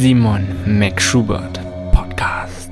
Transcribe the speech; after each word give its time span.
Simon 0.00 0.46
McSchubert 0.78 1.58
Podcast. 1.92 2.70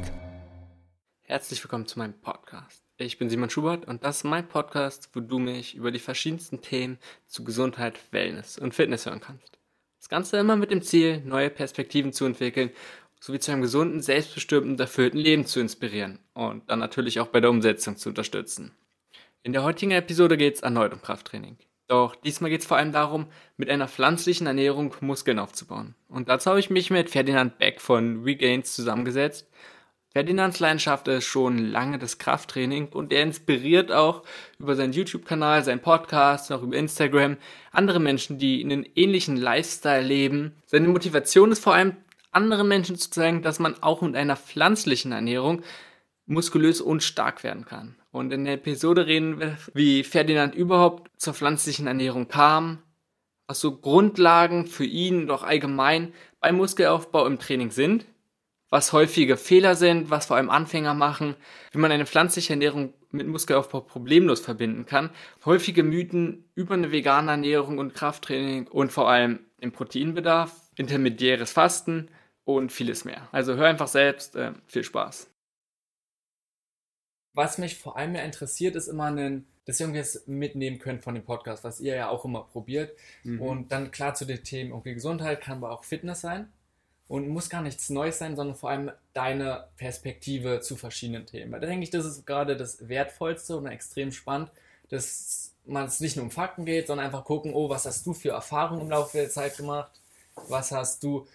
Herzlich 1.22 1.60
willkommen 1.60 1.86
zu 1.86 1.98
meinem 1.98 2.14
Podcast. 2.20 2.84
Ich 2.98 3.18
bin 3.18 3.28
Simon 3.28 3.50
Schubert 3.50 3.84
und 3.88 4.04
das 4.04 4.18
ist 4.18 4.24
mein 4.24 4.46
Podcast, 4.46 5.08
wo 5.12 5.18
du 5.18 5.40
mich 5.40 5.74
über 5.74 5.90
die 5.90 5.98
verschiedensten 5.98 6.62
Themen 6.62 6.98
zu 7.26 7.42
Gesundheit, 7.42 7.98
Wellness 8.12 8.58
und 8.58 8.76
Fitness 8.76 9.06
hören 9.06 9.18
kannst. 9.18 9.58
Das 9.98 10.08
Ganze 10.08 10.36
immer 10.36 10.54
mit 10.54 10.70
dem 10.70 10.82
Ziel, 10.82 11.20
neue 11.24 11.50
Perspektiven 11.50 12.12
zu 12.12 12.26
entwickeln, 12.26 12.70
sowie 13.18 13.40
zu 13.40 13.50
einem 13.50 13.62
gesunden, 13.62 14.02
selbstbestimmten 14.02 14.70
und 14.70 14.80
erfüllten 14.80 15.18
Leben 15.18 15.46
zu 15.46 15.58
inspirieren 15.58 16.20
und 16.32 16.70
dann 16.70 16.78
natürlich 16.78 17.18
auch 17.18 17.26
bei 17.26 17.40
der 17.40 17.50
Umsetzung 17.50 17.96
zu 17.96 18.08
unterstützen. 18.10 18.70
In 19.42 19.52
der 19.52 19.64
heutigen 19.64 19.90
Episode 19.90 20.36
geht 20.36 20.54
es 20.54 20.60
erneut 20.60 20.92
um 20.92 21.02
Krafttraining. 21.02 21.58
Doch 21.88 22.16
diesmal 22.16 22.50
geht 22.50 22.62
es 22.62 22.66
vor 22.66 22.76
allem 22.76 22.92
darum, 22.92 23.26
mit 23.56 23.70
einer 23.70 23.88
pflanzlichen 23.88 24.46
Ernährung 24.46 24.94
Muskeln 25.00 25.38
aufzubauen. 25.38 25.94
Und 26.08 26.28
dazu 26.28 26.50
habe 26.50 26.60
ich 26.60 26.70
mich 26.70 26.90
mit 26.90 27.10
Ferdinand 27.10 27.58
Beck 27.58 27.80
von 27.80 28.22
Regains 28.24 28.74
zusammengesetzt. 28.74 29.48
Ferdinands 30.16 30.60
Leidenschaft 30.60 31.08
ist 31.08 31.26
schon 31.26 31.58
lange 31.58 31.98
das 31.98 32.16
Krafttraining 32.16 32.88
und 32.88 33.12
er 33.12 33.22
inspiriert 33.22 33.92
auch 33.92 34.22
über 34.58 34.74
seinen 34.74 34.94
YouTube-Kanal, 34.94 35.62
seinen 35.62 35.82
Podcast, 35.82 36.50
auch 36.50 36.62
über 36.62 36.74
Instagram 36.74 37.36
andere 37.70 38.00
Menschen, 38.00 38.38
die 38.38 38.64
einen 38.64 38.86
ähnlichen 38.94 39.36
Lifestyle 39.36 40.02
leben. 40.02 40.56
Seine 40.64 40.88
Motivation 40.88 41.52
ist 41.52 41.62
vor 41.62 41.74
allem, 41.74 41.98
anderen 42.32 42.66
Menschen 42.66 42.96
zu 42.96 43.10
zeigen, 43.10 43.42
dass 43.42 43.58
man 43.58 43.82
auch 43.82 44.00
mit 44.00 44.16
einer 44.16 44.36
pflanzlichen 44.36 45.12
Ernährung 45.12 45.62
muskulös 46.26 46.80
und 46.80 47.02
stark 47.02 47.44
werden 47.44 47.64
kann. 47.64 47.96
Und 48.16 48.32
in 48.32 48.46
der 48.46 48.54
Episode 48.54 49.06
reden 49.06 49.40
wir, 49.40 49.58
wie 49.74 50.02
Ferdinand 50.02 50.54
überhaupt 50.54 51.10
zur 51.20 51.34
pflanzlichen 51.34 51.86
Ernährung 51.86 52.28
kam, 52.28 52.78
was 53.46 53.60
so 53.60 53.76
Grundlagen 53.76 54.66
für 54.66 54.86
ihn 54.86 55.26
doch 55.26 55.42
allgemein 55.42 56.14
beim 56.40 56.56
Muskelaufbau 56.56 57.26
im 57.26 57.38
Training 57.38 57.70
sind, 57.70 58.06
was 58.70 58.94
häufige 58.94 59.36
Fehler 59.36 59.74
sind, 59.74 60.08
was 60.08 60.24
vor 60.24 60.38
allem 60.38 60.48
Anfänger 60.48 60.94
machen, 60.94 61.36
wie 61.72 61.78
man 61.78 61.92
eine 61.92 62.06
pflanzliche 62.06 62.54
Ernährung 62.54 62.94
mit 63.10 63.26
Muskelaufbau 63.26 63.82
problemlos 63.82 64.40
verbinden 64.40 64.86
kann, 64.86 65.10
häufige 65.44 65.82
Mythen 65.82 66.46
über 66.54 66.72
eine 66.72 66.92
vegane 66.92 67.32
Ernährung 67.32 67.76
und 67.76 67.92
Krafttraining 67.92 68.66
und 68.68 68.92
vor 68.92 69.10
allem 69.10 69.40
den 69.60 69.72
Proteinbedarf, 69.72 70.58
intermediäres 70.74 71.52
Fasten 71.52 72.08
und 72.44 72.72
vieles 72.72 73.04
mehr. 73.04 73.28
Also 73.30 73.56
hör 73.56 73.66
einfach 73.66 73.88
selbst, 73.88 74.36
äh, 74.36 74.52
viel 74.68 74.84
Spaß 74.84 75.28
was 77.36 77.58
mich 77.58 77.76
vor 77.76 77.96
allem 77.96 78.12
mehr 78.12 78.24
interessiert, 78.24 78.74
ist 78.76 78.88
immer 78.88 79.04
ein, 79.04 79.46
dass 79.66 79.78
ihr 79.78 79.86
irgendwas 79.86 80.26
mitnehmen 80.26 80.78
könnt 80.78 81.04
von 81.04 81.14
dem 81.14 81.24
Podcast, 81.24 81.64
was 81.64 81.80
ihr 81.80 81.94
ja 81.94 82.08
auch 82.08 82.24
immer 82.24 82.44
probiert. 82.44 82.96
Mhm. 83.24 83.42
Und 83.42 83.72
dann 83.72 83.90
klar 83.90 84.14
zu 84.14 84.24
den 84.24 84.42
Themen, 84.42 84.72
okay, 84.72 84.94
Gesundheit 84.94 85.42
kann 85.42 85.58
aber 85.58 85.70
auch 85.70 85.84
Fitness 85.84 86.22
sein 86.22 86.48
und 87.08 87.28
muss 87.28 87.50
gar 87.50 87.62
nichts 87.62 87.90
Neues 87.90 88.18
sein, 88.18 88.36
sondern 88.36 88.56
vor 88.56 88.70
allem 88.70 88.90
deine 89.12 89.68
Perspektive 89.76 90.60
zu 90.60 90.76
verschiedenen 90.76 91.26
Themen. 91.26 91.52
Weil 91.52 91.60
da 91.60 91.66
denke 91.66 91.84
ich, 91.84 91.90
das 91.90 92.06
ist 92.06 92.26
gerade 92.26 92.56
das 92.56 92.88
Wertvollste 92.88 93.56
und 93.56 93.66
extrem 93.66 94.12
spannend, 94.12 94.50
dass 94.88 95.52
man 95.66 95.84
es 95.84 96.00
nicht 96.00 96.16
nur 96.16 96.24
um 96.24 96.30
Fakten 96.30 96.64
geht, 96.64 96.86
sondern 96.86 97.06
einfach 97.06 97.24
gucken, 97.24 97.52
oh, 97.52 97.68
was 97.68 97.84
hast 97.84 98.06
du 98.06 98.14
für 98.14 98.30
Erfahrungen 98.30 98.82
im 98.82 98.90
Laufe 98.90 99.18
der 99.18 99.28
Zeit 99.28 99.56
gemacht? 99.58 99.92
Was 100.48 100.72
hast 100.72 101.02
du, 101.02 101.26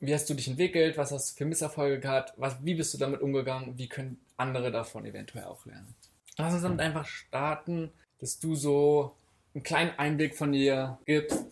wie 0.00 0.14
hast 0.14 0.30
du 0.30 0.34
dich 0.34 0.48
entwickelt? 0.48 0.96
Was 0.96 1.12
hast 1.12 1.32
du 1.32 1.36
für 1.36 1.44
Misserfolge 1.44 2.00
gehabt? 2.00 2.32
Was, 2.36 2.56
wie 2.64 2.74
bist 2.74 2.94
du 2.94 2.98
damit 2.98 3.20
umgegangen? 3.20 3.76
Wie 3.76 3.88
können 3.88 4.18
andere 4.38 4.70
davon 4.70 5.04
eventuell 5.04 5.44
auch 5.44 5.66
lernen. 5.66 5.94
Lass 6.36 6.54
uns 6.54 6.62
damit 6.62 6.80
einfach 6.80 7.06
starten, 7.06 7.90
dass 8.20 8.38
du 8.38 8.54
so 8.54 9.16
einen 9.54 9.62
kleinen 9.64 9.90
Einblick 9.98 10.36
von 10.36 10.52
dir 10.52 10.98
gibst. 11.04 11.44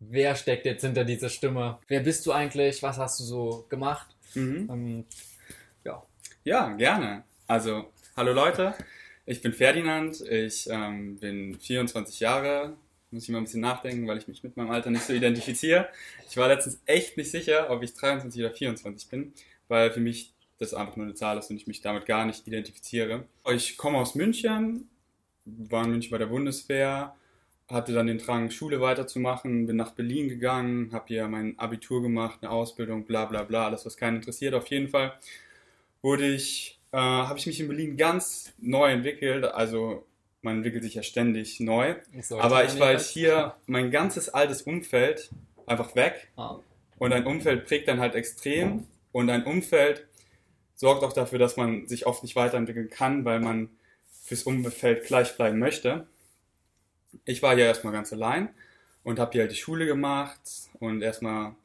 Wer 0.00 0.36
steckt 0.36 0.64
jetzt 0.64 0.82
hinter 0.82 1.04
dieser 1.04 1.28
Stimme? 1.28 1.78
Wer 1.88 2.00
bist 2.00 2.24
du 2.24 2.32
eigentlich? 2.32 2.82
Was 2.82 2.98
hast 2.98 3.18
du 3.18 3.24
so 3.24 3.66
gemacht? 3.68 4.06
Mhm. 4.34 4.68
Ähm, 4.70 5.04
ja. 5.84 6.02
Ja, 6.44 6.68
gerne. 6.76 7.24
Also, 7.48 7.90
hallo 8.16 8.32
Leute, 8.32 8.74
ich 9.26 9.42
bin 9.42 9.52
Ferdinand, 9.52 10.20
ich 10.20 10.68
ähm, 10.70 11.16
bin 11.18 11.58
24 11.58 12.20
Jahre, 12.20 12.76
muss 13.10 13.24
ich 13.24 13.28
mal 13.30 13.38
ein 13.38 13.44
bisschen 13.44 13.60
nachdenken, 13.60 14.06
weil 14.06 14.18
ich 14.18 14.28
mich 14.28 14.44
mit 14.44 14.56
meinem 14.56 14.70
Alter 14.70 14.90
nicht 14.90 15.04
so 15.04 15.12
identifiziere. 15.12 15.88
Ich 16.28 16.36
war 16.36 16.46
letztens 16.46 16.80
echt 16.86 17.16
nicht 17.16 17.30
sicher, 17.30 17.70
ob 17.70 17.82
ich 17.82 17.94
23 17.94 18.40
oder 18.40 18.54
24 18.54 19.08
bin, 19.08 19.32
weil 19.66 19.90
für 19.90 20.00
mich 20.00 20.32
das 20.58 20.74
einfach 20.74 20.96
nur 20.96 21.06
eine 21.06 21.14
Zahl 21.14 21.38
ist 21.38 21.50
und 21.50 21.56
ich 21.56 21.66
mich 21.66 21.80
damit 21.80 22.06
gar 22.06 22.24
nicht 22.24 22.46
identifiziere. 22.46 23.24
Ich 23.52 23.76
komme 23.76 23.98
aus 23.98 24.14
München, 24.14 24.88
war 25.44 25.84
in 25.84 25.90
München 25.90 26.10
bei 26.10 26.18
der 26.18 26.26
Bundeswehr, 26.26 27.14
hatte 27.68 27.92
dann 27.92 28.06
den 28.06 28.18
Drang, 28.18 28.50
Schule 28.50 28.80
weiterzumachen, 28.80 29.66
bin 29.66 29.76
nach 29.76 29.92
Berlin 29.92 30.28
gegangen, 30.28 30.90
habe 30.92 31.04
hier 31.08 31.28
mein 31.28 31.58
Abitur 31.58 32.02
gemacht, 32.02 32.38
eine 32.42 32.50
Ausbildung, 32.50 33.04
bla 33.04 33.26
bla 33.26 33.42
bla, 33.44 33.66
alles, 33.66 33.86
was 33.86 33.96
keinen 33.96 34.16
interessiert. 34.16 34.54
Auf 34.54 34.66
jeden 34.68 34.88
Fall 34.88 35.12
wurde 36.02 36.26
ich, 36.26 36.80
äh, 36.92 36.96
habe 36.98 37.38
ich 37.38 37.46
mich 37.46 37.60
in 37.60 37.68
Berlin 37.68 37.96
ganz 37.96 38.52
neu 38.58 38.90
entwickelt, 38.90 39.44
also 39.44 40.06
man 40.42 40.56
entwickelt 40.56 40.84
sich 40.84 40.94
ja 40.94 41.02
ständig 41.02 41.60
neu. 41.60 41.96
Aber 42.30 42.64
ich 42.64 42.78
war 42.78 42.92
jetzt 42.92 43.10
hier, 43.10 43.54
mein 43.66 43.90
ganzes 43.90 44.28
altes 44.28 44.62
Umfeld 44.62 45.30
einfach 45.66 45.94
weg. 45.94 46.28
Ah. 46.36 46.58
Und 46.98 47.12
ein 47.12 47.26
Umfeld 47.26 47.66
prägt 47.66 47.88
dann 47.88 48.00
halt 48.00 48.14
extrem. 48.14 48.86
Und 49.12 49.30
ein 49.30 49.44
Umfeld 49.44 50.06
sorgt 50.78 51.02
auch 51.02 51.12
dafür, 51.12 51.40
dass 51.40 51.56
man 51.56 51.88
sich 51.88 52.06
oft 52.06 52.22
nicht 52.22 52.36
weiterentwickeln 52.36 52.88
kann, 52.88 53.24
weil 53.24 53.40
man 53.40 53.68
fürs 54.22 54.44
Umfeld 54.44 55.04
gleich 55.04 55.36
bleiben 55.36 55.58
möchte. 55.58 56.06
Ich 57.24 57.42
war 57.42 57.56
hier 57.56 57.64
erstmal 57.64 57.92
ganz 57.92 58.12
allein 58.12 58.50
und 59.02 59.18
habe 59.18 59.32
hier 59.32 59.40
halt 59.42 59.50
die 59.50 59.56
Schule 59.56 59.86
gemacht 59.86 60.40
und 60.78 61.02
erstmal 61.02 61.46
ein 61.46 61.56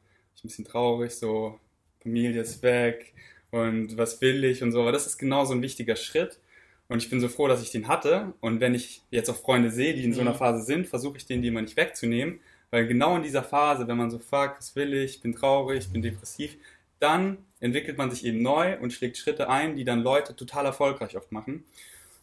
bisschen 0.42 0.64
traurig, 0.64 1.12
so 1.12 1.60
Familie 2.02 2.40
ist 2.40 2.62
weg 2.62 3.14
und 3.50 3.96
was 3.96 4.20
will 4.20 4.42
ich 4.44 4.62
und 4.62 4.72
so, 4.72 4.80
aber 4.80 4.92
das 4.92 5.06
ist 5.06 5.16
genau 5.16 5.44
so 5.44 5.54
ein 5.54 5.62
wichtiger 5.62 5.94
Schritt 5.94 6.40
und 6.88 6.98
ich 6.98 7.08
bin 7.08 7.20
so 7.20 7.28
froh, 7.28 7.46
dass 7.46 7.62
ich 7.62 7.70
den 7.70 7.86
hatte 7.86 8.34
und 8.40 8.60
wenn 8.60 8.74
ich 8.74 9.02
jetzt 9.10 9.30
auch 9.30 9.36
Freunde 9.36 9.70
sehe, 9.70 9.94
die 9.94 10.04
in 10.04 10.12
so 10.12 10.22
einer 10.22 10.32
mhm. 10.32 10.38
Phase 10.38 10.64
sind, 10.64 10.88
versuche 10.88 11.18
ich 11.18 11.26
denen 11.26 11.42
die 11.42 11.48
immer 11.48 11.62
nicht 11.62 11.76
wegzunehmen, 11.76 12.40
weil 12.70 12.88
genau 12.88 13.16
in 13.16 13.22
dieser 13.22 13.44
Phase, 13.44 13.86
wenn 13.86 13.96
man 13.96 14.10
so 14.10 14.18
fragt, 14.18 14.58
was 14.58 14.74
will 14.74 14.92
ich, 14.92 15.20
bin 15.20 15.34
traurig, 15.34 15.88
bin 15.92 16.02
depressiv, 16.02 16.56
dann 17.04 17.38
entwickelt 17.60 17.98
man 17.98 18.10
sich 18.10 18.24
eben 18.24 18.42
neu 18.42 18.78
und 18.78 18.92
schlägt 18.92 19.16
Schritte 19.16 19.48
ein, 19.48 19.76
die 19.76 19.84
dann 19.84 20.02
Leute 20.02 20.34
total 20.34 20.66
erfolgreich 20.66 21.16
oft 21.16 21.30
machen. 21.30 21.64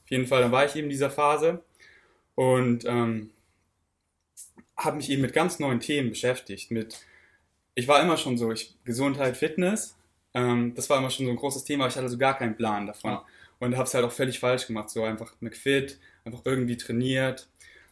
Auf 0.03 0.11
jeden 0.11 0.27
Fall, 0.27 0.41
dann 0.41 0.51
war 0.51 0.65
ich 0.65 0.75
eben 0.75 0.85
in 0.85 0.89
dieser 0.89 1.11
Phase 1.11 1.63
und 2.35 2.83
ähm, 2.85 3.29
habe 4.75 4.97
mich 4.97 5.09
eben 5.09 5.21
mit 5.21 5.33
ganz 5.33 5.59
neuen 5.59 5.79
Themen 5.79 6.09
beschäftigt. 6.09 6.71
Mit, 6.71 7.05
ich 7.75 7.87
war 7.87 8.01
immer 8.01 8.17
schon 8.17 8.37
so, 8.37 8.51
ich, 8.51 8.75
Gesundheit, 8.83 9.37
Fitness, 9.37 9.95
ähm, 10.33 10.73
das 10.75 10.89
war 10.89 10.97
immer 10.97 11.09
schon 11.09 11.25
so 11.25 11.31
ein 11.31 11.37
großes 11.37 11.63
Thema, 11.63 11.83
aber 11.83 11.91
ich 11.91 11.97
hatte 11.97 12.09
so 12.09 12.17
gar 12.17 12.37
keinen 12.37 12.55
Plan 12.55 12.87
davon. 12.87 13.11
Ja. 13.11 13.25
Und 13.59 13.77
habe 13.77 13.85
es 13.87 13.93
halt 13.93 14.03
auch 14.05 14.11
völlig 14.11 14.39
falsch 14.39 14.65
gemacht, 14.65 14.89
so 14.89 15.03
einfach 15.03 15.33
McFit, 15.39 15.99
einfach 16.25 16.41
irgendwie 16.45 16.77
trainiert 16.77 17.47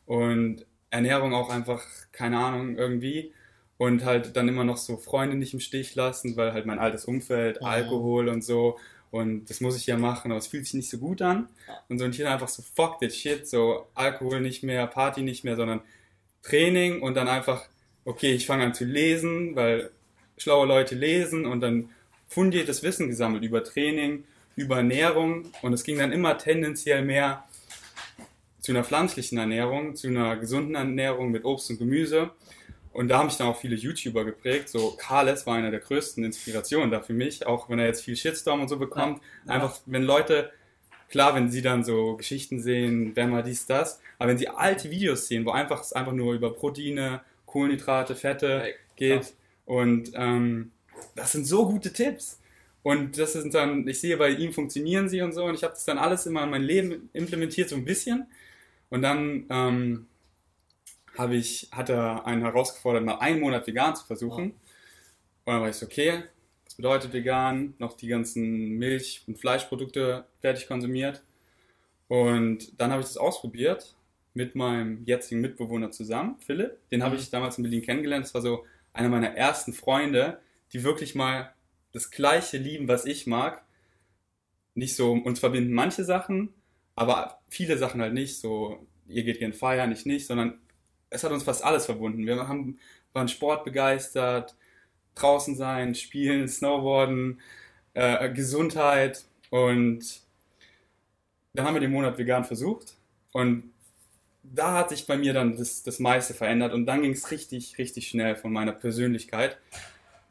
und 0.08 0.66
Ernährung 0.90 1.36
auch 1.36 1.50
einfach, 1.50 1.86
keine 2.12 2.40
Ahnung, 2.40 2.76
irgendwie 2.76 3.34
und 3.80 4.06
halt 4.06 4.36
dann 4.36 4.48
immer 4.48 4.64
noch 4.64 4.78
so 4.78 4.98
Freunde 4.98 5.36
nicht 5.36 5.56
im 5.56 5.60
Stich 5.60 5.96
lassen, 5.96 6.38
weil 6.38 6.54
halt 6.54 6.68
mein 6.68 6.78
altes 6.78 7.06
Umfeld, 7.06 7.58
ja. 7.60 7.68
Alkohol 7.68 8.30
und 8.30 8.44
so. 8.44 8.78
Und 9.10 9.50
das 9.50 9.60
muss 9.60 9.76
ich 9.76 9.88
ja 9.88 9.98
machen, 9.98 10.30
aber 10.30 10.38
es 10.38 10.46
fühlt 10.46 10.66
sich 10.66 10.76
nicht 10.76 10.90
so 10.92 11.00
gut 11.00 11.24
an. 11.24 11.50
Und 11.88 11.98
so 11.98 12.06
und 12.06 12.14
hier 12.14 12.30
einfach 12.30 12.50
so 12.50 12.62
fuck 12.76 13.00
that 13.00 13.12
shit, 13.12 13.48
so 13.48 13.88
Alkohol 13.96 14.42
nicht 14.42 14.62
mehr, 14.62 14.86
Party 14.86 15.24
nicht 15.24 15.44
mehr, 15.44 15.56
sondern 15.56 15.82
Training 16.44 17.02
und 17.02 17.16
dann 17.16 17.28
einfach 17.28 17.68
okay, 18.06 18.34
ich 18.34 18.48
fange 18.48 18.66
an 18.66 18.74
zu 18.74 18.86
lesen, 18.86 19.56
weil 19.56 19.92
schlaue 20.38 20.68
Leute 20.68 20.96
lesen 20.96 21.46
und 21.46 21.62
dann 21.62 21.90
fundiertes 22.28 22.84
Wissen 22.84 23.08
gesammelt 23.08 23.44
über 23.44 23.64
Training, 23.64 24.24
über 24.56 24.78
Ernährung. 24.78 25.52
Und 25.62 25.74
es 25.74 25.84
ging 25.84 25.98
dann 25.98 26.12
immer 26.12 26.38
tendenziell 26.38 27.04
mehr 27.04 27.44
zu 28.60 28.72
einer 28.72 28.84
pflanzlichen 28.84 29.38
Ernährung, 29.38 29.96
zu 29.96 30.08
einer 30.08 30.36
gesunden 30.38 30.76
Ernährung 30.76 31.32
mit 31.32 31.46
Obst 31.46 31.70
und 31.70 31.78
Gemüse 31.78 32.32
und 32.92 33.08
da 33.08 33.20
haben 33.20 33.28
mich 33.28 33.38
dann 33.38 33.48
auch 33.48 33.60
viele 33.60 33.76
YouTuber 33.76 34.26
geprägt. 34.26 34.70
So 34.70 34.96
Carles 34.98 35.46
war 35.46 35.56
einer 35.56 35.72
der 35.72 35.80
größten 35.80 36.24
Inspirationen 36.24 36.92
da 36.92 37.02
für 37.02 37.14
mich, 37.14 37.46
auch 37.46 37.70
wenn 37.70 37.80
er 37.80 37.86
jetzt 37.86 38.04
viel 38.04 38.16
Shitstorm 38.16 38.62
und 38.62 38.68
so 38.68 38.78
bekommt. 38.78 39.22
Ja. 39.46 39.54
Einfach, 39.54 39.80
wenn 39.86 40.04
Leute, 40.04 40.52
klar, 41.10 41.36
wenn 41.36 41.50
sie 41.50 41.62
dann 41.62 41.84
so 41.84 42.18
Geschichten 42.18 42.62
sehen, 42.62 43.12
wer 43.16 43.28
mal 43.28 43.44
dies, 43.44 43.66
das, 43.66 44.02
aber 44.18 44.32
wenn 44.32 44.38
sie 44.38 44.48
alte 44.50 44.90
Videos 44.90 45.28
sehen, 45.28 45.46
wo 45.46 45.52
einfach 45.52 45.82
es 45.82 45.94
einfach 45.94 46.14
nur 46.14 46.34
über 46.34 46.54
Proteine, 46.54 47.22
Kohlenhydrate, 47.46 48.16
Fette 48.16 48.64
ja, 48.66 48.74
geht 48.96 49.34
und 49.66 50.12
ähm, 50.16 50.72
das 51.16 51.32
sind 51.32 51.46
so 51.46 51.68
gute 51.68 51.94
Tipps. 51.94 52.40
Und 52.82 53.18
das 53.18 53.34
sind 53.34 53.54
dann, 53.54 53.88
ich 53.88 54.00
sehe, 54.00 54.16
bei 54.16 54.30
ihm 54.30 54.54
funktionieren 54.54 55.10
sie 55.10 55.22
und 55.22 55.34
so 55.34 55.44
und 55.44 55.54
ich 55.54 55.64
habe 55.64 55.74
das 55.74 55.84
dann 55.84 55.98
alles 55.98 56.26
immer 56.26 56.44
in 56.44 56.50
mein 56.50 56.64
Leben 56.64 57.10
implementiert, 57.14 57.70
so 57.70 57.76
ein 57.76 57.84
bisschen. 57.86 58.28
Und 58.90 59.02
dann 59.02 59.46
ähm, 59.50 60.08
habe 61.20 61.36
ich, 61.36 61.68
hat 61.72 61.90
er 61.90 62.26
einen 62.26 62.44
herausgefordert, 62.44 63.04
mal 63.04 63.20
einen 63.20 63.42
Monat 63.42 63.68
vegan 63.68 63.94
zu 63.94 64.06
versuchen. 64.06 64.46
Ja. 64.46 64.52
Und 65.44 65.54
dann 65.54 65.62
war 65.62 65.70
ich 65.70 65.76
so, 65.76 65.86
okay, 65.86 66.24
was 66.64 66.76
bedeutet 66.76 67.12
vegan? 67.12 67.74
Noch 67.78 67.98
die 67.98 68.08
ganzen 68.08 68.70
Milch- 68.78 69.24
und 69.28 69.38
Fleischprodukte 69.38 70.26
fertig 70.40 70.68
konsumiert. 70.68 71.22
Und 72.08 72.80
dann 72.80 72.92
habe 72.92 73.02
ich 73.02 73.08
das 73.08 73.18
ausprobiert 73.18 73.96
mit 74.34 74.56
meinem 74.56 75.04
jetzigen 75.04 75.42
Mitbewohner 75.42 75.92
zusammen, 75.92 76.38
Philipp. 76.40 76.78
Den 76.90 77.02
mhm. 77.02 77.04
habe 77.04 77.16
ich 77.18 77.30
damals 77.30 77.58
in 77.58 77.64
Berlin 77.64 77.82
kennengelernt. 77.82 78.26
Das 78.26 78.34
war 78.34 78.42
so 78.42 78.66
einer 78.94 79.10
meiner 79.10 79.36
ersten 79.36 79.74
Freunde, 79.74 80.40
die 80.72 80.86
wirklich 80.86 81.16
mal 81.16 81.54
das 81.92 82.12
Gleiche 82.12 82.58
lieben, 82.58 82.88
was 82.88 83.06
ich 83.06 83.28
mag. 83.28 83.66
Nicht 84.74 84.96
so, 84.96 85.12
uns 85.12 85.40
verbinden 85.42 85.74
manche 85.74 86.06
Sachen, 86.06 86.54
aber 86.96 87.42
viele 87.50 87.78
Sachen 87.78 88.00
halt 88.00 88.14
nicht. 88.14 88.40
So, 88.40 88.88
ihr 89.08 89.24
geht 89.24 89.40
gern 89.40 89.52
feiern, 89.52 89.92
ich 89.92 90.06
nicht, 90.06 90.26
sondern 90.26 90.60
es 91.10 91.24
hat 91.24 91.32
uns 91.32 91.44
fast 91.44 91.64
alles 91.64 91.86
verbunden. 91.86 92.26
Wir 92.26 92.48
haben, 92.48 92.80
waren 93.14 93.28
sportbegeistert, 93.28 94.56
draußen 95.16 95.56
sein, 95.56 95.96
spielen, 95.96 96.48
Snowboarden, 96.48 97.42
äh, 97.94 98.32
Gesundheit 98.32 99.26
und 99.50 100.22
dann 101.54 101.66
haben 101.66 101.74
wir 101.74 101.82
den 101.82 101.92
Monat 101.92 102.18
vegan 102.18 102.46
versucht 102.46 102.96
und 103.34 103.72
da 104.44 104.74
hat 104.74 104.90
sich 104.90 105.06
bei 105.06 105.18
mir 105.18 105.34
dann 105.34 105.58
das, 105.58 105.84
das 105.84 106.00
meiste 106.00 106.34
verändert 106.34 106.74
und 106.74 106.86
dann 106.86 107.02
ging 107.02 107.12
es 107.12 107.32
richtig, 107.32 107.78
richtig 107.78 108.08
schnell 108.08 108.36
von 108.36 108.54
meiner 108.54 108.72
Persönlichkeit. 108.72 109.58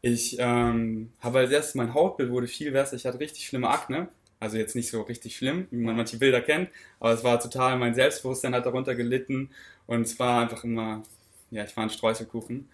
Ich 0.00 0.36
ähm, 0.38 1.12
habe 1.20 1.40
als 1.40 1.50
erstes, 1.50 1.74
mein 1.74 1.94
Hautbild 1.94 2.30
wurde 2.30 2.46
viel 2.46 2.70
besser. 2.72 2.96
Ich 2.96 3.04
hatte 3.04 3.18
richtig 3.18 3.46
schlimme 3.46 3.68
Akne. 3.68 4.08
Also 4.40 4.56
jetzt 4.56 4.76
nicht 4.76 4.90
so 4.90 5.02
richtig 5.02 5.36
schlimm, 5.36 5.66
wie 5.70 5.78
man 5.78 5.96
manche 5.96 6.18
Bilder 6.18 6.40
kennt, 6.40 6.70
aber 7.00 7.12
es 7.12 7.24
war 7.24 7.40
total, 7.40 7.76
mein 7.76 7.94
Selbstbewusstsein 7.94 8.54
hat 8.54 8.66
darunter 8.66 8.94
gelitten 8.94 9.50
und 9.86 10.02
es 10.02 10.18
war 10.18 10.42
einfach 10.42 10.62
immer, 10.62 11.02
ja, 11.50 11.64
ich 11.64 11.76
war 11.76 11.84
ein 11.84 11.90
Streuselkuchen. 11.90 12.68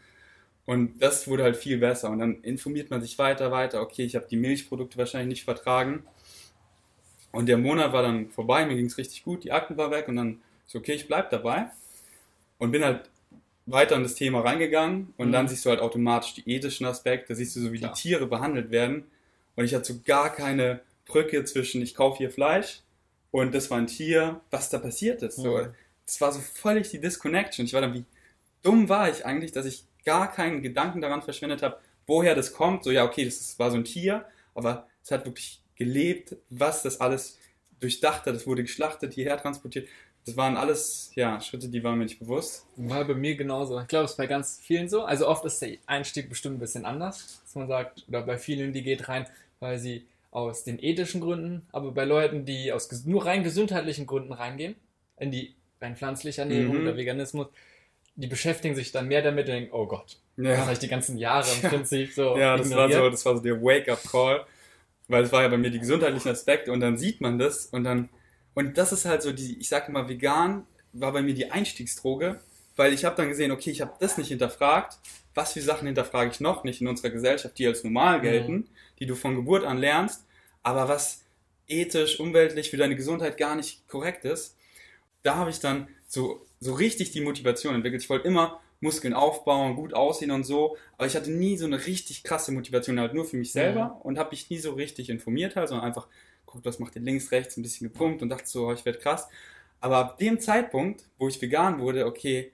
Und 0.67 0.99
das 1.03 1.29
wurde 1.29 1.43
halt 1.43 1.57
viel 1.57 1.79
besser. 1.79 2.11
Und 2.11 2.21
dann 2.21 2.41
informiert 2.43 2.91
man 2.91 3.03
sich 3.03 3.19
weiter, 3.19 3.51
weiter. 3.51 3.83
Okay, 3.83 4.03
ich 4.03 4.17
habe 4.17 4.27
die 4.31 4.37
Milchprodukte 4.37 4.97
wahrscheinlich 4.97 5.29
nicht 5.29 5.45
vertragen. 5.45 6.05
Und 7.33 7.47
der 7.47 7.59
Monat 7.59 7.93
war 7.93 8.03
dann 8.03 8.31
vorbei, 8.31 8.65
mir 8.65 8.77
ging 8.77 8.87
es 8.87 8.97
richtig 8.97 9.25
gut, 9.25 9.45
die 9.45 9.53
Akten 9.53 9.77
war 9.77 9.91
weg 9.91 10.09
und 10.09 10.17
dann 10.17 10.41
so, 10.67 10.79
okay, 10.79 10.93
ich 10.93 11.09
bleib 11.09 11.31
dabei. 11.31 11.67
Und 12.59 12.71
bin 12.71 12.85
halt 12.85 13.11
weiter 13.67 13.97
in 13.97 14.03
das 14.03 14.15
Thema 14.15 14.41
reingegangen 14.41 15.13
und 15.17 15.29
mhm. 15.29 15.33
dann 15.33 15.49
siehst 15.49 15.65
du 15.65 15.71
halt 15.71 15.81
automatisch 15.81 16.35
die 16.35 16.49
ethischen 16.49 16.87
Aspekte, 16.87 17.35
siehst 17.35 17.57
du 17.57 17.61
so, 17.61 17.73
wie 17.73 17.79
Klar. 17.79 17.93
die 17.93 18.01
Tiere 18.01 18.27
behandelt 18.27 18.71
werden. 18.71 19.05
Und 19.57 19.65
ich 19.65 19.75
hatte 19.75 19.93
so 19.93 20.01
gar 20.05 20.33
keine 20.33 20.81
Brücke 21.07 21.45
zwischen, 21.45 21.83
ich 21.83 21.95
kaufe 21.95 22.19
hier 22.19 22.31
Fleisch 22.31 22.83
und 23.31 23.55
das 23.55 23.71
war 23.71 23.79
ein 23.79 23.87
Tier, 23.87 24.41
was 24.51 24.71
da 24.71 24.79
passiert 24.79 25.23
ist. 25.23 25.37
So, 25.37 25.57
mhm. 25.59 25.75
Das 26.07 26.21
war 26.21 26.33
so 26.33 26.41
völlig 26.41 26.91
die 26.91 27.01
Disconnection. 27.01 27.67
Ich 27.67 27.73
war 27.73 27.81
dann, 27.81 27.95
wie 27.95 28.05
dumm 28.63 28.89
war 28.89 29.11
ich 29.11 29.25
eigentlich, 29.25 29.53
dass 29.53 29.67
ich 29.67 29.85
gar 30.05 30.31
keinen 30.31 30.63
Gedanken 30.63 31.01
daran 31.01 31.23
verschwendet 31.23 31.63
habe, 31.63 31.79
woher 32.07 32.35
das 32.35 32.53
kommt. 32.53 32.85
So, 32.85 32.91
ja, 32.91 33.05
okay, 33.05 33.25
das 33.25 33.59
war 33.59 33.71
so 33.71 33.77
ein 33.77 33.85
Tier, 33.85 34.27
aber 34.55 34.87
es 35.03 35.11
hat 35.11 35.25
wirklich 35.25 35.63
gelebt, 35.77 36.37
was 36.51 36.83
das 36.83 37.01
alles 37.01 37.39
durchdacht 37.81 38.27
hat. 38.27 38.35
Es 38.35 38.47
wurde 38.47 38.63
geschlachtet, 38.63 39.15
hierher 39.15 39.39
transportiert. 39.39 39.89
Das 40.25 40.37
waren 40.37 40.57
alles 40.57 41.11
ja, 41.15 41.39
Schritte, 41.41 41.69
die 41.69 41.85
waren 41.85 41.99
mir 41.99 42.05
nicht 42.05 42.19
bewusst. 42.19 42.67
War 42.77 43.05
bei 43.05 43.15
mir 43.15 43.37
genauso. 43.37 43.79
Ich 43.81 43.89
glaube, 43.89 44.07
es 44.07 44.13
ist 44.13 44.17
bei 44.17 44.27
ganz 44.27 44.59
vielen 44.63 44.89
so. 44.89 45.05
Also 45.05 45.29
oft 45.29 45.45
ist 45.45 45.61
der 45.61 45.77
Einstieg 45.87 46.31
bestimmt 46.31 46.57
ein 46.57 46.61
bisschen 46.61 46.87
anders, 46.87 47.43
dass 47.45 47.55
man 47.55 47.69
sagt, 47.69 48.05
oder 48.09 48.23
bei 48.23 48.39
vielen, 48.39 48.73
die 48.73 48.83
geht 48.83 49.09
rein, 49.09 49.27
weil 49.61 49.79
sie 49.79 50.07
aus 50.35 50.65
den 50.65 50.83
ethischen 50.83 51.21
Gründen, 51.21 51.63
aber 51.71 51.93
bei 51.93 52.05
Leuten, 52.05 52.45
die 52.45 52.73
aus 52.73 52.91
nur 53.05 53.25
rein 53.25 53.45
gesundheitlichen 53.45 54.05
Gründen 54.05 54.33
reingehen, 54.33 54.75
in 55.17 55.31
die 55.31 55.55
rein 55.81 55.95
pflanzliche 55.95 56.41
Ernährung 56.41 56.75
mhm. 56.75 56.83
oder 56.83 56.97
Veganismus, 56.97 57.47
die 58.17 58.27
beschäftigen 58.27 58.75
sich 58.75 58.91
dann 58.91 59.07
mehr 59.07 59.23
damit 59.23 59.47
und 59.47 59.55
denken, 59.55 59.73
oh 59.73 59.87
Gott, 59.87 60.19
ja. 60.37 60.51
das 60.51 60.61
habe 60.63 60.73
ich 60.73 60.81
die 60.81 60.89
ganzen 60.89 61.19
Jahre 61.19 61.47
im 61.63 61.69
Prinzip 61.71 62.13
so. 62.13 62.37
Ja, 62.37 62.57
das 62.57 62.69
war 62.75 62.91
so, 62.91 63.09
das 63.11 63.25
war 63.25 63.37
so 63.37 63.43
der 63.45 63.63
Wake-up-Call, 63.63 64.45
weil 65.07 65.23
es 65.23 65.31
war 65.31 65.43
ja 65.43 65.49
bei 65.49 65.57
mir 65.57 65.71
die 65.71 65.79
gesundheitlichen 65.79 66.31
Aspekte 66.31 66.73
und 66.73 66.81
dann 66.81 66.99
sieht 66.99 67.21
man 67.21 67.39
das 67.39 67.67
und 67.67 67.85
dann, 67.85 68.09
und 68.55 68.77
das 68.77 68.93
ist 68.93 69.05
halt 69.05 69.23
so 69.23 69.31
die, 69.31 69.61
ich 69.61 69.69
sage 69.69 69.87
immer, 69.89 70.09
vegan 70.09 70.67
war 70.93 71.13
bei 71.13 71.23
mir 71.23 71.35
die 71.35 71.53
Einstiegsdroge, 71.53 72.41
weil 72.75 72.93
ich 72.93 73.05
habe 73.05 73.15
dann 73.15 73.29
gesehen, 73.29 73.53
okay, 73.53 73.71
ich 73.71 73.81
habe 73.81 73.93
das 74.01 74.19
nicht 74.19 74.29
hinterfragt, 74.29 74.99
was 75.35 75.53
für 75.53 75.61
Sachen 75.61 75.87
hinterfrage 75.87 76.31
ich 76.31 76.41
noch 76.41 76.65
nicht 76.65 76.81
in 76.81 76.87
unserer 76.87 77.11
Gesellschaft, 77.11 77.59
die 77.59 77.67
als 77.67 77.85
normal 77.85 78.21
gelten, 78.21 78.53
mhm. 78.53 78.69
die 78.99 79.07
du 79.07 79.15
von 79.15 79.35
Geburt 79.35 79.65
an 79.65 79.79
lernst, 79.79 80.25
aber 80.63 80.89
was 80.89 81.23
ethisch, 81.67 82.21
umweltlich 82.21 82.71
für 82.71 82.77
deine 82.77 82.97
Gesundheit 82.97 83.37
gar 83.37 83.57
nicht 83.57 83.89
korrekt 83.89 84.25
ist, 84.25 84.57
da 85.23 85.37
habe 85.37 85.51
ich 85.51 85.61
dann 85.61 85.89
so, 86.07 86.45
so 86.61 86.75
richtig 86.75 87.11
die 87.11 87.23
Motivation 87.23 87.75
entwickelt. 87.75 88.03
Ich 88.03 88.11
wollte 88.11 88.29
immer 88.29 88.61
Muskeln 88.81 89.15
aufbauen, 89.15 89.77
gut 89.77 89.95
aussehen 89.95 90.31
und 90.31 90.45
so, 90.45 90.77
aber 90.97 91.07
ich 91.07 91.17
hatte 91.17 91.31
nie 91.31 91.57
so 91.57 91.65
eine 91.65 91.87
richtig 91.87 92.23
krasse 92.23 92.53
Motivation 92.53 93.01
halt 93.01 93.15
nur 93.15 93.25
für 93.25 93.37
mich 93.37 93.51
selber 93.51 93.87
mhm. 93.87 94.03
und 94.03 94.19
habe 94.19 94.31
mich 94.31 94.51
nie 94.51 94.59
so 94.59 94.73
richtig 94.73 95.09
informiert 95.11 95.57
halt, 95.57 95.69
sondern 95.69 95.87
einfach 95.87 96.07
guckt, 96.45 96.65
was 96.65 96.79
macht 96.79 96.95
ihr 96.95 97.03
links, 97.03 97.33
rechts, 97.33 97.57
ein 97.57 97.63
bisschen 97.63 97.89
gepumpt 97.89 98.23
und 98.23 98.29
dachte 98.29 98.47
so, 98.47 98.69
oh, 98.69 98.73
ich 98.73 98.85
werde 98.85 98.99
krass. 98.99 99.29
Aber 99.81 99.97
ab 99.99 100.19
dem 100.19 100.39
Zeitpunkt, 100.39 101.05
wo 101.19 101.29
ich 101.29 101.41
vegan 101.41 101.81
wurde, 101.81 102.07
okay, 102.07 102.53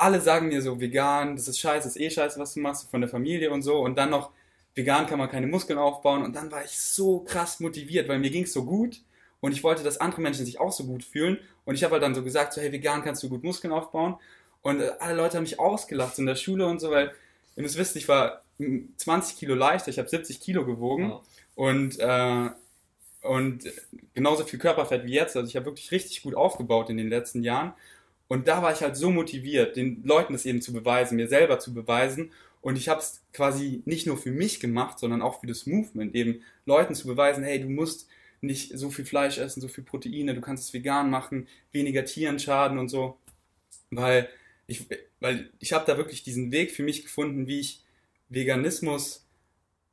alle 0.00 0.20
sagen 0.20 0.48
mir 0.48 0.62
so, 0.62 0.80
vegan, 0.80 1.36
das 1.36 1.48
ist 1.48 1.58
scheiße, 1.58 1.88
das 1.88 1.96
ist 1.96 2.02
eh 2.02 2.10
scheiße, 2.10 2.38
was 2.40 2.54
du 2.54 2.60
machst, 2.60 2.90
von 2.90 3.00
der 3.00 3.10
Familie 3.10 3.50
und 3.50 3.62
so 3.62 3.80
und 3.80 3.96
dann 3.96 4.10
noch, 4.10 4.30
vegan 4.74 5.06
kann 5.06 5.18
man 5.18 5.28
keine 5.28 5.46
Muskeln 5.46 5.78
aufbauen 5.78 6.22
und 6.24 6.34
dann 6.34 6.50
war 6.50 6.64
ich 6.64 6.78
so 6.78 7.20
krass 7.20 7.60
motiviert, 7.60 8.08
weil 8.08 8.18
mir 8.18 8.30
ging 8.30 8.44
es 8.44 8.52
so 8.52 8.64
gut 8.64 9.02
und 9.40 9.52
ich 9.52 9.64
wollte, 9.64 9.82
dass 9.82 9.98
andere 9.98 10.20
Menschen 10.20 10.44
sich 10.44 10.60
auch 10.60 10.72
so 10.72 10.84
gut 10.84 11.02
fühlen. 11.02 11.38
Und 11.64 11.74
ich 11.74 11.84
habe 11.84 11.92
halt 11.92 12.02
dann 12.02 12.14
so 12.14 12.22
gesagt, 12.22 12.52
so, 12.52 12.60
hey, 12.60 12.72
vegan 12.72 13.02
kannst 13.02 13.22
du 13.22 13.28
gut 13.28 13.42
Muskeln 13.42 13.72
aufbauen. 13.72 14.16
Und 14.62 14.80
äh, 14.80 14.90
alle 14.98 15.16
Leute 15.16 15.36
haben 15.36 15.44
mich 15.44 15.58
ausgelacht 15.58 16.16
so 16.16 16.22
in 16.22 16.26
der 16.26 16.36
Schule 16.36 16.66
und 16.66 16.80
so, 16.80 16.90
weil 16.90 17.12
ihr 17.56 17.62
müsst 17.62 17.78
wissen, 17.78 17.98
ich 17.98 18.08
war 18.08 18.42
20 18.96 19.38
Kilo 19.38 19.54
leichter, 19.54 19.88
ich 19.88 19.98
habe 19.98 20.08
70 20.08 20.40
Kilo 20.40 20.66
gewogen 20.66 21.10
wow. 21.10 21.22
und, 21.54 21.98
äh, 21.98 22.50
und 23.22 23.64
genauso 24.12 24.44
viel 24.44 24.58
Körperfett 24.58 25.06
wie 25.06 25.14
jetzt. 25.14 25.36
Also 25.36 25.48
ich 25.48 25.56
habe 25.56 25.66
wirklich 25.66 25.90
richtig 25.90 26.22
gut 26.22 26.34
aufgebaut 26.34 26.90
in 26.90 26.98
den 26.98 27.08
letzten 27.08 27.42
Jahren. 27.42 27.72
Und 28.30 28.46
da 28.46 28.62
war 28.62 28.72
ich 28.72 28.80
halt 28.80 28.96
so 28.96 29.10
motiviert, 29.10 29.74
den 29.74 30.04
Leuten 30.04 30.34
das 30.34 30.46
eben 30.46 30.62
zu 30.62 30.72
beweisen, 30.72 31.16
mir 31.16 31.26
selber 31.26 31.58
zu 31.58 31.74
beweisen. 31.74 32.30
Und 32.60 32.76
ich 32.76 32.88
habe 32.88 33.00
es 33.00 33.24
quasi 33.32 33.82
nicht 33.86 34.06
nur 34.06 34.16
für 34.16 34.30
mich 34.30 34.60
gemacht, 34.60 35.00
sondern 35.00 35.20
auch 35.20 35.40
für 35.40 35.48
das 35.48 35.66
Movement, 35.66 36.14
eben 36.14 36.40
Leuten 36.64 36.94
zu 36.94 37.08
beweisen, 37.08 37.42
hey, 37.42 37.60
du 37.60 37.68
musst 37.68 38.06
nicht 38.40 38.78
so 38.78 38.88
viel 38.90 39.04
Fleisch 39.04 39.38
essen, 39.38 39.60
so 39.60 39.66
viel 39.66 39.82
Proteine, 39.82 40.32
du 40.32 40.40
kannst 40.40 40.62
es 40.62 40.72
vegan 40.72 41.10
machen, 41.10 41.48
weniger 41.72 42.04
Tieren 42.04 42.38
schaden 42.38 42.78
und 42.78 42.88
so. 42.88 43.18
Weil 43.90 44.28
ich, 44.68 44.86
weil 45.18 45.50
ich 45.58 45.72
habe 45.72 45.84
da 45.84 45.96
wirklich 45.96 46.22
diesen 46.22 46.52
Weg 46.52 46.70
für 46.70 46.84
mich 46.84 47.02
gefunden, 47.02 47.48
wie 47.48 47.58
ich 47.58 47.82
Veganismus 48.28 49.26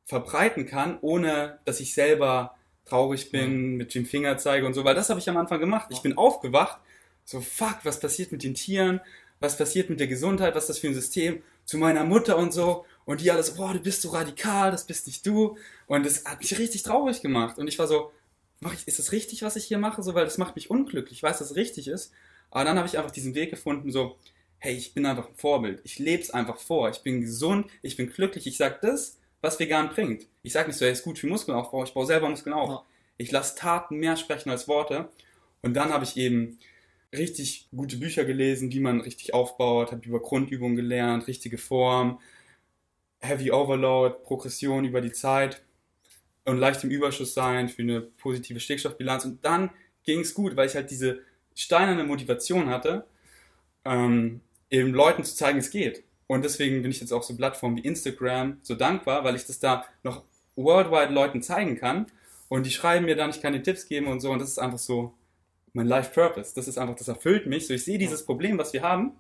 verbreiten 0.06 0.68
kann, 0.68 1.00
ohne 1.02 1.58
dass 1.66 1.80
ich 1.80 1.96
selber 1.96 2.56
traurig 2.86 3.32
bin, 3.32 3.78
mit 3.78 3.96
dem 3.96 4.06
Finger 4.06 4.38
zeige 4.38 4.68
und 4.68 4.76
so, 4.76 4.86
weil 4.86 4.94
das 4.94 5.10
habe 5.10 5.20
ich 5.20 5.28
am 5.28 5.38
Anfang 5.38 5.60
gemacht. 5.60 5.88
Ich 5.90 6.04
bin 6.04 6.16
aufgewacht, 6.20 6.80
so 7.28 7.42
fuck, 7.42 7.80
was 7.84 8.00
passiert 8.00 8.32
mit 8.32 8.42
den 8.42 8.56
Tieren, 8.56 9.02
was 9.42 9.58
passiert 9.58 9.90
mit 9.90 10.00
der 10.00 10.08
Gesundheit, 10.08 10.56
was 10.56 10.64
ist 10.64 10.70
das 10.70 10.80
für 10.80 10.88
ein 10.88 10.94
System, 10.94 11.44
zu 11.66 11.78
meiner 11.78 12.06
Mutter 12.06 12.38
und 12.38 12.54
so. 12.54 12.86
Und 13.06 13.20
die 13.22 13.30
alles, 13.30 13.56
boah, 13.56 13.74
du 13.74 13.80
bist 13.80 14.02
so 14.02 14.10
radikal, 14.10 14.72
das 14.72 14.86
bist 14.86 15.08
nicht 15.08 15.26
du. 15.28 15.58
Und 15.88 16.06
das 16.06 16.24
hat 16.24 16.40
mich 16.40 16.58
richtig 16.58 16.84
traurig 16.84 17.22
gemacht. 17.22 17.58
Und 17.58 17.68
ich 17.68 17.78
war 17.78 17.88
so, 17.88 18.12
mach 18.62 18.74
ich, 18.74 18.88
ist 18.88 18.98
das 18.98 19.12
richtig, 19.12 19.42
was 19.42 19.58
ich 19.58 19.66
hier 19.66 19.78
mache? 19.78 20.02
So, 20.02 20.16
weil 20.16 20.24
das 20.24 20.38
macht 20.38 20.56
mich 20.56 20.70
unglücklich. 20.70 21.18
Ich 21.18 21.24
weiß, 21.24 21.40
dass 21.40 21.52
es 21.52 21.58
richtig 21.58 21.90
ist. 21.90 22.14
Aber 22.50 22.64
dann 22.64 22.78
habe 22.78 22.88
ich 22.88 22.98
einfach 22.98 23.12
diesen 23.12 23.36
Weg 23.36 23.50
gefunden, 23.50 23.92
so, 23.92 24.18
hey, 24.60 24.76
ich 24.76 24.94
bin 24.94 25.06
einfach 25.06 25.28
ein 25.28 25.36
Vorbild. 25.36 25.82
Ich 25.84 26.00
lebe 26.00 26.24
es 26.24 26.32
einfach 26.32 26.58
vor. 26.58 26.90
Ich 26.90 27.00
bin 27.00 27.20
gesund, 27.20 27.68
ich 27.82 27.98
bin 27.98 28.10
glücklich. 28.10 28.48
Ich 28.48 28.56
sage 28.56 28.80
das, 28.82 29.18
was 29.42 29.60
vegan 29.60 29.90
bringt. 29.90 30.28
Ich 30.44 30.54
sage 30.54 30.70
nicht 30.70 30.78
so, 30.78 30.86
hey, 30.86 30.94
ist 30.94 31.04
gut 31.04 31.20
für 31.20 31.28
Muskelaufbau. 31.28 31.84
Ich 31.84 31.94
baue 31.94 32.06
selber 32.06 32.30
Muskeln 32.30 32.54
auf. 32.54 32.70
Ja. 32.70 32.86
Ich 33.18 33.32
lasse 33.32 33.58
Taten 33.58 33.98
mehr 33.98 34.16
sprechen 34.16 34.50
als 34.50 34.70
Worte. 34.70 35.10
Und 35.62 35.74
dann 35.74 35.92
habe 35.92 36.06
ich 36.06 36.16
eben 36.16 36.58
richtig 37.16 37.70
gute 37.76 37.98
Bücher 37.98 38.26
gelesen, 38.26 38.72
wie 38.72 38.80
man 38.80 39.02
richtig 39.02 39.34
aufbaut, 39.34 39.92
habe 39.92 40.06
über 40.06 40.20
Grundübungen 40.20 40.76
gelernt, 40.76 41.28
richtige 41.28 41.58
Form, 41.58 42.20
Heavy 43.20 43.52
Overload, 43.52 44.18
Progression 44.24 44.86
über 44.86 45.02
die 45.02 45.12
Zeit 45.12 45.62
und 46.46 46.58
leicht 46.58 46.84
im 46.84 46.92
Überschuss 46.92 47.34
sein 47.34 47.70
für 47.70 47.82
eine 47.82 48.02
positive 48.02 48.60
Stickstoffbilanz. 48.60 49.26
Und 49.26 49.44
dann 49.44 49.70
ging 50.04 50.20
es 50.22 50.34
gut, 50.34 50.56
weil 50.56 50.68
ich 50.68 50.76
halt 50.76 50.92
diese 50.92 51.22
steinerne 51.56 52.04
Motivation 52.04 52.70
hatte, 52.70 53.06
ähm, 53.86 54.42
eben 54.70 54.94
Leuten 54.94 55.24
zu 55.24 55.36
zeigen, 55.36 55.60
es 55.60 55.72
geht. 55.72 56.04
Und 56.28 56.44
deswegen 56.44 56.82
bin 56.82 56.92
ich 56.92 57.00
jetzt 57.00 57.14
auch 57.14 57.24
so 57.24 57.36
Plattformen 57.36 57.78
wie 57.78 57.82
Instagram 57.82 58.60
so 58.62 58.76
dankbar, 58.76 59.24
weil 59.24 59.36
ich 59.36 59.46
das 59.46 59.60
da 59.60 59.86
noch 60.04 60.24
worldwide 60.56 61.14
Leuten 61.14 61.42
zeigen 61.42 61.78
kann. 61.78 62.08
Und 62.50 62.66
die 62.66 62.72
schreiben 62.72 63.06
mir 63.06 63.16
dann, 63.16 63.30
ich 63.30 63.42
kann 63.42 63.54
die 63.54 63.62
Tipps 63.62 63.88
geben 63.88 64.08
und 64.08 64.20
so. 64.20 64.32
Und 64.32 64.40
das 64.40 64.50
ist 64.50 64.60
einfach 64.60 64.78
so 64.78 65.14
mein 65.78 65.88
Life 65.88 66.12
Purpose. 66.12 66.54
Das 66.56 66.68
ist 66.68 66.78
einfach, 66.78 66.96
das 66.96 67.08
erfüllt 67.08 67.46
mich. 67.46 67.68
So, 67.68 67.74
ich 67.74 67.86
sehe 67.86 68.00
dieses 68.00 68.26
Problem, 68.26 68.58
was 68.58 68.74
wir 68.74 68.82
haben 68.82 69.12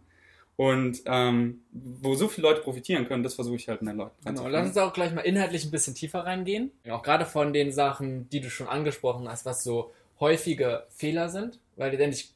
und 0.55 1.03
ähm, 1.05 1.61
wo 1.71 2.15
so 2.15 2.27
viele 2.27 2.47
Leute 2.49 2.61
profitieren 2.61 3.07
können, 3.07 3.23
das 3.23 3.35
versuche 3.35 3.57
ich 3.57 3.69
halt 3.69 3.81
mit 3.83 3.93
den 3.93 3.97
Leuten 3.97 4.15
Genau, 4.25 4.47
lass 4.47 4.67
uns 4.67 4.77
auch 4.77 4.91
gleich 4.91 5.13
mal 5.13 5.21
inhaltlich 5.21 5.63
ein 5.65 5.71
bisschen 5.71 5.93
tiefer 5.93 6.25
reingehen. 6.25 6.71
Auch 6.89 7.03
gerade 7.03 7.25
von 7.25 7.53
den 7.53 7.71
Sachen, 7.71 8.27
die 8.29 8.41
du 8.41 8.49
schon 8.49 8.67
angesprochen 8.67 9.29
hast, 9.29 9.45
was 9.45 9.63
so 9.63 9.93
häufige 10.19 10.87
Fehler 10.89 11.29
sind. 11.29 11.59
Weil 11.75 11.91
letztendlich 11.91 12.33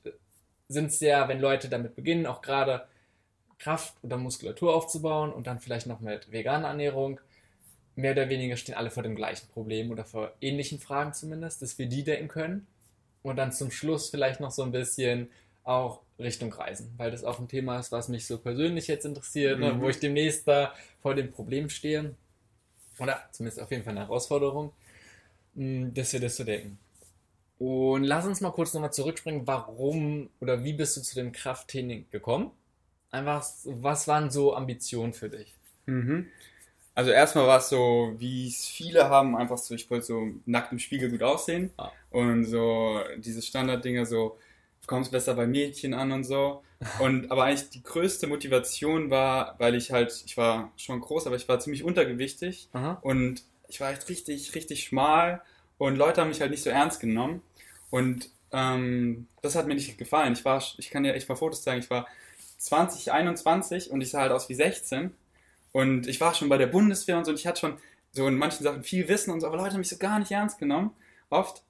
sind 0.67 0.85
es 0.85 0.99
ja, 0.99 1.27
wenn 1.27 1.39
Leute 1.39 1.67
damit 1.67 1.95
beginnen, 1.95 2.27
auch 2.27 2.43
gerade 2.43 2.85
Kraft 3.57 3.95
oder 4.03 4.17
Muskulatur 4.17 4.75
aufzubauen 4.75 5.33
und 5.33 5.47
dann 5.47 5.59
vielleicht 5.59 5.87
noch 5.87 5.99
mit 5.99 6.31
veganer 6.31 6.67
Ernährung, 6.67 7.19
mehr 7.95 8.11
oder 8.11 8.29
weniger 8.29 8.55
stehen 8.55 8.75
alle 8.75 8.91
vor 8.91 9.03
dem 9.03 9.15
gleichen 9.15 9.47
Problem 9.49 9.89
oder 9.89 10.05
vor 10.05 10.31
ähnlichen 10.41 10.79
Fragen 10.79 11.13
zumindest, 11.13 11.61
dass 11.61 11.77
wir 11.79 11.87
die 11.87 12.03
denken 12.03 12.27
können. 12.27 12.67
Und 13.23 13.35
dann 13.35 13.51
zum 13.51 13.71
Schluss 13.71 14.09
vielleicht 14.09 14.39
noch 14.39 14.51
so 14.51 14.63
ein 14.63 14.71
bisschen 14.71 15.29
auch 15.63 16.01
Richtung 16.17 16.51
Reisen, 16.51 16.93
weil 16.97 17.11
das 17.11 17.23
auch 17.23 17.39
ein 17.39 17.47
Thema 17.47 17.79
ist, 17.79 17.91
was 17.91 18.07
mich 18.07 18.25
so 18.25 18.37
persönlich 18.37 18.87
jetzt 18.87 19.05
interessiert, 19.05 19.59
mhm. 19.59 19.65
ne, 19.65 19.79
wo 19.79 19.85
mhm. 19.85 19.89
ich 19.89 19.99
demnächst 19.99 20.47
da 20.47 20.73
vor 21.01 21.15
dem 21.15 21.31
Problem 21.31 21.69
stehe. 21.69 22.15
Oder 22.99 23.21
zumindest 23.31 23.61
auf 23.61 23.71
jeden 23.71 23.83
Fall 23.83 23.91
eine 23.91 24.01
Herausforderung, 24.01 24.73
hm, 25.55 25.93
dass 25.93 26.13
wir 26.13 26.19
das 26.19 26.37
so 26.37 26.43
denken. 26.43 26.77
Und 27.57 28.03
lass 28.03 28.25
uns 28.25 28.41
mal 28.41 28.51
kurz 28.51 28.73
nochmal 28.73 28.93
zurückspringen. 28.93 29.45
Warum 29.45 30.29
oder 30.39 30.63
wie 30.63 30.73
bist 30.73 30.97
du 30.97 31.01
zu 31.01 31.15
dem 31.15 31.31
Krafttraining 31.31 32.07
gekommen? 32.09 32.51
Einfach, 33.11 33.45
was 33.65 34.07
waren 34.07 34.31
so 34.31 34.55
Ambitionen 34.55 35.13
für 35.13 35.29
dich? 35.29 35.53
Mhm. 35.85 36.27
Also 36.93 37.11
erstmal 37.11 37.47
war 37.47 37.59
es 37.59 37.69
so, 37.69 38.13
wie 38.17 38.47
es 38.47 38.67
viele 38.67 39.09
haben, 39.09 39.35
einfach 39.35 39.57
so, 39.57 39.73
ich 39.73 39.89
wollte 39.89 40.05
so 40.05 40.27
nackt 40.45 40.71
im 40.71 40.79
Spiegel 40.79 41.09
gut 41.09 41.23
aussehen. 41.23 41.71
Ah. 41.77 41.91
Und 42.09 42.45
so 42.45 42.99
diese 43.17 43.41
Standarddinger 43.41 44.05
so, 44.05 44.37
du 44.81 44.87
kommst 44.87 45.11
besser 45.11 45.33
bei 45.35 45.47
Mädchen 45.47 45.93
an 45.93 46.11
und 46.11 46.23
so. 46.23 46.63
Und 46.99 47.31
aber 47.31 47.43
eigentlich 47.43 47.69
die 47.69 47.83
größte 47.83 48.27
Motivation 48.27 49.09
war, 49.09 49.55
weil 49.59 49.75
ich 49.75 49.91
halt, 49.91 50.23
ich 50.25 50.35
war 50.35 50.71
schon 50.77 50.99
groß, 50.99 51.27
aber 51.27 51.35
ich 51.35 51.47
war 51.47 51.59
ziemlich 51.59 51.83
untergewichtig 51.83 52.69
Aha. 52.73 52.97
und 53.01 53.43
ich 53.67 53.79
war 53.79 53.91
echt 53.91 54.09
richtig, 54.09 54.53
richtig 54.55 54.83
schmal 54.83 55.41
und 55.77 55.95
Leute 55.95 56.21
haben 56.21 56.29
mich 56.29 56.41
halt 56.41 56.51
nicht 56.51 56.63
so 56.63 56.69
ernst 56.69 56.99
genommen. 56.99 57.41
Und 57.89 58.29
ähm, 58.51 59.27
das 59.41 59.55
hat 59.55 59.67
mir 59.67 59.75
nicht 59.75 59.97
gefallen. 59.97 60.33
Ich 60.33 60.43
war, 60.43 60.61
ich 60.77 60.89
kann 60.89 61.03
dir 61.03 61.13
echt 61.13 61.29
mal 61.29 61.35
Fotos 61.35 61.61
zeigen, 61.61 61.81
ich 61.81 61.89
war 61.89 62.07
20, 62.57 63.11
21 63.11 63.91
und 63.91 64.01
ich 64.01 64.09
sah 64.09 64.21
halt 64.21 64.31
aus 64.31 64.49
wie 64.49 64.55
16. 64.55 65.15
Und 65.71 66.07
ich 66.07 66.19
war 66.19 66.33
schon 66.33 66.49
bei 66.49 66.57
der 66.57 66.67
Bundeswehr 66.67 67.17
und 67.17 67.25
so 67.25 67.31
und 67.31 67.39
ich 67.39 67.47
hatte 67.47 67.61
schon 67.61 67.77
so 68.11 68.27
in 68.27 68.37
manchen 68.37 68.63
Sachen 68.63 68.83
viel 68.83 69.07
Wissen 69.07 69.31
und 69.31 69.39
so, 69.39 69.47
aber 69.47 69.57
Leute 69.57 69.71
haben 69.71 69.79
mich 69.79 69.89
so 69.89 69.97
gar 69.97 70.19
nicht 70.19 70.31
ernst 70.31 70.57
genommen, 70.59 70.91
oft. 71.29 71.63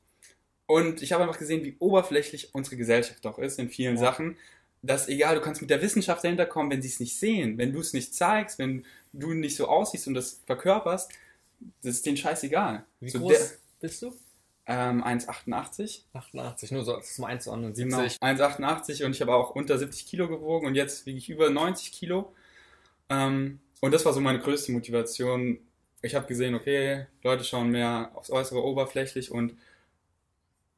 Und 0.66 1.02
ich 1.02 1.12
habe 1.12 1.24
einfach 1.24 1.38
gesehen, 1.38 1.64
wie 1.64 1.76
oberflächlich 1.80 2.56
unsere 2.56 2.78
Gesellschaft 2.78 3.24
doch 3.26 3.38
ist 3.38 3.60
in 3.60 3.70
vielen 3.70 3.96
Ja. 3.96 4.02
Sachen. 4.02 4.38
Dass 4.84 5.08
egal, 5.08 5.36
du 5.36 5.42
kannst 5.42 5.62
mit 5.62 5.70
der 5.70 5.82
Wissenschaft 5.84 6.24
dahinter 6.24 6.48
kommen, 6.48 6.72
wenn 6.72 6.82
sie 6.82 6.88
es 6.88 7.00
nicht 7.00 7.20
sehen, 7.20 7.60
wenn 7.60 7.72
du 7.72 7.80
es 7.82 7.94
nicht 7.94 8.16
zeigst, 8.16 8.58
wenn 8.58 8.84
du 9.14 9.34
nicht 9.34 9.56
so 9.56 9.68
aussiehst 9.68 10.08
und 10.08 10.16
das 10.16 10.42
verkörperst, 10.48 11.12
das 11.84 11.96
ist 11.98 12.06
denen 12.06 12.18
scheißegal. 12.18 12.84
Wie 13.00 13.10
so 13.10 13.20
groß 13.20 13.60
bist 13.80 14.02
du? 14.02 14.12
ähm, 14.68 15.04
1,88. 15.04 16.04
88, 16.14 16.72
nur 16.72 16.86
so, 16.86 17.00
mal 17.18 17.28
einzuordnen. 17.28 17.74
Genau. 17.74 17.98
70. 18.02 18.22
1,88 18.22 19.06
und 19.06 19.12
ich 19.12 19.22
habe 19.22 19.34
auch 19.34 19.52
unter 19.52 19.78
70 19.78 20.06
Kilo 20.06 20.28
gewogen 20.28 20.68
und 20.68 20.76
jetzt 20.76 21.06
wiege 21.06 21.18
ich 21.18 21.30
über 21.30 21.50
90 21.50 21.92
Kilo. 21.92 22.34
Ähm, 23.10 23.60
und 23.82 23.94
das 23.94 24.06
war 24.06 24.14
so 24.14 24.22
meine 24.22 24.40
größte 24.40 24.72
Motivation. 24.72 25.60
Ich 26.02 26.16
habe 26.16 26.26
gesehen, 26.28 26.56
okay, 26.56 27.06
Leute 27.24 27.44
schauen 27.44 27.70
mehr 27.70 28.12
aufs 28.16 28.32
Äußere 28.32 28.64
oberflächlich 28.64 29.30
und, 29.32 29.56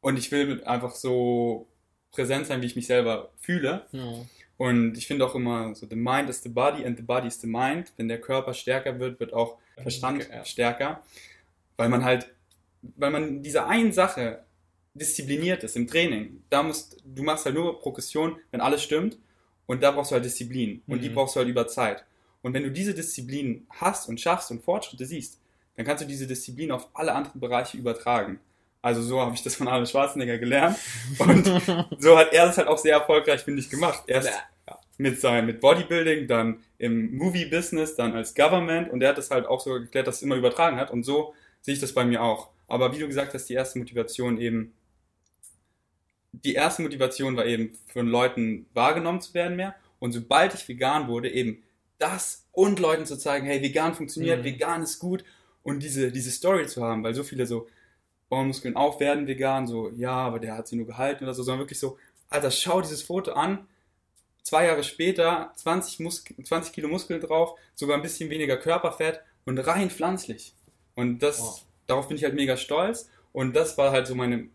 und 0.02 0.18
ich 0.18 0.32
will 0.32 0.64
einfach 0.64 0.96
so 0.96 1.68
präsent 2.12 2.48
sein, 2.48 2.62
wie 2.62 2.66
ich 2.66 2.76
mich 2.76 2.88
selber 2.88 3.30
fühle. 3.40 3.86
Ja. 3.92 4.26
Und 4.58 4.98
ich 4.98 5.08
finde 5.08 5.26
auch 5.26 5.36
immer 5.36 5.74
so, 5.76 5.88
the 5.88 5.96
mind 5.96 6.30
is 6.30 6.42
the 6.44 6.50
body 6.50 6.86
and 6.86 6.98
the 6.98 7.04
body 7.04 7.28
is 7.28 7.40
the 7.40 7.48
mind. 7.48 7.92
Wenn 7.98 8.08
der 8.08 8.20
Körper 8.22 8.54
stärker 8.54 9.00
wird, 9.00 9.20
wird 9.20 9.34
auch 9.34 9.58
Verstand 9.82 10.28
Ja. 10.30 10.44
stärker. 10.46 11.04
Weil 11.78 11.90
man 11.90 12.04
halt, 12.04 12.28
weil 12.82 13.10
man 13.12 13.42
diese 13.42 13.66
einen 13.66 13.92
Sache 13.94 14.44
diszipliniert 14.94 15.64
ist 15.64 15.76
im 15.76 15.88
Training. 15.88 16.44
Da 16.50 16.62
musst, 16.62 17.02
du 17.04 17.24
machst 17.24 17.46
halt 17.46 17.56
nur 17.56 17.80
Progression, 17.80 18.38
wenn 18.52 18.62
alles 18.62 18.84
stimmt. 18.84 19.18
Und 19.66 19.82
da 19.82 19.92
brauchst 19.92 20.12
du 20.12 20.16
halt 20.16 20.26
Disziplin. 20.26 20.84
Und 20.88 21.02
die 21.02 21.10
Mhm. 21.10 21.16
brauchst 21.16 21.36
du 21.36 21.40
halt 21.40 21.50
über 21.50 21.68
Zeit. 21.68 22.04
Und 22.44 22.54
wenn 22.54 22.64
du 22.64 22.72
diese 22.72 22.94
Disziplin 22.94 23.66
hast 23.72 24.08
und 24.08 24.22
schaffst 24.22 24.52
und 24.52 24.64
Fortschritte 24.64 25.06
siehst, 25.08 25.40
dann 25.76 25.86
kannst 25.86 26.04
du 26.04 26.08
diese 26.08 26.28
Disziplin 26.28 26.72
auf 26.72 26.88
alle 26.94 27.14
anderen 27.14 27.40
Bereiche 27.40 27.78
übertragen. 27.78 28.40
Also 28.84 29.02
so 29.02 29.20
habe 29.22 29.34
ich 29.34 29.42
das 29.42 29.56
von 29.56 29.68
Arnold 29.68 29.90
Schwarzenegger 29.90 30.38
gelernt. 30.38 30.78
Und 31.18 31.46
so 32.00 32.18
hat 32.18 32.32
er 32.34 32.46
das 32.46 32.58
halt 32.58 32.68
auch 32.68 32.78
sehr 32.78 32.94
erfolgreich, 32.94 33.42
finde 33.42 33.62
ich, 33.62 33.70
gemacht. 33.70 34.04
Erst 34.08 34.30
Ja. 34.30 34.78
mit 34.98 35.20
seinem 35.20 35.48
mit 35.48 35.62
Bodybuilding, 35.62 36.28
dann 36.28 36.60
im 36.78 37.16
Movie-Business, 37.18 37.96
dann 37.96 38.14
als 38.14 38.36
Government 38.36 38.92
und 38.92 39.02
er 39.02 39.10
hat 39.10 39.18
das 39.18 39.32
halt 39.32 39.46
auch 39.48 39.62
so 39.62 39.72
geklärt, 39.74 40.06
dass 40.08 40.18
es 40.18 40.22
immer 40.22 40.36
übertragen 40.36 40.78
hat 40.78 40.92
und 40.92 41.04
so 41.04 41.34
sehe 41.62 41.74
ich 41.74 41.80
das 41.80 41.94
bei 41.94 42.06
mir 42.06 42.22
auch. 42.22 42.50
Aber 42.68 42.94
wie 42.94 43.00
du 43.00 43.08
gesagt 43.08 43.34
hast, 43.34 43.48
die 43.50 43.54
erste 43.54 43.80
Motivation 43.80 44.38
eben, 44.38 44.74
die 46.34 46.54
erste 46.56 46.82
Motivation 46.82 47.36
war 47.38 47.46
eben 47.46 47.78
von 47.88 48.08
Leuten 48.08 48.66
wahrgenommen 48.74 49.22
zu 49.22 49.34
werden 49.34 49.56
mehr 49.56 49.76
und 50.00 50.12
sobald 50.12 50.54
ich 50.54 50.68
vegan 50.68 51.08
wurde, 51.08 51.30
eben 51.30 51.64
das 52.04 52.46
und 52.52 52.80
Leuten 52.80 53.06
zu 53.06 53.18
zeigen, 53.18 53.46
hey, 53.48 53.62
vegan 53.62 53.94
funktioniert, 53.96 54.40
Mhm. 54.40 54.44
vegan 54.44 54.84
ist 54.84 55.00
gut 55.00 55.24
und 55.64 55.82
diese, 55.82 56.12
diese 56.12 56.32
Story 56.32 56.68
zu 56.68 56.84
haben, 56.84 57.04
weil 57.04 57.14
so 57.14 57.24
viele 57.24 57.46
so 57.46 57.68
bauen 58.30 58.48
Muskeln 58.48 58.76
auf, 58.76 59.00
werden 59.00 59.28
vegan, 59.28 59.68
so, 59.68 59.90
ja, 59.96 60.12
aber 60.12 60.40
der 60.40 60.58
hat 60.58 60.68
sie 60.68 60.76
nur 60.76 60.86
gehalten 60.88 61.24
oder 61.24 61.34
so, 61.34 61.44
sondern 61.44 61.60
wirklich 61.62 61.80
so, 61.80 61.98
Alter, 62.30 62.52
schau 62.52 62.82
dieses 62.82 63.02
Foto 63.04 63.32
an, 63.34 63.68
zwei 64.44 64.66
Jahre 64.66 64.84
später 64.84 65.52
20, 65.56 66.00
Mus 66.00 66.24
20 66.44 66.74
Kilo 66.74 66.88
Muskeln 66.90 67.22
drauf, 67.22 67.58
sogar 67.76 67.96
ein 67.96 68.02
bisschen 68.02 68.30
weniger 68.30 68.58
Körperfett 68.58 69.22
und 69.46 69.58
rein 69.60 69.90
pflanzlich. 69.90 70.54
Und 70.96 71.20
das, 71.20 71.40
Wow. 71.40 71.66
darauf 71.88 72.08
bin 72.08 72.18
ich 72.18 72.24
halt 72.24 72.34
mega 72.36 72.58
stolz. 72.58 73.10
Und 73.32 73.56
das 73.56 73.78
war 73.78 73.92
halt 73.92 74.06
so 74.08 74.16
meine 74.16 74.48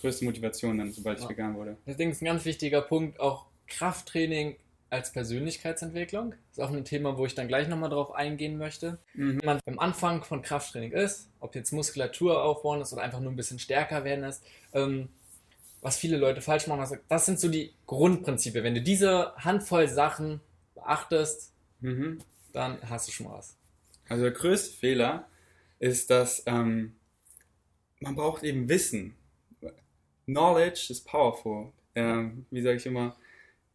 größte 0.00 0.24
Motivation 0.24 0.78
dann, 0.78 0.92
sobald 0.92 1.18
ich 1.18 1.24
Ja. 1.24 1.30
vegan 1.30 1.54
wurde. 1.56 1.76
Ich 1.86 1.96
das 1.96 2.06
ist 2.06 2.22
ein 2.22 2.26
ganz 2.26 2.44
wichtiger 2.44 2.80
Punkt, 2.82 3.18
auch 3.20 3.46
Krafttraining 3.66 4.56
als 4.90 5.12
Persönlichkeitsentwicklung. 5.12 6.30
Das 6.30 6.58
ist 6.58 6.60
auch 6.60 6.70
ein 6.70 6.84
Thema, 6.84 7.16
wo 7.16 7.24
ich 7.24 7.34
dann 7.34 7.48
gleich 7.48 7.68
nochmal 7.68 7.90
drauf 7.90 8.12
eingehen 8.12 8.58
möchte. 8.58 8.98
Mhm. 9.14 9.38
Wenn 9.40 9.46
man 9.46 9.60
am 9.66 9.78
Anfang 9.78 10.24
von 10.24 10.42
Krafttraining 10.42 10.92
ist, 10.92 11.28
ob 11.38 11.54
jetzt 11.54 11.72
Muskulatur 11.72 12.42
aufbauen 12.42 12.80
ist 12.80 12.92
oder 12.92 13.02
einfach 13.02 13.20
nur 13.20 13.32
ein 13.32 13.36
bisschen 13.36 13.58
stärker 13.60 14.04
werden 14.04 14.24
ist, 14.24 14.42
ähm, 14.74 15.08
was 15.80 15.96
viele 15.96 16.16
Leute 16.18 16.42
falsch 16.42 16.66
machen, 16.66 16.80
was- 16.80 16.98
das 17.08 17.24
sind 17.26 17.40
so 17.40 17.48
die 17.48 17.72
Grundprinzipien. 17.86 18.64
Wenn 18.64 18.74
du 18.74 18.82
diese 18.82 19.34
Handvoll 19.36 19.88
Sachen 19.88 20.40
beachtest, 20.74 21.52
Mhm. 21.80 22.18
dann 22.52 22.78
hast 22.90 23.08
du 23.08 23.12
schon 23.12 23.30
was. 23.30 23.56
Also 24.08 24.24
der 24.24 24.32
größte 24.32 24.76
Fehler 24.76 25.28
ist, 25.78 26.10
dass 26.10 26.42
ähm, 26.46 26.96
man 28.00 28.16
braucht 28.16 28.42
eben 28.42 28.68
Wissen. 28.68 29.14
Knowledge 30.26 30.86
is 30.90 31.00
powerful. 31.00 31.72
Ähm, 31.94 32.44
wie 32.50 32.62
sage 32.62 32.76
ich 32.76 32.86
immer? 32.86 33.16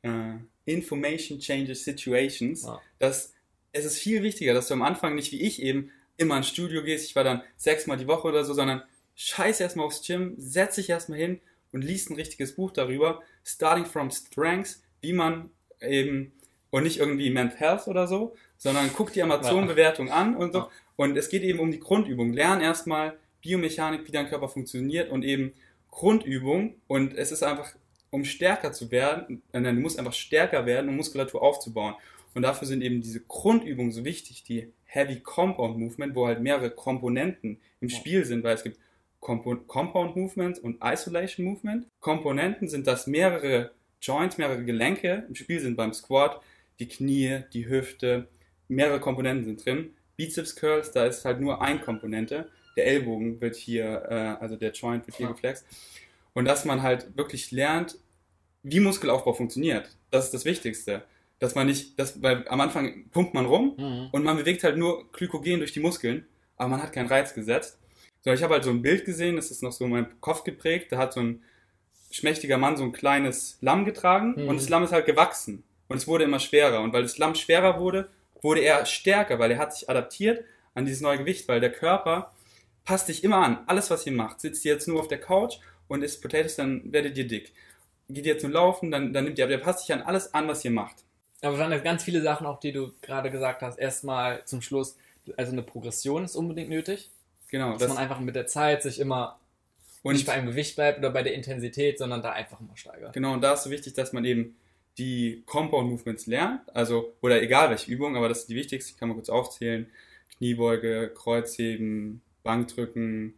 Äh, 0.03 0.36
information 0.65 1.39
changes 1.39 1.84
situations. 1.84 2.63
Ja. 2.63 2.81
Das, 3.00 3.34
es 3.72 3.86
ist 3.86 4.00
viel 4.00 4.24
wichtiger, 4.24 4.53
dass 4.53 4.67
du 4.67 4.74
am 4.74 4.81
Anfang 4.81 5.15
nicht 5.15 5.31
wie 5.31 5.41
ich 5.41 5.62
eben 5.62 5.91
immer 6.17 6.38
ins 6.38 6.50
Studio 6.50 6.84
gehst. 6.84 7.05
Ich 7.05 7.15
war 7.15 7.24
dann 7.24 7.43
sechsmal 7.57 7.98
die 7.98 8.07
Woche 8.07 8.27
oder 8.27 8.43
so, 8.43 8.53
sondern 8.53 8.84
scheiß 9.15 9.60
erstmal 9.60 9.86
aufs 9.86 10.05
Gym, 10.05 10.34
setz 10.38 10.75
dich 10.75 10.89
erstmal 10.89 11.19
hin 11.19 11.39
und 11.72 11.84
liest 11.84 12.10
ein 12.10 12.15
richtiges 12.15 12.55
Buch 12.55 12.72
darüber. 12.72 13.22
Starting 13.43 13.86
from 13.86 14.12
Strengths, 14.12 14.81
wie 15.01 15.13
man 15.13 15.50
eben, 15.81 16.34
und 16.69 16.84
nicht 16.84 17.00
irgendwie 17.00 17.29
Mental 17.29 17.57
Health 17.57 17.88
oder 17.88 18.07
so, 18.07 18.36
sondern 18.57 18.89
guck 18.93 19.13
die 19.13 19.22
Amazon-Bewertung 19.22 20.10
an 20.10 20.36
und 20.36 20.53
so. 20.53 20.69
Und 20.95 21.17
es 21.17 21.29
geht 21.29 21.43
eben 21.43 21.60
um 21.60 21.72
die 21.72 21.79
Grundübung. 21.79 22.34
Lern 22.34 22.62
erstmal 22.62 23.17
Biomechanik, 23.41 24.07
wie 24.07 24.12
dein 24.12 24.27
Körper 24.27 24.50
funktioniert 24.50 25.10
und 25.12 25.24
eben 25.24 25.53
Grundübung. 25.91 26.75
Und 26.88 27.13
es 27.13 27.31
ist 27.31 27.43
einfach, 27.43 27.74
um 28.15 28.25
stärker 28.25 28.72
zu 28.72 28.91
werden, 28.91 29.43
äh, 29.51 29.60
nein, 29.60 29.75
du 29.75 29.81
musst 29.81 30.00
einfach 30.00 30.13
stärker 30.13 30.65
werden, 30.65 30.89
um 30.89 30.95
Muskulatur 30.95 31.41
aufzubauen. 31.41 31.95
Und 32.34 32.41
dafür 32.41 32.67
sind 32.67 32.81
eben 32.81 33.01
diese 33.01 33.22
Grundübungen 33.22 33.91
so 33.91 34.03
wichtig, 34.03 34.43
die 34.43 34.72
Heavy 34.86 35.19
Compound 35.19 35.77
Movement, 35.77 36.15
wo 36.15 36.27
halt 36.27 36.41
mehrere 36.41 36.72
Komponenten 36.72 37.60
im. 37.81 37.89
Spiel 37.89 38.25
sind, 38.25 38.43
weil 38.43 38.55
es 38.55 38.63
gibt 38.63 38.79
Compo 39.19 39.55
Compound 39.55 40.15
Movement 40.15 40.60
und 40.60 40.79
Isolation 40.84 41.45
Movement. 41.45 41.88
Komponenten 42.00 42.67
sind, 42.67 42.88
dass 42.88 43.05
mehrere 43.05 43.72
Joints, 44.01 44.38
mehrere 44.38 44.63
Gelenke 44.63 45.25
im 45.27 45.36
Spiel 45.36 45.60
sind 45.60 45.75
beim 45.75 45.93
Squat, 45.93 46.41
die 46.79 46.88
Knie, 46.88 47.41
die 47.53 47.67
Hüfte, 47.67 48.27
mehrere 48.67 49.00
Komponenten 49.00 49.45
sind 49.45 49.65
drin. 49.65 49.93
Bizeps 50.15 50.55
Curls, 50.55 50.91
da 50.91 51.05
ist 51.05 51.25
halt 51.25 51.41
nur 51.41 51.62
eine 51.62 51.79
Komponente. 51.79 52.50
Der 52.75 52.88
Ellbogen 52.88 53.39
wird 53.41 53.55
hier, 53.55 54.03
äh, 54.10 54.41
also 54.41 54.55
der 54.55 54.72
Joint 54.72 55.05
wird 55.07 55.17
hier 55.17 55.27
geflext. 55.27 55.65
Und 56.34 56.45
dass 56.45 56.65
man 56.65 56.81
halt 56.84 57.17
wirklich 57.17 57.51
lernt, 57.51 57.98
wie 58.67 58.79
Muskelaufbau 58.79 59.34
funktioniert. 59.34 59.89
Das 60.12 60.25
ist 60.25 60.34
das 60.34 60.45
Wichtigste. 60.45 61.03
Dass 61.39 61.53
man 61.53 61.67
nicht, 61.67 62.00
das, 62.00 62.22
weil 62.24 62.48
am 62.48 62.62
Anfang 62.62 63.10
pumpt 63.12 63.34
man 63.34 63.45
rum 63.45 63.75
Mhm. 63.77 64.10
und 64.12 64.24
man 64.24 64.38
bewegt 64.38 64.63
halt 64.63 64.77
nur 64.77 65.12
Glykogen 65.12 65.60
durch 65.60 65.74
die 65.74 65.81
Muskeln, 65.81 66.25
aber 66.57 66.69
man 66.69 66.81
hat 66.81 66.93
keinen 66.93 67.07
Reiz 67.10 67.34
gesetzt. 67.34 67.77
So, 68.22 68.31
ich 68.31 68.41
habe 68.41 68.53
halt 68.55 68.63
so 68.63 68.69
ein 68.69 68.81
Bild 68.81 69.05
gesehen, 69.05 69.36
das 69.36 69.51
ist 69.51 69.62
noch 69.62 69.74
so 69.74 69.84
in 69.86 69.91
meinem 69.91 70.07
Kopf 70.22 70.43
geprägt, 70.43 70.91
da 70.91 70.98
hat 70.98 71.13
so 71.13 71.19
ein 71.19 71.43
schmächtiger 72.10 72.57
Mann 72.57 72.77
so 72.77 72.84
ein 72.84 72.93
kleines 72.93 73.57
Lamm 73.62 73.86
getragen 73.86 74.34
Mhm. 74.38 74.48
und 74.48 74.55
das 74.55 74.69
Lamm 74.69 74.84
ist 74.84 74.93
halt 74.93 75.05
gewachsen 75.05 75.63
und 75.89 75.98
es 75.98 76.07
wurde 76.07 76.24
immer 76.24 76.39
schwerer 76.39 76.81
und 76.81 76.93
weil 76.93 77.03
das 77.03 77.17
Lamm 77.17 77.36
schwerer 77.36 77.79
wurde, 77.79 78.10
wurde 78.41 78.62
er 78.62 78.86
stärker, 78.86 79.38
weil 79.38 79.51
er 79.51 79.57
hat 79.57 79.75
sich 79.75 79.89
adaptiert 79.89 80.43
an 80.74 80.86
dieses 80.86 81.01
neue 81.01 81.17
Gewicht, 81.19 81.48
weil 81.48 81.60
der 81.60 81.72
Körper 81.72 82.31
passt 82.86 83.10
dich 83.10 83.24
immer 83.24 83.38
an. 83.38 83.60
Alles, 83.67 83.89
was 83.91 84.05
ihr 84.05 84.13
macht, 84.13 84.39
sitzt 84.39 84.63
ihr 84.65 84.74
jetzt 84.74 84.88
nur 84.88 85.00
auf 85.00 85.07
der 85.10 85.19
Couch 85.19 85.55
und 85.88 86.03
isst 86.03 86.22
Potatoes, 86.22 86.55
dann 86.55 86.91
werdet 86.93 87.17
ihr 87.17 87.27
dick. 87.27 87.53
Geht 88.09 88.25
ihr 88.25 88.41
nur 88.41 88.51
laufen, 88.51 88.91
dann, 88.91 89.13
dann 89.13 89.24
nimmt 89.24 89.38
ihr, 89.38 89.45
aber 89.45 89.57
der 89.57 89.63
passt 89.63 89.79
sich 89.85 89.93
an 89.93 90.01
alles 90.01 90.33
an, 90.33 90.47
was 90.47 90.63
ihr 90.63 90.71
macht. 90.71 90.97
Aber 91.41 91.57
waren 91.57 91.71
jetzt 91.71 91.83
ganz 91.83 92.03
viele 92.03 92.21
Sachen, 92.21 92.45
auch 92.47 92.59
die 92.59 92.71
du 92.71 92.91
gerade 93.01 93.31
gesagt 93.31 93.62
hast. 93.62 93.77
Erstmal 93.77 94.43
zum 94.45 94.62
Schluss, 94.62 94.97
also 95.38 95.51
eine 95.51 95.63
Progression 95.63 96.24
ist 96.24 96.35
unbedingt 96.35 96.69
nötig. 96.69 97.09
Genau. 97.50 97.71
Dass 97.71 97.79
Das, 97.79 97.89
man 97.89 97.97
einfach 97.97 98.19
mit 98.19 98.35
der 98.35 98.47
Zeit 98.47 98.83
sich 98.83 99.00
immer 99.00 99.39
und 100.03 100.13
nicht 100.13 100.27
bei 100.27 100.33
einem 100.33 100.45
Gewicht 100.45 100.75
bleibt 100.75 101.00
oder 101.00 101.09
bei 101.09 101.24
der 101.24 101.33
Intensität, 101.33 101.97
sondern 101.97 102.21
da 102.21 102.31
einfach 102.31 102.59
immer 102.59 102.77
steigert. 102.77 103.13
Genau, 103.13 103.33
und 103.33 103.41
da 103.41 103.53
ist 103.53 103.63
so 103.63 103.71
wichtig, 103.71 103.93
dass 103.93 104.13
man 104.13 104.24
eben 104.24 104.55
die 104.97 105.43
Compound 105.45 105.89
Movements 105.89 106.27
lernt, 106.27 106.62
also, 106.75 107.13
oder 107.21 107.41
egal 107.41 107.69
welche 107.69 107.91
Übung, 107.91 108.15
aber 108.15 108.29
das 108.29 108.41
ist 108.41 108.50
die 108.50 108.55
wichtigste, 108.55 108.91
ich 108.91 108.97
kann 108.97 109.09
mal 109.09 109.15
kurz 109.15 109.29
aufzählen. 109.29 109.88
Kniebeuge, 110.38 111.12
Kreuzheben, 111.13 112.21
Bankdrücken, 112.43 113.33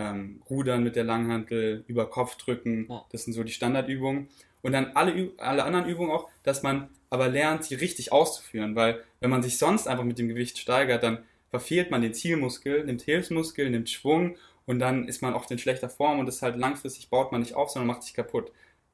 ähm, 0.00 0.42
Rudern 0.48 0.82
mit 0.82 0.96
der 0.96 1.04
Langhantel, 1.04 1.84
über 1.86 2.08
Kopf 2.08 2.36
drücken. 2.36 2.86
Ja. 2.88 3.04
Das 3.12 3.24
sind 3.24 3.34
so 3.34 3.44
die 3.44 3.52
Standardübungen. 3.52 4.28
Und 4.62 4.72
dann 4.72 4.92
alle, 4.94 5.32
alle 5.38 5.64
anderen 5.64 5.86
Übungen 5.86 6.10
auch, 6.10 6.28
dass 6.42 6.62
man 6.62 6.88
aber 7.08 7.28
lernt, 7.28 7.64
sie 7.64 7.74
richtig 7.74 8.12
auszuführen. 8.12 8.76
Weil 8.76 9.02
wenn 9.20 9.30
man 9.30 9.42
sich 9.42 9.58
sonst 9.58 9.86
einfach 9.86 10.04
mit 10.04 10.18
dem 10.18 10.28
Gewicht 10.28 10.58
steigert, 10.58 11.02
dann 11.02 11.24
verfehlt 11.50 11.90
man 11.90 12.02
den 12.02 12.14
Zielmuskel, 12.14 12.84
nimmt 12.84 13.02
Hilfsmuskel, 13.02 13.68
nimmt 13.70 13.90
Schwung 13.90 14.36
und 14.66 14.78
dann 14.78 15.08
ist 15.08 15.20
man 15.20 15.34
oft 15.34 15.50
in 15.50 15.58
schlechter 15.58 15.88
Form 15.88 16.20
und 16.20 16.26
das 16.26 16.42
halt 16.42 16.56
langfristig 16.56 17.10
baut 17.10 17.32
man 17.32 17.40
nicht 17.40 17.54
auf, 17.54 17.70
sondern 17.70 17.88
macht 17.88 18.04
sich 18.04 18.14
kaputt. 18.14 18.52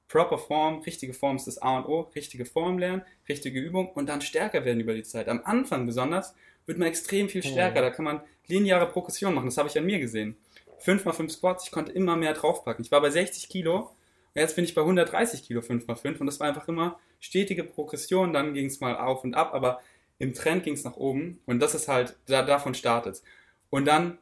Proper 0.08 0.38
Form, 0.38 0.80
richtige 0.80 1.12
Form 1.12 1.36
ist 1.36 1.46
das 1.46 1.58
A 1.58 1.78
und 1.78 1.86
O, 1.86 2.00
richtige 2.14 2.46
Form 2.46 2.78
lernen, 2.78 3.02
richtige 3.28 3.60
Übung 3.60 3.90
und 3.90 4.08
dann 4.08 4.22
stärker 4.22 4.64
werden 4.64 4.80
über 4.80 4.94
die 4.94 5.02
Zeit. 5.02 5.28
Am 5.28 5.42
Anfang 5.44 5.84
besonders 5.84 6.34
wird 6.64 6.78
man 6.78 6.88
extrem 6.88 7.28
viel 7.28 7.42
stärker, 7.42 7.82
da 7.82 7.90
kann 7.90 8.04
man 8.04 8.20
lineare 8.46 8.86
Progression 8.86 9.34
machen, 9.34 9.46
das 9.46 9.58
habe 9.58 9.68
ich 9.68 9.76
an 9.76 9.84
mir 9.84 9.98
gesehen. 9.98 10.36
5x5 10.84 11.30
Squats, 11.30 11.64
ich 11.64 11.70
konnte 11.70 11.92
immer 11.92 12.16
mehr 12.16 12.34
draufpacken. 12.34 12.84
Ich 12.84 12.90
war 12.90 13.00
bei 13.00 13.10
60 13.10 13.48
Kilo 13.48 13.90
und 14.34 14.40
jetzt 14.40 14.56
bin 14.56 14.64
ich 14.64 14.74
bei 14.74 14.82
130 14.82 15.42
Kilo 15.42 15.60
5x5 15.60 16.18
und 16.18 16.26
das 16.26 16.40
war 16.40 16.48
einfach 16.48 16.68
immer 16.68 16.98
stetige 17.20 17.64
Progression, 17.64 18.32
dann 18.32 18.54
ging 18.54 18.66
es 18.66 18.80
mal 18.80 18.96
auf 18.96 19.24
und 19.24 19.34
ab, 19.34 19.54
aber 19.54 19.80
im 20.18 20.34
Trend 20.34 20.64
ging 20.64 20.74
es 20.74 20.84
nach 20.84 20.96
oben 20.96 21.40
und 21.46 21.60
das 21.60 21.74
ist 21.74 21.88
halt, 21.88 22.16
da, 22.26 22.42
davon 22.42 22.74
startet 22.74 23.22
Und 23.70 23.86
dann, 23.86 24.18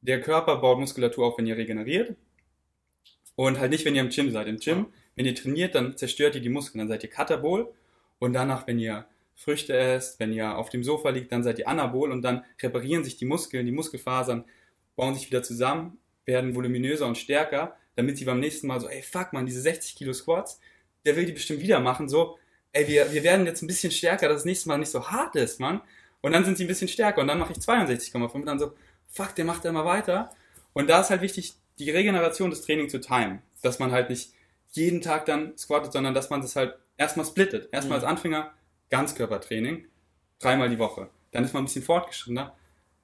der 0.00 0.20
Körper 0.20 0.56
baut 0.56 0.78
Muskulatur 0.78 1.26
auf, 1.26 1.38
wenn 1.38 1.46
ihr 1.46 1.56
regeneriert 1.56 2.16
und 3.36 3.58
halt 3.58 3.70
nicht, 3.70 3.84
wenn 3.84 3.94
ihr 3.94 4.02
im 4.02 4.10
Gym 4.10 4.30
seid. 4.30 4.46
Im 4.48 4.58
Gym, 4.58 4.86
wenn 5.16 5.26
ihr 5.26 5.34
trainiert, 5.34 5.74
dann 5.74 5.96
zerstört 5.96 6.34
ihr 6.34 6.40
die 6.40 6.50
Muskeln, 6.50 6.80
dann 6.80 6.88
seid 6.88 7.02
ihr 7.02 7.10
katabol 7.10 7.72
und 8.18 8.32
danach, 8.32 8.66
wenn 8.66 8.78
ihr 8.78 9.06
Früchte 9.34 9.76
esst, 9.76 10.20
wenn 10.20 10.32
ihr 10.32 10.56
auf 10.56 10.68
dem 10.68 10.84
Sofa 10.84 11.10
liegt, 11.10 11.32
dann 11.32 11.42
seid 11.42 11.58
ihr 11.58 11.68
anabol 11.68 12.12
und 12.12 12.22
dann 12.22 12.44
reparieren 12.62 13.02
sich 13.02 13.16
die 13.16 13.24
Muskeln, 13.24 13.66
die 13.66 13.72
Muskelfasern 13.72 14.44
bauen 14.96 15.14
sich 15.14 15.26
wieder 15.26 15.42
zusammen, 15.42 15.98
werden 16.24 16.54
voluminöser 16.54 17.06
und 17.06 17.18
stärker, 17.18 17.76
damit 17.96 18.18
sie 18.18 18.24
beim 18.24 18.40
nächsten 18.40 18.66
Mal 18.66 18.80
so, 18.80 18.88
ey, 18.88 19.02
fuck 19.02 19.32
man, 19.32 19.46
diese 19.46 19.60
60 19.60 19.94
Kilo 19.96 20.12
Squats, 20.12 20.60
der 21.04 21.16
will 21.16 21.26
die 21.26 21.32
bestimmt 21.32 21.60
wieder 21.60 21.80
machen, 21.80 22.08
so, 22.08 22.38
ey, 22.72 22.88
wir, 22.88 23.12
wir 23.12 23.22
werden 23.22 23.46
jetzt 23.46 23.62
ein 23.62 23.66
bisschen 23.66 23.92
stärker, 23.92 24.28
dass 24.28 24.38
das 24.38 24.44
nächste 24.44 24.68
Mal 24.68 24.78
nicht 24.78 24.90
so 24.90 25.08
hart 25.10 25.36
ist, 25.36 25.60
Mann. 25.60 25.80
Und 26.20 26.32
dann 26.32 26.44
sind 26.44 26.56
sie 26.56 26.64
ein 26.64 26.68
bisschen 26.68 26.88
stärker 26.88 27.20
und 27.20 27.28
dann 27.28 27.38
mache 27.38 27.52
ich 27.52 27.58
62,5 27.58 28.32
und 28.32 28.46
dann 28.46 28.58
so, 28.58 28.72
fuck, 29.08 29.34
der 29.34 29.44
macht 29.44 29.64
immer 29.64 29.84
weiter. 29.84 30.30
Und 30.72 30.88
da 30.88 31.00
ist 31.00 31.10
halt 31.10 31.20
wichtig, 31.20 31.54
die 31.78 31.90
Regeneration 31.90 32.50
des 32.50 32.62
Trainings 32.62 32.92
zu 32.92 33.00
timen. 33.00 33.42
Dass 33.62 33.78
man 33.78 33.92
halt 33.92 34.10
nicht 34.10 34.32
jeden 34.72 35.00
Tag 35.00 35.26
dann 35.26 35.56
squattet, 35.56 35.92
sondern 35.92 36.14
dass 36.14 36.30
man 36.30 36.40
das 36.40 36.56
halt 36.56 36.76
erstmal 36.96 37.26
splittet. 37.26 37.68
Erstmal 37.72 37.98
mhm. 37.98 38.04
als 38.04 38.10
Anfänger 38.10 38.52
Ganzkörpertraining, 38.90 39.86
dreimal 40.38 40.68
die 40.68 40.78
Woche. 40.78 41.08
Dann 41.32 41.44
ist 41.44 41.54
man 41.54 41.62
ein 41.62 41.66
bisschen 41.66 41.82
fortgeschrittener. 41.82 42.56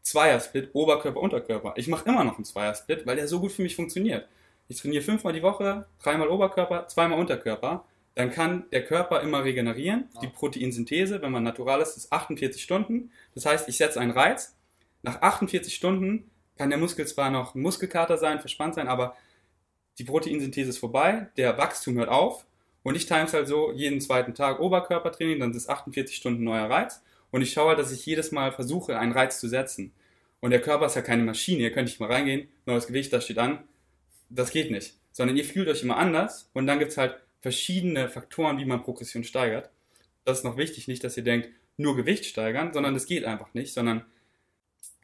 Zweiersplit, 0.02 0.71
Oberkörper, 0.73 1.21
Unterkörper. 1.21 1.75
Ich 1.76 1.88
mache 1.88 2.09
immer 2.09 2.25
noch 2.25 2.37
einen 2.37 2.45
Zweiersplit, 2.45 3.07
weil 3.07 3.16
der 3.16 3.28
so 3.28 3.40
gut 3.40 3.52
für 3.52 3.62
mich 3.62 3.76
funktioniert. 3.76 4.28
Ich 4.69 4.80
trainiere 4.80 5.02
fünfmal 5.02 5.33
die 5.33 5.42
Woche, 5.42 5.87
dreimal 6.02 6.28
Oberkörper, 6.28 6.88
zweimal 6.88 7.19
Unterkörper 7.19 7.85
dann 8.14 8.30
kann 8.30 8.64
der 8.73 8.85
Körper 8.85 9.21
immer 9.21 9.45
regenerieren. 9.45 10.09
Die 10.23 10.26
Proteinsynthese, 10.26 11.23
wenn 11.23 11.33
man 11.33 11.42
natural 11.42 11.80
ist, 11.80 11.97
ist 11.97 12.12
48 12.12 12.62
Stunden. 12.62 13.11
Das 13.35 13.47
heißt, 13.47 13.69
ich 13.69 13.76
setze 13.76 14.00
einen 14.00 14.11
Reiz. 14.11 14.57
Nach 15.02 15.23
48 15.23 15.75
Stunden 15.75 16.30
kann 16.59 16.71
der 16.71 16.78
Muskel 16.78 17.07
zwar 17.07 17.30
noch 17.30 17.54
Muskelkater 17.54 18.19
sein, 18.19 18.40
verspannt 18.40 18.75
sein, 18.75 18.88
aber 18.88 19.16
die 19.99 20.04
Proteinsynthese 20.04 20.71
ist 20.71 20.78
vorbei, 20.78 21.28
der 21.37 21.57
Wachstum 21.57 21.95
hört 21.95 22.09
auf. 22.09 22.45
Und 22.83 22.95
ich 22.95 23.07
time 23.07 23.25
es 23.25 23.35
halt 23.35 23.47
so, 23.47 23.73
jeden 23.73 24.00
zweiten 24.00 24.35
Tag 24.35 24.61
Oberkörpertraining, 24.61 25.38
dann 25.40 25.52
ist 25.52 25.69
48 25.69 26.16
Stunden 26.16 26.45
neuer 26.45 26.69
Reiz. 26.69 27.02
Und 27.30 27.42
ich 27.42 27.52
schaue 27.52 27.68
halt, 27.68 27.78
dass 27.78 27.92
ich 27.92 28.06
jedes 28.06 28.32
Mal 28.32 28.52
versuche, 28.52 28.99
einen 28.99 29.12
Reiz 29.12 29.40
zu 29.40 29.49
setzen. 29.49 29.92
Und 30.40 30.50
der 30.50 30.60
Körper 30.60 30.87
ist 30.87 30.96
ja 30.96 31.02
keine 31.02 31.22
Maschine, 31.22 31.62
ihr 31.62 31.70
könnt 31.70 31.88
nicht 31.88 32.00
mal 32.00 32.10
reingehen, 32.10 32.49
neues 32.66 32.87
Gewicht, 32.87 33.12
das 33.12 33.25
steht 33.25 33.38
an. 33.38 33.64
Das 34.28 34.50
geht 34.50 34.70
nicht. 34.70 34.94
Sondern 35.12 35.37
ihr 35.37 35.44
fühlt 35.44 35.68
euch 35.68 35.83
immer 35.83 35.96
anders 35.96 36.50
und 36.55 36.66
dann 36.66 36.78
gibt 36.78 36.92
es 36.92 36.96
halt 36.96 37.16
verschiedene 37.40 38.09
Faktoren, 38.09 38.59
wie 38.59 38.64
man 38.64 38.83
Progression 38.83 39.24
steigert. 39.24 39.70
Das 40.24 40.38
ist 40.38 40.44
noch 40.44 40.57
wichtig, 40.57 40.88
nicht, 40.88 41.05
dass 41.05 41.16
ihr 41.16 41.24
denkt, 41.24 41.48
nur 41.76 41.96
Gewicht 41.96 42.24
steigern, 42.26 42.72
sondern 42.72 42.94
das 42.94 43.07
geht 43.07 43.24
einfach 43.24 43.52
nicht, 43.55 43.72
sondern 43.72 44.05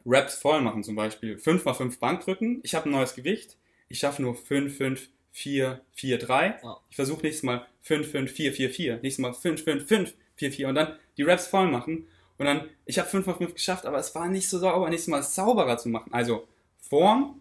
Reps 0.05 0.37
voll 0.37 0.61
machen 0.61 0.85
zum 0.85 0.95
Beispiel. 0.95 1.37
5x5 1.37 1.99
Bankdrücken, 1.99 2.61
ich 2.63 2.75
habe 2.75 2.89
ein 2.89 2.93
neues 2.93 3.15
Gewicht, 3.15 3.57
ich 3.89 3.99
schaffe 3.99 4.23
nur 4.23 4.35
5, 4.35 4.77
5, 4.77 5.09
4, 5.33 5.81
4, 5.93 6.19
3. 6.19 6.61
Ich 6.89 6.97
versuche 6.97 7.23
nächstes 7.23 7.43
Mal 7.43 7.67
5, 7.83 8.11
5, 8.11 8.33
4, 8.33 8.53
4, 8.53 8.71
4. 8.71 9.01
Nächstes 9.03 9.19
Mal 9.19 9.35
5, 9.35 9.63
5, 9.63 9.87
5, 9.87 10.15
4, 10.37 10.53
4 10.53 10.69
und 10.69 10.75
dann 10.75 10.97
die 11.17 11.23
Reps 11.23 11.47
voll 11.47 11.69
machen. 11.69 12.07
Und 12.39 12.47
dann, 12.47 12.69
ich 12.85 12.99
habe 12.99 13.09
5x5 13.09 13.53
geschafft, 13.53 13.87
aber 13.87 13.99
es 13.99 14.15
war 14.15 14.29
nicht 14.29 14.49
so 14.49 14.59
sauber. 14.59 14.89
Nächstes 14.91 15.09
Mal 15.09 15.23
sauberer 15.23 15.79
zu 15.79 15.89
machen. 15.89 16.13
Also 16.13 16.47
Form, 16.81 17.41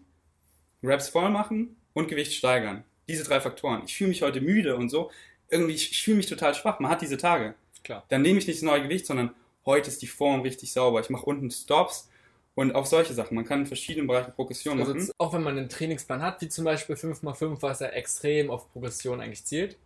Reps 0.82 1.08
voll 1.08 1.30
machen 1.30 1.76
und 1.92 2.08
Gewicht 2.08 2.32
steigern. 2.32 2.84
Diese 3.08 3.24
drei 3.24 3.40
Faktoren. 3.40 3.82
Ich 3.84 3.96
fühle 3.96 4.08
mich 4.08 4.22
heute 4.22 4.40
müde 4.40 4.76
und 4.76 4.88
so. 4.88 5.10
Irgendwie, 5.48 5.74
ich, 5.74 5.92
ich 5.92 6.02
fühle 6.02 6.16
mich 6.16 6.26
total 6.26 6.54
schwach. 6.54 6.80
Man 6.80 6.90
hat 6.90 7.02
diese 7.02 7.18
Tage. 7.18 7.54
Klar. 7.84 8.04
Dann 8.08 8.22
nehme 8.22 8.38
ich 8.38 8.46
nicht 8.46 8.62
das 8.62 8.66
neue 8.66 8.82
Gewicht, 8.82 9.06
sondern 9.06 9.34
heute 9.64 9.88
ist 9.88 10.02
die 10.02 10.06
Form 10.06 10.40
richtig 10.40 10.72
sauber. 10.72 11.00
Ich 11.00 11.10
mache 11.10 11.24
unten 11.24 11.50
Stops 11.50 12.08
und 12.56 12.74
auch 12.74 12.86
solche 12.86 13.14
Sachen. 13.14 13.34
Man 13.34 13.44
kann 13.44 13.60
in 13.60 13.66
verschiedenen 13.66 14.08
Bereichen 14.08 14.32
Progression 14.32 14.80
also 14.80 14.94
machen. 14.94 15.10
Auch 15.18 15.32
wenn 15.34 15.42
man 15.42 15.56
einen 15.56 15.68
Trainingsplan 15.68 16.22
hat, 16.22 16.40
wie 16.40 16.48
zum 16.48 16.64
Beispiel 16.64 16.96
5x5, 16.96 17.62
was 17.62 17.80
ja 17.80 17.88
extrem 17.88 18.50
auf 18.50 18.72
Progression 18.72 19.20
eigentlich 19.20 19.44
zielt, 19.44 19.76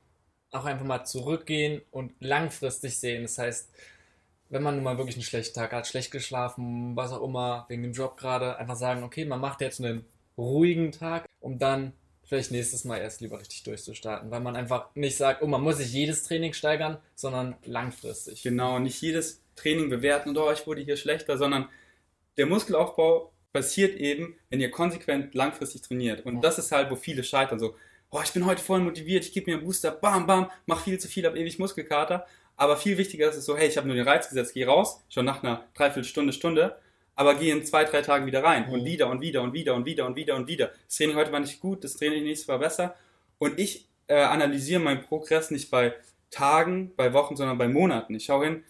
auch 0.51 0.65
einfach 0.65 0.87
mal 0.87 1.05
zurückgehen 1.05 1.83
und 1.91 2.13
langfristig 2.21 2.99
sehen. 2.99 3.23
Das 3.23 3.39
heißt, 3.39 3.71
wenn 4.51 4.63
man 4.63 4.75
nun 4.75 4.85
mal 4.85 4.99
wirklich 4.99 5.17
einen 5.17 5.25
schlechten 5.25 5.55
Tag 5.55 5.73
hat, 5.73 5.87
schlecht 5.87 6.11
geschlafen, 6.11 6.95
was 6.97 7.13
auch 7.13 7.23
immer, 7.23 7.65
wegen 7.69 7.83
dem 7.83 7.93
Job 7.93 8.17
gerade, 8.17 8.59
einfach 8.59 8.77
sagen, 8.77 9.03
okay, 9.03 9.25
man 9.25 9.41
macht 9.41 9.61
jetzt 9.61 9.81
einen 9.81 10.05
ruhigen 10.37 10.93
Tag, 10.93 11.27
um 11.41 11.59
dann 11.59 11.93
vielleicht 12.25 12.51
nächstes 12.51 12.85
Mal 12.85 12.99
erst 12.99 13.21
lieber 13.21 13.41
richtig 13.41 13.63
durchzustarten, 13.63 14.31
weil 14.31 14.41
man 14.41 14.57
einfach 14.57 14.95
nicht 14.95 15.17
sagt, 15.17 15.43
oh, 15.43 15.47
man 15.47 15.63
muss 15.63 15.79
sich 15.79 15.93
jedes 15.93 16.25
Training 16.25 16.53
steigern, 16.53 16.99
sondern 17.15 17.57
langfristig. 17.65 18.43
Genau, 18.43 18.79
nicht 18.79 19.01
jedes 19.01 19.43
Training 19.57 19.89
bewerten 19.89 20.31
und 20.31 20.39
oh, 20.39 20.51
ich 20.51 20.67
wurde 20.67 20.83
hier 20.83 20.97
schlechter, 20.97 21.39
sondern 21.39 21.69
der 22.37 22.47
Muskelaufbau 22.47 23.33
passiert 23.53 23.97
eben, 23.97 24.37
wenn 24.49 24.61
ihr 24.61 24.71
konsequent 24.71 25.35
langfristig 25.35 25.83
trainiert. 25.83 26.25
Und 26.25 26.37
ja. 26.37 26.41
das 26.41 26.59
ist 26.59 26.73
halt, 26.73 26.91
wo 26.91 26.97
viele 26.97 27.25
scheitern. 27.25 27.59
So, 27.59 27.75
oh, 28.11 28.21
ich 28.23 28.33
bin 28.33 28.47
heute 28.47 28.63
voll 28.63 28.81
motiviert, 28.81 29.25
ich 29.25 29.33
gebe 29.33 29.51
mir 29.51 29.57
einen 29.57 29.67
Booster, 29.67 29.91
bam, 29.91 30.27
bam, 30.27 30.51
mach 30.67 30.85
viel 30.85 30.99
zu 30.99 31.09
viel, 31.09 31.27
hab 31.27 31.37
ewig 31.37 31.59
Muskelkater. 31.59 32.27
Aber 32.61 32.77
viel 32.77 32.99
wichtiger 32.99 33.31
ist 33.31 33.37
es 33.37 33.47
so, 33.47 33.57
hey, 33.57 33.69
ich 33.69 33.79
habe 33.79 33.87
nur 33.87 33.97
den 33.97 34.07
Reiz 34.07 34.29
gesetzt, 34.29 34.53
geh 34.53 34.67
raus, 34.67 35.03
schon 35.09 35.25
nach 35.25 35.43
einer 35.43 35.65
Dreiviertelstunde, 35.75 36.35
Stunde 36.35 36.77
aber 37.17 37.35
gehe 37.35 37.55
in 37.55 37.65
zwei, 37.65 37.85
drei 37.85 38.03
Tagen 38.03 38.27
wieder 38.27 38.43
rein 38.43 38.67
und 38.69 38.83
mhm. 38.83 38.87
wieder 38.87 39.11
und 39.11 39.21
wieder 39.21 39.43
und 39.43 39.55
wieder 39.55 39.75
und 39.75 39.87
wieder 39.87 40.07
und 40.07 40.17
wieder 40.17 40.37
und 40.37 40.47
wieder. 40.47 40.71
Das 40.87 40.97
Training 40.97 41.17
heute 41.17 41.33
war 41.33 41.41
nicht 41.41 41.61
gut, 41.61 41.85
das 41.85 41.97
Training 41.97 42.25
nächstes 42.25 42.49
war 42.49 42.59
besser. 42.59 42.95
Und 43.39 43.59
ich 43.59 43.87
äh, 44.09 44.15
analysiere 44.15 44.81
meinen 44.81 45.03
Progress 45.03 45.51
nicht 45.51 45.71
bei 45.71 45.95
Tagen, 46.31 46.93
bei 46.97 47.13
Wochen, 47.15 47.37
sondern 47.37 47.59
bei 47.59 47.69
Monaten. 47.69 48.15
Ich 48.15 48.25
schaue 48.25 48.45
hin, 48.45 48.65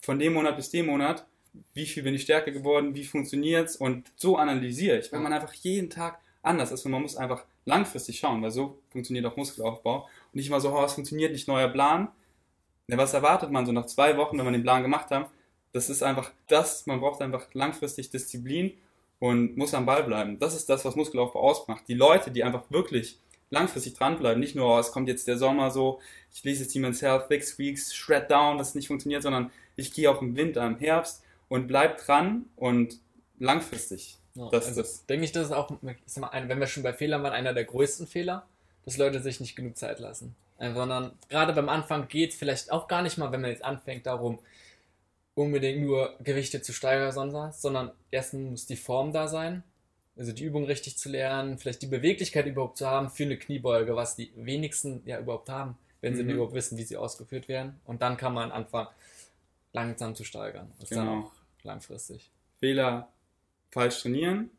von 0.00 0.18
dem 0.18 0.34
Monat 0.34 0.56
bis 0.56 0.70
dem 0.70 0.86
Monat, 0.86 1.26
wie 1.74 1.86
viel 1.86 2.02
bin 2.02 2.14
ich 2.14 2.22
stärker 2.22 2.52
geworden, 2.52 2.94
wie 2.94 3.04
funktioniert's 3.04 3.76
und 3.76 4.10
so 4.16 4.36
analysiere 4.36 4.98
ich, 4.98 5.12
weil 5.12 5.20
man 5.20 5.32
einfach 5.32 5.52
jeden 5.54 5.90
Tag 5.90 6.20
anders 6.42 6.72
ist 6.72 6.84
und 6.86 6.92
man 6.92 7.02
muss 7.02 7.16
einfach 7.16 7.44
langfristig 7.64 8.18
schauen, 8.18 8.42
weil 8.42 8.50
so 8.50 8.78
funktioniert 8.90 9.26
auch 9.26 9.36
Muskelaufbau 9.36 10.04
und 10.04 10.34
nicht 10.34 10.48
immer 10.48 10.60
so, 10.60 10.72
oh, 10.74 10.84
es 10.84 10.94
funktioniert 10.94 11.32
nicht, 11.32 11.48
neuer 11.48 11.68
Plan. 11.68 12.08
Ja, 12.90 12.98
was 12.98 13.14
erwartet 13.14 13.50
man 13.50 13.66
so 13.66 13.72
nach 13.72 13.86
zwei 13.86 14.16
Wochen, 14.16 14.38
wenn 14.38 14.44
man 14.44 14.52
den 14.52 14.62
Plan 14.62 14.82
gemacht 14.82 15.10
hat? 15.10 15.30
Das 15.72 15.88
ist 15.88 16.02
einfach 16.02 16.32
das, 16.48 16.86
man 16.86 17.00
braucht 17.00 17.22
einfach 17.22 17.46
langfristig 17.54 18.10
Disziplin 18.10 18.72
und 19.20 19.56
muss 19.56 19.74
am 19.74 19.86
Ball 19.86 20.02
bleiben. 20.02 20.38
Das 20.38 20.56
ist 20.56 20.68
das, 20.68 20.84
was 20.84 20.96
Muskelaufbau 20.96 21.40
ausmacht. 21.40 21.84
Die 21.86 21.94
Leute, 21.94 22.30
die 22.30 22.42
einfach 22.42 22.64
wirklich 22.70 23.18
langfristig 23.50 23.94
dranbleiben, 23.94 24.40
nicht 24.40 24.56
nur, 24.56 24.74
oh, 24.74 24.78
es 24.78 24.92
kommt 24.92 25.08
jetzt 25.08 25.28
der 25.28 25.36
Sommer 25.36 25.70
so, 25.70 26.00
ich 26.32 26.42
lese 26.42 26.62
jetzt 26.62 26.74
Demon's 26.74 27.02
Health, 27.02 27.28
Six 27.28 27.58
Weeks, 27.58 27.94
Shred 27.94 28.30
Down, 28.30 28.58
das 28.58 28.74
nicht 28.74 28.88
funktioniert, 28.88 29.22
sondern 29.22 29.50
ich 29.76 29.92
gehe 29.92 30.10
auch 30.10 30.22
im 30.22 30.36
Winter, 30.36 30.66
im 30.66 30.78
Herbst 30.78 31.22
und 31.48 31.66
bleib 31.66 31.98
dran 31.98 32.46
und 32.56 32.98
langfristig. 33.38 34.18
Ja, 34.34 34.48
das 34.50 34.68
also 34.68 34.82
ist 34.82 35.10
denke 35.10 35.24
ich, 35.24 35.32
das 35.32 35.46
ist 35.46 35.52
auch, 35.52 35.70
ich 35.82 35.96
sag 36.06 36.20
mal, 36.22 36.48
wenn 36.48 36.60
wir 36.60 36.66
schon 36.66 36.84
bei 36.84 36.92
Fehlern 36.92 37.22
waren, 37.22 37.32
einer 37.32 37.52
der 37.52 37.64
größten 37.64 38.06
Fehler, 38.06 38.46
dass 38.84 38.96
Leute 38.96 39.20
sich 39.20 39.40
nicht 39.40 39.56
genug 39.56 39.76
Zeit 39.76 39.98
lassen. 39.98 40.34
Sondern 40.60 41.12
gerade 41.28 41.54
beim 41.54 41.70
Anfang 41.70 42.06
geht 42.08 42.30
es 42.30 42.36
vielleicht 42.36 42.70
auch 42.70 42.86
gar 42.86 43.02
nicht 43.02 43.16
mal, 43.16 43.32
wenn 43.32 43.40
man 43.40 43.50
jetzt 43.50 43.64
anfängt, 43.64 44.04
darum, 44.04 44.38
unbedingt 45.34 45.80
nur 45.80 46.14
Gewichte 46.22 46.60
zu 46.60 46.72
steigern, 46.72 47.12
sonst 47.12 47.62
sondern 47.62 47.92
erstens 48.10 48.50
muss 48.50 48.66
die 48.66 48.76
Form 48.76 49.12
da 49.12 49.26
sein, 49.26 49.62
also 50.16 50.32
die 50.32 50.44
Übung 50.44 50.64
richtig 50.64 50.98
zu 50.98 51.08
lernen, 51.08 51.56
vielleicht 51.56 51.80
die 51.80 51.86
Beweglichkeit 51.86 52.46
überhaupt 52.46 52.76
zu 52.76 52.86
haben 52.86 53.08
für 53.08 53.24
eine 53.24 53.38
Kniebeuge, 53.38 53.96
was 53.96 54.16
die 54.16 54.32
wenigsten 54.36 55.02
ja 55.06 55.18
überhaupt 55.18 55.48
haben, 55.48 55.78
wenn 56.02 56.14
sie 56.14 56.24
mhm. 56.24 56.30
überhaupt 56.30 56.54
wissen, 56.54 56.76
wie 56.76 56.82
sie 56.82 56.98
ausgeführt 56.98 57.48
werden. 57.48 57.80
Und 57.84 58.02
dann 58.02 58.18
kann 58.18 58.34
man 58.34 58.52
anfangen, 58.52 58.88
langsam 59.72 60.14
zu 60.14 60.24
steigern. 60.24 60.70
Das 60.78 60.90
genau. 60.90 61.04
dann 61.04 61.22
auch 61.24 61.32
langfristig. 61.62 62.30
Fehler 62.58 63.08
falsch 63.70 64.02
trainieren, 64.02 64.50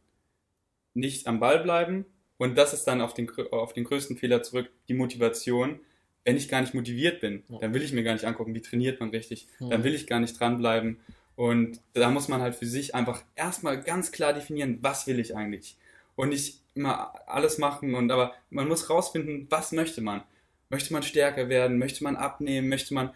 nicht 0.96 1.28
am 1.28 1.40
Ball 1.40 1.60
bleiben 1.60 2.06
und 2.38 2.58
das 2.58 2.74
ist 2.74 2.86
dann 2.86 3.02
auf 3.02 3.14
den, 3.14 3.30
auf 3.52 3.74
den 3.74 3.84
größten 3.84 4.18
Fehler 4.18 4.42
zurück, 4.42 4.72
die 4.88 4.96
Motivation 4.96 5.80
wenn 6.24 6.38
ich 6.38 6.50
gar 6.50 6.62
nicht 6.62 6.74
motiviert 6.74 7.22
bin, 7.22 7.44
ja. 7.50 7.60
dann 7.60 7.74
will 7.74 7.82
ich 7.82 7.94
mir 7.94 8.04
gar 8.04 8.14
nicht 8.14 8.26
angucken, 8.26 8.54
wie 8.54 8.62
trainiert 8.62 9.00
man 9.00 9.10
richtig. 9.10 9.48
Ja. 9.60 9.70
Dann 9.70 9.84
will 9.84 9.96
ich 9.96 10.08
gar 10.08 10.20
nicht 10.20 10.40
dranbleiben. 10.40 11.00
Und 11.36 11.80
da 11.94 12.12
muss 12.12 12.28
man 12.28 12.42
halt 12.42 12.56
für 12.56 12.66
sich 12.66 12.94
einfach 12.94 13.24
erstmal 13.36 13.82
ganz 13.82 14.12
klar 14.12 14.34
definieren, 14.34 14.80
was 14.82 15.08
will 15.08 15.20
ich 15.20 15.36
eigentlich. 15.36 15.78
Und 16.16 16.30
nicht 16.30 16.60
immer 16.76 17.14
alles 17.28 17.58
machen 17.58 17.96
und 17.96 18.12
aber 18.12 18.34
man 18.50 18.68
muss 18.68 18.90
rausfinden, 18.90 19.48
was 19.50 19.72
möchte 19.72 20.02
man. 20.02 20.24
Möchte 20.70 20.94
man 20.94 21.04
stärker 21.04 21.50
werden? 21.50 21.80
Möchte 21.80 22.04
man 22.04 22.16
abnehmen? 22.16 22.70
Möchte 22.70 22.94
man, 22.94 23.10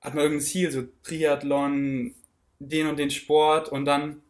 hat 0.00 0.14
man 0.14 0.22
irgendein 0.22 0.46
Ziel, 0.46 0.70
so 0.70 0.84
Triathlon, 1.02 2.14
den 2.60 2.86
und 2.86 2.98
den 2.98 3.10
Sport 3.10 3.68
und 3.68 3.84
dann, 3.84 4.22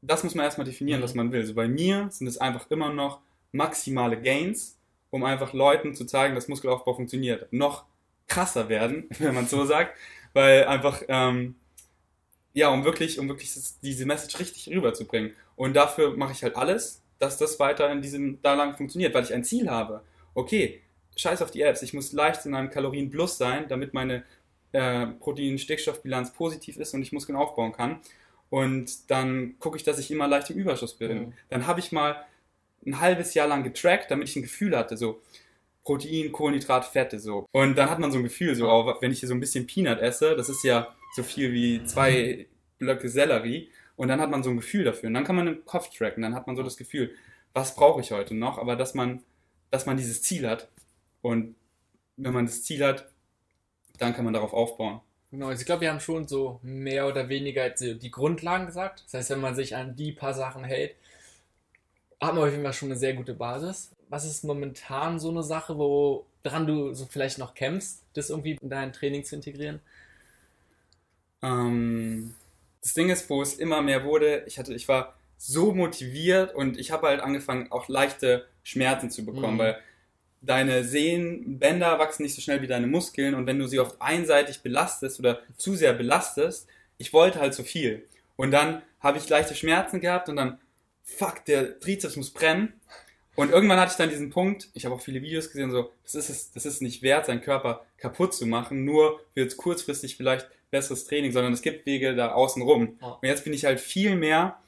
das 0.00 0.24
muss 0.24 0.34
man 0.34 0.44
erstmal 0.44 0.66
definieren, 0.66 1.00
mhm. 1.00 1.04
was 1.04 1.14
man 1.14 1.32
will. 1.32 1.44
So 1.44 1.54
bei 1.54 1.68
mir 1.68 2.08
sind 2.10 2.26
es 2.26 2.38
einfach 2.38 2.70
immer 2.70 2.92
noch 2.92 3.20
maximale 3.52 4.20
Gains, 4.20 4.78
um 5.12 5.24
einfach 5.24 5.52
Leuten 5.52 5.94
zu 5.94 6.06
zeigen, 6.06 6.34
dass 6.34 6.48
Muskelaufbau 6.48 6.94
funktioniert. 6.94 7.52
Noch 7.52 7.84
krasser 8.26 8.68
werden, 8.68 9.08
wenn 9.18 9.34
man 9.34 9.46
so 9.46 9.64
sagt, 9.64 9.96
weil 10.32 10.64
einfach, 10.64 11.02
ähm, 11.06 11.54
ja, 12.54 12.70
um 12.70 12.84
wirklich, 12.84 13.18
um 13.18 13.28
wirklich 13.28 13.52
diese 13.82 14.06
Message 14.06 14.40
richtig 14.40 14.68
rüberzubringen. 14.74 15.34
Und 15.54 15.74
dafür 15.74 16.16
mache 16.16 16.32
ich 16.32 16.42
halt 16.42 16.56
alles, 16.56 17.02
dass 17.18 17.36
das 17.38 17.60
weiter 17.60 17.92
in 17.92 18.02
diesem 18.02 18.40
da 18.42 18.54
lang 18.54 18.76
funktioniert, 18.76 19.14
weil 19.14 19.22
ich 19.22 19.32
ein 19.32 19.44
Ziel 19.44 19.70
habe. 19.70 20.02
Okay, 20.34 20.80
scheiß 21.16 21.42
auf 21.42 21.50
die 21.50 21.60
Apps, 21.60 21.82
ich 21.82 21.92
muss 21.92 22.12
leicht 22.12 22.46
in 22.46 22.54
einem 22.54 22.70
Kalorien-Plus 22.70 23.36
sein, 23.36 23.66
damit 23.68 23.92
meine 23.92 24.24
äh, 24.72 25.06
Protein-Stickstoffbilanz 25.06 26.32
positiv 26.32 26.78
ist 26.78 26.94
und 26.94 27.02
ich 27.02 27.12
Muskeln 27.12 27.36
aufbauen 27.36 27.72
kann. 27.72 28.00
Und 28.48 29.10
dann 29.10 29.56
gucke 29.58 29.76
ich, 29.76 29.82
dass 29.82 29.98
ich 29.98 30.10
immer 30.10 30.26
leicht 30.26 30.48
im 30.50 30.58
Überschuss 30.58 30.94
bin. 30.94 31.18
Mhm. 31.18 31.32
Dann 31.50 31.66
habe 31.66 31.80
ich 31.80 31.92
mal 31.92 32.24
ein 32.86 33.00
halbes 33.00 33.34
Jahr 33.34 33.48
lang 33.48 33.62
getrackt, 33.62 34.10
damit 34.10 34.28
ich 34.28 34.36
ein 34.36 34.42
Gefühl 34.42 34.76
hatte, 34.76 34.96
so 34.96 35.22
Protein, 35.84 36.32
Kohlenhydrat, 36.32 36.84
Fette, 36.84 37.18
so. 37.18 37.46
Und 37.52 37.76
dann 37.76 37.90
hat 37.90 37.98
man 37.98 38.12
so 38.12 38.18
ein 38.18 38.24
Gefühl, 38.24 38.54
so, 38.54 38.68
auch 38.68 39.02
wenn 39.02 39.12
ich 39.12 39.20
hier 39.20 39.28
so 39.28 39.34
ein 39.34 39.40
bisschen 39.40 39.66
Peanut 39.66 39.98
esse, 40.00 40.36
das 40.36 40.48
ist 40.48 40.62
ja 40.64 40.94
so 41.14 41.22
viel 41.22 41.52
wie 41.52 41.84
zwei 41.84 42.46
Blöcke 42.78 43.08
Sellerie. 43.08 43.70
Und 43.96 44.08
dann 44.08 44.20
hat 44.20 44.30
man 44.30 44.42
so 44.42 44.50
ein 44.50 44.56
Gefühl 44.56 44.84
dafür. 44.84 45.08
Und 45.08 45.14
dann 45.14 45.24
kann 45.24 45.36
man 45.36 45.46
im 45.46 45.64
Kopf 45.64 45.90
tracken. 45.90 46.22
Dann 46.22 46.34
hat 46.34 46.46
man 46.46 46.56
so 46.56 46.62
das 46.62 46.76
Gefühl, 46.76 47.10
was 47.52 47.74
brauche 47.74 48.00
ich 48.00 48.10
heute 48.10 48.34
noch? 48.34 48.58
Aber 48.58 48.76
dass 48.76 48.94
man, 48.94 49.22
dass 49.70 49.86
man 49.86 49.96
dieses 49.96 50.22
Ziel 50.22 50.48
hat. 50.48 50.68
Und 51.20 51.54
wenn 52.16 52.32
man 52.32 52.46
das 52.46 52.64
Ziel 52.64 52.84
hat, 52.84 53.10
dann 53.98 54.14
kann 54.14 54.24
man 54.24 54.34
darauf 54.34 54.52
aufbauen. 54.52 55.00
Genau, 55.30 55.48
also 55.48 55.60
ich 55.60 55.66
glaube, 55.66 55.82
wir 55.82 55.90
haben 55.90 56.00
schon 56.00 56.28
so 56.28 56.60
mehr 56.62 57.06
oder 57.06 57.28
weniger 57.28 57.70
die 57.70 58.10
Grundlagen 58.10 58.66
gesagt. 58.66 59.04
Das 59.06 59.14
heißt, 59.14 59.30
wenn 59.30 59.40
man 59.40 59.54
sich 59.54 59.76
an 59.76 59.96
die 59.96 60.12
paar 60.12 60.34
Sachen 60.34 60.64
hält, 60.64 60.94
hat 62.22 62.34
man 62.34 62.44
auf 62.44 62.50
jeden 62.50 62.62
Fall 62.62 62.72
schon 62.72 62.88
eine 62.88 62.98
sehr 62.98 63.14
gute 63.14 63.34
Basis. 63.34 63.90
Was 64.08 64.24
ist 64.24 64.44
momentan 64.44 65.18
so 65.18 65.30
eine 65.30 65.42
Sache, 65.42 65.76
woran 65.76 66.66
du 66.66 66.94
so 66.94 67.06
vielleicht 67.06 67.38
noch 67.38 67.54
kämpfst, 67.54 68.02
das 68.14 68.30
irgendwie 68.30 68.56
in 68.60 68.70
dein 68.70 68.92
Training 68.92 69.24
zu 69.24 69.34
integrieren? 69.34 69.80
Ähm, 71.42 72.34
das 72.82 72.94
Ding 72.94 73.10
ist, 73.10 73.28
wo 73.28 73.42
es 73.42 73.54
immer 73.54 73.82
mehr 73.82 74.04
wurde, 74.04 74.44
ich 74.46 74.58
hatte, 74.58 74.74
ich 74.74 74.88
war 74.88 75.14
so 75.36 75.72
motiviert 75.72 76.54
und 76.54 76.78
ich 76.78 76.92
habe 76.92 77.08
halt 77.08 77.20
angefangen, 77.20 77.72
auch 77.72 77.88
leichte 77.88 78.46
Schmerzen 78.62 79.10
zu 79.10 79.24
bekommen, 79.24 79.54
mhm. 79.54 79.58
weil 79.58 79.78
deine 80.40 80.84
Sehnenbänder 80.84 81.98
wachsen 81.98 82.22
nicht 82.22 82.34
so 82.34 82.40
schnell 82.40 82.62
wie 82.62 82.66
deine 82.66 82.86
Muskeln 82.86 83.34
und 83.34 83.46
wenn 83.46 83.58
du 83.58 83.66
sie 83.66 83.80
oft 83.80 84.00
einseitig 84.00 84.62
belastest 84.62 85.18
oder 85.18 85.40
zu 85.56 85.74
sehr 85.74 85.92
belastest, 85.92 86.68
ich 86.98 87.12
wollte 87.12 87.40
halt 87.40 87.54
so 87.54 87.62
viel. 87.62 88.06
Und 88.36 88.50
dann 88.50 88.82
habe 89.00 89.18
ich 89.18 89.28
leichte 89.28 89.54
Schmerzen 89.54 90.00
gehabt 90.00 90.28
und 90.28 90.36
dann, 90.36 90.58
fuck, 91.02 91.44
der 91.44 91.78
Trizeps 91.80 92.16
muss 92.16 92.30
brennen. 92.30 92.74
Und 93.34 93.50
irgendwann 93.50 93.80
hatte 93.80 93.92
ich 93.92 93.96
dann 93.96 94.10
diesen 94.10 94.30
Punkt, 94.30 94.68
ich 94.74 94.84
habe 94.84 94.94
auch 94.94 95.00
viele 95.00 95.22
Videos 95.22 95.48
gesehen, 95.48 95.70
so, 95.70 95.90
das 96.02 96.14
ist 96.14 96.28
es, 96.28 96.52
das 96.52 96.66
ist 96.66 96.82
nicht 96.82 97.02
wert, 97.02 97.26
seinen 97.26 97.40
Körper 97.40 97.86
kaputt 97.96 98.34
zu 98.34 98.46
machen, 98.46 98.84
nur 98.84 99.20
für 99.32 99.40
jetzt 99.40 99.56
kurzfristig 99.56 100.16
vielleicht 100.16 100.48
besseres 100.70 101.06
Training, 101.06 101.32
sondern 101.32 101.52
es 101.52 101.62
gibt 101.62 101.86
Wege 101.86 102.14
da 102.14 102.32
außen 102.32 102.62
rum. 102.62 102.98
Ja. 103.00 103.18
Und 103.22 103.26
jetzt 103.26 103.44
bin 103.44 103.54
ich 103.54 103.64
halt 103.64 103.80
viel 103.80 104.16
mehr, 104.16 104.58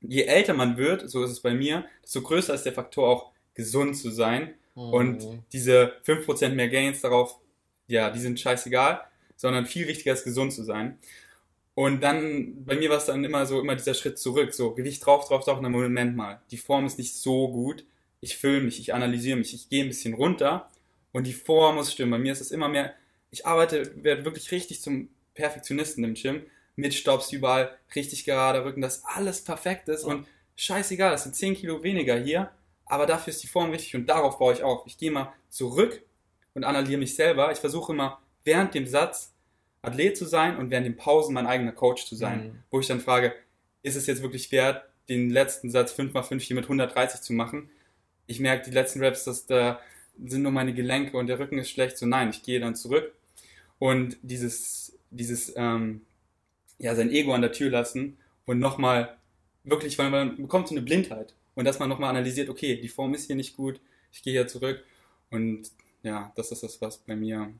je 0.00 0.22
älter 0.22 0.54
man 0.54 0.76
wird, 0.76 1.08
so 1.08 1.22
ist 1.22 1.30
es 1.30 1.40
bei 1.40 1.54
mir, 1.54 1.84
desto 2.02 2.22
größer 2.22 2.52
ist 2.52 2.64
der 2.64 2.72
Faktor 2.72 3.08
auch 3.08 3.30
gesund 3.54 3.96
zu 3.96 4.10
sein 4.10 4.54
Mhm. 4.74 4.92
Und 4.92 5.44
diese 5.52 5.92
5% 6.04 6.50
mehr 6.50 6.68
Gains 6.68 7.00
darauf, 7.00 7.38
ja, 7.86 8.10
die 8.10 8.20
sind 8.20 8.40
scheißegal, 8.40 9.02
sondern 9.36 9.66
viel 9.66 9.86
wichtiger 9.86 10.12
ist, 10.12 10.24
gesund 10.24 10.52
zu 10.52 10.62
sein. 10.64 10.98
Und 11.74 12.02
dann, 12.02 12.64
bei 12.64 12.76
mir 12.76 12.88
war 12.90 12.98
es 12.98 13.06
dann 13.06 13.24
immer 13.24 13.46
so, 13.46 13.60
immer 13.60 13.74
dieser 13.74 13.94
Schritt 13.94 14.18
zurück, 14.18 14.54
so 14.54 14.74
Gewicht 14.74 15.04
drauf, 15.04 15.26
drauf, 15.26 15.44
drauf, 15.44 15.56
und 15.56 15.64
dann 15.64 15.72
Moment 15.72 16.16
mal, 16.16 16.40
die 16.50 16.56
Form 16.56 16.86
ist 16.86 16.98
nicht 16.98 17.14
so 17.14 17.48
gut, 17.48 17.84
ich 18.20 18.36
fülle 18.36 18.60
mich, 18.60 18.78
ich 18.78 18.94
analysiere 18.94 19.36
mich, 19.36 19.54
ich 19.54 19.68
gehe 19.68 19.82
ein 19.82 19.88
bisschen 19.88 20.14
runter 20.14 20.70
und 21.12 21.26
die 21.26 21.32
Form 21.32 21.74
muss 21.74 21.92
stimmen. 21.92 22.12
Bei 22.12 22.18
mir 22.18 22.32
ist 22.32 22.40
es 22.40 22.52
immer 22.52 22.68
mehr, 22.68 22.94
ich 23.30 23.44
arbeite, 23.44 23.92
werde 24.04 24.24
wirklich 24.24 24.52
richtig 24.52 24.80
zum 24.80 25.08
Perfektionisten 25.34 26.04
im 26.04 26.14
Gym, 26.14 26.42
mit 26.76 26.94
Stops 26.94 27.32
überall, 27.32 27.76
richtig 27.94 28.24
gerade 28.24 28.64
Rücken, 28.64 28.80
dass 28.80 29.04
alles 29.04 29.42
perfekt 29.42 29.88
ist 29.88 30.04
und 30.04 30.26
scheißegal, 30.56 31.10
das 31.10 31.24
sind 31.24 31.34
10 31.34 31.56
Kilo 31.56 31.82
weniger 31.82 32.16
hier, 32.16 32.52
aber 32.86 33.06
dafür 33.06 33.32
ist 33.32 33.42
die 33.42 33.48
Form 33.48 33.70
richtig 33.70 33.96
und 33.96 34.06
darauf 34.06 34.38
baue 34.38 34.54
ich 34.54 34.62
auf. 34.62 34.86
Ich 34.86 34.96
gehe 34.96 35.10
mal 35.10 35.32
zurück 35.48 36.02
und 36.54 36.64
analysiere 36.64 37.00
mich 37.00 37.14
selber. 37.16 37.50
Ich 37.50 37.58
versuche 37.58 37.92
immer 37.92 38.20
während 38.44 38.74
dem 38.74 38.86
Satz 38.86 39.33
Athlet 39.84 40.16
zu 40.16 40.24
sein 40.24 40.56
und 40.56 40.70
während 40.70 40.86
den 40.86 40.96
Pausen 40.96 41.34
mein 41.34 41.46
eigener 41.46 41.72
Coach 41.72 42.06
zu 42.06 42.14
sein, 42.14 42.46
mhm. 42.46 42.58
wo 42.70 42.80
ich 42.80 42.86
dann 42.86 43.00
frage, 43.00 43.34
ist 43.82 43.96
es 43.96 44.06
jetzt 44.06 44.22
wirklich 44.22 44.50
wert, 44.52 44.84
den 45.08 45.30
letzten 45.30 45.70
Satz 45.70 45.92
5x5 45.92 46.40
hier 46.40 46.56
mit 46.56 46.64
130 46.64 47.20
zu 47.20 47.32
machen? 47.32 47.70
Ich 48.26 48.40
merke, 48.40 48.68
die 48.68 48.74
letzten 48.74 49.00
Reps, 49.00 49.24
dass 49.24 49.46
da 49.46 49.80
sind 50.24 50.42
nur 50.42 50.52
meine 50.52 50.74
Gelenke 50.74 51.16
und 51.16 51.26
der 51.26 51.38
Rücken 51.38 51.58
ist 51.58 51.70
schlecht. 51.70 51.98
So 51.98 52.06
nein, 52.06 52.30
ich 52.30 52.42
gehe 52.42 52.60
dann 52.60 52.74
zurück 52.74 53.12
und 53.78 54.16
dieses, 54.22 54.98
dieses, 55.10 55.52
ähm, 55.56 56.02
ja, 56.78 56.94
sein 56.94 57.10
Ego 57.10 57.34
an 57.34 57.42
der 57.42 57.52
Tür 57.52 57.70
lassen 57.70 58.18
und 58.46 58.58
nochmal 58.58 59.16
wirklich, 59.64 59.98
weil 59.98 60.10
man 60.10 60.36
bekommt 60.36 60.68
so 60.68 60.74
eine 60.74 60.82
Blindheit 60.82 61.34
und 61.54 61.64
dass 61.64 61.78
man 61.78 61.88
nochmal 61.88 62.10
analysiert, 62.10 62.48
okay, 62.48 62.80
die 62.80 62.88
Form 62.88 63.14
ist 63.14 63.26
hier 63.26 63.36
nicht 63.36 63.56
gut, 63.56 63.80
ich 64.12 64.22
gehe 64.22 64.32
hier 64.32 64.46
zurück 64.46 64.84
und 65.30 65.70
ja, 66.02 66.32
das 66.36 66.52
ist 66.52 66.62
das, 66.62 66.80
was 66.80 66.98
bei 66.98 67.16
mir. 67.16 67.52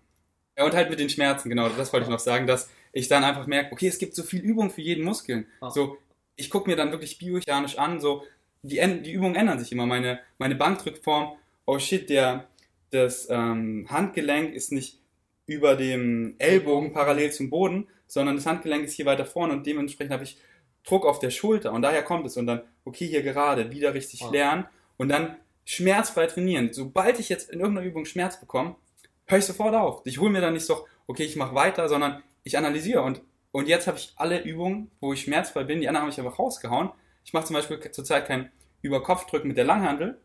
Ja, 0.57 0.65
und 0.65 0.75
halt 0.75 0.91
mit 0.91 1.01
den 1.01 1.09
Schmerzen, 1.09 1.49
genau, 1.49 1.69
das 1.69 1.93
wollte 1.93 2.05
ich 2.05 2.11
noch 2.11 2.21
sagen, 2.21 2.47
dass 2.47 2.71
ich 2.93 3.09
dann 3.09 3.25
einfach 3.25 3.47
merke, 3.47 3.73
okay, 3.73 3.89
es 3.89 3.99
gibt 3.99 4.15
so 4.15 4.23
viel 4.23 4.41
Übung 4.41 4.71
für 4.71 4.83
jeden 4.83 5.05
Muskeln. 5.05 5.47
Oh. 5.61 5.71
So, 5.71 5.99
ich 6.37 6.49
gucke 6.49 6.71
mir 6.71 6.77
dann 6.77 6.93
wirklich 6.93 7.19
biochemisch 7.19 7.77
an, 7.79 8.01
so, 8.01 8.25
die, 8.63 8.81
die 9.03 9.13
Übungen 9.13 9.35
ändern 9.35 9.59
sich 9.59 9.73
immer. 9.73 9.87
Meine, 9.87 10.21
meine 10.39 10.55
Bankdrückform, 10.55 11.37
oh 11.67 11.79
shit, 11.79 12.09
der, 12.09 12.49
das 12.91 13.29
ähm, 13.31 13.87
Handgelenk 13.91 14.55
ist 14.55 14.73
nicht 14.73 15.01
über 15.47 15.77
dem 15.77 16.37
Ellbogen 16.39 16.93
parallel 16.93 17.33
zum 17.33 17.51
Boden, 17.51 17.89
sondern 18.07 18.37
das 18.37 18.47
Handgelenk 18.47 18.85
ist 18.85 18.95
hier 18.95 19.07
weiter 19.07 19.27
vorne 19.27 19.53
und 19.53 19.67
dementsprechend 19.67 20.13
habe 20.13 20.25
ich 20.25 20.39
Druck 20.85 21.05
auf 21.05 21.19
der 21.19 21.31
Schulter 21.31 21.73
und 21.73 21.83
daher 21.83 22.03
kommt 22.03 22.27
es 22.27 22.37
und 22.37 22.47
dann, 22.47 22.63
okay, 22.85 23.07
hier 23.07 23.23
gerade, 23.23 23.71
wieder 23.71 23.95
richtig 23.95 24.23
oh. 24.23 24.31
lernen 24.31 24.67
und 24.97 25.09
dann 25.09 25.37
schmerzfrei 25.65 26.27
trainieren. 26.27 26.73
Sobald 26.73 27.19
ich 27.19 27.29
jetzt 27.29 27.51
in 27.51 27.61
irgendeiner 27.61 27.87
Übung 27.87 28.05
Schmerz 28.05 28.39
bekomme, 28.39 28.77
höre 29.27 29.39
ich 29.39 29.45
sofort 29.45 29.75
auf. 29.75 30.03
Ich 30.05 30.19
hole 30.21 30.31
mir 30.31 30.41
dann 30.41 30.55
nicht 30.55 30.67
so, 30.67 30.87
okay, 31.07 31.25
ich 31.25 31.37
mache 31.37 31.55
weiter, 31.55 31.89
sondern 31.89 32.23
ich 32.43 32.59
analysiere 32.59 33.03
und, 33.03 33.23
und 33.53 33.69
jetzt 33.69 33.87
habe 33.87 33.99
ich 33.99 34.13
alle 34.17 34.43
Übungen, 34.43 34.91
wo 35.01 35.13
ich 35.13 35.23
schmerzfrei 35.23 35.65
bin, 35.65 35.81
die 35.81 35.89
anderen 35.89 36.03
habe 36.03 36.13
ich 36.13 36.19
einfach 36.19 36.39
rausgehauen. 36.39 36.91
Ich 37.25 37.33
mache 37.33 37.47
zum 37.47 37.55
Beispiel 37.55 37.81
zurzeit 37.91 38.27
kein 38.27 38.51
Überkopfdrücken 38.83 39.49
mit 39.49 39.57
der 39.57 39.65
Langhandel, 39.65 40.21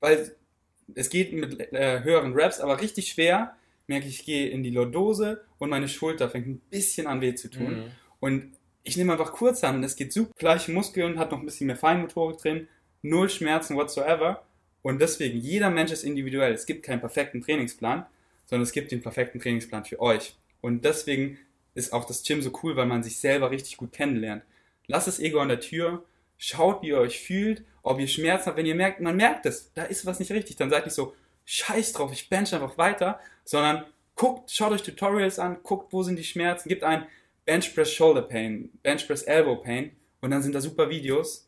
weil 0.00 0.36
es 0.94 1.10
geht 1.10 1.32
mit 1.32 1.72
äh, 1.72 2.02
höheren 2.02 2.32
Raps, 2.34 2.60
aber 2.60 2.80
richtig 2.80 3.08
schwer 3.08 3.56
merke 3.86 4.06
ich, 4.06 4.20
ich 4.20 4.26
gehe 4.26 4.48
in 4.48 4.62
die 4.62 4.70
Lordose 4.70 5.44
und 5.58 5.70
meine 5.70 5.88
Schulter 5.88 6.28
fängt 6.28 6.46
ein 6.46 6.60
bisschen 6.70 7.06
an 7.06 7.20
weh 7.20 7.34
zu 7.34 7.48
tun. 7.50 7.76
Mhm. 7.76 7.90
Und 8.20 8.52
ich 8.82 8.96
nehme 8.96 9.12
einfach 9.12 9.32
Kurzhandeln, 9.32 9.82
das 9.82 9.96
geht 9.96 10.12
super. 10.12 10.32
Gleiche 10.36 10.72
Muskeln, 10.72 11.18
hat 11.18 11.30
noch 11.32 11.38
ein 11.38 11.44
bisschen 11.44 11.66
mehr 11.66 11.76
Feinmotorik 11.76 12.38
drin, 12.38 12.68
null 13.02 13.28
Schmerzen 13.28 13.76
whatsoever. 13.76 14.44
Und 14.82 15.00
deswegen, 15.00 15.38
jeder 15.38 15.70
Mensch 15.70 15.92
ist 15.92 16.04
individuell. 16.04 16.52
Es 16.52 16.66
gibt 16.66 16.84
keinen 16.84 17.00
perfekten 17.00 17.40
Trainingsplan, 17.40 18.06
sondern 18.48 18.64
es 18.64 18.72
gibt 18.72 18.90
den 18.90 19.02
perfekten 19.02 19.40
Trainingsplan 19.40 19.84
für 19.84 20.00
euch. 20.00 20.36
Und 20.60 20.84
deswegen 20.84 21.38
ist 21.74 21.92
auch 21.92 22.04
das 22.04 22.22
Gym 22.22 22.42
so 22.42 22.50
cool, 22.62 22.76
weil 22.76 22.86
man 22.86 23.02
sich 23.02 23.20
selber 23.20 23.50
richtig 23.50 23.76
gut 23.76 23.92
kennenlernt. 23.92 24.42
Lasst 24.86 25.06
das 25.06 25.20
Ego 25.20 25.38
an 25.38 25.48
der 25.48 25.60
Tür, 25.60 26.04
schaut, 26.38 26.82
wie 26.82 26.88
ihr 26.88 26.98
euch 26.98 27.20
fühlt, 27.20 27.64
ob 27.82 28.00
ihr 28.00 28.08
Schmerzen 28.08 28.46
habt. 28.46 28.56
Wenn 28.56 28.66
ihr 28.66 28.74
merkt, 28.74 29.00
man 29.00 29.16
merkt 29.16 29.46
es, 29.46 29.72
da 29.74 29.84
ist 29.84 30.06
was 30.06 30.18
nicht 30.18 30.32
richtig, 30.32 30.56
dann 30.56 30.70
seid 30.70 30.86
nicht 30.86 30.94
so, 30.94 31.14
scheiß 31.44 31.92
drauf, 31.94 32.12
ich 32.12 32.28
bench 32.28 32.54
einfach 32.54 32.76
weiter, 32.76 33.20
sondern 33.44 33.86
guckt, 34.16 34.50
schaut 34.50 34.72
euch 34.72 34.82
Tutorials 34.82 35.38
an, 35.38 35.62
guckt, 35.62 35.92
wo 35.92 36.02
sind 36.02 36.18
die 36.18 36.24
Schmerzen, 36.24 36.68
gibt 36.68 36.84
ein, 36.84 37.06
Bench 37.46 37.74
Press 37.74 37.90
Shoulder 37.90 38.20
Pain, 38.20 38.70
Bench 38.82 39.06
Press 39.06 39.22
Elbow 39.22 39.56
Pain 39.56 39.92
und 40.20 40.30
dann 40.30 40.42
sind 40.42 40.54
da 40.54 40.60
super 40.60 40.90
Videos. 40.90 41.47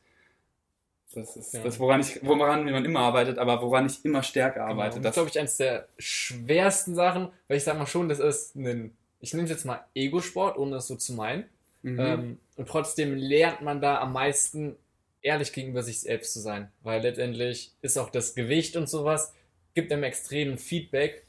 Das 1.13 1.37
ist 1.37 1.55
ja. 1.55 1.63
das, 1.63 1.79
woran, 1.81 2.01
ich, 2.01 2.21
woran 2.23 2.65
man 2.71 2.85
immer 2.85 3.01
arbeitet, 3.01 3.39
aber 3.39 3.61
woran 3.63 3.87
ich 3.87 4.05
immer 4.05 4.23
stärker 4.23 4.61
genau. 4.61 4.71
arbeite. 4.71 4.97
Genau. 4.97 5.03
Das 5.03 5.11
ist, 5.11 5.15
glaube 5.15 5.31
ich, 5.31 5.39
eines 5.39 5.57
der 5.57 5.89
schwersten 5.99 6.95
Sachen, 6.95 7.31
weil 7.49 7.57
ich 7.57 7.65
sage 7.65 7.79
mal 7.79 7.87
schon, 7.87 8.09
das 8.09 8.21
ist 8.21 8.55
ein, 8.55 8.97
ich 9.21 9.33
nehme 9.33 9.45
es 9.45 9.51
jetzt 9.51 9.65
mal 9.65 9.85
Ego-Sport, 9.95 10.57
ohne 10.57 10.73
das 10.73 10.87
so 10.87 10.97
zu 10.97 11.15
meinen. 11.15 11.45
Mhm. 11.83 12.01
Ähm, 12.01 12.39
und 12.57 12.69
trotzdem 12.69 13.15
lernt 13.15 13.63
man 13.63 13.81
da 13.81 14.01
am 14.01 14.13
meisten 14.13 14.77
ehrlich 15.23 15.53
gegenüber 15.53 15.83
sich 15.83 16.01
selbst 16.01 16.33
zu 16.33 16.41
sein, 16.41 16.71
weil 16.83 17.03
letztendlich 17.03 17.73
ist 17.83 17.99
auch 17.99 18.11
das 18.11 18.35
Gewicht 18.35 18.77
und 18.77 18.89
sowas, 18.89 19.35
gibt 19.75 19.93
einem 19.93 20.05
extremen 20.05 20.59
Feedback 20.59 21.25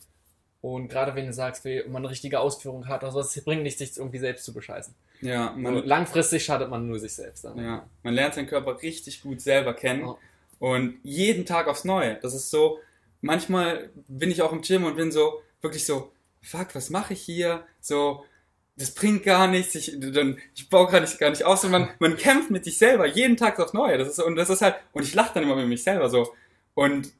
Und 0.61 0.89
gerade 0.89 1.15
wenn 1.15 1.25
du 1.25 1.33
sagst, 1.33 1.65
wie 1.65 1.83
man 1.87 2.03
eine 2.03 2.11
richtige 2.11 2.39
Ausführung 2.39 2.87
hat, 2.87 3.03
also 3.03 3.19
es 3.19 3.43
bringt 3.43 3.63
nichts, 3.63 3.79
sich 3.79 3.97
irgendwie 3.97 4.19
selbst 4.19 4.45
zu 4.45 4.53
bescheißen. 4.53 4.93
Ja, 5.21 5.53
man, 5.57 5.77
und 5.77 5.87
langfristig 5.87 6.45
schadet 6.45 6.69
man 6.69 6.87
nur 6.87 6.99
sich 6.99 7.13
selbst. 7.13 7.43
Dann. 7.45 7.57
Ja, 7.57 7.85
man 8.03 8.13
lernt 8.13 8.35
seinen 8.35 8.47
Körper 8.47 8.81
richtig 8.81 9.23
gut 9.23 9.41
selber 9.41 9.73
kennen 9.73 10.03
oh. 10.03 10.17
und 10.59 10.99
jeden 11.03 11.47
Tag 11.47 11.67
aufs 11.67 11.83
Neue. 11.83 12.15
Das 12.21 12.35
ist 12.35 12.51
so, 12.51 12.79
manchmal 13.21 13.89
bin 14.07 14.29
ich 14.29 14.43
auch 14.43 14.51
im 14.51 14.61
Gym 14.61 14.83
und 14.83 14.95
bin 14.97 15.11
so, 15.11 15.41
wirklich 15.61 15.85
so, 15.85 16.11
fuck, 16.43 16.75
was 16.75 16.91
mache 16.91 17.13
ich 17.13 17.21
hier? 17.21 17.63
So, 17.79 18.23
das 18.77 18.93
bringt 18.93 19.23
gar 19.23 19.47
nichts, 19.47 19.73
ich, 19.73 19.97
dann, 19.99 20.39
ich 20.55 20.69
baue 20.69 20.91
gar 20.91 21.01
nicht, 21.01 21.17
gar 21.17 21.31
nicht 21.31 21.43
aus 21.43 21.63
und 21.63 21.71
man, 21.71 21.89
man 21.99 22.17
kämpft 22.17 22.51
mit 22.51 22.65
sich 22.65 22.77
selber 22.77 23.07
jeden 23.07 23.37
Tag 23.37 23.59
aufs 23.59 23.73
Neue. 23.73 23.97
Das 23.97 24.09
ist, 24.09 24.19
und 24.19 24.35
das 24.35 24.51
ist 24.51 24.61
halt, 24.61 24.75
und 24.91 25.03
ich 25.03 25.15
lache 25.15 25.33
dann 25.33 25.43
immer 25.43 25.55
mit 25.55 25.67
mich 25.67 25.83
selber 25.83 26.09
so. 26.09 26.33
Und, 26.75 27.11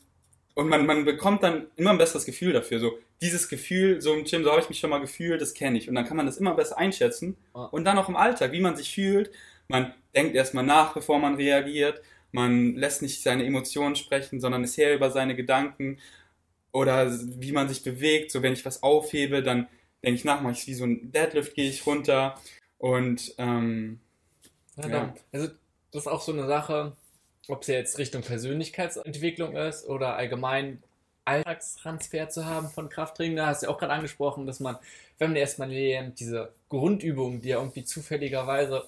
und 0.55 0.67
man, 0.67 0.85
man 0.85 1.05
bekommt 1.05 1.43
dann 1.43 1.67
immer 1.75 1.91
ein 1.91 1.97
besseres 1.97 2.25
Gefühl 2.25 2.53
dafür. 2.53 2.79
So, 2.79 2.99
dieses 3.21 3.49
Gefühl, 3.49 4.01
so 4.01 4.13
im 4.13 4.25
Gym, 4.25 4.43
so 4.43 4.51
habe 4.51 4.61
ich 4.61 4.69
mich 4.69 4.79
schon 4.79 4.89
mal 4.89 4.99
gefühlt, 4.99 5.41
das 5.41 5.53
kenne 5.53 5.77
ich. 5.77 5.87
Und 5.87 5.95
dann 5.95 6.05
kann 6.05 6.17
man 6.17 6.25
das 6.25 6.37
immer 6.37 6.53
besser 6.55 6.77
einschätzen. 6.77 7.37
Und 7.71 7.85
dann 7.85 7.97
auch 7.97 8.09
im 8.09 8.15
Alltag, 8.15 8.51
wie 8.51 8.61
man 8.61 8.75
sich 8.75 8.93
fühlt. 8.93 9.31
Man 9.67 9.93
denkt 10.15 10.35
erstmal 10.35 10.65
nach, 10.65 10.93
bevor 10.93 11.19
man 11.19 11.35
reagiert. 11.35 12.01
Man 12.31 12.75
lässt 12.75 13.01
nicht 13.01 13.21
seine 13.21 13.45
Emotionen 13.45 13.95
sprechen, 13.95 14.39
sondern 14.39 14.63
ist 14.63 14.77
her 14.77 14.93
über 14.93 15.11
seine 15.11 15.35
Gedanken. 15.35 15.99
Oder 16.71 17.11
wie 17.11 17.51
man 17.51 17.69
sich 17.69 17.83
bewegt. 17.83 18.31
So, 18.31 18.41
wenn 18.41 18.53
ich 18.53 18.65
was 18.65 18.83
aufhebe, 18.83 19.43
dann 19.43 19.67
denke 20.03 20.17
ich 20.17 20.25
nach, 20.25 20.41
mache 20.41 20.53
ich 20.53 20.67
wie 20.67 20.73
so 20.73 20.85
ein 20.85 21.11
Deadlift, 21.11 21.53
gehe 21.53 21.69
ich 21.69 21.85
runter 21.85 22.39
und 22.77 23.35
ähm, 23.37 23.99
ja, 24.77 24.87
ja. 24.89 25.13
Also 25.31 25.49
das 25.91 26.03
ist 26.03 26.07
auch 26.07 26.21
so 26.21 26.31
eine 26.31 26.47
Sache, 26.47 26.95
ob 27.47 27.62
es 27.62 27.67
jetzt 27.67 27.97
Richtung 27.97 28.21
Persönlichkeitsentwicklung 28.21 29.56
ist 29.56 29.88
oder 29.88 30.15
allgemein 30.15 30.82
Alltagstransfer 31.25 32.30
zu 32.30 32.45
haben 32.45 32.69
von 32.69 32.89
Krafttraining. 32.89 33.38
Da 33.38 33.47
hast 33.47 33.62
du 33.62 33.67
ja 33.67 33.71
auch 33.73 33.77
gerade 33.77 33.93
angesprochen, 33.93 34.47
dass 34.47 34.60
man, 34.60 34.77
wenn 35.17 35.30
man 35.30 35.38
erstmal 35.38 35.69
lernt, 35.69 36.19
diese 36.19 36.51
Grundübungen, 36.69 37.41
die 37.41 37.49
ja 37.49 37.58
irgendwie 37.58 37.84
zufälligerweise 37.84 38.86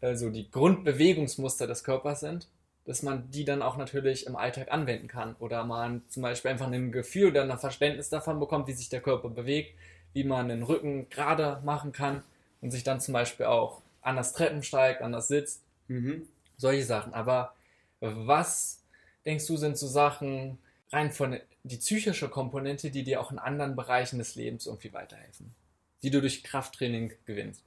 also 0.00 0.30
die 0.30 0.50
Grundbewegungsmuster 0.50 1.66
des 1.66 1.82
Körpers 1.82 2.20
sind, 2.20 2.48
dass 2.84 3.02
man 3.02 3.30
die 3.30 3.44
dann 3.44 3.62
auch 3.62 3.76
natürlich 3.76 4.26
im 4.26 4.36
Alltag 4.36 4.70
anwenden 4.70 5.08
kann 5.08 5.34
oder 5.38 5.64
man 5.64 6.02
zum 6.08 6.22
Beispiel 6.22 6.50
einfach 6.50 6.70
ein 6.70 6.92
Gefühl 6.92 7.30
oder 7.30 7.42
ein 7.42 7.58
Verständnis 7.58 8.10
davon 8.10 8.38
bekommt, 8.38 8.68
wie 8.68 8.72
sich 8.74 8.88
der 8.88 9.00
Körper 9.00 9.28
bewegt, 9.28 9.74
wie 10.12 10.24
man 10.24 10.48
den 10.48 10.62
Rücken 10.62 11.08
gerade 11.10 11.60
machen 11.64 11.92
kann 11.92 12.22
und 12.60 12.70
sich 12.70 12.84
dann 12.84 13.00
zum 13.00 13.12
Beispiel 13.12 13.46
auch 13.46 13.82
anders 14.02 14.32
Treppen 14.32 14.62
steigt, 14.62 15.02
anders 15.02 15.28
sitzt. 15.28 15.62
Mhm. 15.88 16.28
Solche 16.56 16.84
Sachen. 16.84 17.12
Aber 17.12 17.55
was 18.00 18.82
denkst 19.24 19.46
du 19.46 19.56
sind 19.56 19.76
so 19.76 19.86
Sachen 19.86 20.58
rein 20.92 21.12
von 21.12 21.38
die 21.64 21.76
psychische 21.76 22.28
Komponente, 22.28 22.90
die 22.90 23.02
dir 23.02 23.20
auch 23.20 23.32
in 23.32 23.38
anderen 23.38 23.76
Bereichen 23.76 24.18
des 24.18 24.34
Lebens 24.36 24.66
irgendwie 24.66 24.92
weiterhelfen, 24.92 25.54
die 26.02 26.10
du 26.10 26.20
durch 26.20 26.42
Krafttraining 26.42 27.12
gewinnst? 27.24 27.64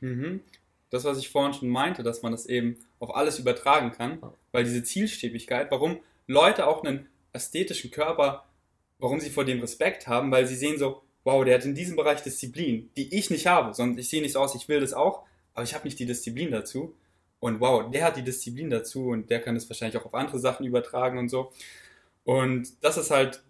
Mhm. 0.00 0.40
Das, 0.90 1.04
was 1.04 1.18
ich 1.18 1.30
vorhin 1.30 1.54
schon 1.54 1.68
meinte, 1.68 2.02
dass 2.02 2.22
man 2.22 2.32
das 2.32 2.46
eben 2.46 2.76
auf 3.00 3.14
alles 3.14 3.38
übertragen 3.38 3.92
kann, 3.92 4.20
weil 4.52 4.64
diese 4.64 4.82
Zielstrebigkeit, 4.82 5.70
warum 5.70 6.00
Leute 6.26 6.66
auch 6.66 6.84
einen 6.84 7.08
ästhetischen 7.32 7.90
Körper, 7.90 8.44
warum 8.98 9.20
sie 9.20 9.30
vor 9.30 9.44
dem 9.44 9.60
Respekt 9.60 10.06
haben, 10.06 10.30
weil 10.30 10.46
sie 10.46 10.54
sehen 10.54 10.78
so, 10.78 11.02
wow, 11.24 11.44
der 11.44 11.56
hat 11.58 11.64
in 11.64 11.74
diesem 11.74 11.96
Bereich 11.96 12.22
Disziplin, 12.22 12.90
die 12.96 13.14
ich 13.14 13.30
nicht 13.30 13.46
habe, 13.46 13.74
sondern 13.74 13.98
ich 13.98 14.08
sehe 14.08 14.22
nicht 14.22 14.32
so 14.32 14.40
aus, 14.40 14.54
ich 14.54 14.68
will 14.68 14.80
das 14.80 14.92
auch, 14.92 15.24
aber 15.54 15.64
ich 15.64 15.74
habe 15.74 15.84
nicht 15.84 15.98
die 15.98 16.06
Disziplin 16.06 16.50
dazu. 16.50 16.94
Und 17.40 17.60
wow, 17.60 17.90
der 17.90 18.04
hat 18.04 18.16
die 18.16 18.22
Disziplin 18.22 18.70
dazu 18.70 19.08
und 19.08 19.30
der 19.30 19.40
kann 19.40 19.56
es 19.56 19.68
wahrscheinlich 19.68 20.00
auch 20.00 20.06
auf 20.06 20.14
andere 20.14 20.38
Sachen 20.38 20.66
übertragen 20.66 21.18
und 21.18 21.28
so. 21.28 21.52
Und 22.24 22.82
das 22.82 22.96
ist 22.96 23.10
halt 23.10 23.42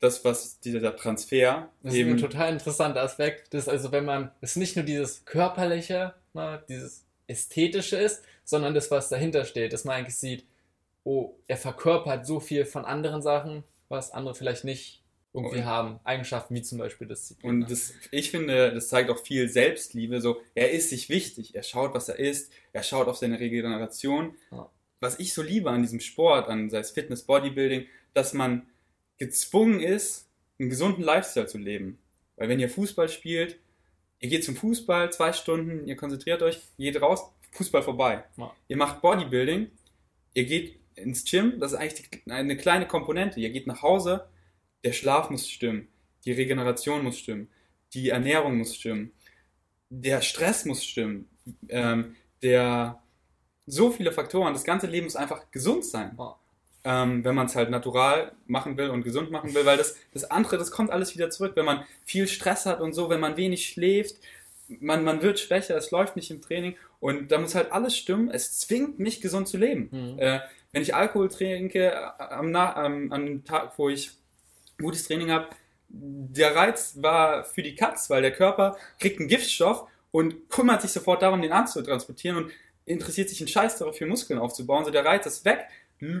das, 0.00 0.24
was 0.24 0.58
dieser 0.60 0.96
Transfer. 0.96 1.68
Das 1.82 1.94
eben 1.94 2.16
ist 2.16 2.24
ein 2.24 2.30
total 2.30 2.52
interessanter 2.52 3.02
Aspekt. 3.02 3.54
Das 3.54 3.68
also, 3.68 3.92
wenn 3.92 4.04
man, 4.04 4.32
es 4.40 4.56
nicht 4.56 4.76
nur 4.76 4.84
dieses 4.84 5.24
körperliche, 5.24 6.14
ne, 6.34 6.62
dieses 6.68 7.04
ästhetische 7.28 7.96
ist, 7.96 8.24
sondern 8.44 8.74
das, 8.74 8.90
was 8.90 9.08
dahinter 9.08 9.44
steht, 9.44 9.72
dass 9.72 9.84
man 9.84 9.96
eigentlich 9.96 10.16
sieht, 10.16 10.44
oh, 11.04 11.34
er 11.46 11.56
verkörpert 11.56 12.26
so 12.26 12.40
viel 12.40 12.64
von 12.64 12.84
anderen 12.84 13.22
Sachen, 13.22 13.62
was 13.88 14.10
andere 14.10 14.34
vielleicht 14.34 14.64
nicht 14.64 15.01
irgendwie 15.34 15.58
und, 15.58 15.64
haben. 15.64 16.00
Eigenschaften 16.04 16.54
wie 16.54 16.62
zum 16.62 16.78
Beispiel 16.78 17.06
Disziplin. 17.06 17.50
Und 17.50 17.70
das, 17.70 17.94
ich 18.10 18.30
finde, 18.30 18.72
das 18.72 18.88
zeigt 18.88 19.10
auch 19.10 19.18
viel 19.18 19.48
Selbstliebe. 19.48 20.20
So, 20.20 20.40
er 20.54 20.70
ist 20.72 20.90
sich 20.90 21.08
wichtig. 21.08 21.54
Er 21.54 21.62
schaut, 21.62 21.94
was 21.94 22.08
er 22.08 22.18
isst. 22.18 22.52
Er 22.72 22.82
schaut 22.82 23.08
auf 23.08 23.16
seine 23.16 23.40
Regeneration. 23.40 24.34
Ja. 24.50 24.70
Was 25.00 25.18
ich 25.18 25.32
so 25.32 25.42
liebe 25.42 25.70
an 25.70 25.82
diesem 25.82 26.00
Sport, 26.00 26.48
an 26.48 26.70
sei 26.70 26.78
es 26.78 26.90
Fitness, 26.90 27.24
Bodybuilding, 27.24 27.86
dass 28.14 28.34
man 28.34 28.66
gezwungen 29.18 29.80
ist, 29.80 30.28
einen 30.58 30.68
gesunden 30.68 31.02
Lifestyle 31.02 31.46
zu 31.46 31.58
leben. 31.58 31.98
Weil 32.36 32.48
wenn 32.48 32.60
ihr 32.60 32.68
Fußball 32.68 33.08
spielt, 33.08 33.58
ihr 34.20 34.28
geht 34.28 34.44
zum 34.44 34.54
Fußball 34.54 35.12
zwei 35.12 35.32
Stunden, 35.32 35.86
ihr 35.86 35.96
konzentriert 35.96 36.42
euch, 36.42 36.60
ihr 36.76 36.92
geht 36.92 37.02
raus, 37.02 37.24
Fußball 37.52 37.82
vorbei. 37.82 38.24
Ja. 38.36 38.54
Ihr 38.68 38.76
macht 38.76 39.00
Bodybuilding, 39.00 39.70
ihr 40.34 40.44
geht 40.44 40.78
ins 40.94 41.24
Gym, 41.24 41.58
das 41.58 41.72
ist 41.72 41.78
eigentlich 41.78 42.22
eine 42.28 42.56
kleine 42.56 42.86
Komponente. 42.86 43.40
Ihr 43.40 43.50
geht 43.50 43.66
nach 43.66 43.82
Hause, 43.82 44.28
der 44.84 44.92
Schlaf 44.92 45.30
muss 45.30 45.48
stimmen, 45.48 45.88
die 46.24 46.32
Regeneration 46.32 47.04
muss 47.04 47.18
stimmen, 47.18 47.48
die 47.94 48.10
Ernährung 48.10 48.58
muss 48.58 48.76
stimmen, 48.76 49.12
der 49.90 50.22
Stress 50.22 50.64
muss 50.64 50.84
stimmen, 50.84 51.28
ähm, 51.68 52.16
der 52.42 53.02
so 53.66 53.90
viele 53.90 54.12
Faktoren, 54.12 54.52
das 54.52 54.64
ganze 54.64 54.86
Leben 54.86 55.06
muss 55.06 55.16
einfach 55.16 55.50
gesund 55.50 55.84
sein. 55.84 56.14
Oh. 56.16 56.34
Ähm, 56.84 57.24
wenn 57.24 57.36
man 57.36 57.46
es 57.46 57.54
halt 57.54 57.70
natural 57.70 58.32
machen 58.46 58.76
will 58.76 58.90
und 58.90 59.04
gesund 59.04 59.30
machen 59.30 59.54
will, 59.54 59.64
weil 59.64 59.76
das, 59.76 59.96
das 60.12 60.24
andere, 60.24 60.58
das 60.58 60.72
kommt 60.72 60.90
alles 60.90 61.14
wieder 61.14 61.30
zurück, 61.30 61.52
wenn 61.54 61.64
man 61.64 61.84
viel 62.04 62.26
Stress 62.26 62.66
hat 62.66 62.80
und 62.80 62.92
so, 62.92 63.08
wenn 63.08 63.20
man 63.20 63.36
wenig 63.36 63.68
schläft, 63.68 64.16
man, 64.80 65.04
man 65.04 65.22
wird 65.22 65.38
schwächer, 65.38 65.76
es 65.76 65.90
läuft 65.92 66.16
nicht 66.16 66.30
im 66.30 66.40
Training 66.40 66.76
und 66.98 67.30
da 67.30 67.38
muss 67.38 67.54
halt 67.54 67.70
alles 67.70 67.96
stimmen. 67.96 68.30
Es 68.30 68.58
zwingt 68.58 68.98
mich, 68.98 69.20
gesund 69.20 69.46
zu 69.46 69.58
leben. 69.58 69.88
Mhm. 69.90 70.18
Äh, 70.18 70.40
wenn 70.72 70.82
ich 70.82 70.94
Alkohol 70.94 71.28
trinke, 71.28 71.92
äh, 71.92 71.94
am, 72.18 72.54
am, 72.56 73.12
am 73.12 73.44
Tag, 73.44 73.78
wo 73.78 73.88
ich 73.88 74.12
gutes 74.78 75.06
Training 75.06 75.30
habe, 75.30 75.48
der 75.88 76.54
Reiz 76.54 76.94
war 76.96 77.44
für 77.44 77.62
die 77.62 77.74
Katz, 77.74 78.08
weil 78.08 78.22
der 78.22 78.32
Körper 78.32 78.76
kriegt 78.98 79.20
einen 79.20 79.28
Giftstoff 79.28 79.86
und 80.10 80.48
kümmert 80.48 80.82
sich 80.82 80.92
sofort 80.92 81.22
darum, 81.22 81.42
den 81.42 81.52
anzutransportieren 81.52 82.36
und 82.38 82.52
interessiert 82.84 83.28
sich 83.28 83.40
einen 83.40 83.48
Scheiß 83.48 83.78
dafür, 83.78 84.06
Muskeln 84.06 84.38
aufzubauen. 84.38 84.84
So 84.84 84.90
der 84.90 85.04
Reiz 85.04 85.26
ist 85.26 85.44
weg. 85.44 85.66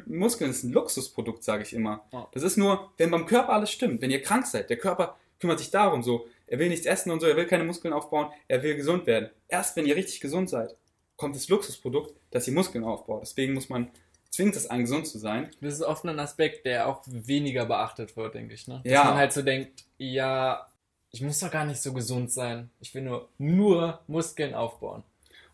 Muskeln 0.06 0.50
ist 0.50 0.62
ein 0.62 0.72
Luxusprodukt, 0.72 1.42
sage 1.42 1.64
ich 1.64 1.72
immer. 1.72 2.04
Das 2.32 2.42
ist 2.42 2.56
nur, 2.56 2.92
wenn 2.98 3.10
beim 3.10 3.26
Körper 3.26 3.52
alles 3.52 3.72
stimmt, 3.72 4.00
wenn 4.00 4.10
ihr 4.10 4.22
krank 4.22 4.46
seid, 4.46 4.70
der 4.70 4.76
Körper 4.76 5.16
kümmert 5.40 5.58
sich 5.58 5.70
darum 5.70 6.02
so. 6.02 6.28
Er 6.46 6.58
will 6.58 6.68
nichts 6.68 6.86
essen 6.86 7.10
und 7.10 7.20
so, 7.20 7.26
er 7.26 7.36
will 7.36 7.46
keine 7.46 7.64
Muskeln 7.64 7.92
aufbauen, 7.92 8.30
er 8.46 8.62
will 8.62 8.76
gesund 8.76 9.06
werden. 9.06 9.30
Erst 9.48 9.74
wenn 9.74 9.86
ihr 9.86 9.96
richtig 9.96 10.20
gesund 10.20 10.50
seid, 10.50 10.76
kommt 11.16 11.34
das 11.34 11.48
Luxusprodukt, 11.48 12.14
dass 12.30 12.46
ihr 12.46 12.54
Muskeln 12.54 12.84
aufbaut. 12.84 13.22
Deswegen 13.22 13.54
muss 13.54 13.68
man 13.68 13.90
zwingt 14.32 14.56
es 14.56 14.66
einen, 14.68 14.82
gesund 14.82 15.06
zu 15.06 15.18
sein. 15.18 15.50
Das 15.60 15.74
ist 15.74 15.82
oft 15.82 16.04
ein 16.04 16.18
Aspekt, 16.18 16.64
der 16.64 16.88
auch 16.88 17.02
weniger 17.06 17.66
beachtet 17.66 18.16
wird, 18.16 18.34
denke 18.34 18.54
ich. 18.54 18.66
Ne? 18.66 18.80
Dass 18.82 18.92
ja. 18.92 19.04
man 19.04 19.14
halt 19.14 19.32
so 19.32 19.42
denkt, 19.42 19.84
ja, 19.98 20.66
ich 21.10 21.20
muss 21.20 21.38
doch 21.38 21.50
gar 21.50 21.66
nicht 21.66 21.80
so 21.80 21.92
gesund 21.92 22.32
sein. 22.32 22.70
Ich 22.80 22.94
will 22.94 23.02
nur, 23.02 23.28
nur 23.38 24.00
Muskeln 24.06 24.54
aufbauen. 24.54 25.04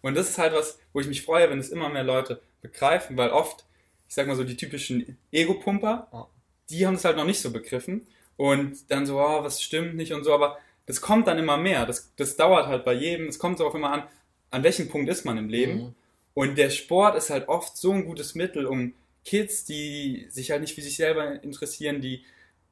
Und 0.00 0.14
das 0.14 0.30
ist 0.30 0.38
halt 0.38 0.54
was, 0.54 0.78
wo 0.92 1.00
ich 1.00 1.08
mich 1.08 1.22
freue, 1.22 1.50
wenn 1.50 1.58
es 1.58 1.70
immer 1.70 1.88
mehr 1.88 2.04
Leute 2.04 2.40
begreifen, 2.62 3.16
weil 3.16 3.30
oft, 3.30 3.64
ich 4.08 4.14
sag 4.14 4.28
mal 4.28 4.36
so, 4.36 4.44
die 4.44 4.56
typischen 4.56 5.18
Ego-Pumper, 5.32 6.06
oh. 6.12 6.26
die 6.70 6.86
haben 6.86 6.94
es 6.94 7.04
halt 7.04 7.16
noch 7.16 7.24
nicht 7.24 7.40
so 7.40 7.50
begriffen. 7.50 8.06
Und 8.36 8.88
dann 8.92 9.04
so, 9.04 9.18
oh, 9.18 9.42
was 9.42 9.60
stimmt 9.60 9.96
nicht 9.96 10.12
und 10.12 10.22
so, 10.22 10.32
aber 10.32 10.58
das 10.86 11.00
kommt 11.00 11.26
dann 11.26 11.38
immer 11.38 11.56
mehr. 11.56 11.84
Das, 11.84 12.12
das 12.14 12.36
dauert 12.36 12.68
halt 12.68 12.84
bei 12.84 12.92
jedem. 12.92 13.26
Es 13.26 13.40
kommt 13.40 13.60
auch 13.60 13.74
immer 13.74 13.92
an, 13.92 14.04
an 14.52 14.62
welchem 14.62 14.88
Punkt 14.88 15.10
ist 15.10 15.24
man 15.24 15.36
im 15.36 15.48
Leben. 15.48 15.78
Mhm. 15.78 15.94
Und 16.38 16.56
der 16.56 16.70
Sport 16.70 17.16
ist 17.16 17.30
halt 17.30 17.48
oft 17.48 17.76
so 17.76 17.90
ein 17.90 18.04
gutes 18.04 18.36
Mittel, 18.36 18.64
um 18.64 18.94
Kids, 19.24 19.64
die 19.64 20.28
sich 20.30 20.52
halt 20.52 20.60
nicht 20.60 20.76
für 20.76 20.82
sich 20.82 20.94
selber 20.94 21.42
interessieren, 21.42 22.00
die 22.00 22.24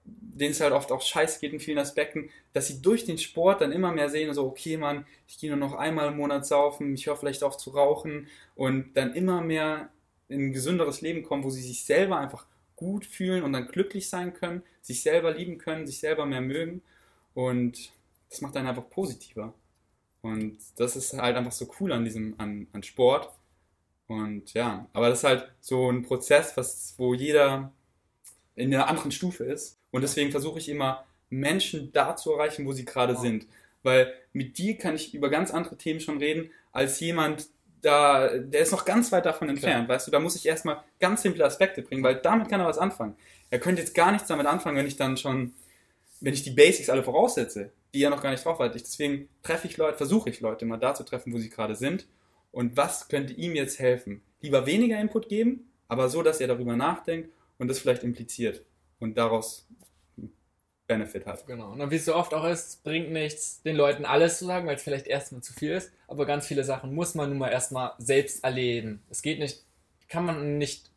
denen 0.04 0.52
es 0.52 0.60
halt 0.60 0.72
oft 0.72 0.92
auch 0.92 1.02
scheiße 1.02 1.40
geht 1.40 1.52
in 1.52 1.58
vielen 1.58 1.80
Aspekten, 1.80 2.30
dass 2.52 2.68
sie 2.68 2.80
durch 2.80 3.06
den 3.06 3.18
Sport 3.18 3.60
dann 3.60 3.72
immer 3.72 3.90
mehr 3.90 4.08
sehen, 4.08 4.32
so, 4.34 4.46
okay, 4.46 4.76
Mann, 4.76 5.04
ich 5.26 5.40
gehe 5.40 5.50
nur 5.50 5.58
noch 5.58 5.74
einmal 5.74 6.06
im 6.06 6.16
Monat 6.16 6.46
saufen, 6.46 6.94
ich 6.94 7.08
höre 7.08 7.16
vielleicht 7.16 7.42
auf 7.42 7.56
zu 7.56 7.70
rauchen 7.70 8.28
und 8.54 8.94
dann 8.94 9.14
immer 9.14 9.40
mehr 9.40 9.88
in 10.28 10.46
ein 10.46 10.52
gesünderes 10.52 11.00
Leben 11.00 11.24
kommen, 11.24 11.42
wo 11.42 11.50
sie 11.50 11.62
sich 11.62 11.84
selber 11.84 12.18
einfach 12.20 12.46
gut 12.76 13.04
fühlen 13.04 13.42
und 13.42 13.52
dann 13.52 13.66
glücklich 13.66 14.08
sein 14.08 14.32
können, 14.32 14.62
sich 14.80 15.02
selber 15.02 15.32
lieben 15.32 15.58
können, 15.58 15.88
sich 15.88 15.98
selber 15.98 16.24
mehr 16.24 16.40
mögen 16.40 16.82
und 17.34 17.90
das 18.30 18.42
macht 18.42 18.56
einen 18.56 18.68
einfach 18.68 18.88
positiver. 18.88 19.54
Und 20.22 20.56
das 20.76 20.94
ist 20.94 21.14
halt 21.14 21.36
einfach 21.36 21.50
so 21.50 21.68
cool 21.80 21.90
an 21.90 22.04
diesem, 22.04 22.36
an, 22.38 22.68
an 22.72 22.84
Sport, 22.84 23.35
und 24.08 24.54
ja, 24.54 24.88
aber 24.92 25.08
das 25.08 25.18
ist 25.18 25.24
halt 25.24 25.48
so 25.60 25.90
ein 25.90 26.02
Prozess, 26.02 26.56
was, 26.56 26.94
wo 26.96 27.14
jeder 27.14 27.72
in 28.54 28.72
einer 28.72 28.88
anderen 28.88 29.12
Stufe 29.12 29.44
ist. 29.44 29.78
Und 29.90 30.02
deswegen 30.02 30.30
versuche 30.30 30.58
ich 30.58 30.68
immer, 30.68 31.04
Menschen 31.28 31.92
da 31.92 32.16
zu 32.16 32.32
erreichen, 32.32 32.66
wo 32.66 32.72
sie 32.72 32.84
gerade 32.84 33.14
wow. 33.14 33.20
sind. 33.20 33.46
Weil 33.82 34.12
mit 34.32 34.58
dir 34.58 34.78
kann 34.78 34.94
ich 34.94 35.14
über 35.14 35.28
ganz 35.28 35.50
andere 35.50 35.76
Themen 35.76 36.00
schon 36.00 36.18
reden, 36.18 36.50
als 36.72 37.00
jemand, 37.00 37.48
da, 37.82 38.28
der 38.38 38.60
ist 38.60 38.72
noch 38.72 38.84
ganz 38.84 39.10
weit 39.12 39.26
davon 39.26 39.48
entfernt. 39.48 39.84
Okay. 39.84 39.94
Weißt 39.94 40.06
du, 40.06 40.10
da 40.10 40.20
muss 40.20 40.36
ich 40.36 40.46
erstmal 40.46 40.82
ganz 41.00 41.22
simple 41.22 41.44
Aspekte 41.44 41.82
bringen, 41.82 42.02
weil 42.02 42.16
damit 42.16 42.48
kann 42.48 42.60
er 42.60 42.66
was 42.66 42.78
anfangen. 42.78 43.16
Er 43.50 43.58
könnte 43.58 43.82
jetzt 43.82 43.94
gar 43.94 44.12
nichts 44.12 44.28
damit 44.28 44.46
anfangen, 44.46 44.76
wenn 44.76 44.86
ich 44.86 44.96
dann 44.96 45.16
schon 45.16 45.52
wenn 46.20 46.34
ich 46.34 46.42
die 46.42 46.50
Basics 46.50 46.90
alle 46.90 47.02
voraussetze, 47.02 47.72
die 47.94 48.00
ja 48.00 48.10
noch 48.10 48.22
gar 48.22 48.30
nicht 48.30 48.44
drauf 48.44 48.58
hatte. 48.58 48.78
Deswegen 48.78 49.28
treffe 49.42 49.66
ich 49.66 49.76
Leute, 49.76 49.96
versuche 49.96 50.30
ich 50.30 50.40
Leute 50.40 50.64
mal 50.64 50.76
da 50.76 50.94
zu 50.94 51.04
treffen, 51.04 51.32
wo 51.32 51.38
sie 51.38 51.50
gerade 51.50 51.76
sind. 51.76 52.06
Und 52.56 52.74
was 52.74 53.08
könnte 53.08 53.34
ihm 53.34 53.54
jetzt 53.54 53.80
helfen? 53.80 54.22
Lieber 54.40 54.64
weniger 54.64 54.98
Input 54.98 55.28
geben, 55.28 55.70
aber 55.88 56.08
so, 56.08 56.22
dass 56.22 56.40
er 56.40 56.48
darüber 56.48 56.74
nachdenkt 56.74 57.28
und 57.58 57.68
das 57.68 57.78
vielleicht 57.78 58.02
impliziert 58.02 58.62
und 58.98 59.18
daraus 59.18 59.68
Benefit 60.86 61.26
hat. 61.26 61.46
Genau. 61.46 61.72
Und 61.72 61.90
wie 61.90 61.96
es 61.96 62.06
so 62.06 62.14
oft 62.14 62.32
auch 62.32 62.46
ist, 62.48 62.66
es 62.66 62.76
bringt 62.76 63.12
nichts, 63.12 63.60
den 63.60 63.76
Leuten 63.76 64.06
alles 64.06 64.38
zu 64.38 64.46
sagen, 64.46 64.66
weil 64.66 64.76
es 64.76 64.82
vielleicht 64.82 65.06
erstmal 65.06 65.42
zu 65.42 65.52
viel 65.52 65.72
ist. 65.72 65.92
Aber 66.08 66.24
ganz 66.24 66.46
viele 66.46 66.64
Sachen 66.64 66.94
muss 66.94 67.14
man 67.14 67.28
nun 67.28 67.36
mal 67.36 67.50
erstmal 67.50 67.92
selbst 67.98 68.42
erleben. 68.42 69.02
Es 69.10 69.20
geht 69.20 69.38
nicht, 69.38 69.62
kann 70.08 70.24
man 70.24 70.56
nicht 70.56 70.90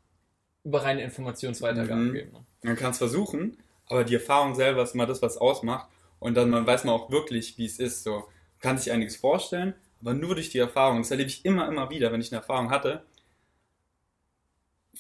über 0.64 0.84
reine 0.84 1.04
Informationsweitergabe 1.04 2.00
mhm. 2.00 2.14
geben. 2.14 2.32
Ne? 2.32 2.46
Man 2.62 2.78
kann 2.78 2.92
es 2.92 3.00
versuchen, 3.00 3.58
aber 3.88 4.06
die 4.06 4.14
Erfahrung 4.14 4.56
selber 4.56 4.84
ist 4.84 4.96
immer 4.96 5.08
das, 5.08 5.22
was 5.22 5.36
ausmacht. 5.36 5.90
Und 6.20 6.36
dann 6.36 6.52
man 6.52 6.66
weiß 6.66 6.86
man 6.86 6.96
auch 6.96 7.12
wirklich, 7.12 7.58
wie 7.58 7.66
es 7.66 7.80
ist. 7.80 8.04
So 8.04 8.12
man 8.12 8.62
kann 8.62 8.78
sich 8.78 8.94
einiges 8.94 9.18
vorstellen, 9.18 9.74
aber 10.02 10.14
nur 10.14 10.36
durch 10.36 10.50
die 10.50 10.60
Erfahrung. 10.60 11.00
Das 11.00 11.12
erlebe 11.12 11.30
ich 11.30 11.46
immer, 11.46 11.68
immer 11.68 11.90
wieder, 11.90 12.12
wenn 12.12 12.22
ich 12.22 12.32
eine 12.32 12.42
Erfahrung 12.42 12.70
hatte. 12.70 13.04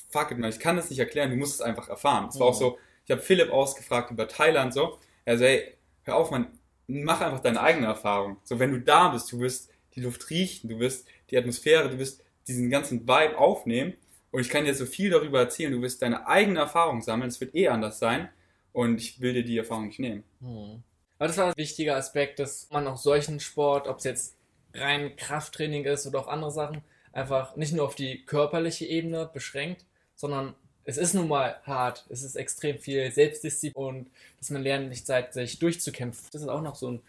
Fuck 0.09 0.31
it, 0.31 0.37
man, 0.37 0.49
ich 0.49 0.59
kann 0.59 0.75
das 0.75 0.89
nicht 0.89 0.99
erklären, 0.99 1.29
du 1.29 1.35
musst 1.35 1.55
es 1.55 1.61
einfach 1.61 1.89
erfahren. 1.89 2.29
Es 2.29 2.39
war 2.39 2.47
mhm. 2.47 2.53
auch 2.53 2.57
so, 2.57 2.77
ich 3.05 3.11
habe 3.11 3.21
Philipp 3.21 3.51
ausgefragt 3.51 4.11
über 4.11 4.27
Thailand 4.27 4.73
so. 4.73 4.99
Er 5.25 5.37
sagt, 5.37 5.49
ey, 5.49 5.77
hör 6.03 6.15
auf, 6.15 6.31
man, 6.31 6.47
mach 6.87 7.21
einfach 7.21 7.39
deine 7.39 7.61
eigene 7.61 7.87
Erfahrung. 7.87 8.37
So, 8.43 8.59
wenn 8.59 8.71
du 8.71 8.81
da 8.81 9.09
bist, 9.09 9.31
du 9.31 9.39
wirst 9.39 9.71
die 9.95 10.01
Luft 10.01 10.29
riechen, 10.29 10.69
du 10.69 10.79
wirst 10.79 11.07
die 11.29 11.37
Atmosphäre, 11.37 11.89
du 11.89 11.97
wirst 11.99 12.23
diesen 12.47 12.69
ganzen 12.69 13.07
Vibe 13.07 13.37
aufnehmen. 13.37 13.93
Und 14.31 14.41
ich 14.41 14.49
kann 14.49 14.65
dir 14.65 14.75
so 14.75 14.85
viel 14.85 15.09
darüber 15.09 15.39
erzählen. 15.39 15.71
Du 15.71 15.81
wirst 15.81 16.01
deine 16.01 16.27
eigene 16.27 16.59
Erfahrung 16.59 17.01
sammeln. 17.01 17.29
Es 17.29 17.41
wird 17.41 17.55
eh 17.55 17.67
anders 17.67 17.99
sein. 17.99 18.29
Und 18.73 18.99
ich 18.99 19.19
will 19.21 19.33
dir 19.33 19.43
die 19.43 19.57
Erfahrung 19.57 19.87
nicht 19.87 19.99
nehmen. 19.99 20.23
Hm. 20.39 20.83
Aber 21.17 21.27
das 21.27 21.37
war 21.37 21.47
ein 21.47 21.57
wichtiger 21.57 21.95
Aspekt, 21.95 22.39
dass 22.39 22.69
man 22.69 22.87
auch 22.87 22.97
solchen 22.97 23.39
Sport, 23.39 23.87
ob 23.87 23.97
es 23.97 24.03
jetzt 24.03 24.38
rein 24.73 25.15
Krafttraining 25.15 25.85
ist 25.85 26.05
oder 26.07 26.19
auch 26.19 26.27
andere 26.27 26.51
Sachen, 26.51 26.81
einfach 27.11 27.55
nicht 27.55 27.73
nur 27.73 27.85
auf 27.85 27.95
die 27.95 28.25
körperliche 28.25 28.85
Ebene 28.85 29.29
beschränkt, 29.31 29.85
sondern 30.15 30.53
es 30.85 30.97
ist 30.97 31.13
nun 31.13 31.27
mal 31.27 31.55
hart, 31.63 32.05
es 32.09 32.23
ist 32.23 32.35
extrem 32.35 32.79
viel 32.79 33.11
Selbstdisziplin 33.11 33.85
und 33.85 34.11
dass 34.39 34.49
man 34.49 34.63
lernt, 34.63 34.89
nicht 34.89 35.05
Zeit, 35.05 35.33
sich 35.33 35.59
durchzukämpfen. 35.59 36.27
Das 36.31 36.41
ist 36.41 36.47
auch 36.47 36.61
noch 36.61 36.75
so 36.75 36.91
ein 36.91 37.01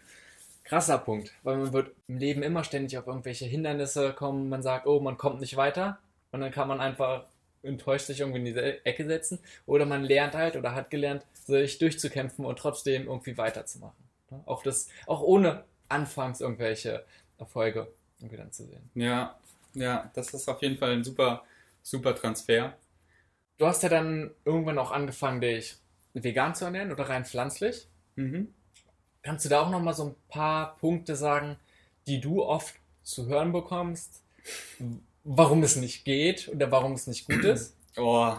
krasser 0.63 0.97
Punkt, 0.97 1.31
weil 1.43 1.57
man 1.57 1.73
wird 1.73 1.91
im 2.07 2.17
Leben 2.17 2.43
immer 2.43 2.63
ständig 2.63 2.97
auf 2.97 3.07
irgendwelche 3.07 3.45
Hindernisse 3.45 4.13
kommen, 4.13 4.49
man 4.49 4.61
sagt, 4.61 4.85
oh, 4.85 4.99
man 4.99 5.17
kommt 5.17 5.41
nicht 5.41 5.57
weiter 5.57 5.99
und 6.31 6.41
dann 6.41 6.51
kann 6.51 6.67
man 6.67 6.79
einfach 6.79 7.25
enttäuscht 7.63 8.07
sich 8.07 8.19
irgendwie 8.19 8.39
in 8.39 8.45
diese 8.45 8.85
Ecke 8.85 9.05
setzen 9.05 9.39
oder 9.65 9.85
man 9.85 10.03
lernt 10.03 10.35
halt 10.35 10.55
oder 10.55 10.73
hat 10.73 10.89
gelernt, 10.89 11.25
sich 11.33 11.77
durchzukämpfen 11.77 12.45
und 12.45 12.57
trotzdem 12.57 13.07
irgendwie 13.07 13.37
weiterzumachen. 13.37 13.97
Auch 14.45 14.63
das, 14.63 14.87
auch 15.07 15.21
ohne 15.21 15.63
anfangs 15.89 16.41
irgendwelche 16.41 17.03
Erfolge 17.41 17.87
irgendwie 18.19 18.37
dann 18.37 18.51
zu 18.51 18.65
sehen. 18.65 18.89
Ja, 18.93 19.35
ja, 19.73 20.09
das 20.13 20.33
ist 20.33 20.47
auf 20.47 20.61
jeden 20.61 20.77
Fall 20.77 20.91
ein 20.91 21.03
super, 21.03 21.43
super 21.81 22.15
Transfer. 22.15 22.77
Du 23.57 23.65
hast 23.65 23.83
ja 23.83 23.89
dann 23.89 24.31
irgendwann 24.45 24.77
auch 24.77 24.91
angefangen, 24.91 25.41
dich 25.41 25.75
vegan 26.13 26.55
zu 26.55 26.65
ernähren 26.65 26.91
oder 26.91 27.09
rein 27.09 27.25
pflanzlich. 27.25 27.87
Mhm. 28.15 28.53
Kannst 29.23 29.45
du 29.45 29.49
da 29.49 29.61
auch 29.61 29.69
nochmal 29.69 29.93
so 29.93 30.05
ein 30.05 30.15
paar 30.29 30.77
Punkte 30.77 31.15
sagen, 31.15 31.57
die 32.07 32.19
du 32.19 32.43
oft 32.43 32.75
zu 33.03 33.27
hören 33.27 33.51
bekommst, 33.51 34.23
warum 35.23 35.63
es 35.63 35.75
nicht 35.75 36.05
geht 36.05 36.47
oder 36.49 36.71
warum 36.71 36.93
es 36.93 37.07
nicht 37.07 37.27
gut 37.27 37.43
ist? 37.43 37.75
Oh, 37.97 38.37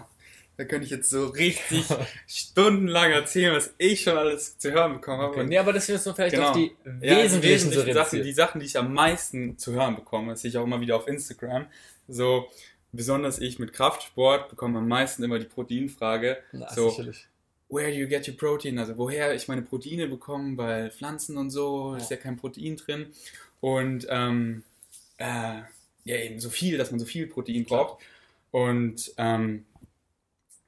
da 0.56 0.64
könnte 0.64 0.84
ich 0.84 0.90
jetzt 0.90 1.08
so 1.08 1.26
richtig 1.26 1.84
stundenlang 2.26 3.10
erzählen, 3.10 3.54
was 3.54 3.74
ich 3.78 4.02
schon 4.02 4.16
alles 4.16 4.58
zu 4.58 4.70
hören 4.70 4.94
bekommen 4.94 5.22
habe. 5.22 5.32
Okay. 5.32 5.46
Nee, 5.46 5.58
aber 5.58 5.72
das 5.72 5.88
wirst 5.88 6.06
du 6.06 6.12
vielleicht 6.12 6.34
genau. 6.34 6.50
auf 6.50 6.56
die 6.56 6.72
wesentlichen, 6.84 7.02
ja, 7.02 7.24
die 7.26 7.42
wesentlichen 7.42 7.94
Sachen, 7.94 8.22
die 8.22 8.32
Sachen, 8.32 8.60
die 8.60 8.66
ich 8.66 8.78
am 8.78 8.92
meisten 8.92 9.58
zu 9.58 9.72
hören 9.72 9.96
bekomme, 9.96 10.32
das 10.32 10.42
sehe 10.42 10.50
ich 10.50 10.58
auch 10.58 10.64
immer 10.64 10.80
wieder 10.80 10.96
auf 10.96 11.08
Instagram. 11.08 11.66
So, 12.08 12.48
besonders 12.92 13.38
ich 13.38 13.58
mit 13.58 13.72
Kraftsport 13.72 14.50
bekomme 14.50 14.78
am 14.78 14.88
meisten 14.88 15.22
immer 15.22 15.38
die 15.38 15.46
Proteinfrage. 15.46 16.38
Na, 16.52 16.72
so, 16.72 16.90
sicherlich. 16.90 17.26
where 17.68 17.90
do 17.90 17.96
you 17.96 18.06
get 18.06 18.28
your 18.28 18.36
protein? 18.36 18.78
Also 18.78 18.96
woher 18.98 19.34
ich 19.34 19.48
meine 19.48 19.62
Proteine 19.62 20.06
bekomme, 20.06 20.56
weil 20.58 20.90
Pflanzen 20.90 21.38
und 21.38 21.50
so, 21.50 21.92
ja. 21.92 21.98
ist 21.98 22.10
ja 22.10 22.18
kein 22.18 22.36
Protein 22.36 22.76
drin. 22.76 23.06
Und 23.60 24.06
ähm, 24.10 24.64
äh, 25.16 25.62
ja, 26.04 26.16
eben 26.16 26.40
so 26.40 26.50
viel, 26.50 26.76
dass 26.76 26.90
man 26.90 27.00
so 27.00 27.06
viel 27.06 27.26
Protein 27.26 27.64
braucht. 27.64 28.02
Und 28.50 29.12
ähm, 29.16 29.64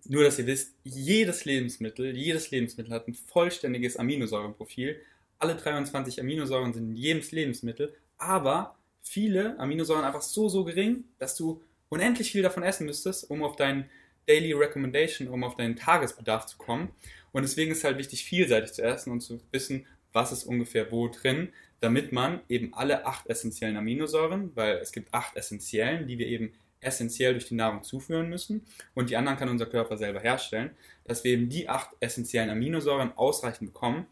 nur, 0.06 0.24
dass 0.24 0.38
ihr 0.38 0.46
wisst, 0.46 0.74
jedes 0.84 1.44
Lebensmittel, 1.44 2.16
jedes 2.16 2.50
Lebensmittel 2.50 2.92
hat 2.92 3.08
ein 3.08 3.14
vollständiges 3.14 3.96
Aminosäurenprofil. 3.96 5.00
Alle 5.38 5.56
23 5.56 6.20
Aminosäuren 6.20 6.72
sind 6.72 6.90
in 6.90 6.96
jedem 6.96 7.22
Lebensmittel, 7.30 7.94
aber 8.18 8.76
viele 9.00 9.58
Aminosäuren 9.58 10.04
einfach 10.04 10.22
so, 10.22 10.48
so 10.48 10.64
gering, 10.64 11.04
dass 11.18 11.36
du 11.36 11.62
unendlich 11.88 12.32
viel 12.32 12.42
davon 12.42 12.62
essen 12.62 12.86
müsstest, 12.86 13.30
um 13.30 13.42
auf 13.42 13.56
deinen 13.56 13.88
Daily 14.26 14.52
Recommendation, 14.52 15.28
um 15.28 15.44
auf 15.44 15.56
deinen 15.56 15.76
Tagesbedarf 15.76 16.46
zu 16.46 16.56
kommen. 16.56 16.90
Und 17.32 17.42
deswegen 17.42 17.72
ist 17.72 17.78
es 17.78 17.84
halt 17.84 17.98
wichtig, 17.98 18.24
vielseitig 18.24 18.72
zu 18.72 18.82
essen 18.82 19.10
und 19.10 19.20
zu 19.20 19.40
wissen, 19.52 19.86
was 20.12 20.32
ist 20.32 20.44
ungefähr 20.44 20.90
wo 20.92 21.08
drin, 21.08 21.48
damit 21.80 22.12
man 22.12 22.40
eben 22.48 22.72
alle 22.72 23.04
acht 23.04 23.26
essentiellen 23.26 23.76
Aminosäuren, 23.76 24.54
weil 24.54 24.78
es 24.78 24.92
gibt 24.92 25.12
acht 25.12 25.36
essentiellen, 25.36 26.06
die 26.06 26.18
wir 26.18 26.26
eben 26.26 26.52
essentiell 26.84 27.32
durch 27.32 27.48
die 27.48 27.54
Nahrung 27.54 27.82
zuführen 27.82 28.28
müssen 28.28 28.64
und 28.94 29.10
die 29.10 29.16
anderen 29.16 29.38
kann 29.38 29.48
unser 29.48 29.66
Körper 29.66 29.96
selber 29.96 30.20
herstellen, 30.20 30.70
dass 31.04 31.24
wir 31.24 31.32
eben 31.32 31.48
die 31.48 31.68
acht 31.68 31.90
essentiellen 32.00 32.50
Aminosäuren 32.50 33.12
ausreichend 33.16 33.72
bekommen 33.72 34.06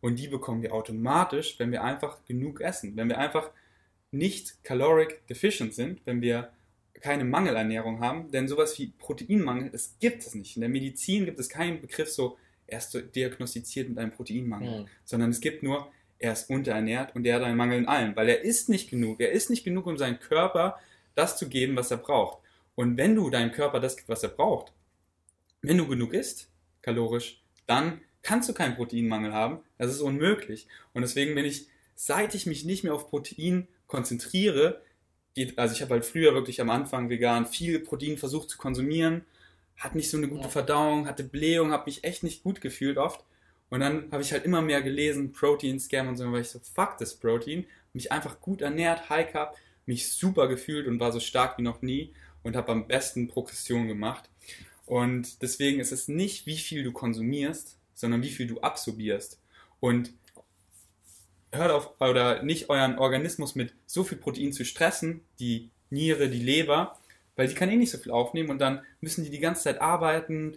und 0.00 0.18
die 0.18 0.28
bekommen 0.28 0.62
wir 0.62 0.74
automatisch, 0.74 1.58
wenn 1.58 1.72
wir 1.72 1.84
einfach 1.84 2.24
genug 2.26 2.60
essen, 2.60 2.96
wenn 2.96 3.08
wir 3.08 3.18
einfach 3.18 3.50
nicht 4.12 4.64
caloric 4.64 5.26
deficient 5.28 5.74
sind, 5.74 6.00
wenn 6.04 6.20
wir 6.20 6.50
keine 7.00 7.24
Mangelernährung 7.24 8.00
haben, 8.00 8.30
denn 8.30 8.48
sowas 8.48 8.78
wie 8.78 8.88
Proteinmangel, 8.98 9.70
das 9.70 9.96
gibt 10.00 10.22
es 10.22 10.34
nicht. 10.34 10.56
In 10.56 10.60
der 10.60 10.68
Medizin 10.68 11.24
gibt 11.24 11.38
es 11.38 11.48
keinen 11.48 11.80
Begriff 11.80 12.10
so, 12.10 12.36
er 12.66 12.78
ist 12.78 12.96
diagnostiziert 13.14 13.88
mit 13.88 13.98
einem 13.98 14.12
Proteinmangel, 14.12 14.82
mhm. 14.82 14.86
sondern 15.04 15.30
es 15.30 15.40
gibt 15.40 15.62
nur, 15.62 15.90
er 16.18 16.32
ist 16.32 16.50
unterernährt 16.50 17.14
und 17.14 17.26
er 17.26 17.36
hat 17.36 17.42
einen 17.42 17.56
Mangel 17.56 17.78
in 17.78 17.88
allem, 17.88 18.14
weil 18.14 18.28
er 18.28 18.42
isst 18.42 18.68
nicht 18.68 18.90
genug. 18.90 19.20
Er 19.20 19.32
isst 19.32 19.50
nicht 19.50 19.64
genug, 19.64 19.86
um 19.86 19.96
seinem 19.96 20.20
Körper 20.20 20.78
das 21.20 21.36
zu 21.36 21.48
geben, 21.48 21.76
was 21.76 21.90
er 21.90 21.98
braucht. 21.98 22.38
Und 22.74 22.96
wenn 22.96 23.14
du 23.14 23.30
deinem 23.30 23.52
Körper 23.52 23.78
das 23.78 23.96
gibst, 23.96 24.08
was 24.08 24.22
er 24.22 24.30
braucht, 24.30 24.72
wenn 25.62 25.78
du 25.78 25.86
genug 25.86 26.14
isst, 26.14 26.48
kalorisch, 26.82 27.42
dann 27.66 28.00
kannst 28.22 28.48
du 28.48 28.54
keinen 28.54 28.76
Proteinmangel 28.76 29.32
haben. 29.32 29.60
Das 29.78 29.90
ist 29.90 30.00
unmöglich. 30.00 30.66
Und 30.94 31.02
deswegen 31.02 31.34
bin 31.34 31.44
ich, 31.44 31.68
seit 31.94 32.34
ich 32.34 32.46
mich 32.46 32.64
nicht 32.64 32.84
mehr 32.84 32.94
auf 32.94 33.10
Protein 33.10 33.68
konzentriere, 33.86 34.82
also 35.56 35.74
ich 35.74 35.82
habe 35.82 35.94
halt 35.94 36.04
früher 36.04 36.34
wirklich 36.34 36.60
am 36.60 36.70
Anfang 36.70 37.08
vegan 37.08 37.46
viel 37.46 37.78
Protein 37.80 38.18
versucht 38.18 38.50
zu 38.50 38.58
konsumieren, 38.58 39.24
hat 39.76 39.94
nicht 39.94 40.10
so 40.10 40.16
eine 40.16 40.28
gute 40.28 40.48
Verdauung, 40.48 41.06
hatte 41.06 41.24
Blähung, 41.24 41.72
habe 41.72 41.86
mich 41.86 42.04
echt 42.04 42.22
nicht 42.22 42.42
gut 42.42 42.60
gefühlt 42.60 42.98
oft. 42.98 43.24
Und 43.70 43.80
dann 43.80 44.10
habe 44.10 44.22
ich 44.22 44.32
halt 44.32 44.44
immer 44.44 44.60
mehr 44.60 44.82
gelesen, 44.82 45.32
Protein, 45.32 45.78
Scam 45.78 46.08
und 46.08 46.16
so, 46.16 46.30
weil 46.32 46.40
ich 46.40 46.50
so, 46.50 46.58
fuck 46.58 46.98
das 46.98 47.14
Protein, 47.14 47.66
mich 47.92 48.10
einfach 48.10 48.40
gut 48.40 48.60
ernährt, 48.62 49.08
High 49.08 49.30
Carb, 49.30 49.56
mich 49.90 50.12
super 50.12 50.46
gefühlt 50.46 50.86
und 50.86 51.00
war 51.00 51.10
so 51.10 51.18
stark 51.18 51.58
wie 51.58 51.62
noch 51.62 51.82
nie 51.82 52.12
und 52.44 52.54
habe 52.54 52.70
am 52.70 52.86
besten 52.86 53.26
Progression 53.26 53.88
gemacht. 53.88 54.30
Und 54.86 55.42
deswegen 55.42 55.80
ist 55.80 55.90
es 55.90 56.06
nicht, 56.06 56.46
wie 56.46 56.56
viel 56.56 56.84
du 56.84 56.92
konsumierst, 56.92 57.76
sondern 57.94 58.22
wie 58.22 58.30
viel 58.30 58.46
du 58.46 58.60
absorbierst. 58.60 59.40
Und 59.80 60.12
hört 61.50 61.72
auf, 61.72 62.00
oder 62.00 62.44
nicht 62.44 62.70
euren 62.70 62.98
Organismus 62.98 63.56
mit 63.56 63.74
so 63.86 64.04
viel 64.04 64.18
Protein 64.18 64.52
zu 64.52 64.64
stressen, 64.64 65.22
die 65.40 65.70
Niere, 65.90 66.28
die 66.28 66.38
Leber, 66.38 66.96
weil 67.34 67.48
die 67.48 67.54
kann 67.54 67.68
eh 67.68 67.76
nicht 67.76 67.90
so 67.90 67.98
viel 67.98 68.12
aufnehmen 68.12 68.50
und 68.50 68.60
dann 68.60 68.82
müssen 69.00 69.24
die 69.24 69.30
die 69.30 69.40
ganze 69.40 69.64
Zeit 69.64 69.80
arbeiten, 69.80 70.56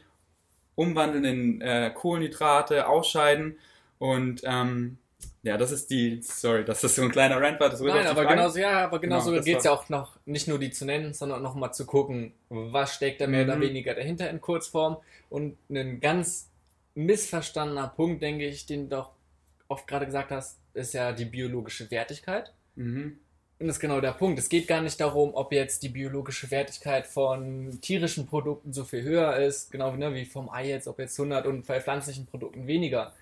umwandeln 0.75 1.25
in 1.25 1.61
äh, 1.61 1.91
Kohlenhydrate, 1.91 2.87
ausscheiden 2.87 3.57
und 3.97 4.41
ähm, 4.43 4.99
ja, 5.43 5.57
das 5.57 5.71
ist 5.73 5.89
die, 5.89 6.21
sorry, 6.21 6.63
das 6.63 6.83
ist 6.85 6.95
so 6.95 7.01
ein 7.01 7.11
kleiner 7.11 7.41
Rant 7.41 7.59
war. 7.59 7.69
Das 7.69 7.81
Nein, 7.81 8.07
aber 8.07 8.25
genauso, 8.25 8.59
ja, 8.59 8.85
aber 8.85 8.99
genauso 8.99 9.31
genau, 9.31 9.43
geht 9.43 9.57
es 9.57 9.65
ja 9.65 9.71
auch 9.71 9.89
noch, 9.89 10.17
nicht 10.25 10.47
nur 10.47 10.57
die 10.57 10.71
zu 10.71 10.85
nennen, 10.85 11.13
sondern 11.13 11.43
noch 11.43 11.53
mal 11.53 11.73
zu 11.73 11.85
gucken, 11.85 12.33
was 12.47 12.95
steckt 12.95 13.19
da 13.19 13.27
mehr 13.27 13.43
mhm. 13.43 13.49
oder 13.51 13.59
weniger 13.59 13.93
dahinter 13.93 14.29
in 14.29 14.39
Kurzform. 14.39 14.97
Und 15.29 15.57
ein 15.69 15.99
ganz 15.99 16.49
missverstandener 16.95 17.89
Punkt, 17.89 18.21
denke 18.21 18.45
ich, 18.47 18.65
den 18.65 18.89
du 18.89 18.95
doch 18.95 19.11
oft 19.67 19.85
gerade 19.85 20.05
gesagt 20.05 20.31
hast, 20.31 20.59
ist 20.73 20.93
ja 20.93 21.11
die 21.11 21.25
biologische 21.25 21.91
Wertigkeit. 21.91 22.53
Mhm. 22.75 23.19
Und 23.59 23.67
das 23.67 23.75
ist 23.77 23.81
genau 23.81 23.99
der 23.99 24.13
Punkt. 24.13 24.39
Es 24.39 24.47
geht 24.47 24.67
gar 24.67 24.81
nicht 24.81 24.99
darum, 24.99 25.33
ob 25.35 25.51
jetzt 25.51 25.83
die 25.83 25.89
biologische 25.89 26.51
Wertigkeit 26.51 27.05
von 27.05 27.79
tierischen 27.81 28.27
Produkten 28.27 28.71
so 28.71 28.85
viel 28.85 29.03
höher 29.03 29.37
ist, 29.37 29.71
genau 29.71 29.93
wie, 29.93 29.97
ne, 29.97 30.13
wie 30.13 30.25
vom 30.25 30.49
Ei 30.49 30.69
jetzt, 30.69 30.87
ob 30.87 30.99
jetzt 30.99 31.19
100 31.19 31.45
und 31.47 31.67
bei 31.67 31.81
pflanzlichen 31.81 32.25
Produkten 32.25 32.65
weniger. 32.65 33.13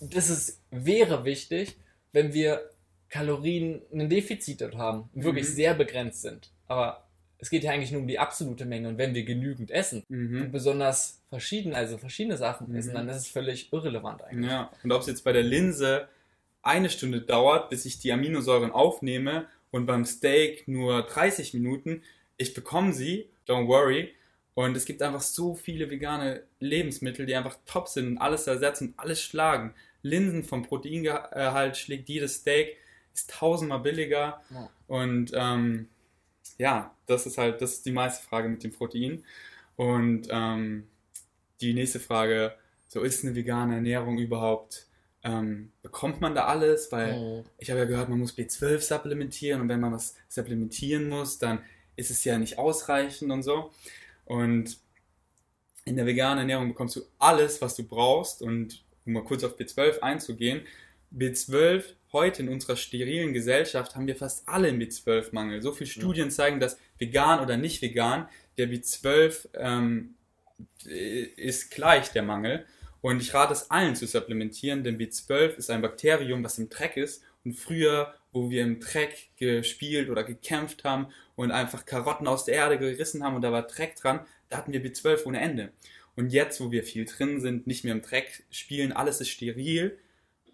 Das 0.00 0.30
ist, 0.30 0.60
wäre 0.70 1.24
wichtig, 1.24 1.76
wenn 2.12 2.32
wir 2.32 2.70
Kalorien 3.08 3.82
ein 3.92 4.08
Defizit 4.08 4.60
dort 4.60 4.76
haben 4.76 5.08
und 5.14 5.24
wirklich 5.24 5.48
mhm. 5.48 5.52
sehr 5.52 5.74
begrenzt 5.74 6.22
sind. 6.22 6.50
Aber 6.66 7.06
es 7.38 7.50
geht 7.50 7.64
ja 7.64 7.70
eigentlich 7.72 7.92
nur 7.92 8.00
um 8.00 8.08
die 8.08 8.18
absolute 8.18 8.64
Menge 8.64 8.88
und 8.88 8.98
wenn 8.98 9.14
wir 9.14 9.24
genügend 9.24 9.70
essen 9.70 10.02
Mhm. 10.08 10.42
und 10.42 10.52
besonders 10.52 11.22
verschieden, 11.28 11.74
also 11.74 11.98
verschiedene 11.98 12.36
Sachen 12.36 12.68
Mhm. 12.70 12.76
essen, 12.76 12.94
dann 12.94 13.08
ist 13.08 13.16
es 13.16 13.28
völlig 13.28 13.72
irrelevant 13.72 14.22
eigentlich. 14.22 14.50
Ja, 14.50 14.70
und 14.82 14.92
ob 14.92 15.02
es 15.02 15.06
jetzt 15.06 15.24
bei 15.24 15.32
der 15.32 15.42
Linse 15.42 16.08
eine 16.62 16.90
Stunde 16.90 17.20
dauert, 17.20 17.70
bis 17.70 17.84
ich 17.84 17.98
die 17.98 18.12
Aminosäuren 18.12 18.72
aufnehme 18.72 19.46
und 19.70 19.86
beim 19.86 20.04
Steak 20.04 20.66
nur 20.66 21.02
30 21.02 21.54
Minuten, 21.54 22.02
ich 22.38 22.54
bekomme 22.54 22.92
sie, 22.92 23.28
don't 23.46 23.68
worry. 23.68 24.12
Und 24.56 24.74
es 24.74 24.86
gibt 24.86 25.02
einfach 25.02 25.20
so 25.20 25.54
viele 25.54 25.90
vegane 25.90 26.42
Lebensmittel, 26.60 27.26
die 27.26 27.34
einfach 27.34 27.58
top 27.66 27.88
sind 27.88 28.08
und 28.08 28.18
alles 28.18 28.46
ersetzen, 28.46 28.94
alles 28.96 29.22
schlagen. 29.22 29.74
Linsen 30.02 30.44
vom 30.44 30.62
Proteingehalt 30.62 31.76
schlägt 31.76 32.08
jedes 32.08 32.36
Steak, 32.36 32.78
ist 33.14 33.30
tausendmal 33.30 33.80
billiger. 33.80 34.40
Ja. 34.50 34.70
Und 34.86 35.32
ähm, 35.34 35.90
ja, 36.56 36.94
das 37.06 37.26
ist 37.26 37.36
halt, 37.36 37.60
das 37.60 37.74
ist 37.74 37.86
die 37.86 37.92
meiste 37.92 38.26
Frage 38.26 38.48
mit 38.48 38.64
dem 38.64 38.72
Protein. 38.72 39.24
Und 39.76 40.28
ähm, 40.30 40.88
die 41.60 41.74
nächste 41.74 42.00
Frage, 42.00 42.54
so 42.88 43.02
ist 43.02 43.24
eine 43.24 43.34
vegane 43.34 43.74
Ernährung 43.74 44.16
überhaupt, 44.18 44.86
ähm, 45.22 45.70
bekommt 45.82 46.22
man 46.22 46.34
da 46.34 46.46
alles? 46.46 46.90
Weil 46.92 47.18
Mhm. 47.18 47.44
ich 47.58 47.68
habe 47.70 47.80
ja 47.80 47.86
gehört, 47.86 48.08
man 48.08 48.18
muss 48.18 48.32
B12 48.34 48.80
supplementieren 48.80 49.60
und 49.60 49.68
wenn 49.68 49.80
man 49.80 49.92
was 49.92 50.14
supplementieren 50.30 51.10
muss, 51.10 51.38
dann 51.38 51.62
ist 51.96 52.10
es 52.10 52.24
ja 52.24 52.38
nicht 52.38 52.58
ausreichend 52.58 53.30
und 53.30 53.42
so. 53.42 53.70
Und 54.26 54.78
in 55.86 55.96
der 55.96 56.04
veganen 56.04 56.38
Ernährung 56.38 56.68
bekommst 56.68 56.96
du 56.96 57.02
alles, 57.18 57.62
was 57.62 57.74
du 57.74 57.84
brauchst. 57.84 58.42
Und 58.42 58.84
um 59.06 59.14
mal 59.14 59.24
kurz 59.24 59.42
auf 59.44 59.58
B12 59.58 60.00
einzugehen, 60.00 60.62
B12 61.16 61.84
heute 62.12 62.42
in 62.42 62.48
unserer 62.48 62.76
sterilen 62.76 63.32
Gesellschaft 63.32 63.94
haben 63.94 64.06
wir 64.06 64.16
fast 64.16 64.48
alle 64.48 64.68
einen 64.68 64.82
B12-Mangel. 64.82 65.62
So 65.62 65.72
viele 65.72 65.88
Studien 65.88 66.30
zeigen, 66.30 66.60
dass 66.60 66.78
vegan 66.98 67.40
oder 67.40 67.56
nicht 67.56 67.82
vegan, 67.82 68.28
der 68.58 68.68
B12 68.68 69.48
ähm, 69.54 70.14
ist 70.84 71.70
gleich 71.70 72.10
der 72.10 72.22
Mangel. 72.22 72.66
Und 73.00 73.20
ich 73.20 73.32
rate 73.34 73.52
es 73.52 73.70
allen 73.70 73.94
zu 73.94 74.06
supplementieren, 74.06 74.82
denn 74.82 74.98
B12 74.98 75.56
ist 75.56 75.70
ein 75.70 75.82
Bakterium, 75.82 76.42
was 76.42 76.58
im 76.58 76.68
Dreck 76.68 76.96
ist. 76.96 77.22
Und 77.46 77.54
früher, 77.54 78.14
wo 78.32 78.50
wir 78.50 78.62
im 78.62 78.80
Dreck 78.80 79.30
gespielt 79.38 80.10
oder 80.10 80.24
gekämpft 80.24 80.84
haben 80.84 81.06
und 81.36 81.52
einfach 81.52 81.86
Karotten 81.86 82.26
aus 82.26 82.44
der 82.44 82.56
Erde 82.56 82.78
gerissen 82.78 83.24
haben 83.24 83.36
und 83.36 83.42
da 83.42 83.52
war 83.52 83.62
Dreck 83.62 83.96
dran, 83.96 84.20
da 84.50 84.58
hatten 84.58 84.72
wir 84.72 84.84
B12 84.84 85.24
ohne 85.24 85.40
Ende. 85.40 85.72
Und 86.16 86.32
jetzt, 86.32 86.60
wo 86.60 86.70
wir 86.70 86.82
viel 86.82 87.04
drin 87.04 87.40
sind, 87.40 87.66
nicht 87.66 87.84
mehr 87.84 87.94
im 87.94 88.02
Dreck 88.02 88.44
spielen, 88.50 88.92
alles 88.92 89.20
ist 89.20 89.28
steril, 89.28 89.96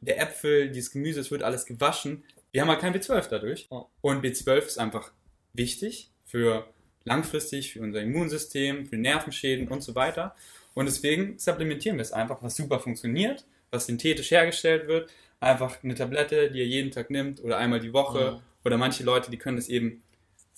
der 0.00 0.20
Äpfel, 0.20 0.70
dieses 0.70 0.92
Gemüse, 0.92 1.20
es 1.20 1.30
wird 1.30 1.42
alles 1.42 1.66
gewaschen, 1.66 2.24
wir 2.52 2.60
haben 2.60 2.68
halt 2.68 2.80
kein 2.80 2.94
B12 2.94 3.28
dadurch. 3.28 3.66
Und 4.02 4.24
B12 4.24 4.58
ist 4.58 4.78
einfach 4.78 5.12
wichtig 5.54 6.10
für 6.26 6.68
langfristig, 7.04 7.72
für 7.72 7.80
unser 7.80 8.02
Immunsystem, 8.02 8.86
für 8.86 8.96
Nervenschäden 8.96 9.68
und 9.68 9.82
so 9.82 9.94
weiter. 9.94 10.36
Und 10.74 10.86
deswegen 10.86 11.38
supplementieren 11.38 11.96
wir 11.96 12.02
es 12.02 12.12
einfach, 12.12 12.42
was 12.42 12.56
super 12.56 12.78
funktioniert, 12.78 13.46
was 13.70 13.86
synthetisch 13.86 14.30
hergestellt 14.30 14.86
wird. 14.86 15.10
Einfach 15.42 15.82
eine 15.82 15.94
Tablette, 15.96 16.50
die 16.50 16.60
ihr 16.60 16.66
jeden 16.66 16.92
Tag 16.92 17.10
nimmt 17.10 17.42
oder 17.42 17.58
einmal 17.58 17.80
die 17.80 17.92
Woche. 17.92 18.32
Mhm. 18.32 18.40
Oder 18.64 18.78
manche 18.78 19.02
Leute, 19.02 19.30
die 19.30 19.38
können 19.38 19.58
es 19.58 19.68
eben 19.68 20.02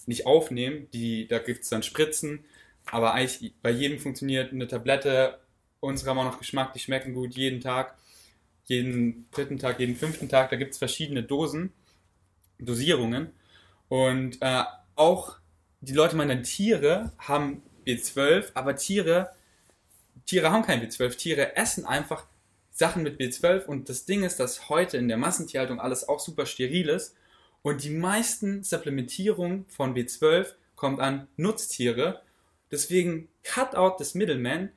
nicht 0.06 0.26
aufnehmen, 0.26 0.88
die, 0.92 1.26
da 1.26 1.38
gibt 1.38 1.64
es 1.64 1.70
dann 1.70 1.82
Spritzen. 1.82 2.44
Aber 2.90 3.14
eigentlich 3.14 3.54
bei 3.62 3.70
jedem 3.70 3.98
funktioniert 3.98 4.52
eine 4.52 4.68
Tablette. 4.68 5.38
Unsere 5.80 6.10
haben 6.10 6.18
auch 6.18 6.24
noch 6.24 6.38
Geschmack, 6.38 6.74
die 6.74 6.80
schmecken 6.80 7.14
gut 7.14 7.34
jeden 7.34 7.60
Tag. 7.60 7.96
Jeden 8.66 9.26
dritten 9.30 9.58
Tag, 9.58 9.80
jeden 9.80 9.96
fünften 9.96 10.28
Tag, 10.28 10.50
da 10.50 10.56
gibt 10.56 10.72
es 10.72 10.78
verschiedene 10.78 11.22
Dosen, 11.22 11.72
Dosierungen. 12.58 13.30
Und 13.88 14.36
äh, 14.42 14.64
auch 14.96 15.36
die 15.80 15.94
Leute 15.94 16.16
meinen, 16.16 16.42
Tiere 16.42 17.12
haben 17.18 17.62
B12, 17.86 18.50
aber 18.52 18.76
Tiere, 18.76 19.30
Tiere 20.26 20.50
haben 20.50 20.62
kein 20.62 20.82
B12. 20.82 21.16
Tiere 21.16 21.56
essen 21.56 21.86
einfach 21.86 22.26
Sachen 22.74 23.04
mit 23.04 23.20
B12 23.20 23.66
und 23.66 23.88
das 23.88 24.04
Ding 24.04 24.24
ist, 24.24 24.40
dass 24.40 24.68
heute 24.68 24.96
in 24.96 25.06
der 25.08 25.16
Massentierhaltung 25.16 25.80
alles 25.80 26.08
auch 26.08 26.18
super 26.18 26.44
steril 26.44 26.88
ist 26.88 27.14
und 27.62 27.84
die 27.84 27.90
meisten 27.90 28.64
Supplementierung 28.64 29.64
von 29.68 29.94
B12 29.96 30.48
kommt 30.74 31.00
an 31.00 31.28
Nutztiere. 31.36 32.20
Deswegen 32.72 33.28
cut 33.44 33.76
out 33.76 34.00
des 34.00 34.14
Middleman, 34.14 34.70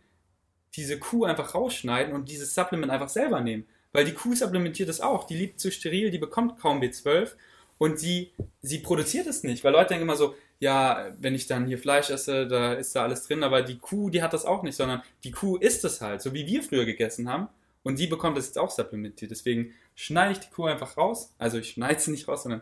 diese 0.76 1.00
Kuh 1.00 1.26
einfach 1.26 1.56
rausschneiden 1.56 2.14
und 2.14 2.30
dieses 2.30 2.54
Supplement 2.54 2.92
einfach 2.92 3.10
selber 3.10 3.42
nehmen. 3.42 3.66
Weil 3.94 4.06
die 4.06 4.14
Kuh 4.14 4.36
supplementiert 4.36 4.90
es 4.90 5.02
auch. 5.02 5.26
Die 5.26 5.36
liebt 5.36 5.60
zu 5.60 5.72
steril, 5.72 6.12
die 6.12 6.20
bekommt 6.20 6.60
kaum 6.60 6.80
B12 6.80 7.32
und 7.80 8.00
sie, 8.00 8.32
sie 8.62 8.78
produziert 8.78 9.26
es 9.26 9.42
nicht. 9.42 9.64
Weil 9.64 9.74
Leute 9.74 9.90
denken 9.90 10.04
immer 10.04 10.16
so, 10.16 10.36
ja, 10.60 11.12
wenn 11.18 11.34
ich 11.34 11.48
dann 11.48 11.66
hier 11.66 11.80
Fleisch 11.80 12.12
esse, 12.12 12.48
da 12.48 12.74
ist 12.74 12.96
da 12.96 13.04
alles 13.04 13.24
drin, 13.24 13.44
aber 13.44 13.64
die 13.64 13.80
Kuh, 13.80 14.12
die 14.12 14.22
hat 14.22 14.34
das 14.34 14.46
auch 14.46 14.62
nicht, 14.62 14.76
sondern 14.76 15.02
die 15.24 15.32
Kuh 15.32 15.58
isst 15.58 15.84
es 15.84 16.00
halt, 16.02 16.22
so 16.22 16.34
wie 16.34 16.46
wir 16.46 16.62
früher 16.62 16.86
gegessen 16.86 17.28
haben. 17.28 17.48
Und 17.88 18.00
die 18.00 18.08
bekommt 18.08 18.36
das 18.36 18.48
jetzt 18.48 18.60
auch 18.60 18.70
supplementiert. 18.70 19.32
Deswegen 19.32 19.74
schneide 19.96 20.34
ich 20.34 20.40
die 20.42 20.50
Kuh 20.50 20.66
einfach 20.66 20.98
raus. 20.98 21.34
Also 21.38 21.58
ich 21.58 21.70
schneide 21.70 22.02
sie 22.02 22.12
nicht 22.12 22.28
raus, 22.28 22.44
sondern 22.44 22.62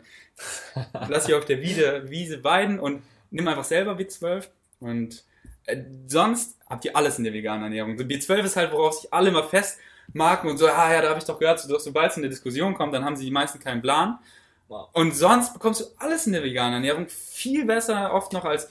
lasse 1.09 1.25
sie 1.25 1.33
auf 1.33 1.45
der 1.45 1.61
Wiese, 1.61 2.03
Wiese 2.11 2.43
weiden 2.43 2.79
und 2.79 3.01
nimm 3.31 3.47
einfach 3.47 3.63
selber 3.63 3.93
B12. 3.93 4.49
Und 4.79 5.23
äh, 5.65 5.81
sonst 6.05 6.59
habt 6.69 6.85
ihr 6.85 6.95
alles 6.95 7.17
in 7.17 7.23
der 7.23 7.33
veganen 7.33 7.63
Ernährung. 7.63 7.97
So 7.97 8.03
B12 8.03 8.43
ist 8.43 8.55
halt, 8.55 8.71
worauf 8.71 8.93
sich 8.93 9.11
alle 9.11 9.29
immer 9.29 9.43
festmarken 9.43 10.47
und 10.47 10.57
so, 10.57 10.67
ah 10.67 10.93
ja, 10.93 11.01
da 11.01 11.09
habe 11.09 11.17
ich 11.17 11.25
doch 11.25 11.39
gehört, 11.39 11.59
so, 11.59 11.79
sobald 11.79 12.11
es 12.11 12.17
in 12.17 12.21
der 12.21 12.29
Diskussion 12.29 12.75
kommt, 12.75 12.93
dann 12.93 13.03
haben 13.03 13.15
sie 13.15 13.25
die 13.25 13.31
meisten 13.31 13.57
keinen 13.57 13.81
Plan. 13.81 14.19
Wow. 14.67 14.89
Und 14.93 15.15
sonst 15.15 15.53
bekommst 15.53 15.81
du 15.81 15.85
alles 15.97 16.27
in 16.27 16.33
der 16.33 16.43
veganen 16.43 16.75
Ernährung 16.75 17.07
viel 17.09 17.65
besser 17.65 18.13
oft 18.13 18.31
noch 18.31 18.45
als 18.45 18.69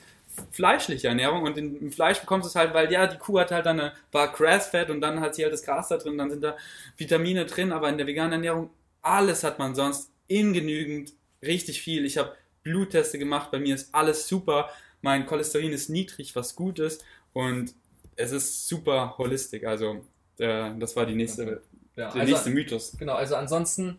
fleischliche 0.51 1.09
Ernährung 1.09 1.43
und 1.43 1.57
im 1.59 1.93
Fleisch 1.93 2.20
bekommst 2.20 2.47
du 2.47 2.49
es 2.49 2.55
halt, 2.55 2.74
weil 2.74 2.91
ja, 2.93 3.07
die 3.07 3.18
Kuh 3.18 3.39
hat 3.39 3.51
halt 3.51 3.66
dann 3.66 3.80
eine 3.80 3.93
Bar 4.11 4.32
Grass-Fett 4.32 4.91
und 4.91 5.01
dann 5.01 5.20
hat 5.20 5.35
sie 5.35 5.43
halt 5.45 5.53
das 5.53 5.62
Gras 5.62 5.89
da 5.89 5.97
drin, 5.97 6.18
dann 6.18 6.30
sind 6.30 6.43
da 6.43 6.57
Vitamine 6.97 7.47
drin, 7.47 7.72
aber 7.72 7.89
in 7.89 7.99
der 7.99 8.07
veganen 8.07 8.32
Ernährung, 8.32 8.70
alles 9.03 9.45
hat 9.45 9.59
man 9.59 9.74
sonst 9.74 10.11
in 10.26 10.53
genügend, 10.53 11.12
richtig 11.43 11.82
viel. 11.82 12.05
Ich 12.05 12.18
habe 12.18 12.35
Blutteste 12.62 13.18
gemacht, 13.18 13.51
bei 13.51 13.59
mir 13.59 13.74
ist 13.74 13.95
alles 13.95 14.28
super, 14.28 14.70
mein 15.03 15.26
Cholesterin 15.26 15.72
ist 15.72 15.91
niedrig, 15.91 16.35
was 16.35 16.57
gut 16.57 16.78
ist 16.78 17.05
und 17.32 17.74
es 18.16 18.32
ist 18.32 18.68
super 18.68 19.16
holistisch, 19.18 19.64
also 19.64 20.05
äh, 20.39 20.70
das 20.78 20.97
war 20.97 21.07
die 21.07 21.14
nächste, 21.14 21.62
Ja, 21.97 22.11
der 22.12 22.20
also, 22.20 22.32
nächste 22.32 22.51
Mythos. 22.51 22.97
genau, 22.99 23.14
also 23.14 23.37
ansonsten 23.37 23.99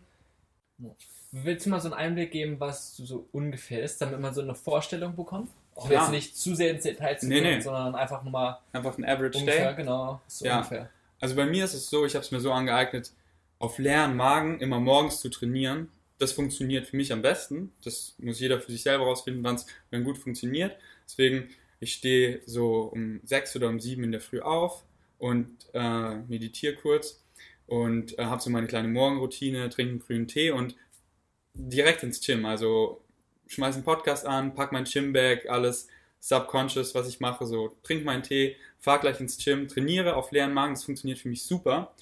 willst 1.32 1.66
du 1.66 1.70
mal 1.70 1.80
so 1.80 1.88
einen 1.88 1.94
Einblick 1.94 2.32
geben, 2.32 2.58
was 2.60 2.96
so 2.96 3.28
ungefähr 3.32 3.82
ist, 3.82 4.00
damit 4.00 4.20
man 4.20 4.34
so 4.34 4.40
eine 4.40 4.54
Vorstellung 4.54 5.14
bekommt? 5.16 5.50
Auch 5.76 5.90
jetzt 5.90 6.10
nicht 6.10 6.36
zu 6.36 6.54
sehr 6.54 6.70
ins 6.70 6.82
Detail 6.84 7.18
zu 7.18 7.26
Nee, 7.28 7.40
gehen, 7.40 7.58
nee. 7.58 7.60
sondern 7.60 7.94
einfach 7.94 8.22
nur 8.22 8.32
mal 8.32 8.58
Einfach 8.72 8.96
ein 8.98 9.04
Average 9.04 9.38
ungefähr, 9.38 9.72
Day. 9.72 9.76
genau, 9.82 10.20
so 10.26 10.44
Ja. 10.46 10.56
ungefähr. 10.58 10.90
Also 11.20 11.36
bei 11.36 11.46
mir 11.46 11.64
ist 11.64 11.74
es 11.74 11.88
so, 11.90 12.04
ich 12.06 12.14
habe 12.14 12.24
es 12.24 12.30
mir 12.30 12.40
so 12.40 12.52
angeeignet, 12.52 13.12
auf 13.58 13.78
leeren 13.78 14.16
Magen 14.16 14.60
immer 14.60 14.80
morgens 14.80 15.20
zu 15.20 15.28
trainieren. 15.28 15.88
Das 16.18 16.32
funktioniert 16.32 16.86
für 16.86 16.96
mich 16.96 17.12
am 17.12 17.20
besten. 17.22 17.72
Das 17.84 18.14
muss 18.18 18.40
jeder 18.40 18.60
für 18.60 18.72
sich 18.72 18.82
selber 18.82 19.04
rausfinden, 19.04 19.44
wann 19.44 19.56
es 19.56 19.66
wenn 19.90 20.02
gut 20.04 20.16
funktioniert. 20.18 20.76
Deswegen, 21.06 21.50
ich 21.78 21.92
stehe 21.92 22.40
so 22.46 22.84
um 22.84 23.20
sechs 23.24 23.54
oder 23.54 23.68
um 23.68 23.78
sieben 23.80 24.04
in 24.04 24.12
der 24.12 24.20
Früh 24.22 24.40
auf 24.40 24.82
und 25.18 25.48
äh, 25.74 26.16
meditiere 26.28 26.74
kurz 26.74 27.22
und 27.66 28.18
äh, 28.18 28.24
habe 28.24 28.40
so 28.40 28.48
meine 28.50 28.66
kleine 28.66 28.88
Morgenroutine, 28.88 29.68
trinke 29.68 29.90
einen 29.92 30.00
grünen 30.00 30.28
Tee 30.28 30.50
und 30.50 30.74
direkt 31.54 32.02
ins 32.02 32.20
Gym. 32.20 32.46
Also 32.46 33.02
schmeiß 33.46 33.74
einen 33.74 33.84
Podcast 33.84 34.26
an, 34.26 34.54
pack 34.54 34.72
mein 34.72 34.84
Gymbag, 34.84 35.48
alles 35.48 35.88
subconscious, 36.20 36.94
was 36.94 37.08
ich 37.08 37.20
mache, 37.20 37.46
so 37.46 37.76
trink 37.82 38.04
meinen 38.04 38.22
Tee, 38.22 38.56
fahr 38.78 38.98
gleich 38.98 39.20
ins 39.20 39.38
Gym, 39.42 39.68
trainiere 39.68 40.16
auf 40.16 40.32
leeren 40.32 40.52
Magen, 40.52 40.74
das 40.74 40.84
funktioniert 40.84 41.18
für 41.18 41.28
mich 41.28 41.42
super, 41.44 41.92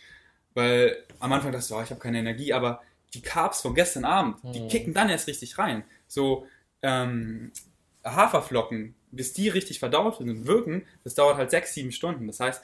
weil 0.54 1.04
am 1.18 1.32
Anfang 1.32 1.52
dachte 1.52 1.66
ich, 1.68 1.72
oh, 1.74 1.82
ich 1.82 1.90
habe 1.90 2.00
keine 2.00 2.18
Energie, 2.18 2.52
aber 2.52 2.82
die 3.12 3.22
Carbs 3.22 3.60
von 3.60 3.74
gestern 3.74 4.04
Abend, 4.04 4.38
die 4.54 4.60
Mhm. 4.60 4.68
kicken 4.68 4.94
dann 4.94 5.08
erst 5.10 5.28
richtig 5.28 5.58
rein. 5.58 5.84
So 6.08 6.46
ähm, 6.82 7.52
Haferflocken, 8.04 8.94
bis 9.10 9.32
die 9.32 9.48
richtig 9.48 9.78
verdaut 9.78 10.18
sind 10.18 10.28
und 10.30 10.46
wirken, 10.46 10.86
das 11.04 11.14
dauert 11.14 11.36
halt 11.36 11.50
sechs, 11.50 11.74
sieben 11.74 11.92
Stunden. 11.92 12.26
Das 12.26 12.40
heißt, 12.40 12.62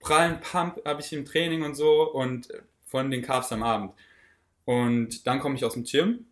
prallen 0.00 0.40
Pump 0.40 0.80
habe 0.84 1.00
ich 1.00 1.12
im 1.12 1.24
Training 1.24 1.62
und 1.62 1.74
so 1.74 2.10
und 2.12 2.48
von 2.86 3.10
den 3.10 3.22
Carbs 3.22 3.52
am 3.52 3.62
Abend. 3.62 3.92
Und 4.64 5.26
dann 5.26 5.40
komme 5.40 5.54
ich 5.56 5.64
aus 5.64 5.74
dem 5.74 5.84
Gym, 5.84 6.26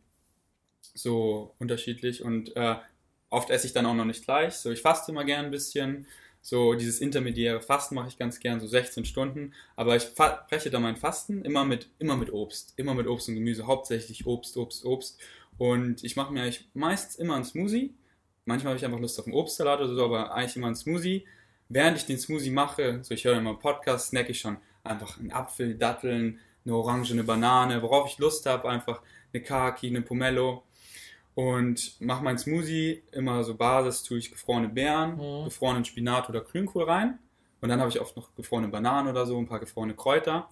so 0.95 1.55
unterschiedlich 1.59 2.22
und 2.22 2.55
äh, 2.57 2.76
oft 3.30 3.51
esse 3.51 3.66
ich 3.66 3.72
dann 3.72 3.86
auch 3.86 3.95
noch 3.95 4.05
nicht 4.05 4.24
gleich. 4.24 4.55
So, 4.55 4.70
ich 4.70 4.82
faste 4.82 5.12
immer 5.12 5.24
gern 5.24 5.47
ein 5.47 5.51
bisschen. 5.51 6.07
So, 6.45 6.74
dieses 6.74 7.01
intermediäre 7.01 7.61
Fasten 7.61 7.95
mache 7.95 8.09
ich 8.09 8.18
ganz 8.18 8.40
gern, 8.40 8.61
so 8.61 8.66
16 8.66 9.05
Stunden. 9.05 9.55
Aber 9.76 9.97
ich 9.97 10.14
breche 10.14 10.70
da 10.70 10.80
mein 10.80 10.97
Fasten 10.97 11.43
immer 11.45 11.64
mit, 11.64 11.88
immer 11.99 12.16
mit 12.16 12.32
Obst. 12.32 12.74
Immer 12.76 12.95
mit 12.95 13.07
Obst 13.07 13.28
und 13.28 13.36
Gemüse. 13.36 13.66
Hauptsächlich 13.66 14.26
Obst, 14.26 14.57
Obst, 14.57 14.84
Obst. 14.84 15.20
Und 15.57 16.03
ich 16.03 16.16
mache 16.16 16.32
mir 16.32 16.43
eigentlich 16.43 16.68
meistens 16.74 17.16
immer 17.16 17.36
einen 17.36 17.45
Smoothie. 17.45 17.95
Manchmal 18.45 18.72
habe 18.72 18.78
ich 18.78 18.84
einfach 18.84 18.99
Lust 18.99 19.20
auf 19.20 19.26
einen 19.26 19.36
Obstsalat 19.36 19.80
oder 19.80 19.95
so, 19.95 20.05
aber 20.05 20.34
eigentlich 20.34 20.57
immer 20.57 20.66
einen 20.66 20.76
Smoothie. 20.76 21.24
Während 21.68 21.97
ich 21.97 22.07
den 22.07 22.18
Smoothie 22.18 22.51
mache, 22.51 22.99
so 23.03 23.14
ich 23.14 23.24
höre 23.24 23.38
immer 23.38 23.55
Podcast, 23.55 24.09
snack 24.09 24.28
ich 24.28 24.40
schon 24.40 24.57
einfach 24.82 25.18
einen 25.20 25.30
Apfel, 25.30 25.76
Datteln, 25.76 26.40
eine 26.64 26.74
Orange, 26.74 27.12
eine 27.12 27.24
Banane, 27.24 27.80
worauf 27.82 28.11
ich 28.11 28.18
Lust 28.18 28.47
habe, 28.47 28.68
einfach 28.68 29.01
eine 29.32 29.43
Kaki, 29.43 29.86
eine 29.86 30.03
Pomelo. 30.03 30.64
Und 31.35 32.01
mache 32.01 32.22
mein 32.24 32.39
Smoothie 32.39 33.03
immer 33.12 33.43
so 33.45 33.55
Basis, 33.55 34.03
tue 34.03 34.18
ich 34.18 34.30
gefrorene 34.30 34.68
Beeren, 34.68 35.16
Mhm. 35.16 35.45
gefrorenen 35.45 35.85
Spinat 35.85 36.28
oder 36.28 36.41
Grünkohl 36.43 36.85
rein. 36.85 37.18
Und 37.61 37.68
dann 37.68 37.80
habe 37.80 37.89
ich 37.91 38.01
oft 38.01 38.16
noch 38.16 38.35
gefrorene 38.35 38.68
Bananen 38.68 39.09
oder 39.09 39.24
so, 39.24 39.39
ein 39.39 39.47
paar 39.47 39.61
gefrorene 39.61 39.95
Kräuter. 39.95 40.49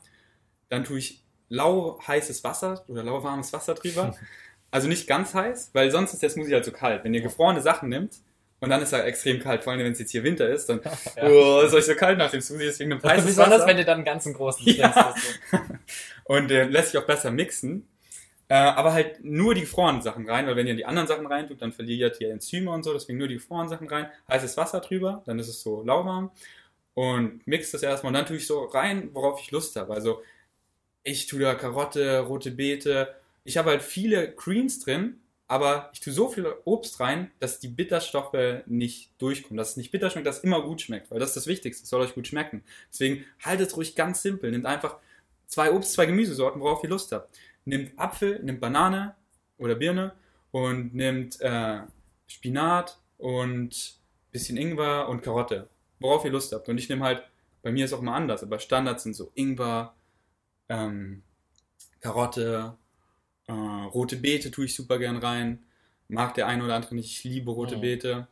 Dann 0.68 0.85
tue 0.85 0.99
ich 0.99 1.22
lau 1.49 2.01
heißes 2.07 2.45
Wasser 2.45 2.85
oder 2.89 3.03
lauwarmes 3.03 3.53
Wasser 3.53 3.74
drüber. 3.74 4.14
Also 4.72 4.87
nicht 4.87 5.09
ganz 5.09 5.35
heiß, 5.35 5.70
weil 5.72 5.91
sonst 5.91 6.12
ist 6.12 6.22
der 6.22 6.31
Smoothie 6.31 6.55
halt 6.55 6.64
so 6.64 6.70
kalt. 6.70 7.03
Wenn 7.03 7.12
ihr 7.12 7.22
gefrorene 7.22 7.61
Sachen 7.61 7.89
nimmt 7.89 8.18
und 8.61 8.70
dann 8.70 8.81
ist 8.81 8.93
er 8.93 9.05
extrem 9.05 9.41
kalt, 9.41 9.64
vor 9.64 9.72
allem 9.72 9.83
wenn 9.83 9.91
es 9.91 9.99
jetzt 9.99 10.12
hier 10.12 10.22
Winter 10.22 10.49
ist, 10.49 10.68
dann 10.68 10.81
Ja. 11.16 11.24
oh, 11.28 11.61
ist 11.62 11.74
euch 11.74 11.87
so 11.87 11.97
kalt 11.97 12.18
nach 12.18 12.31
dem 12.31 12.41
Smoothie, 12.41 12.66
deswegen 12.66 12.91
nimmt 12.91 13.03
heißes 13.03 13.26
Besonders 13.26 13.55
Wasser. 13.62 13.66
wenn 13.66 13.78
du 13.78 13.85
dann 13.85 13.97
einen 13.97 14.05
ganzen 14.05 14.33
großen 14.33 14.64
Ja. 14.76 14.91
trinkst. 14.93 15.41
Und 16.22 16.53
äh, 16.53 16.66
lässt 16.66 16.93
sich 16.93 17.01
auch 17.01 17.07
besser 17.07 17.33
mixen. 17.33 17.89
Äh, 18.51 18.55
aber 18.55 18.92
halt 18.92 19.22
nur 19.24 19.55
die 19.55 19.61
gefrorenen 19.61 20.03
Sachen 20.03 20.28
rein, 20.28 20.44
weil 20.48 20.57
wenn 20.57 20.66
ihr 20.66 20.74
die 20.74 20.84
anderen 20.84 21.07
Sachen 21.07 21.24
reintut, 21.24 21.62
dann 21.62 21.70
verliert 21.70 22.20
ihr 22.20 22.32
Enzyme 22.32 22.72
und 22.72 22.82
so, 22.82 22.92
deswegen 22.92 23.16
nur 23.16 23.28
die 23.28 23.34
gefrorenen 23.34 23.68
Sachen 23.68 23.88
rein. 23.88 24.09
Heißes 24.28 24.57
Wasser 24.57 24.80
drüber, 24.80 25.22
dann 25.24 25.38
ist 25.38 25.46
es 25.46 25.62
so 25.62 25.84
lauwarm. 25.84 26.32
Und 26.94 27.46
mixt 27.46 27.72
das 27.72 27.84
erstmal 27.84 28.11
und 28.11 28.14
dann 28.14 28.26
tue 28.26 28.38
ich 28.38 28.48
so 28.48 28.64
rein, 28.64 29.11
worauf 29.12 29.40
ich 29.40 29.53
Lust 29.53 29.76
habe. 29.76 29.94
Also 29.94 30.20
ich 31.05 31.28
tue 31.28 31.38
da 31.38 31.55
Karotte, 31.55 32.18
rote 32.18 32.51
Beete. 32.51 33.14
Ich 33.44 33.57
habe 33.57 33.70
halt 33.70 33.82
viele 33.82 34.32
Greens 34.32 34.80
drin, 34.80 35.20
aber 35.46 35.88
ich 35.92 36.01
tue 36.01 36.12
so 36.12 36.28
viel 36.28 36.53
Obst 36.64 36.98
rein, 36.98 37.30
dass 37.38 37.61
die 37.61 37.68
Bitterstoffe 37.68 38.64
nicht 38.66 39.12
durchkommen. 39.18 39.59
Dass 39.59 39.70
es 39.70 39.76
nicht 39.76 39.92
bitter 39.92 40.11
schmeckt, 40.11 40.26
dass 40.26 40.38
es 40.38 40.44
immer 40.44 40.62
gut 40.62 40.80
schmeckt, 40.80 41.12
weil 41.12 41.20
das 41.20 41.30
ist 41.30 41.36
das 41.36 41.46
Wichtigste. 41.46 41.84
Es 41.84 41.88
soll 41.88 42.03
euch 42.03 42.14
gut 42.14 42.26
schmecken. 42.26 42.64
Deswegen 42.92 43.24
haltet 43.44 43.76
ruhig 43.76 43.94
ganz 43.94 44.22
simpel. 44.22 44.51
Nehmt 44.51 44.66
einfach 44.66 44.96
zwei 45.46 45.70
Obst, 45.70 45.92
zwei 45.92 46.07
Gemüsesorten, 46.07 46.61
worauf 46.61 46.82
ihr 46.82 46.90
Lust 46.90 47.12
habt. 47.12 47.32
Nehmt 47.64 47.98
Apfel, 47.98 48.42
nehmt 48.42 48.61
Banane 48.61 49.14
oder 49.58 49.74
Birne 49.74 50.12
und 50.50 50.94
nehmt 50.94 51.40
äh, 51.40 51.80
Spinat 52.26 52.98
und 53.18 53.98
bisschen 54.32 54.56
Ingwer 54.56 55.08
und 55.08 55.22
Karotte, 55.22 55.68
worauf 55.98 56.24
ihr 56.24 56.30
Lust 56.30 56.52
habt. 56.52 56.68
Und 56.68 56.78
ich 56.78 56.88
nehme 56.88 57.04
halt, 57.04 57.22
bei 57.62 57.70
mir 57.72 57.84
ist 57.84 57.92
auch 57.92 58.00
immer 58.00 58.14
anders, 58.14 58.42
aber 58.42 58.58
Standards 58.58 59.02
sind 59.02 59.14
so 59.14 59.30
Ingwer, 59.34 59.94
ähm, 60.68 61.22
Karotte, 62.00 62.76
äh, 63.46 63.52
rote 63.52 64.16
Beete 64.16 64.50
tue 64.50 64.64
ich 64.64 64.74
super 64.74 64.98
gern 64.98 65.16
rein. 65.18 65.62
Mag 66.08 66.34
der 66.34 66.46
eine 66.46 66.64
oder 66.64 66.74
andere 66.74 66.94
nicht, 66.94 67.11
ich 67.11 67.24
liebe 67.24 67.50
rote 67.50 67.76
Mhm. 67.76 67.80
Beete. 67.82 68.26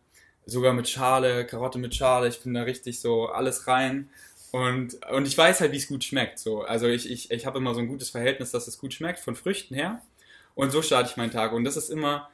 Sogar 0.47 0.73
mit 0.73 0.89
Schale, 0.89 1.45
Karotte 1.47 1.79
mit 1.79 1.95
Schale, 1.95 2.29
ich 2.29 2.41
bin 2.43 2.55
da 2.55 2.63
richtig 2.63 3.01
so 3.01 3.27
alles 3.29 3.67
rein. 3.67 4.09
Und, 4.53 5.05
und 5.11 5.27
ich 5.27 5.37
weiß 5.37 5.61
halt, 5.61 5.73
wie 5.73 5.77
es 5.77 5.89
gut 5.89 6.05
schmeckt. 6.05 6.39
So. 6.39 6.63
Also 6.63 6.87
ich, 6.87 7.11
ich, 7.11 7.31
ich 7.31 7.47
habe 7.47 7.59
immer 7.59 7.75
so 7.75 7.81
ein 7.81 7.89
gutes 7.89 8.11
Verhältnis, 8.11 8.51
dass 8.51 8.67
es 8.67 8.79
gut 8.79 8.95
schmeckt, 8.95 9.19
von 9.19 9.37
Früchten 9.37 9.75
her. 9.75 10.03
Und 10.55 10.71
so 10.71 10.83
starte 10.83 11.11
ich 11.11 11.17
meinen 11.17 11.31
Tag. 11.31 11.53
Und 11.53 11.65
das 11.65 11.77
ist 11.77 11.91
immer 11.91 12.29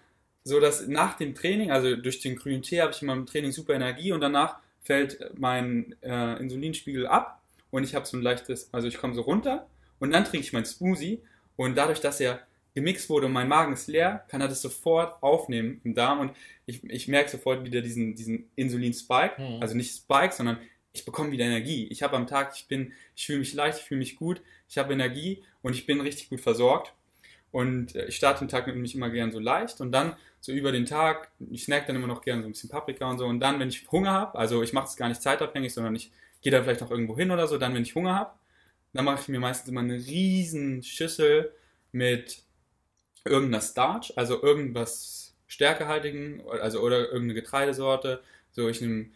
so, 0.45 0.61
dass 0.61 0.87
nach 0.87 1.17
dem 1.17 1.35
Training, 1.35 1.71
also 1.71 1.97
durch 1.97 2.21
den 2.21 2.37
grünen 2.37 2.63
Tee 2.63 2.81
habe 2.81 2.93
ich 2.93 3.03
immer 3.03 3.15
im 3.15 3.27
Training 3.27 3.53
super 3.53 3.75
Energie 3.75 4.13
und 4.13 4.21
danach 4.21 4.57
fällt 4.83 5.39
mein 5.39 5.97
äh, 6.03 6.39
Insulinspiegel 6.39 7.07
ab 7.07 7.41
und 7.71 7.85
ich 7.85 7.95
habe 7.95 8.05
so 8.05 8.19
ein 8.19 8.23
leichtes, 8.23 8.69
also 8.73 8.87
ich 8.87 8.99
komme 8.99 9.15
so 9.15 9.23
runter 9.23 9.67
und 9.99 10.13
dann 10.13 10.25
trinke 10.27 10.47
ich 10.47 10.53
mein 10.53 10.67
Smoothie 10.67 11.21
und 11.57 11.77
dadurch, 11.77 12.01
dass 12.01 12.21
er 12.21 12.41
gemixt 12.75 13.09
wurde 13.09 13.27
und 13.27 13.33
mein 13.33 13.49
Magen 13.49 13.73
ist 13.73 13.89
leer, 13.89 14.25
kann 14.29 14.43
er 14.43 14.49
das 14.49 14.61
sofort 14.61 15.23
aufnehmen 15.23 15.81
im 15.85 15.95
Darm 15.95 16.21
und 16.21 16.33
ich, 16.67 16.85
ich 16.85 17.09
merke 17.09 17.31
sofort 17.31 17.65
wieder 17.65 17.81
diesen, 17.81 18.15
diesen 18.15 18.51
Insulin-Spike, 18.57 19.41
Mhm. 19.41 19.63
also 19.63 19.75
nicht 19.75 19.97
Spike, 19.97 20.35
sondern 20.35 20.59
ich 20.95 21.05
bekomme 21.05 21.33
wieder 21.33 21.45
Energie. 21.45 21.89
Ich 21.91 22.03
habe 22.03 22.17
am 22.17 22.27
Tag, 22.27 22.53
ich 22.57 22.67
bin, 22.67 22.93
ich 23.15 23.27
fühle 23.27 23.41
mich 23.41 23.53
leicht, 23.53 23.81
ich 23.81 23.85
fühle 23.85 23.99
mich 23.99 24.17
gut, 24.17 24.41
ich 24.69 24.79
habe 24.79 24.93
Energie 24.95 25.45
und 25.61 25.75
ich 25.75 25.87
bin 25.87 26.01
richtig 26.01 26.31
gut 26.31 26.41
versorgt. 26.41 26.95
Und 27.51 27.95
äh, 27.95 28.07
ich 28.07 28.17
starte 28.17 28.41
den 28.41 28.49
Tag 28.49 28.67
mit 28.67 28.77
mich 28.77 28.95
immer 28.95 29.11
gern 29.11 29.33
so 29.33 29.39
leicht 29.39 29.81
und 29.81 29.93
dann 29.93 30.17
so 30.41 30.53
über 30.53 30.73
den 30.73 30.87
Tag, 30.87 31.31
ich 31.51 31.65
snack 31.65 31.87
dann 31.87 31.97
immer 31.97 32.07
noch 32.07 32.23
gern 32.23 32.43
so 32.43 32.49
ein 32.49 32.53
bisschen 32.53 32.71
Paprika 32.71 33.09
und 33.11 33.19
so 33.19 33.27
und 33.27 33.41
dann, 33.41 33.61
wenn 33.61 33.69
ich 33.69 33.91
Hunger 33.91 34.13
habe, 34.13 34.39
also 34.39 34.63
ich 34.63 34.73
mache 34.73 34.87
es 34.87 34.97
gar 34.97 35.09
nicht 35.09 35.23
zeitabhängig, 35.23 35.73
sondern 35.73 35.95
ich 35.97 36.11
gehe 36.43 36.53
dann 36.53 36.65
vielleicht 36.65 36.81
noch 36.81 36.91
irgendwo 36.91 37.17
hin 37.17 37.31
oder 37.31 37.47
so, 37.49 37.59
dann, 37.59 37.75
wenn 37.75 37.83
ich 37.83 37.95
Hunger 37.95 38.15
habe, 38.15 38.33
dann 38.93 39.05
mache 39.05 39.21
ich 39.21 39.29
mir 39.29 39.41
meistens 39.41 39.69
immer 39.69 39.81
eine 39.81 39.95
riesen 39.95 40.83
Schüssel 40.83 41.53
mit 41.93 42.43
irgendeiner 43.25 43.63
Starch, 43.63 44.13
also 44.17 44.43
irgendwas 44.43 45.35
stärkehaltigen, 45.47 46.43
also 46.49 46.81
oder 46.81 47.07
irgendeine 47.07 47.35
Getreidesorte. 47.35 48.23
So, 48.53 48.69
ich 48.69 48.81
nehme 48.81 49.07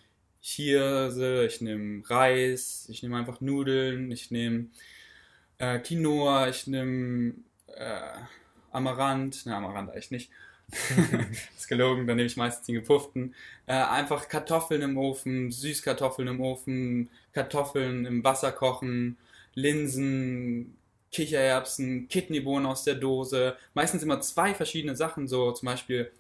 Hirse, 0.49 1.47
ich 1.47 1.61
nehme 1.61 2.09
Reis, 2.09 2.87
ich 2.89 3.03
nehme 3.03 3.17
einfach 3.17 3.41
Nudeln, 3.41 4.11
ich 4.11 4.31
nehme 4.31 4.67
äh, 5.59 5.79
Quinoa, 5.79 6.49
ich 6.49 6.67
nehme 6.67 7.35
äh, 7.77 8.01
Amaranth, 8.73 9.47
ne, 9.47 9.57
Amaranth 9.57 9.91
eigentlich 9.91 10.11
nicht. 10.11 10.31
ist 11.57 11.69
gelogen, 11.69 12.07
dann 12.07 12.17
nehme 12.17 12.27
ich 12.27 12.37
meistens 12.37 12.67
die 12.67 12.75
gepufften. 12.75 13.35
Äh, 13.67 13.73
einfach 13.73 14.29
Kartoffeln 14.29 14.83
im 14.83 14.99
Ofen, 14.99 15.51
Süßkartoffeln 15.51 16.29
im 16.29 16.41
Ofen, 16.41 17.09
Kartoffeln 17.33 18.05
im 18.05 18.23
Wasser 18.23 18.53
kochen, 18.53 19.17
Linsen, 19.55 20.77
Kichererbsen, 21.11 22.09
Kidneybohnen 22.09 22.67
aus 22.67 22.85
der 22.85 22.97
Dose. 22.97 23.57
Meistens 23.73 24.03
immer 24.03 24.21
zwei 24.21 24.55
verschiedene 24.55 24.95
Sachen, 24.95 25.27
so 25.27 25.53
zum 25.53 25.67
Beispiel, 25.67 26.11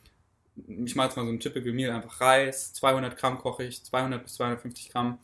ich 0.67 0.97
mache 0.97 1.09
jetzt 1.09 1.17
mal 1.17 1.25
so 1.25 1.33
ein 1.33 1.41
Typical 1.41 1.73
Meal, 1.73 1.91
einfach 1.91 2.21
Reis, 2.21 2.73
200 2.75 3.17
Gramm 3.17 3.39
koche 3.39 3.65
ich, 3.65 3.85
200 3.85 4.23
bis 4.23 4.35
250 4.35 4.91
Gramm, 4.91 5.19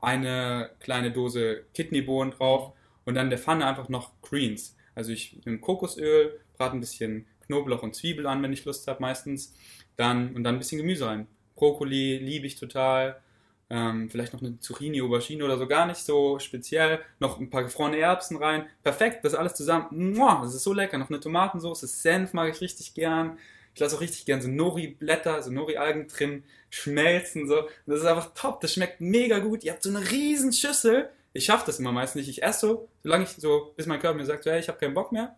eine 0.00 0.70
kleine 0.80 1.10
Dose 1.10 1.64
Kidneybohnen 1.74 2.32
drauf 2.32 2.72
und 3.04 3.14
dann 3.14 3.26
in 3.26 3.30
der 3.30 3.38
Pfanne 3.38 3.66
einfach 3.66 3.88
noch 3.88 4.12
Greens. 4.22 4.76
Also 4.94 5.12
ich 5.12 5.38
nehme 5.44 5.58
Kokosöl, 5.58 6.40
brate 6.56 6.76
ein 6.76 6.80
bisschen 6.80 7.26
Knoblauch 7.46 7.82
und 7.82 7.94
Zwiebel 7.94 8.26
an, 8.26 8.42
wenn 8.42 8.52
ich 8.52 8.64
Lust 8.64 8.88
habe 8.88 9.00
meistens. 9.00 9.54
Dann, 9.96 10.34
und 10.34 10.44
dann 10.44 10.56
ein 10.56 10.58
bisschen 10.58 10.78
Gemüse 10.78 11.06
rein. 11.06 11.26
Brokkoli 11.54 12.18
liebe 12.18 12.46
ich 12.46 12.56
total. 12.56 13.20
Ähm, 13.68 14.08
vielleicht 14.10 14.32
noch 14.32 14.42
eine 14.42 14.60
Zucchini, 14.60 15.02
Aubergine 15.02 15.44
oder 15.44 15.58
so, 15.58 15.66
gar 15.66 15.86
nicht 15.86 15.98
so 15.98 16.38
speziell. 16.38 17.00
Noch 17.18 17.40
ein 17.40 17.50
paar 17.50 17.64
gefrorene 17.64 17.98
Erbsen 17.98 18.36
rein. 18.36 18.66
Perfekt, 18.82 19.24
das 19.24 19.34
alles 19.34 19.54
zusammen. 19.54 20.14
Muah, 20.14 20.42
das 20.42 20.54
ist 20.54 20.62
so 20.62 20.72
lecker. 20.72 20.98
Noch 20.98 21.10
eine 21.10 21.20
Tomatensauce, 21.20 21.80
Senf 21.80 22.32
mag 22.32 22.52
ich 22.54 22.60
richtig 22.60 22.94
gern. 22.94 23.38
Ich 23.76 23.80
lasse 23.80 23.94
auch 23.94 24.00
richtig 24.00 24.24
gern 24.24 24.40
so 24.40 24.48
Nori-Blätter, 24.48 25.42
so 25.42 25.50
Nori-Algen 25.50 26.08
drin 26.08 26.44
schmelzen. 26.70 27.46
So. 27.46 27.68
Das 27.84 28.00
ist 28.00 28.06
einfach 28.06 28.32
top. 28.32 28.62
Das 28.62 28.72
schmeckt 28.72 29.02
mega 29.02 29.38
gut. 29.38 29.64
Ihr 29.64 29.72
habt 29.72 29.82
so 29.82 29.90
eine 29.90 30.10
riesen 30.10 30.50
Schüssel. 30.50 31.10
Ich 31.34 31.44
schaffe 31.44 31.66
das 31.66 31.78
immer 31.78 31.92
meist 31.92 32.16
nicht. 32.16 32.26
Ich 32.30 32.42
esse 32.42 32.60
so, 32.60 32.88
solange 33.02 33.24
ich 33.24 33.30
so, 33.32 33.74
bis 33.76 33.84
mein 33.84 34.00
Körper 34.00 34.16
mir 34.16 34.24
sagt, 34.24 34.46
hey, 34.46 34.60
ich 34.60 34.68
habe 34.68 34.78
keinen 34.78 34.94
Bock 34.94 35.12
mehr. 35.12 35.36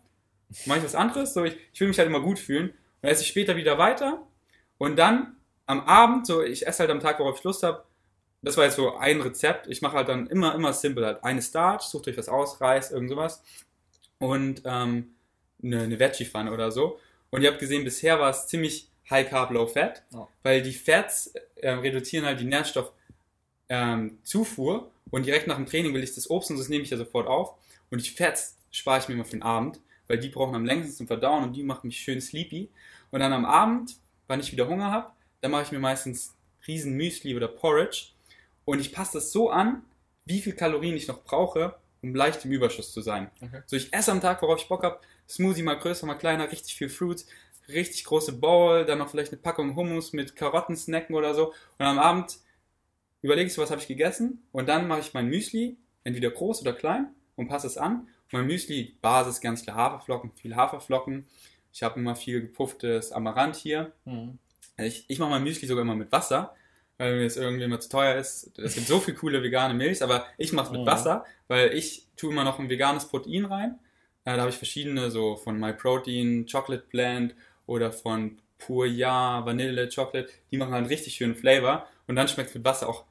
Mache 0.65 0.77
ich 0.77 0.85
was 0.85 0.95
anderes. 0.95 1.33
So, 1.33 1.43
ich, 1.43 1.57
ich 1.73 1.81
will 1.81 1.89
mich 1.89 1.99
halt 1.99 2.07
immer 2.07 2.21
gut 2.21 2.39
fühlen. 2.39 2.69
Und 2.69 2.75
dann 3.01 3.11
esse 3.11 3.23
ich 3.23 3.27
später 3.27 3.57
wieder 3.57 3.77
weiter. 3.77 4.25
Und 4.77 4.95
dann 4.97 5.35
am 5.65 5.81
Abend, 5.81 6.25
so, 6.25 6.41
ich 6.41 6.65
esse 6.65 6.79
halt 6.79 6.91
am 6.91 7.01
Tag, 7.01 7.19
worauf 7.19 7.39
ich 7.39 7.43
Lust 7.43 7.63
habe. 7.63 7.83
Das 8.41 8.55
war 8.55 8.63
jetzt 8.63 8.77
so 8.77 8.95
ein 8.95 9.19
Rezept. 9.19 9.67
Ich 9.67 9.81
mache 9.81 9.97
halt 9.97 10.07
dann 10.07 10.27
immer, 10.27 10.55
immer 10.55 10.71
simple 10.71 11.05
halt. 11.05 11.25
Eine 11.25 11.41
Starch, 11.41 11.81
sucht 11.81 12.07
euch 12.07 12.17
was 12.17 12.29
aus, 12.29 12.61
Reis, 12.61 12.89
irgend 12.91 13.09
sowas. 13.09 13.43
Und 14.17 14.61
ähm, 14.63 15.09
eine, 15.61 15.81
eine 15.81 15.99
Veggie-Pfanne 15.99 16.53
oder 16.53 16.71
so. 16.71 16.99
Und 17.31 17.41
ihr 17.43 17.49
habt 17.51 17.59
gesehen, 17.59 17.83
bisher 17.83 18.19
war 18.19 18.29
es 18.31 18.47
ziemlich 18.47 18.87
High 19.09 19.29
Carb, 19.29 19.51
Low 19.51 19.67
Fat, 19.67 20.03
Ja. 20.11 20.27
weil 20.43 20.61
die 20.61 20.73
Fats 20.73 21.33
äh, 21.55 21.69
reduzieren 21.71 22.25
halt 22.25 22.39
die 22.39 22.45
Nährstoffzufuhr 22.45 22.91
ähm, 23.69 24.19
und 25.11 25.25
direkt 25.25 25.47
nach 25.47 25.55
dem 25.55 25.65
Training 25.65 25.93
will 25.93 26.03
ich 26.03 26.13
das 26.13 26.29
Obst 26.29 26.51
und 26.51 26.57
das 26.57 26.69
nehme 26.69 26.83
ich 26.83 26.89
ja 26.89 26.97
sofort 26.97 27.27
auf. 27.27 27.53
Und 27.91 28.05
die 28.05 28.09
Fats 28.09 28.57
spare 28.71 28.99
ich 28.99 29.07
mir 29.07 29.15
immer 29.15 29.25
für 29.25 29.31
den 29.31 29.43
Abend, 29.43 29.79
weil 30.07 30.19
die 30.19 30.29
brauchen 30.29 30.55
am 30.55 30.65
längsten 30.65 30.93
zum 30.95 31.07
Verdauen 31.07 31.43
und 31.43 31.53
die 31.53 31.63
machen 31.63 31.87
mich 31.87 31.99
schön 31.99 32.21
sleepy. 32.21 32.69
Und 33.11 33.19
dann 33.19 33.33
am 33.33 33.45
Abend, 33.45 33.95
wann 34.27 34.39
ich 34.39 34.51
wieder 34.51 34.67
Hunger 34.67 34.91
habe, 34.91 35.11
dann 35.41 35.51
mache 35.51 35.63
ich 35.63 35.71
mir 35.71 35.79
meistens 35.79 36.35
riesen 36.67 36.93
Müsli 36.93 37.35
oder 37.35 37.47
Porridge 37.47 38.07
und 38.65 38.79
ich 38.79 38.91
passe 38.93 39.13
das 39.13 39.31
so 39.31 39.49
an, 39.49 39.81
wie 40.25 40.41
viel 40.41 40.53
Kalorien 40.53 40.95
ich 40.95 41.07
noch 41.07 41.23
brauche, 41.23 41.75
um 42.03 42.13
leicht 42.13 42.45
im 42.45 42.51
Überschuss 42.51 42.93
zu 42.93 43.01
sein. 43.01 43.31
Okay. 43.41 43.61
So, 43.65 43.75
ich 43.75 43.91
esse 43.93 44.11
am 44.11 44.21
Tag, 44.21 44.41
worauf 44.43 44.61
ich 44.61 44.67
Bock 44.67 44.83
habe, 44.83 44.99
Smoothie 45.29 45.63
mal 45.63 45.77
größer, 45.77 46.05
mal 46.07 46.15
kleiner, 46.15 46.51
richtig 46.51 46.75
viel 46.75 46.89
Fruits, 46.89 47.27
richtig 47.67 48.03
große 48.05 48.33
Bowl, 48.33 48.85
dann 48.85 48.97
noch 48.97 49.09
vielleicht 49.09 49.31
eine 49.31 49.41
Packung 49.41 49.75
Hummus 49.75 50.13
mit 50.13 50.35
Karotten 50.35 50.75
snacken 50.75 51.15
oder 51.15 51.33
so. 51.33 51.53
Und 51.77 51.85
am 51.85 51.99
Abend 51.99 52.39
überlege 53.21 53.47
ich 53.47 53.53
so, 53.53 53.61
was 53.61 53.71
habe 53.71 53.81
ich 53.81 53.87
gegessen 53.87 54.41
und 54.51 54.67
dann 54.67 54.87
mache 54.87 55.01
ich 55.01 55.13
mein 55.13 55.27
Müsli, 55.27 55.77
entweder 56.03 56.31
groß 56.31 56.61
oder 56.61 56.73
klein 56.73 57.07
und 57.35 57.47
passe 57.47 57.67
es 57.67 57.77
an. 57.77 58.07
Mein 58.31 58.47
Müsli, 58.47 58.95
Basis 59.01 59.41
ganz 59.41 59.63
klar 59.63 59.75
Haferflocken, 59.75 60.31
viel 60.35 60.55
Haferflocken. 60.55 61.25
Ich 61.71 61.83
habe 61.83 61.99
immer 61.99 62.15
viel 62.15 62.41
gepufftes 62.41 63.11
Amaranth 63.11 63.55
hier. 63.55 63.91
Mhm. 64.05 64.39
Ich, 64.77 65.05
ich 65.07 65.19
mache 65.19 65.29
mein 65.31 65.43
Müsli 65.43 65.67
sogar 65.67 65.83
immer 65.83 65.95
mit 65.95 66.11
Wasser, 66.11 66.55
weil 66.97 67.17
mir 67.17 67.23
das 67.25 67.37
irgendwie 67.37 67.63
immer 67.63 67.79
zu 67.79 67.89
teuer 67.89 68.15
ist. 68.15 68.57
Es 68.57 68.75
gibt 68.75 68.87
so 68.87 68.99
viel 68.99 69.13
coole 69.13 69.43
vegane 69.43 69.73
Milch, 69.73 70.01
aber 70.01 70.25
ich 70.37 70.53
mache 70.53 70.67
es 70.67 70.71
mit 70.71 70.81
Mhm. 70.81 70.85
Wasser, 70.85 71.25
weil 71.47 71.73
ich 71.73 72.07
tue 72.15 72.31
immer 72.31 72.43
noch 72.43 72.59
ein 72.59 72.69
veganes 72.69 73.07
Protein 73.07 73.45
rein. 73.45 73.79
Äh, 74.25 74.35
da 74.35 74.41
habe 74.41 74.49
ich 74.49 74.57
verschiedene, 74.57 75.11
so 75.11 75.35
von 75.35 75.59
MyProtein, 75.59 76.45
Chocolate 76.51 76.85
Blend 76.89 77.35
oder 77.65 77.91
von 77.91 78.39
Pur 78.57 78.85
Ja, 78.85 79.45
Vanille, 79.45 79.89
Chocolate. 79.93 80.29
Die 80.51 80.57
machen 80.57 80.71
halt 80.71 80.83
einen 80.83 80.89
richtig 80.89 81.15
schönen 81.15 81.35
Flavor 81.35 81.87
und 82.07 82.15
dann 82.15 82.27
schmeckt 82.27 82.53
mit 82.53 82.65
Wasser 82.65 82.89
auch, 82.89 83.05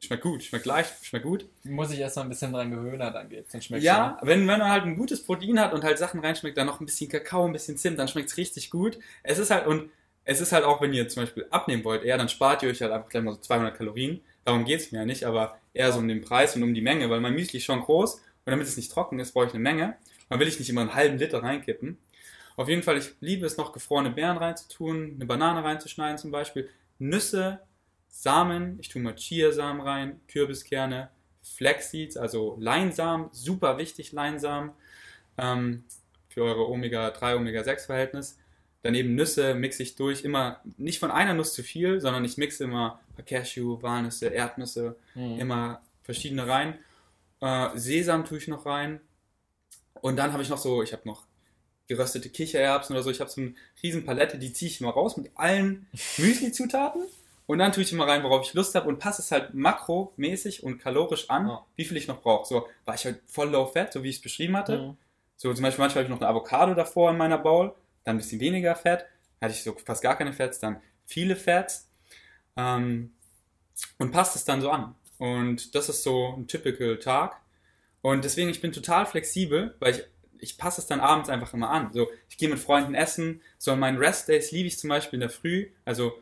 schmeckt 0.00 0.22
gut, 0.22 0.42
schmeckt 0.42 0.66
leicht, 0.66 1.04
schmeckt 1.04 1.24
gut. 1.24 1.46
Muss 1.64 1.90
ich 1.90 1.98
erst 1.98 2.16
mal 2.16 2.22
ein 2.22 2.28
bisschen 2.28 2.52
dran 2.52 2.70
gewöhnen, 2.70 2.98
dann 2.98 3.28
geht's. 3.28 3.52
Dann 3.52 3.62
schmeckt's 3.62 3.84
Ja, 3.84 4.18
wenn, 4.22 4.40
wenn 4.40 4.58
man 4.58 4.70
halt 4.70 4.84
ein 4.84 4.96
gutes 4.96 5.22
Protein 5.22 5.60
hat 5.60 5.72
und 5.72 5.84
halt 5.84 5.98
Sachen 5.98 6.20
reinschmeckt, 6.20 6.56
dann 6.56 6.66
noch 6.66 6.80
ein 6.80 6.86
bisschen 6.86 7.10
Kakao, 7.10 7.44
ein 7.44 7.52
bisschen 7.52 7.76
Zimt, 7.76 7.98
dann 7.98 8.08
schmeckt 8.08 8.30
es 8.30 8.36
richtig 8.36 8.70
gut. 8.70 8.98
Es 9.22 9.38
ist 9.38 9.50
halt, 9.50 9.66
und 9.66 9.90
es 10.24 10.40
ist 10.40 10.52
halt 10.52 10.64
auch, 10.64 10.80
wenn 10.80 10.92
ihr 10.92 11.08
zum 11.08 11.24
Beispiel 11.24 11.46
abnehmen 11.50 11.84
wollt, 11.84 12.04
eher, 12.04 12.16
dann 12.16 12.28
spart 12.28 12.62
ihr 12.62 12.70
euch 12.70 12.80
halt 12.80 12.92
einfach 12.92 13.08
gleich 13.08 13.22
mal 13.24 13.32
so 13.32 13.40
200 13.40 13.76
Kalorien. 13.76 14.20
Darum 14.44 14.64
geht's 14.64 14.92
mir 14.92 14.98
ja 14.98 15.04
nicht, 15.04 15.24
aber 15.24 15.58
eher 15.72 15.92
so 15.92 15.98
um 15.98 16.08
den 16.08 16.20
Preis 16.20 16.54
und 16.56 16.62
um 16.62 16.74
die 16.74 16.80
Menge, 16.80 17.08
weil 17.10 17.20
mein 17.20 17.34
Müsli 17.34 17.58
ist 17.58 17.64
schon 17.64 17.80
groß 17.80 18.14
und 18.14 18.22
damit 18.50 18.66
es 18.66 18.76
nicht 18.76 18.90
trocken 18.90 19.18
ist, 19.18 19.32
brauche 19.32 19.46
ich 19.46 19.54
eine 19.54 19.62
Menge. 19.62 19.96
Dann 20.32 20.40
will 20.40 20.48
ich 20.48 20.58
nicht 20.58 20.70
immer 20.70 20.80
einen 20.80 20.94
halben 20.94 21.18
Liter 21.18 21.42
reinkippen. 21.42 21.98
Auf 22.56 22.66
jeden 22.66 22.82
Fall, 22.82 22.96
ich 22.96 23.10
liebe 23.20 23.44
es 23.44 23.58
noch, 23.58 23.70
gefrorene 23.74 24.08
Beeren 24.08 24.38
reinzutun, 24.38 25.12
eine 25.16 25.26
Banane 25.26 25.62
reinzuschneiden 25.62 26.16
zum 26.16 26.30
Beispiel, 26.30 26.70
Nüsse, 26.98 27.60
Samen, 28.08 28.78
ich 28.80 28.88
tue 28.88 29.02
mal 29.02 29.14
Chiasamen 29.14 29.82
rein, 29.82 30.20
Kürbiskerne, 30.28 31.10
Flaxseeds, 31.42 32.16
also 32.16 32.56
Leinsamen, 32.58 33.28
super 33.32 33.76
wichtig 33.76 34.12
Leinsamen 34.12 34.70
ähm, 35.36 35.84
für 36.30 36.44
eure 36.44 36.66
Omega-3, 36.66 37.36
Omega-6-Verhältnis. 37.36 38.38
Daneben 38.80 39.14
Nüsse 39.14 39.54
mixe 39.54 39.82
ich 39.82 39.96
durch, 39.96 40.24
immer 40.24 40.62
nicht 40.78 40.98
von 40.98 41.10
einer 41.10 41.34
Nuss 41.34 41.52
zu 41.52 41.62
viel, 41.62 42.00
sondern 42.00 42.24
ich 42.24 42.38
mixe 42.38 42.64
immer 42.64 43.00
Cashew, 43.26 43.82
Walnüsse, 43.82 44.28
Erdnüsse, 44.28 44.96
Mhm. 45.14 45.38
immer 45.40 45.82
verschiedene 46.04 46.48
rein. 46.48 46.78
Äh, 47.42 47.68
Sesam 47.74 48.24
tue 48.24 48.38
ich 48.38 48.48
noch 48.48 48.64
rein. 48.64 49.00
Und 50.02 50.16
dann 50.16 50.32
habe 50.34 50.42
ich 50.42 50.50
noch 50.50 50.58
so, 50.58 50.82
ich 50.82 50.92
habe 50.92 51.08
noch 51.08 51.24
geröstete 51.88 52.28
Kichererbsen 52.28 52.94
oder 52.94 53.02
so. 53.02 53.10
Ich 53.10 53.20
habe 53.20 53.30
so 53.30 53.40
eine 53.40 53.54
riesen 53.82 54.04
Palette, 54.04 54.38
die 54.38 54.52
ziehe 54.52 54.70
ich 54.70 54.80
immer 54.80 54.90
raus 54.90 55.16
mit 55.16 55.30
allen 55.36 55.86
Müsli-Zutaten. 56.18 57.02
Und 57.46 57.58
dann 57.58 57.72
tue 57.72 57.82
ich 57.82 57.92
immer 57.92 58.06
rein, 58.06 58.22
worauf 58.22 58.46
ich 58.46 58.54
Lust 58.54 58.74
habe 58.74 58.88
und 58.88 58.98
passe 58.98 59.22
es 59.22 59.30
halt 59.32 59.54
makromäßig 59.54 60.62
und 60.62 60.78
kalorisch 60.78 61.28
an, 61.30 61.48
Ja. 61.48 61.64
wie 61.76 61.84
viel 61.84 61.96
ich 61.96 62.08
noch 62.08 62.20
brauche. 62.22 62.46
So 62.46 62.66
war 62.84 62.94
ich 62.94 63.04
halt 63.04 63.20
voll 63.26 63.48
low 63.50 63.66
fat, 63.66 63.92
so 63.92 64.02
wie 64.02 64.10
ich 64.10 64.16
es 64.16 64.22
beschrieben 64.22 64.56
hatte. 64.56 64.78
Mhm. 64.78 64.96
So 65.36 65.52
zum 65.52 65.62
Beispiel 65.64 65.82
manchmal 65.82 66.04
habe 66.04 66.12
ich 66.12 66.20
noch 66.20 66.20
eine 66.20 66.28
Avocado 66.30 66.74
davor 66.74 67.10
in 67.10 67.16
meiner 67.16 67.38
Bowl, 67.38 67.74
dann 68.04 68.14
ein 68.16 68.18
bisschen 68.18 68.40
weniger 68.40 68.74
Fett, 68.76 69.06
hatte 69.40 69.52
ich 69.54 69.62
so 69.64 69.72
fast 69.84 70.02
gar 70.02 70.16
keine 70.16 70.32
Fats, 70.32 70.60
dann 70.60 70.80
viele 71.04 71.34
Fats 71.36 71.88
ähm, 72.56 73.12
und 73.98 74.12
passt 74.12 74.36
es 74.36 74.44
dann 74.44 74.60
so 74.60 74.70
an. 74.70 74.94
Und 75.18 75.74
das 75.74 75.88
ist 75.88 76.02
so 76.04 76.34
ein 76.36 76.46
typical 76.46 76.98
Tag. 76.98 77.40
Und 78.02 78.24
deswegen, 78.24 78.50
ich 78.50 78.60
bin 78.60 78.72
total 78.72 79.06
flexibel, 79.06 79.74
weil 79.78 79.94
ich, 79.94 80.04
ich 80.38 80.58
passe 80.58 80.80
es 80.80 80.86
dann 80.86 81.00
abends 81.00 81.28
einfach 81.28 81.54
immer 81.54 81.70
an. 81.70 81.92
So, 81.92 82.08
ich 82.28 82.36
gehe 82.36 82.48
mit 82.48 82.58
Freunden 82.58 82.94
essen, 82.94 83.40
so 83.58 83.72
an 83.72 83.78
meinen 83.78 83.98
Rest-Days 83.98 84.50
liebe 84.52 84.66
ich 84.66 84.78
zum 84.78 84.90
Beispiel 84.90 85.16
in 85.16 85.20
der 85.20 85.30
Früh, 85.30 85.68
also 85.84 86.12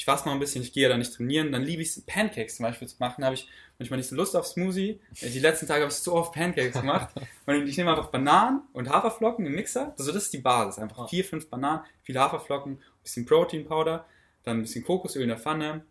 ich 0.00 0.06
fasse 0.06 0.24
noch 0.24 0.32
ein 0.32 0.40
bisschen, 0.40 0.62
ich 0.62 0.72
gehe 0.72 0.88
da 0.88 0.96
nicht 0.96 1.14
trainieren, 1.14 1.52
dann 1.52 1.62
liebe 1.62 1.82
ich 1.82 1.90
es, 1.90 2.00
Pancakes 2.00 2.56
zum 2.56 2.64
Beispiel 2.64 2.88
zu 2.88 2.96
machen, 3.00 3.22
habe 3.22 3.34
ich 3.34 3.48
manchmal 3.78 3.98
nicht 3.98 4.08
so 4.08 4.16
Lust 4.16 4.34
auf 4.34 4.46
Smoothie. 4.46 4.98
Die 5.20 5.38
letzten 5.40 5.66
Tage 5.66 5.82
habe 5.82 5.92
ich 5.92 5.98
so 5.98 6.14
oft 6.14 6.32
Pancakes 6.32 6.80
gemacht. 6.80 7.10
Und 7.46 7.66
ich 7.66 7.76
nehme 7.76 7.90
einfach 7.90 8.08
Bananen 8.08 8.62
und 8.72 8.88
Haferflocken 8.88 9.44
im 9.44 9.54
Mixer. 9.54 9.94
Also 9.98 10.10
das 10.12 10.24
ist 10.24 10.32
die 10.32 10.38
Basis. 10.38 10.78
Einfach 10.78 11.08
vier, 11.10 11.22
fünf 11.22 11.50
Bananen, 11.50 11.82
viele 12.02 12.20
Haferflocken, 12.20 12.72
ein 12.72 13.02
bisschen 13.02 13.26
Protein 13.26 13.66
Powder, 13.66 14.06
dann 14.42 14.58
ein 14.58 14.62
bisschen 14.62 14.84
Kokosöl 14.84 15.22
in 15.22 15.28
der 15.28 15.38
Pfanne, 15.38 15.84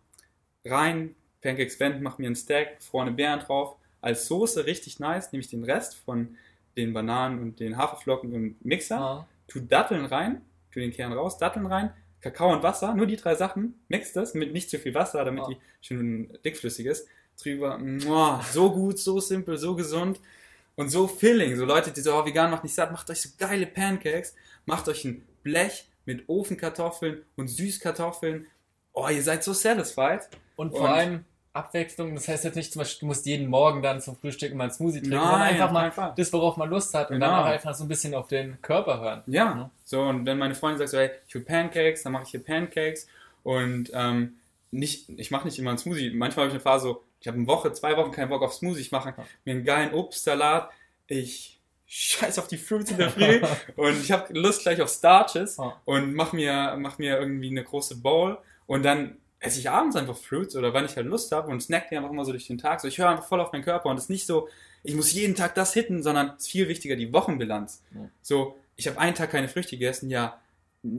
rein, 0.65 1.15
Pancakes 1.41 1.79
wenden, 1.79 2.01
mach 2.01 2.17
mir 2.17 2.25
einen 2.25 2.35
Stack, 2.35 2.79
gefrorene 2.79 3.11
Beeren 3.11 3.41
drauf. 3.41 3.75
Als 4.01 4.27
Soße 4.27 4.65
richtig 4.65 4.99
nice, 4.99 5.31
nehme 5.31 5.41
ich 5.41 5.49
den 5.49 5.63
Rest 5.63 5.95
von 5.95 6.37
den 6.77 6.93
Bananen 6.93 7.39
und 7.41 7.59
den 7.59 7.77
Haferflocken 7.77 8.33
im 8.33 8.55
Mixer, 8.61 8.95
Ja. 8.95 9.27
tu 9.47 9.59
Datteln 9.59 10.05
rein, 10.05 10.41
tu 10.71 10.79
den 10.79 10.91
Kern 10.91 11.11
raus, 11.13 11.37
Datteln 11.37 11.65
rein, 11.65 11.91
Kakao 12.21 12.51
und 12.53 12.63
Wasser, 12.63 12.93
nur 12.95 13.07
die 13.07 13.15
drei 13.15 13.35
Sachen, 13.35 13.79
mix 13.87 14.13
das 14.13 14.33
mit 14.33 14.53
nicht 14.53 14.69
zu 14.69 14.77
viel 14.79 14.93
Wasser, 14.93 15.23
damit 15.25 15.43
Ah. 15.43 15.47
die 15.49 15.57
schön 15.81 16.37
dickflüssig 16.45 16.85
ist. 16.85 17.07
Drüber, 17.41 17.77
muah, 17.77 18.43
so 18.51 18.71
gut, 18.71 18.99
so 18.99 19.19
simpel, 19.21 19.57
so 19.57 19.75
gesund 19.75 20.19
und 20.75 20.89
so 20.89 21.07
filling. 21.07 21.55
So 21.55 21.63
Leute, 21.65 21.91
die 21.91 22.01
so, 22.01 22.13
oh, 22.13 22.25
vegan 22.25 22.51
macht 22.51 22.63
nicht 22.63 22.75
satt, 22.75 22.91
macht 22.91 23.09
euch 23.09 23.21
so 23.21 23.29
geile 23.37 23.65
Pancakes, 23.65 24.35
macht 24.65 24.87
euch 24.89 25.05
ein 25.05 25.25
Blech 25.43 25.87
mit 26.05 26.27
Ofenkartoffeln 26.27 27.23
und 27.37 27.47
Süßkartoffeln. 27.47 28.47
Oh, 28.93 29.07
ihr 29.07 29.23
seid 29.23 29.43
so 29.43 29.53
satisfied. 29.53 30.27
Und 30.57 30.71
vor 30.71 30.81
Und- 30.81 30.87
allem 30.87 31.25
Abwechslung, 31.53 32.13
das 32.15 32.27
heißt 32.27 32.43
jetzt 32.43 32.55
nicht 32.55 32.71
zum 32.71 32.81
Beispiel, 32.81 32.99
du 33.01 33.05
musst 33.07 33.25
jeden 33.25 33.47
Morgen 33.47 33.81
dann 33.81 33.99
zum 34.01 34.15
Frühstück 34.15 34.53
mal 34.53 34.65
einen 34.65 34.73
Smoothie 34.73 34.99
trinken, 35.01 35.17
sondern 35.17 35.39
Nein, 35.39 35.53
einfach 35.53 35.65
auf 35.65 35.71
mal 35.71 35.81
keinen 35.81 35.91
Fall. 35.93 36.13
das, 36.15 36.31
worauf 36.33 36.57
man 36.57 36.69
Lust 36.69 36.93
hat 36.93 37.09
und 37.11 37.19
dann 37.19 37.29
Genau. 37.31 37.41
auch 37.41 37.45
einfach 37.47 37.73
so 37.73 37.83
ein 37.85 37.87
bisschen 37.87 38.13
auf 38.13 38.27
den 38.27 38.61
Körper 38.61 38.99
hören. 39.01 39.23
Ja, 39.27 39.55
Mhm. 39.55 39.65
so 39.83 40.01
und 40.01 40.25
wenn 40.25 40.37
meine 40.37 40.55
Freundin 40.55 40.77
sagt 40.79 40.89
so, 40.91 40.97
hey, 40.99 41.09
ich 41.27 41.33
will 41.35 41.41
Pancakes, 41.41 42.03
dann 42.03 42.13
mache 42.13 42.23
ich 42.23 42.29
hier 42.29 42.43
Pancakes 42.43 43.07
und 43.43 43.89
ähm, 43.93 44.35
nicht, 44.71 45.09
ich 45.17 45.31
mache 45.31 45.45
nicht 45.47 45.57
immer 45.57 45.71
einen 45.71 45.79
Smoothie. 45.79 46.11
Manchmal 46.11 46.45
habe 46.45 46.49
ich 46.49 46.53
eine 46.53 46.61
Phase 46.61 46.83
so, 46.89 47.03
ich 47.19 47.27
habe 47.27 47.37
eine 47.37 47.47
Woche, 47.47 47.73
zwei 47.73 47.97
Wochen 47.97 48.11
keinen 48.11 48.29
Bock 48.29 48.43
auf 48.43 48.53
Smoothie, 48.53 48.81
ich 48.81 48.91
mache 48.91 49.13
mir 49.43 49.51
einen 49.53 49.65
geilen 49.65 49.93
Obstsalat, 49.93 50.69
ich 51.07 51.59
scheiß 51.87 52.37
auf 52.37 52.47
die 52.47 52.57
Fruits 52.57 52.91
in 52.91 52.97
der 52.97 53.09
Früh 53.09 53.41
und 53.75 53.99
ich 53.99 54.11
habe 54.11 54.31
Lust 54.37 54.61
gleich 54.61 54.79
auf 54.81 54.89
Starches 54.91 55.57
und 55.85 56.13
mach 56.13 56.33
mir, 56.33 56.75
mach 56.77 56.99
mir 56.99 57.17
irgendwie 57.17 57.49
eine 57.49 57.63
große 57.63 57.95
Bowl 57.97 58.37
und 58.67 58.83
dann 58.83 59.17
esse 59.39 59.59
ich 59.59 59.69
abends 59.69 59.95
einfach 59.95 60.17
Fruits 60.17 60.55
oder 60.55 60.73
wenn 60.73 60.85
ich 60.85 60.95
halt 60.95 61.07
Lust 61.07 61.31
habe 61.31 61.49
und 61.49 61.61
snack 61.61 61.89
die 61.89 61.97
einfach 61.97 62.09
immer 62.09 62.25
so 62.25 62.31
durch 62.31 62.47
den 62.47 62.57
Tag. 62.57 62.81
So, 62.81 62.87
ich 62.87 62.97
höre 62.97 63.09
einfach 63.09 63.25
voll 63.25 63.39
auf 63.39 63.51
meinen 63.51 63.63
Körper 63.63 63.89
und 63.89 63.97
es 63.97 64.03
ist 64.03 64.09
nicht 64.09 64.25
so, 64.25 64.49
ich 64.83 64.95
muss 64.95 65.11
jeden 65.13 65.35
Tag 65.35 65.55
das 65.55 65.73
hitten, 65.73 66.03
sondern 66.03 66.31
es 66.37 66.43
ist 66.43 66.51
viel 66.51 66.67
wichtiger 66.67 66.95
die 66.95 67.13
Wochenbilanz. 67.13 67.83
Ja. 67.93 68.09
So, 68.21 68.57
ich 68.75 68.87
habe 68.87 68.99
einen 68.99 69.15
Tag 69.15 69.31
keine 69.31 69.47
Früchte 69.47 69.71
gegessen, 69.71 70.09
ja, 70.09 70.39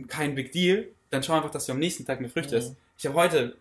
kein 0.08 0.34
Big 0.34 0.52
Deal. 0.52 0.88
Dann 1.10 1.22
schau 1.22 1.34
einfach, 1.34 1.50
dass 1.50 1.66
du 1.66 1.72
am 1.72 1.78
nächsten 1.78 2.04
Tag 2.04 2.18
eine 2.18 2.28
Früchte 2.28 2.56
isst. 2.56 2.76
Ich 2.96 3.06
habe 3.06 3.16
heute 3.16 3.56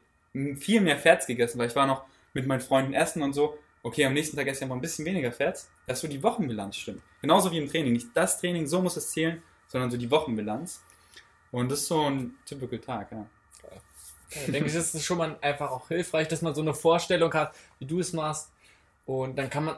viel 0.58 0.82
mehr 0.82 0.98
Fats 0.98 1.26
gegessen, 1.26 1.58
weil 1.58 1.68
ich 1.68 1.76
war 1.76 1.88
noch 1.88 2.04
mit 2.34 2.46
meinen 2.46 2.62
Freunden 2.62 2.94
essen 2.94 3.22
und 3.22 3.34
so. 3.34 3.58
Okay, 3.82 4.06
am 4.06 4.14
nächsten 4.14 4.36
Tag 4.36 4.48
esse 4.48 4.58
ich 4.58 4.64
einfach 4.64 4.76
ein 4.76 4.82
bisschen 4.82 5.06
weniger 5.06 5.32
Fats, 5.32 5.70
dass 5.88 6.02
so 6.02 6.08
die 6.08 6.22
Wochenbilanz 6.22 6.76
stimmt. 6.76 7.02
Genauso 7.22 7.52
wie 7.52 7.58
im 7.58 7.70
Training. 7.70 7.94
Nicht 7.94 8.10
das 8.14 8.40
Training, 8.40 8.68
so 8.68 8.82
muss 8.82 8.98
es 8.98 9.12
zählen, 9.12 9.42
sondern 9.68 9.90
so 9.90 9.98
die 9.98 10.12
Wochenbilanz. 10.12 10.84
Und 11.52 11.72
das 11.72 11.82
ist 11.82 11.88
so 11.88 12.04
ein 12.04 12.36
typical 12.46 12.80
Tag, 12.80 13.12
ja. 13.12 13.26
Ich 14.30 14.52
denke, 14.52 14.66
es 14.70 14.94
ist 14.94 15.04
schon 15.04 15.18
mal 15.18 15.38
einfach 15.42 15.72
auch 15.72 15.88
hilfreich, 15.88 16.28
dass 16.28 16.42
man 16.42 16.54
so 16.54 16.62
eine 16.62 16.74
Vorstellung 16.74 17.34
hat, 17.34 17.54
wie 17.80 17.86
du 17.86 18.00
es 18.00 18.14
machst. 18.14 18.50
Und 19.06 19.38
dann 19.38 19.50
kann 19.50 19.66
man 19.66 19.78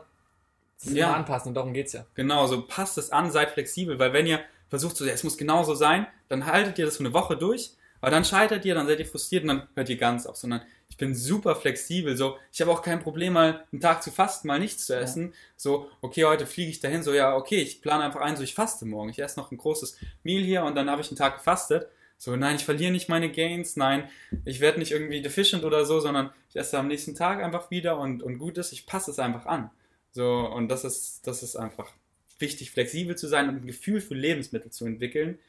es 0.84 0.92
Ja. 0.92 1.08
immer 1.08 1.18
anpassen 1.18 1.50
und 1.50 1.54
darum 1.56 1.74
geht 1.74 1.88
es 1.88 1.94
ja. 1.94 2.06
Genau, 2.16 2.48
so 2.48 2.64
passt 2.64 2.98
es 2.98 3.12
an, 3.12 3.32
seid 3.32 3.52
flexibel, 3.52 3.98
weil 4.00 4.14
wenn 4.14 4.28
ihr 4.28 4.42
versucht, 4.70 4.96
so, 4.98 5.06
ja, 5.06 5.14
es 5.14 5.24
muss 5.24 5.38
genauso 5.38 5.76
sein, 5.76 6.08
dann 6.28 6.46
haltet 6.46 6.80
ihr 6.80 6.86
das 6.86 6.98
für 6.98 7.04
eine 7.04 7.14
Woche 7.14 7.38
durch, 7.38 7.72
aber 8.02 8.12
dann 8.12 8.26
scheitert 8.26 8.66
ihr, 8.66 8.74
dann 8.74 8.88
seid 8.88 9.00
ihr 9.00 9.06
frustriert 9.06 9.44
und 9.44 9.50
dann 9.50 9.68
hört 9.76 9.90
ihr 9.90 9.98
ganz 9.98 10.26
auf, 10.26 10.36
sondern 10.38 10.62
ich 10.90 10.98
bin 10.98 11.14
super 11.16 11.56
flexibel, 11.56 12.18
so, 12.18 12.38
ich 12.52 12.60
habe 12.62 12.72
auch 12.72 12.82
kein 12.82 13.00
Problem, 13.00 13.34
mal 13.34 13.64
einen 13.72 13.80
Tag 13.82 14.02
zu 14.04 14.12
fasten, 14.12 14.48
mal 14.48 14.60
nichts 14.60 14.86
zu 14.88 14.96
essen, 14.96 15.34
so, 15.56 15.90
okay, 16.02 16.26
heute 16.26 16.46
fliege 16.48 16.72
ich 16.72 16.80
dahin, 16.80 17.04
so, 17.04 17.14
ja, 17.14 17.36
okay, 17.36 17.62
ich 17.62 17.82
plane 17.82 18.04
einfach 18.04 18.22
ein, 18.22 18.36
so, 18.36 18.44
ich 18.44 18.54
faste 18.56 18.86
morgen, 18.86 19.10
ich 19.10 19.20
esse 19.20 19.40
noch 19.40 19.52
ein 19.52 19.58
großes 19.58 19.98
Meal 20.24 20.44
hier 20.44 20.64
und 20.64 20.76
dann 20.76 20.90
habe 20.90 21.02
ich 21.02 21.10
einen 21.10 21.18
Tag 21.18 21.38
gefastet, 21.38 21.88
so, 22.22 22.36
nein, 22.36 22.56
ich 22.56 22.66
verliere 22.66 22.92
nicht 22.92 23.10
meine 23.10 23.32
Gains, 23.32 23.78
nein, 23.78 24.08
ich 24.46 24.60
werde 24.60 24.78
nicht 24.78 24.92
irgendwie 24.92 25.24
deficient 25.24 25.64
oder 25.64 25.86
so, 25.86 26.00
sondern 26.00 26.30
ich 26.52 26.56
esse 26.56 26.78
am 26.78 26.88
nächsten 26.88 27.16
Tag 27.16 27.42
einfach 27.44 27.72
wieder 27.72 27.98
und, 27.98 28.22
und 28.22 28.38
gut 28.38 28.60
ist, 28.60 28.74
ich 28.74 28.86
passe 28.86 29.10
es 29.10 29.18
einfach 29.18 29.48
an. 29.48 29.72
So, 30.12 30.48
und 30.48 30.68
das 30.68 30.84
ist, 30.84 31.26
das 31.26 31.42
ist 31.42 31.56
einfach 31.56 31.92
wichtig, 32.38 32.70
flexibel 32.70 33.16
zu 33.16 33.28
sein 33.28 33.50
und 33.50 33.56
ein 33.64 33.66
Gefühl 33.66 34.02
für 34.02 34.14
Lebensmittel 34.14 34.70
zu 34.70 34.86
entwickeln. 34.86 35.40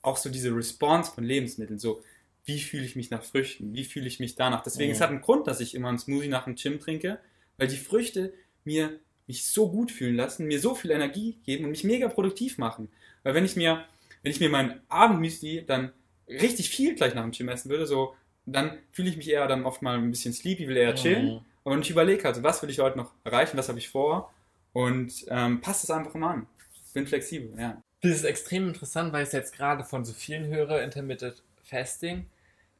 Auch 0.00 0.16
so 0.16 0.30
diese 0.30 0.56
Response 0.56 1.12
von 1.12 1.22
Lebensmitteln, 1.22 1.78
so 1.78 2.02
wie 2.46 2.60
fühle 2.60 2.84
ich 2.84 2.96
mich 2.96 3.10
nach 3.10 3.22
Früchten, 3.22 3.74
wie 3.74 3.84
fühle 3.84 4.06
ich 4.06 4.18
mich 4.18 4.36
danach. 4.36 4.62
Deswegen, 4.62 4.88
Mhm. 4.88 4.94
es 4.94 5.00
hat 5.02 5.10
einen 5.10 5.20
Grund, 5.20 5.46
dass 5.46 5.60
ich 5.60 5.74
immer 5.74 5.90
einen 5.90 5.98
Smoothie 5.98 6.28
nach 6.28 6.44
dem 6.44 6.54
Gym 6.54 6.80
trinke, 6.80 7.18
weil 7.58 7.68
die 7.68 7.76
Früchte 7.76 8.32
mir 8.64 8.98
mich 9.26 9.44
so 9.44 9.70
gut 9.70 9.90
fühlen 9.92 10.16
lassen, 10.16 10.46
mir 10.46 10.60
so 10.60 10.74
viel 10.74 10.92
Energie 10.92 11.36
geben 11.44 11.64
und 11.64 11.72
mich 11.72 11.84
mega 11.84 12.08
produktiv 12.08 12.56
machen. 12.56 12.88
Weil 13.22 13.34
wenn 13.34 13.44
ich 13.44 13.54
mir, 13.56 13.84
wenn 14.22 14.32
ich 14.32 14.40
mir 14.40 14.48
mein 14.48 14.80
Abendmüsli 14.88 15.64
dann 15.66 15.92
richtig 16.28 16.70
viel 16.70 16.94
gleich 16.94 17.14
nach 17.14 17.22
dem 17.22 17.32
Gym 17.32 17.48
essen 17.48 17.70
würde, 17.70 17.86
so, 17.86 18.14
dann 18.46 18.78
fühle 18.92 19.10
ich 19.10 19.16
mich 19.16 19.28
eher 19.28 19.46
dann 19.46 19.64
oft 19.64 19.82
mal 19.82 19.98
ein 19.98 20.10
bisschen 20.10 20.32
sleepy, 20.32 20.68
will 20.68 20.76
eher 20.76 20.94
chillen. 20.94 21.26
Mhm. 21.26 21.40
Und 21.64 21.80
ich 21.80 21.90
überlege 21.90 22.22
halt, 22.24 22.42
was 22.42 22.62
will 22.62 22.70
ich 22.70 22.78
heute 22.78 22.96
noch 22.96 23.12
erreichen, 23.24 23.56
was 23.56 23.68
habe 23.68 23.78
ich 23.78 23.88
vor 23.88 24.32
und 24.72 25.26
ähm, 25.28 25.60
passt 25.60 25.84
es 25.84 25.90
einfach 25.90 26.14
mal 26.14 26.34
an. 26.34 26.46
Bin 26.94 27.06
flexibel, 27.06 27.58
ja. 27.58 27.82
Das 28.02 28.12
ist 28.12 28.24
extrem 28.24 28.68
interessant, 28.68 29.12
weil 29.12 29.22
ich 29.22 29.28
es 29.28 29.32
jetzt 29.32 29.54
gerade 29.56 29.82
von 29.82 30.04
so 30.04 30.12
vielen 30.12 30.46
höre, 30.46 30.82
Intermittent 30.82 31.42
Fasting. 31.64 32.26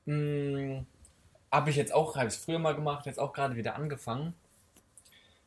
Hm, 0.07 0.87
habe 1.51 1.71
ich 1.71 1.77
jetzt 1.77 1.93
auch, 1.93 2.17
habe 2.17 2.29
ich 2.29 2.35
früher 2.35 2.59
mal 2.59 2.75
gemacht, 2.75 3.07
jetzt 3.07 3.19
auch 3.19 3.33
gerade 3.33 3.57
wieder 3.57 3.75
angefangen. 3.75 4.35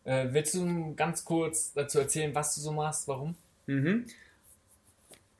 Äh, 0.04 0.28
willst 0.32 0.56
du 0.56 0.96
ganz 0.96 1.24
kurz 1.24 1.74
dazu 1.74 2.00
erzählen, 2.00 2.34
was 2.34 2.56
du 2.56 2.62
so 2.62 2.72
machst, 2.72 3.08
warum? 3.08 3.36
Mhm. 3.68 4.08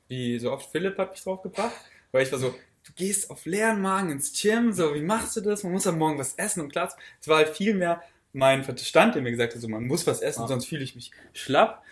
Wie 0.08 0.40
so 0.40 0.52
oft 0.52 0.72
Philipp 0.72 0.98
hat 0.98 1.12
mich 1.12 1.24
drauf 1.24 1.42
gebracht, 1.42 1.76
weil 2.12 2.24
ich 2.24 2.32
war 2.32 2.40
so, 2.40 2.50
du 2.86 2.94
gehst 2.96 3.30
auf 3.30 3.46
leeren 3.46 3.82
Magen 3.82 4.10
ins 4.12 4.40
Gym, 4.40 4.72
so, 4.74 4.94
wie 4.96 5.02
machst 5.02 5.36
du 5.36 5.42
das? 5.42 5.64
Man 5.64 5.72
muss 5.74 5.88
am 5.88 5.98
Morgen 5.98 6.18
was 6.18 6.34
essen 6.36 6.62
und 6.62 6.72
klar, 6.72 6.94
es 7.20 7.28
war 7.28 7.38
halt 7.38 7.50
viel 7.50 7.74
mehr 7.76 8.02
mein 8.34 8.64
Verstand, 8.64 9.16
der 9.16 9.22
mir 9.22 9.32
gesagt 9.32 9.56
hat, 9.56 9.62
so, 9.62 9.68
man 9.68 9.86
muss 9.88 10.06
was 10.06 10.22
essen, 10.22 10.42
Ja. 10.42 10.48
sonst 10.48 10.66
fühle 10.68 10.84
ich 10.84 10.96
mich 10.96 11.12
schlapp, 11.34 11.84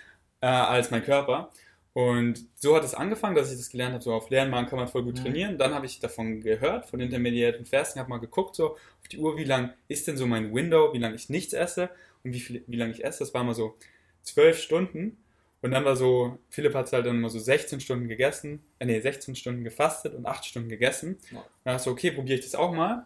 äh, 0.41 0.45
als 0.47 0.91
mein 0.91 1.03
Körper. 1.03 1.51
Und 1.93 2.45
so 2.53 2.75
hat 2.75 2.83
es 2.83 2.93
angefangen, 2.93 3.35
dass 3.35 3.49
ich 3.51 3.57
das 3.57 3.71
gelernt 3.71 3.93
habe, 3.93 4.03
so 4.03 4.13
auf 4.13 4.29
leeren 4.29 4.51
Magen 4.51 4.67
kann 4.67 4.77
man 4.77 4.87
voll 4.87 5.01
gut 5.03 5.17
Mhm. 5.17 5.21
trainieren. 5.23 5.57
Dann 5.57 5.73
habe 5.73 5.87
ich 5.87 5.99
davon 5.99 6.41
gehört, 6.41 6.85
von 6.85 6.99
Intermediate 6.99 7.65
Fasting, 7.65 7.99
habe 7.99 8.09
mal 8.11 8.19
geguckt, 8.19 8.55
so 8.55 8.73
auf 8.73 9.07
die 9.11 9.17
Uhr, 9.17 9.35
wie 9.35 9.45
lang 9.45 9.73
ist 9.87 10.07
denn 10.07 10.15
so 10.15 10.27
mein 10.27 10.53
Window, 10.53 10.93
wie 10.93 10.99
lange 10.99 11.15
ich 11.15 11.29
nichts 11.29 11.53
esse 11.53 11.89
und 12.23 12.33
wie, 12.33 12.39
viel, 12.39 12.63
wie 12.67 12.75
lange 12.75 12.91
ich 12.91 13.03
esse. 13.03 13.19
Das 13.19 13.33
war 13.33 13.43
mal 13.43 13.55
so 13.55 13.75
zwölf 14.21 14.59
Stunden. 14.61 15.17
Und 15.61 15.71
dann 15.71 15.85
war 15.85 15.95
so, 15.95 16.37
Philipp 16.49 16.75
hat 16.75 16.91
halt 16.93 17.05
dann 17.05 17.15
immer 17.15 17.29
so 17.29 17.39
16 17.39 17.79
Stunden 17.79 18.07
gegessen, 18.07 18.63
äh, 18.79 18.85
nee, 18.85 18.99
16 18.99 19.35
Stunden 19.35 19.63
gefastet 19.63 20.13
und 20.13 20.25
8 20.25 20.45
Stunden 20.45 20.69
gegessen. 20.69 21.17
Ja. 21.31 21.39
Und 21.39 21.45
dann 21.63 21.75
ich 21.77 21.81
so, 21.81 21.91
okay, 21.91 22.11
probiere 22.11 22.37
ich 22.37 22.45
das 22.45 22.55
auch 22.55 22.73
mal. 22.73 23.05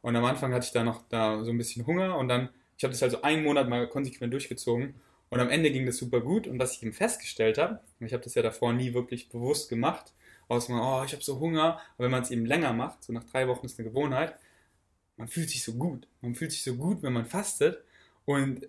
Und 0.00 0.16
am 0.16 0.24
Anfang 0.24 0.52
hatte 0.52 0.66
ich 0.66 0.72
da 0.72 0.82
noch 0.82 1.02
da 1.08 1.44
so 1.44 1.50
ein 1.50 1.58
bisschen 1.58 1.86
Hunger 1.86 2.18
und 2.18 2.28
dann, 2.28 2.48
ich 2.76 2.82
habe 2.82 2.92
das 2.92 3.02
halt 3.02 3.12
so 3.12 3.22
einen 3.22 3.44
Monat 3.44 3.68
mal 3.68 3.88
konsequent 3.88 4.32
durchgezogen. 4.32 4.94
Und 5.30 5.40
am 5.40 5.48
Ende 5.48 5.70
ging 5.70 5.86
das 5.86 5.96
super 5.96 6.20
gut. 6.20 6.46
Und 6.46 6.58
was 6.58 6.76
ich 6.76 6.82
eben 6.82 6.92
festgestellt 6.92 7.56
habe, 7.56 7.80
und 8.00 8.06
ich 8.06 8.12
habe 8.12 8.22
das 8.22 8.34
ja 8.34 8.42
davor 8.42 8.72
nie 8.72 8.92
wirklich 8.92 9.30
bewusst 9.30 9.70
gemacht, 9.70 10.12
außer 10.48 10.72
mal, 10.72 11.00
oh, 11.00 11.04
ich 11.06 11.12
habe 11.12 11.22
so 11.22 11.40
Hunger. 11.40 11.80
Aber 11.94 12.04
wenn 12.04 12.10
man 12.10 12.22
es 12.22 12.30
eben 12.30 12.44
länger 12.44 12.74
macht, 12.74 13.04
so 13.04 13.12
nach 13.14 13.24
drei 13.24 13.48
Wochen 13.48 13.64
ist 13.64 13.78
eine 13.78 13.88
Gewohnheit, 13.88 14.36
man 15.16 15.28
fühlt 15.28 15.48
sich 15.48 15.64
so 15.64 15.74
gut. 15.74 16.06
Man 16.20 16.34
fühlt 16.34 16.52
sich 16.52 16.64
so 16.64 16.74
gut, 16.74 17.02
wenn 17.02 17.12
man 17.12 17.24
fastet. 17.24 17.82
Und 18.24 18.68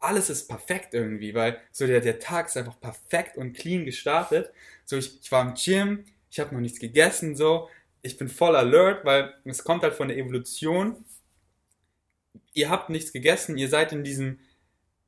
alles 0.00 0.30
ist 0.30 0.48
perfekt 0.48 0.94
irgendwie, 0.94 1.34
weil 1.34 1.60
so 1.70 1.86
der, 1.86 2.00
der 2.00 2.18
Tag 2.18 2.48
ist 2.48 2.56
einfach 2.56 2.80
perfekt 2.80 3.36
und 3.36 3.52
clean 3.52 3.84
gestartet. 3.84 4.50
So, 4.84 4.96
ich, 4.96 5.20
ich 5.22 5.30
war 5.30 5.46
im 5.46 5.54
Gym, 5.54 6.04
ich 6.30 6.40
habe 6.40 6.54
noch 6.54 6.60
nichts 6.60 6.80
gegessen, 6.80 7.36
so. 7.36 7.68
Ich 8.02 8.16
bin 8.16 8.28
voll 8.28 8.56
alert, 8.56 9.04
weil 9.04 9.34
es 9.44 9.62
kommt 9.62 9.82
halt 9.82 9.94
von 9.94 10.08
der 10.08 10.16
Evolution. 10.16 11.04
Ihr 12.54 12.70
habt 12.70 12.88
nichts 12.88 13.12
gegessen, 13.12 13.58
ihr 13.58 13.68
seid 13.68 13.92
in 13.92 14.02
diesem, 14.02 14.40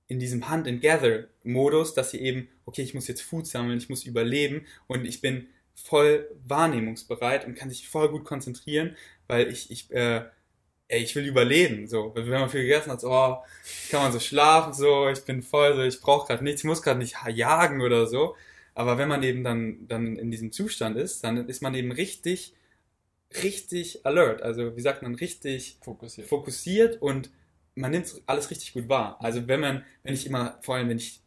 in 0.08 0.18
diesem 0.18 0.50
Hunt-and-Gather-Modus, 0.50 1.94
dass 1.94 2.12
ihr 2.12 2.20
eben, 2.20 2.48
okay, 2.66 2.82
ich 2.82 2.92
muss 2.92 3.08
jetzt 3.08 3.22
Food 3.22 3.46
sammeln, 3.46 3.78
ich 3.78 3.88
muss 3.88 4.04
überleben 4.04 4.66
und 4.88 5.06
ich 5.06 5.22
bin 5.22 5.48
voll 5.74 6.28
wahrnehmungsbereit 6.44 7.46
und 7.46 7.54
kann 7.54 7.70
sich 7.70 7.88
voll 7.88 8.10
gut 8.10 8.24
konzentrieren, 8.24 8.94
weil 9.26 9.50
ich, 9.50 9.70
ich, 9.70 9.90
äh, 9.90 10.26
ey, 10.92 11.02
ich 11.02 11.16
will 11.16 11.26
überleben, 11.26 11.86
so. 11.88 12.12
Wenn 12.14 12.28
man 12.28 12.50
viel 12.50 12.62
gegessen 12.62 12.92
hat, 12.92 13.00
so, 13.00 13.10
oh, 13.10 13.38
kann 13.90 14.02
man 14.02 14.12
so 14.12 14.20
schlafen, 14.20 14.74
so, 14.74 15.08
ich 15.08 15.24
bin 15.24 15.42
voll, 15.42 15.74
so, 15.74 15.82
ich 15.82 16.00
brauche 16.00 16.26
gerade 16.28 16.44
nichts, 16.44 16.60
ich 16.62 16.66
muss 16.66 16.82
gerade 16.82 16.98
nicht 17.00 17.16
jagen 17.28 17.80
oder 17.80 18.06
so. 18.06 18.36
Aber 18.74 18.98
wenn 18.98 19.08
man 19.08 19.22
eben 19.22 19.42
dann, 19.44 19.86
dann 19.88 20.16
in 20.16 20.30
diesem 20.30 20.52
Zustand 20.52 20.96
ist, 20.96 21.24
dann 21.24 21.48
ist 21.48 21.62
man 21.62 21.74
eben 21.74 21.92
richtig, 21.92 22.54
richtig 23.42 24.04
alert. 24.06 24.42
Also, 24.42 24.76
wie 24.76 24.80
sagt 24.82 25.02
man, 25.02 25.14
richtig 25.14 25.78
Fokussiert. 25.82 26.28
fokussiert 26.28 27.02
und 27.02 27.30
man 27.74 27.90
nimmt 27.90 28.22
alles 28.26 28.50
richtig 28.50 28.74
gut 28.74 28.88
wahr. 28.88 29.16
Also, 29.20 29.48
wenn 29.48 29.60
man, 29.60 29.84
wenn 30.02 30.14
ich 30.14 30.26
immer, 30.26 30.58
vor 30.62 30.76
allem, 30.76 30.90
wenn 30.90 30.98
ich 30.98 31.20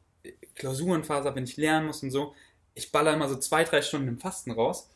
Klausurenphase 0.56 1.28
habe, 1.28 1.38
wenn 1.38 1.44
ich 1.46 1.58
lernen 1.58 1.88
muss 1.88 2.04
und 2.04 2.12
so, 2.12 2.36
ich 2.76 2.92
baller 2.92 3.14
immer 3.14 3.30
so 3.30 3.38
zwei, 3.38 3.64
drei 3.64 3.82
Stunden 3.82 4.08
im 4.08 4.20
Fasten 4.20 4.52
raus, 4.52 4.90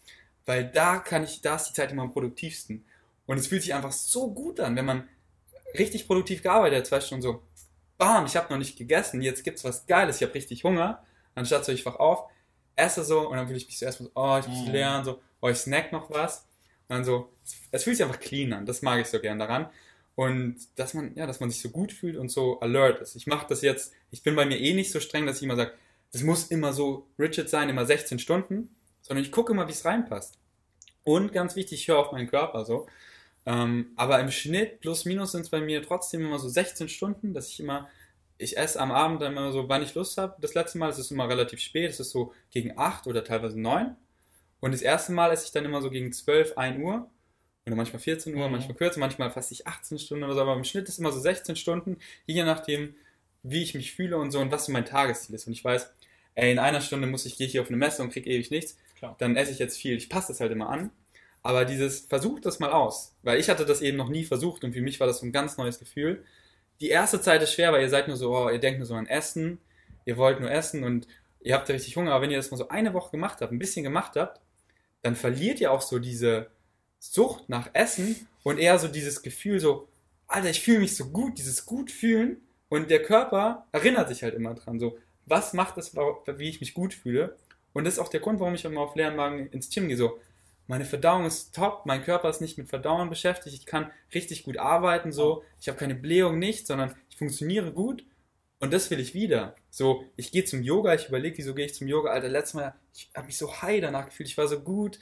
weil 0.46 0.66
da 0.72 1.00
kann 1.00 1.24
ich, 1.24 1.42
da 1.42 1.56
ist 1.56 1.70
die 1.70 1.74
Zeit 1.74 1.92
immer 1.92 2.04
am 2.04 2.12
produktivsten. 2.12 2.86
Und 3.30 3.38
es 3.38 3.46
fühlt 3.46 3.62
sich 3.62 3.76
einfach 3.76 3.92
so 3.92 4.34
gut 4.34 4.60
an, 4.60 4.76
wenn 4.76 4.86
man 4.86 5.08
richtig 5.78 6.08
produktiv 6.08 6.42
gearbeitet 6.42 6.80
hat, 6.80 6.88
zwei 6.88 7.00
Stunden 7.00 7.22
so, 7.22 7.44
bam, 8.00 8.26
ich 8.26 8.36
habe 8.36 8.52
noch 8.52 8.58
nicht 8.58 8.76
gegessen, 8.76 9.22
jetzt 9.22 9.44
gibt's 9.44 9.64
was 9.64 9.86
Geiles, 9.86 10.16
ich 10.16 10.24
habe 10.24 10.34
richtig 10.34 10.64
Hunger, 10.64 11.04
anstatt 11.36 11.64
so, 11.64 11.72
ich 11.72 11.86
wach 11.86 11.98
auf, 11.98 12.24
esse 12.76 13.04
so 13.04 13.30
und 13.30 13.38
dann 13.38 13.48
will 13.48 13.56
ich 13.56 13.68
mich 13.68 13.78
so 13.78 13.86
erstmal 13.86 14.08
so, 14.08 14.14
oh, 14.16 14.38
ich 14.40 14.48
muss 14.48 14.66
Mhm. 14.66 14.72
lernen, 14.74 15.06
so, 15.06 15.22
oh, 15.42 15.48
ich 15.50 15.58
snack 15.58 15.92
noch 15.92 16.10
was. 16.10 16.48
Und 16.88 16.96
dann 16.96 17.04
so, 17.04 17.32
es 17.70 17.84
fühlt 17.84 17.98
sich 17.98 18.04
einfach 18.04 18.20
clean 18.20 18.52
an, 18.52 18.66
das 18.66 18.82
mag 18.82 19.00
ich 19.00 19.06
so 19.06 19.20
gern 19.20 19.38
daran. 19.38 19.70
Und 20.16 20.58
dass 20.76 20.96
man, 20.96 21.14
ja, 21.16 21.28
dass 21.28 21.40
man 21.40 21.52
sich 21.52 21.62
so 21.62 21.70
gut 21.70 21.92
fühlt 21.94 22.18
und 22.18 22.30
so 22.30 22.60
alert 22.62 23.00
ist. 23.00 23.16
Ich 23.16 23.28
mache 23.28 23.46
das 23.48 23.62
jetzt, 23.62 23.94
ich 24.10 24.24
bin 24.24 24.36
bei 24.36 24.48
mir 24.48 24.60
eh 24.60 24.74
nicht 24.74 24.92
so 24.92 25.00
streng, 25.00 25.28
dass 25.28 25.38
ich 25.38 25.44
immer 25.44 25.56
sage, 25.56 25.74
das 26.12 26.24
muss 26.24 26.48
immer 26.48 26.74
so 26.74 27.06
rigid 27.20 27.48
sein, 27.48 27.70
immer 27.70 27.86
16 27.86 28.18
Stunden, 28.18 28.76
sondern 29.04 29.24
ich 29.24 29.32
gucke 29.32 29.54
immer, 29.54 29.68
wie 29.68 29.72
es 29.74 29.86
reinpasst. 29.86 30.40
Und 31.04 31.32
ganz 31.32 31.56
wichtig, 31.56 31.82
ich 31.82 31.88
höre 31.88 32.00
auf 32.00 32.12
meinen 32.12 32.28
Körper 32.28 32.66
so. 32.66 32.88
Ähm, 33.46 33.92
aber 33.96 34.20
im 34.20 34.32
Schnitt 34.32 34.80
plus 34.82 35.06
minus 35.06 35.32
sind 35.32 35.42
es 35.42 35.50
bei 35.50 35.62
mir 35.62 35.82
trotzdem 35.84 36.22
immer 36.22 36.40
so 36.40 36.50
16 36.50 36.90
Stunden, 36.90 37.34
dass 37.34 37.50
ich 37.50 37.60
immer, 37.60 37.90
ich 38.38 38.58
esse 38.58 38.80
am 38.80 38.92
Abend 38.92 39.22
dann 39.22 39.32
immer 39.34 39.52
so, 39.52 39.68
wann 39.70 39.82
ich 39.84 39.96
Lust 39.96 40.18
habe. 40.18 40.36
Das 40.42 40.54
letzte 40.54 40.78
Mal, 40.78 40.90
es 40.90 41.00
ist 41.00 41.12
immer 41.12 41.28
relativ 41.30 41.60
spät, 41.60 41.90
es 41.90 42.00
ist 42.00 42.12
so 42.12 42.34
gegen 42.52 42.78
8 42.78 43.08
oder 43.08 43.24
teilweise 43.24 43.60
9. 43.60 43.96
Und 44.60 44.72
das 44.74 44.82
erste 44.82 45.12
Mal 45.14 45.32
esse 45.32 45.46
ich 45.46 45.52
dann 45.52 45.66
immer 45.66 45.82
so 45.82 45.90
gegen 45.90 46.12
12, 46.14 46.58
1 46.58 46.80
Uhr. 46.84 47.10
Oder 47.66 47.76
manchmal 47.76 48.00
14 48.02 48.36
Uhr, 48.36 48.46
Mhm. 48.48 48.54
manchmal 48.54 48.76
kürzer, 48.78 49.00
manchmal 49.00 49.32
fast 49.32 49.52
ich 49.52 49.68
18 49.68 50.00
Stunden 50.00 50.24
oder 50.24 50.34
so. 50.36 50.42
Aber 50.42 50.54
im 50.56 50.64
Schnitt 50.64 50.88
ist 50.90 51.00
immer 51.00 51.12
so 51.12 51.20
16 51.20 51.56
Stunden, 51.56 51.98
je 52.26 52.44
nachdem, 52.44 52.96
wie 53.44 53.62
ich 53.64 53.74
mich 53.76 53.94
fühle 53.94 54.18
und 54.18 54.32
so 54.32 54.40
und 54.40 54.52
was 54.52 54.66
so 54.66 54.72
mein 54.72 54.86
Tagesziel 54.86 55.36
ist. 55.36 55.48
Und 55.48 55.54
ich 55.54 55.64
weiß, 55.64 55.92
ey, 56.36 56.52
in 56.52 56.60
einer 56.60 56.82
Stunde 56.82 57.08
muss 57.08 57.26
ich, 57.26 57.38
gehe 57.38 57.48
hier 57.48 57.62
auf 57.62 57.68
eine 57.68 57.78
Messe 57.78 58.02
und 58.02 58.12
kriege 58.12 58.30
ewig 58.30 58.52
nichts. 58.52 58.78
Klar. 58.98 59.16
Dann 59.20 59.36
esse 59.36 59.52
ich 59.52 59.60
jetzt 59.60 59.78
viel. 59.78 59.96
Ich 59.96 60.10
passe 60.10 60.30
das 60.30 60.40
halt 60.42 60.52
immer 60.52 60.70
an. 60.70 60.92
Aber 61.42 61.66
dieses, 61.66 62.02
versucht 62.02 62.46
das 62.46 62.60
mal 62.60 62.72
aus. 62.72 63.16
Weil 63.24 63.40
ich 63.40 63.50
hatte 63.50 63.66
das 63.66 63.82
eben 63.82 63.98
noch 63.98 64.10
nie 64.10 64.26
versucht 64.26 64.64
und 64.64 64.74
für 64.74 64.82
mich 64.82 65.00
war 65.00 65.08
das 65.08 65.20
so 65.20 65.26
ein 65.26 65.32
ganz 65.32 65.58
neues 65.58 65.80
Gefühl. 65.80 66.24
Die 66.82 66.90
erste 66.90 67.22
Zeit 67.22 67.42
ist 67.42 67.54
schwer, 67.54 67.72
weil 67.72 67.82
ihr 67.82 67.90
seid 67.90 68.08
nur 68.08 68.18
so, 68.18 68.36
oh, 68.36 68.50
ihr 68.50 68.60
denkt 68.60 68.80
nur 68.80 68.86
so 68.86 68.96
an 68.96 69.08
Essen, 69.08 69.60
ihr 70.06 70.18
wollt 70.18 70.40
nur 70.40 70.52
essen 70.52 70.84
und 70.84 71.08
ihr 71.42 71.56
habt 71.56 71.70
ja 71.70 71.74
richtig 71.74 71.96
Hunger. 71.96 72.14
Aber 72.14 72.24
wenn 72.24 72.32
ihr 72.32 72.38
das 72.38 72.52
mal 72.52 72.58
so 72.58 72.70
eine 72.70 72.94
Woche 72.94 73.12
gemacht 73.12 73.42
habt, 73.42 73.52
ein 73.52 73.60
bisschen 73.60 73.84
gemacht 73.84 74.16
habt, 74.16 74.42
dann 75.02 75.16
verliert 75.16 75.60
ihr 75.62 75.72
auch 75.72 75.82
so 75.82 76.00
diese 76.00 76.48
Sucht 77.00 77.48
nach 77.48 77.70
Essen 77.74 78.28
und 78.44 78.60
eher 78.60 78.78
so 78.80 78.88
dieses 78.88 79.22
Gefühl 79.22 79.60
so, 79.60 79.88
Alter, 80.28 80.50
ich 80.50 80.62
fühle 80.62 80.80
mich 80.80 80.96
so 80.96 81.06
gut, 81.10 81.38
dieses 81.38 81.66
gut 81.66 81.90
fühlen 81.92 82.38
und 82.68 82.92
der 82.92 83.02
Körper 83.02 83.66
erinnert 83.72 84.10
sich 84.10 84.24
halt 84.24 84.36
immer 84.36 84.54
dran, 84.54 84.80
so, 84.80 84.98
was 85.26 85.54
macht 85.54 85.78
es, 85.78 85.96
wie 85.96 86.50
ich 86.50 86.60
mich 86.60 86.74
gut 86.74 86.94
fühle 86.94 87.38
und 87.74 87.86
das 87.86 87.96
ist 87.96 88.00
auch 88.00 88.10
der 88.10 88.20
Grund, 88.20 88.40
warum 88.40 88.56
ich 88.56 88.66
immer 88.66 88.82
auf 88.82 88.96
leeren 88.96 89.16
Magen 89.16 89.48
ins 89.48 89.70
Gym 89.70 89.88
gehe, 89.88 89.98
so, 89.98 90.20
meine 90.70 90.86
Verdauung 90.86 91.26
ist 91.26 91.56
top, 91.56 91.88
mein 91.88 92.04
Körper 92.04 92.30
ist 92.30 92.42
nicht 92.42 92.60
mit 92.60 92.70
Verdauen 92.70 93.10
beschäftigt, 93.10 93.56
ich 93.56 93.66
kann 93.66 93.90
richtig 94.14 94.44
gut 94.44 94.60
arbeiten, 94.60 95.12
so, 95.12 95.44
ich 95.60 95.68
habe 95.68 95.80
keine 95.80 95.96
Blähung, 95.96 96.38
nicht, 96.38 96.68
sondern 96.68 96.96
ich 97.10 97.18
funktioniere 97.18 97.74
gut 97.74 98.06
und 98.60 98.72
das 98.72 98.92
will 98.92 99.00
ich 99.00 99.16
wieder. 99.16 99.56
So, 99.72 100.06
ich 100.16 100.32
gehe 100.32 100.46
zum 100.46 100.62
Yoga, 100.62 100.94
ich 100.94 101.08
überlege, 101.08 101.40
wieso 101.40 101.56
gehe 101.56 101.66
ich 101.66 101.74
zum 101.74 101.88
Yoga, 101.88 102.12
Alter, 102.12 102.30
letztes 102.30 102.54
Mal, 102.54 102.76
ich 102.94 103.10
habe 103.16 103.26
mich 103.26 103.38
so 103.38 103.52
high 103.64 103.82
danach 103.82 104.06
gefühlt, 104.06 104.30
ich 104.30 104.38
war 104.38 104.48
so 104.48 104.60
gut, 104.60 105.00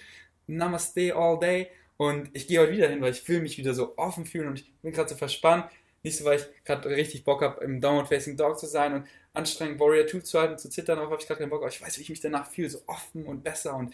Namaste 0.48 1.14
all 1.14 1.38
day 1.38 1.68
und 1.98 2.30
ich 2.32 2.48
gehe 2.48 2.62
heute 2.62 2.72
wieder 2.72 2.88
hin, 2.88 3.02
weil 3.02 3.12
ich 3.12 3.28
will 3.28 3.42
mich 3.42 3.58
wieder 3.58 3.74
so 3.74 3.98
offen 3.98 4.26
fühlen 4.26 4.48
und 4.48 4.62
ich 4.62 4.74
bin 4.82 4.94
gerade 4.94 5.10
so 5.10 5.16
verspannt. 5.16 5.70
Nicht 6.02 6.18
so, 6.18 6.24
weil 6.24 6.40
ich 6.40 6.46
gerade 6.64 6.88
richtig 6.90 7.26
Bock 7.26 7.42
habe, 7.42 7.62
im 7.66 7.82
Downward 7.82 8.08
Facing 8.08 8.38
Dog 8.38 8.58
zu 8.58 8.68
sein 8.68 8.94
und 8.94 9.08
anstrengend 9.34 9.82
Warrior 9.82 10.08
2 10.08 10.20
zu 10.22 10.40
halten, 10.40 10.58
zu 10.58 10.70
zittern, 10.70 10.96
darauf 10.96 11.12
habe 11.12 11.22
ich 11.22 11.28
gerade 11.28 11.42
keinen 11.42 11.50
Bock, 11.50 11.62
aber 11.62 11.72
ich 11.72 11.82
weiß, 11.82 11.98
wie 11.98 12.04
ich 12.04 12.10
mich 12.10 12.22
danach 12.22 12.50
fühle, 12.50 12.70
so 12.70 12.80
offen 12.88 13.26
und 13.26 13.44
besser 13.44 13.76
und, 13.76 13.94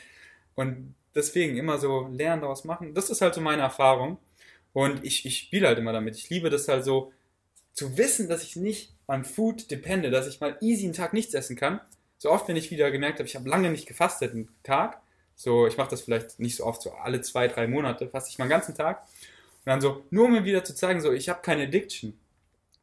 und 0.54 0.94
deswegen 1.16 1.58
immer 1.58 1.78
so 1.78 2.08
lernen 2.12 2.42
daraus 2.42 2.64
machen. 2.64 2.94
Das 2.94 3.10
ist 3.10 3.22
halt 3.22 3.34
so 3.36 3.42
meine 3.42 3.62
Erfahrung 3.62 4.18
und 4.74 5.04
ich, 5.04 5.26
ich 5.26 5.38
spiele 5.40 5.68
halt 5.68 5.78
immer 5.78 5.94
damit. 5.94 6.16
Ich 6.16 6.30
liebe 6.30 6.50
das 6.50 6.68
halt 6.68 6.84
so, 6.84 7.12
zu 7.74 7.98
wissen, 7.98 8.30
dass 8.30 8.44
ich 8.44 8.56
nicht 8.56 8.94
an 9.08 9.26
Food 9.26 9.70
depende, 9.72 10.12
dass 10.12 10.28
ich 10.28 10.40
mal 10.40 10.58
easy 10.62 10.86
einen 10.86 10.94
Tag 10.94 11.14
nichts 11.14 11.34
essen 11.34 11.56
kann. 11.56 11.82
So 12.18 12.32
oft, 12.32 12.48
wenn 12.48 12.56
ich 12.56 12.72
wieder 12.72 12.92
gemerkt 12.92 13.20
habe, 13.20 13.28
ich 13.28 13.36
habe 13.36 13.50
lange 13.50 13.70
nicht 13.70 13.88
gefastet 13.88 14.32
einen 14.32 14.50
Tag, 14.64 15.02
so, 15.36 15.68
ich 15.68 15.78
mache 15.78 15.90
das 15.90 16.02
vielleicht 16.02 16.40
nicht 16.40 16.56
so 16.56 16.66
oft, 16.66 16.82
so 16.82 16.92
alle 16.92 17.22
zwei, 17.22 17.48
drei 17.48 17.68
Monate 17.68 18.08
faste 18.08 18.30
ich 18.30 18.38
mal 18.38 18.46
einen 18.46 18.52
ganzen 18.52 18.76
Tag. 18.76 19.02
Und 19.02 19.70
dann 19.70 19.82
so, 19.82 20.04
nur 20.12 20.26
um 20.26 20.32
mir 20.32 20.46
wieder 20.46 20.64
zu 20.64 20.76
zeigen, 20.76 21.02
so, 21.02 21.12
ich 21.12 21.30
habe 21.30 21.42
keine 21.42 21.64
Addiction. 21.64 22.18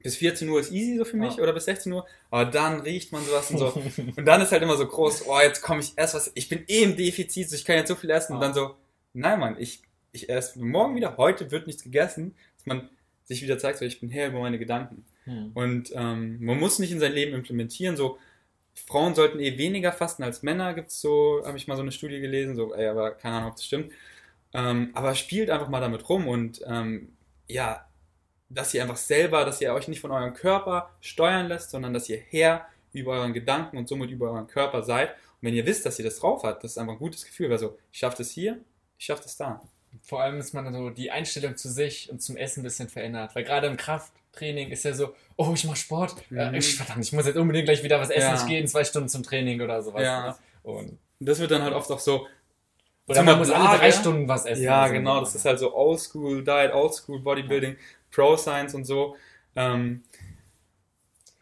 Bis 0.03 0.16
14 0.16 0.48
Uhr 0.48 0.61
ist 0.61 0.72
easy 0.72 0.96
so 0.96 1.05
für 1.05 1.16
mich 1.18 1.36
Ja. 1.36 1.42
oder 1.42 1.53
bis 1.53 1.66
16 1.66 1.92
Uhr, 1.92 2.07
aber 2.30 2.46
dann 2.51 2.80
riecht 2.80 3.12
man 3.12 3.22
sowas 3.24 3.51
und 3.51 3.59
so. 3.59 3.66
und 4.16 4.24
dann 4.26 4.40
ist 4.40 4.51
halt 4.53 4.62
immer 4.62 4.76
so 4.76 4.86
groß, 4.86 5.26
oh, 5.26 5.38
jetzt 5.40 5.61
komme 5.62 5.80
ich 5.80 5.92
erst 5.96 6.14
was, 6.14 6.30
ich 6.34 6.48
bin 6.48 6.64
eh 6.68 6.82
im 6.84 6.96
Defizit, 6.96 7.51
so, 7.51 7.57
ich 7.57 7.64
kann 7.64 7.76
jetzt 7.76 7.88
so 7.88 7.94
viel 7.96 8.11
essen. 8.11 8.32
Und 8.34 8.40
Ja. 8.40 8.46
dann 8.46 8.55
so, 8.55 8.74
nein, 9.12 9.38
Mann, 9.38 9.57
ich, 9.59 9.82
ich 10.12 10.28
esse 10.30 10.59
morgen 10.59 10.96
wieder, 10.96 11.16
heute 11.18 11.51
wird 11.51 11.66
nichts 11.66 11.82
gegessen, 11.82 12.34
dass 12.57 12.66
man 12.66 12.88
sich 13.24 13.42
wieder 13.42 13.59
zeigt, 13.59 13.78
so, 13.78 13.84
ich 13.84 14.01
bin 14.01 14.09
her 14.11 14.28
über 14.28 14.40
meine 14.40 14.59
Gedanken. 14.59 15.05
Hm. 15.24 15.51
Und 15.55 15.92
ähm, 15.94 16.42
man 16.42 16.59
muss 16.59 16.78
nicht 16.78 16.92
in 16.92 16.98
sein 17.01 17.12
Leben 17.12 17.34
implementieren, 17.34 17.96
so 17.96 18.18
Frauen 18.86 19.14
sollten 19.14 19.38
eh 19.40 19.59
weniger 19.59 19.92
fasten 19.92 20.22
als 20.22 20.42
Männer, 20.42 20.72
gibt's 20.74 21.01
so, 21.01 21.42
habe 21.44 21.59
ich 21.59 21.68
mal 21.68 21.76
so 21.76 21.82
eine 21.82 21.92
Studie 21.92 22.20
gelesen, 22.20 22.57
so, 22.57 22.72
ey, 22.74 22.86
aber 22.86 23.11
keine 23.11 23.36
Ahnung, 23.36 23.51
ob 23.51 23.57
das 23.57 23.66
stimmt. 23.66 23.92
Ähm, 24.55 24.90
aber 24.94 25.14
spielt 25.14 25.51
einfach 25.51 25.68
mal 25.68 25.80
damit 25.80 26.09
rum 26.09 26.26
und 26.26 26.62
ähm, 26.66 27.12
ja, 27.46 27.86
dass 28.51 28.74
ihr 28.74 28.82
einfach 28.82 28.96
selber, 28.96 29.44
dass 29.44 29.61
ihr 29.61 29.72
euch 29.72 29.88
nicht 29.88 30.01
von 30.01 30.11
eurem 30.11 30.34
Körper 30.34 30.90
steuern 31.01 31.46
lässt, 31.48 31.70
sondern 31.70 31.94
dass 31.94 32.09
ihr 32.09 32.18
Herr 32.18 32.66
über 32.92 33.12
euren 33.12 33.32
Gedanken 33.32 33.78
und 33.78 33.88
somit 33.88 34.11
über 34.11 34.30
euren 34.30 34.46
Körper 34.48 34.82
seid. 34.82 35.11
Und 35.11 35.16
wenn 35.42 35.55
ihr 35.55 35.64
wisst, 35.64 35.86
dass 35.86 35.98
ihr 35.98 36.05
das 36.05 36.18
drauf 36.18 36.42
habt, 36.42 36.64
das 36.64 36.72
ist 36.72 36.78
einfach 36.78 36.94
ein 36.94 36.98
gutes 36.98 37.24
Gefühl, 37.24 37.48
weil 37.48 37.59
so, 37.59 37.78
ich 37.92 38.01
schaffe 38.01 38.18
das 38.18 38.30
hier, 38.30 38.59
ich 38.98 39.07
schaffe 39.07 39.22
das 39.22 39.36
da. 39.36 39.62
Vor 40.03 40.20
allem 40.22 40.38
ist 40.38 40.53
man 40.53 40.72
so 40.72 40.90
die 40.90 41.11
Einstellung 41.11 41.57
zu 41.57 41.68
sich 41.68 42.11
und 42.11 42.20
zum 42.20 42.36
Essen 42.36 42.61
ein 42.61 42.64
bisschen 42.64 42.88
verändert. 42.88 43.34
Weil 43.34 43.44
gerade 43.44 43.66
im 43.68 43.76
Krafttraining 43.76 44.70
ist 44.70 44.84
ja 44.84 44.92
so, 44.94 45.14
oh, 45.36 45.51
ich 45.55 45.64
mach 45.64 45.76
Sport. 45.76 46.14
Äh, 46.30 46.48
Mhm. 46.51 46.55
ich, 46.55 46.76
verdammt, 46.76 47.05
ich 47.05 47.12
muss 47.12 47.26
jetzt 47.26 47.36
unbedingt 47.36 47.66
gleich 47.66 47.82
wieder 47.82 47.98
was 48.01 48.11
essen. 48.11 48.28
Ja. 48.28 48.34
Ich 48.34 48.46
gehe 48.46 48.61
in 48.61 48.68
zwei 48.68 48.84
Stunden 48.84 49.09
zum 49.09 49.22
Training 49.22 49.61
oder 49.61 49.82
sowas. 49.82 50.03
Ja. 50.03 50.26
ne? 50.28 50.36
Und, 50.62 50.98
das 51.20 51.38
wird 51.38 51.51
dann 51.51 51.62
halt 51.62 51.74
oft 51.74 51.90
auch 51.90 51.98
so, 51.98 52.26
oder 53.07 53.22
man 53.24 53.38
muss 53.38 53.51
alle 53.51 53.76
drei 53.78 53.90
Stunden 53.90 54.28
was 54.28 54.46
essen. 54.46 54.62
Ja, 54.62 54.82
Also, 54.82 54.94
genau, 54.94 55.20
das 55.20 55.34
ist 55.34 55.44
halt 55.44 55.59
so 55.59 55.74
Oldschool 55.74 56.44
Diet, 56.44 56.72
Oldschool 56.72 57.18
Bodybuilding, 57.20 57.76
Pro 58.11 58.37
Science 58.37 58.75
und 58.75 58.85
so. 58.85 59.17
Ähm, 59.57 60.03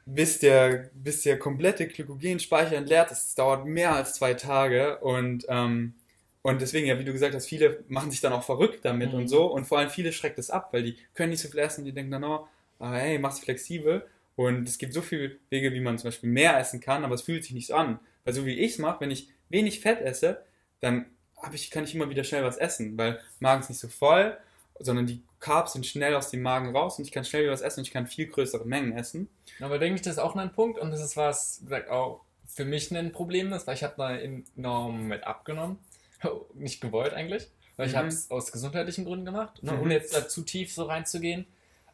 bis 0.06 0.38
der, 0.38 0.90
bis 0.94 1.22
der 1.22 1.38
komplette 1.38 1.86
Glykogenspeicher 1.86 2.76
entleert 2.76 3.10
ist, 3.10 3.24
das 3.24 3.34
dauert 3.34 3.66
mehr 3.66 3.94
als 3.94 4.14
zwei 4.14 4.34
Tage 4.34 4.98
und, 5.00 5.44
ähm, 5.48 5.94
und 6.42 6.60
deswegen, 6.62 6.86
ja, 6.86 6.98
wie 6.98 7.04
du 7.04 7.12
gesagt 7.12 7.34
hast, 7.34 7.46
viele 7.46 7.84
machen 7.88 8.10
sich 8.10 8.20
dann 8.22 8.32
auch 8.32 8.42
verrückt 8.42 8.84
damit 8.84 9.12
Mhm. 9.12 9.18
und 9.18 9.28
so 9.28 9.46
und 9.46 9.66
vor 9.66 9.78
allem 9.78 9.90
viele 9.90 10.12
schreckt 10.12 10.38
es 10.38 10.50
ab, 10.50 10.72
weil 10.72 10.82
die 10.82 10.96
können 11.14 11.30
nicht 11.30 11.42
so 11.42 11.48
viel 11.48 11.60
essen 11.60 11.82
und 11.82 11.86
die 11.86 11.92
denken 11.92 12.10
dann, 12.12 12.24
oh, 12.24 12.48
hey, 12.80 13.18
mach's 13.18 13.40
flexibel 13.40 14.06
und 14.36 14.66
es 14.68 14.78
gibt 14.78 14.94
so 14.94 15.02
viele 15.02 15.36
Wege, 15.50 15.72
wie 15.74 15.80
man 15.80 15.98
zum 15.98 16.08
Beispiel 16.08 16.30
mehr 16.30 16.58
essen 16.58 16.80
kann, 16.80 17.04
aber 17.04 17.14
es 17.14 17.22
fühlt 17.22 17.44
sich 17.44 17.52
nicht 17.52 17.66
so 17.66 17.74
an. 17.74 17.98
Weil 18.24 18.32
so 18.34 18.46
wie 18.46 18.58
ich 18.58 18.72
es 18.72 18.78
mache, 18.78 19.00
wenn 19.00 19.10
ich 19.10 19.28
wenig 19.50 19.80
Fett 19.80 20.00
esse, 20.00 20.42
dann 20.80 21.06
ich, 21.52 21.70
kann 21.70 21.84
ich 21.84 21.94
immer 21.94 22.08
wieder 22.10 22.24
schnell 22.24 22.44
was 22.44 22.56
essen, 22.56 22.96
weil 22.96 23.20
Magen 23.40 23.60
ist 23.62 23.68
nicht 23.68 23.80
so 23.80 23.88
voll, 23.88 24.36
sondern 24.80 25.06
die 25.06 25.22
Carbs 25.40 25.72
sind 25.74 25.86
schnell 25.86 26.14
aus 26.14 26.30
dem 26.30 26.42
Magen 26.42 26.74
raus 26.74 26.98
und 26.98 27.04
ich 27.04 27.12
kann 27.12 27.24
schnell 27.24 27.42
wieder 27.42 27.52
was 27.52 27.60
essen 27.60 27.80
und 27.80 27.86
ich 27.86 27.92
kann 27.92 28.06
viel 28.06 28.26
größere 28.26 28.64
Mengen 28.64 28.92
essen. 28.92 29.28
Aber 29.60 29.78
denke 29.78 29.96
ich, 29.96 30.02
das 30.02 30.14
ist 30.14 30.18
auch 30.18 30.34
ein 30.36 30.52
Punkt 30.52 30.78
und 30.78 30.90
das 30.90 31.00
ist 31.02 31.16
was, 31.16 31.60
gesagt, 31.62 31.88
auch 31.90 32.22
für 32.46 32.64
mich 32.64 32.90
ein 32.94 33.12
Problem 33.12 33.52
ist, 33.52 33.66
weil 33.66 33.74
ich 33.74 33.84
habe 33.84 33.94
da 33.96 34.16
enorm 34.16 35.06
mit 35.08 35.24
abgenommen. 35.24 35.78
Nicht 36.54 36.80
gewollt 36.80 37.14
eigentlich, 37.14 37.46
weil 37.76 37.86
ich 37.86 37.92
Mhm. 37.92 37.98
habe 37.98 38.08
es 38.08 38.30
aus 38.30 38.50
gesundheitlichen 38.50 39.04
Gründen 39.04 39.24
gemacht, 39.24 39.62
ne, 39.62 39.72
Mhm. 39.72 39.82
ohne 39.82 39.94
jetzt 39.94 40.14
da 40.14 40.26
zu 40.28 40.42
tief 40.42 40.72
so 40.72 40.84
reinzugehen. 40.84 41.46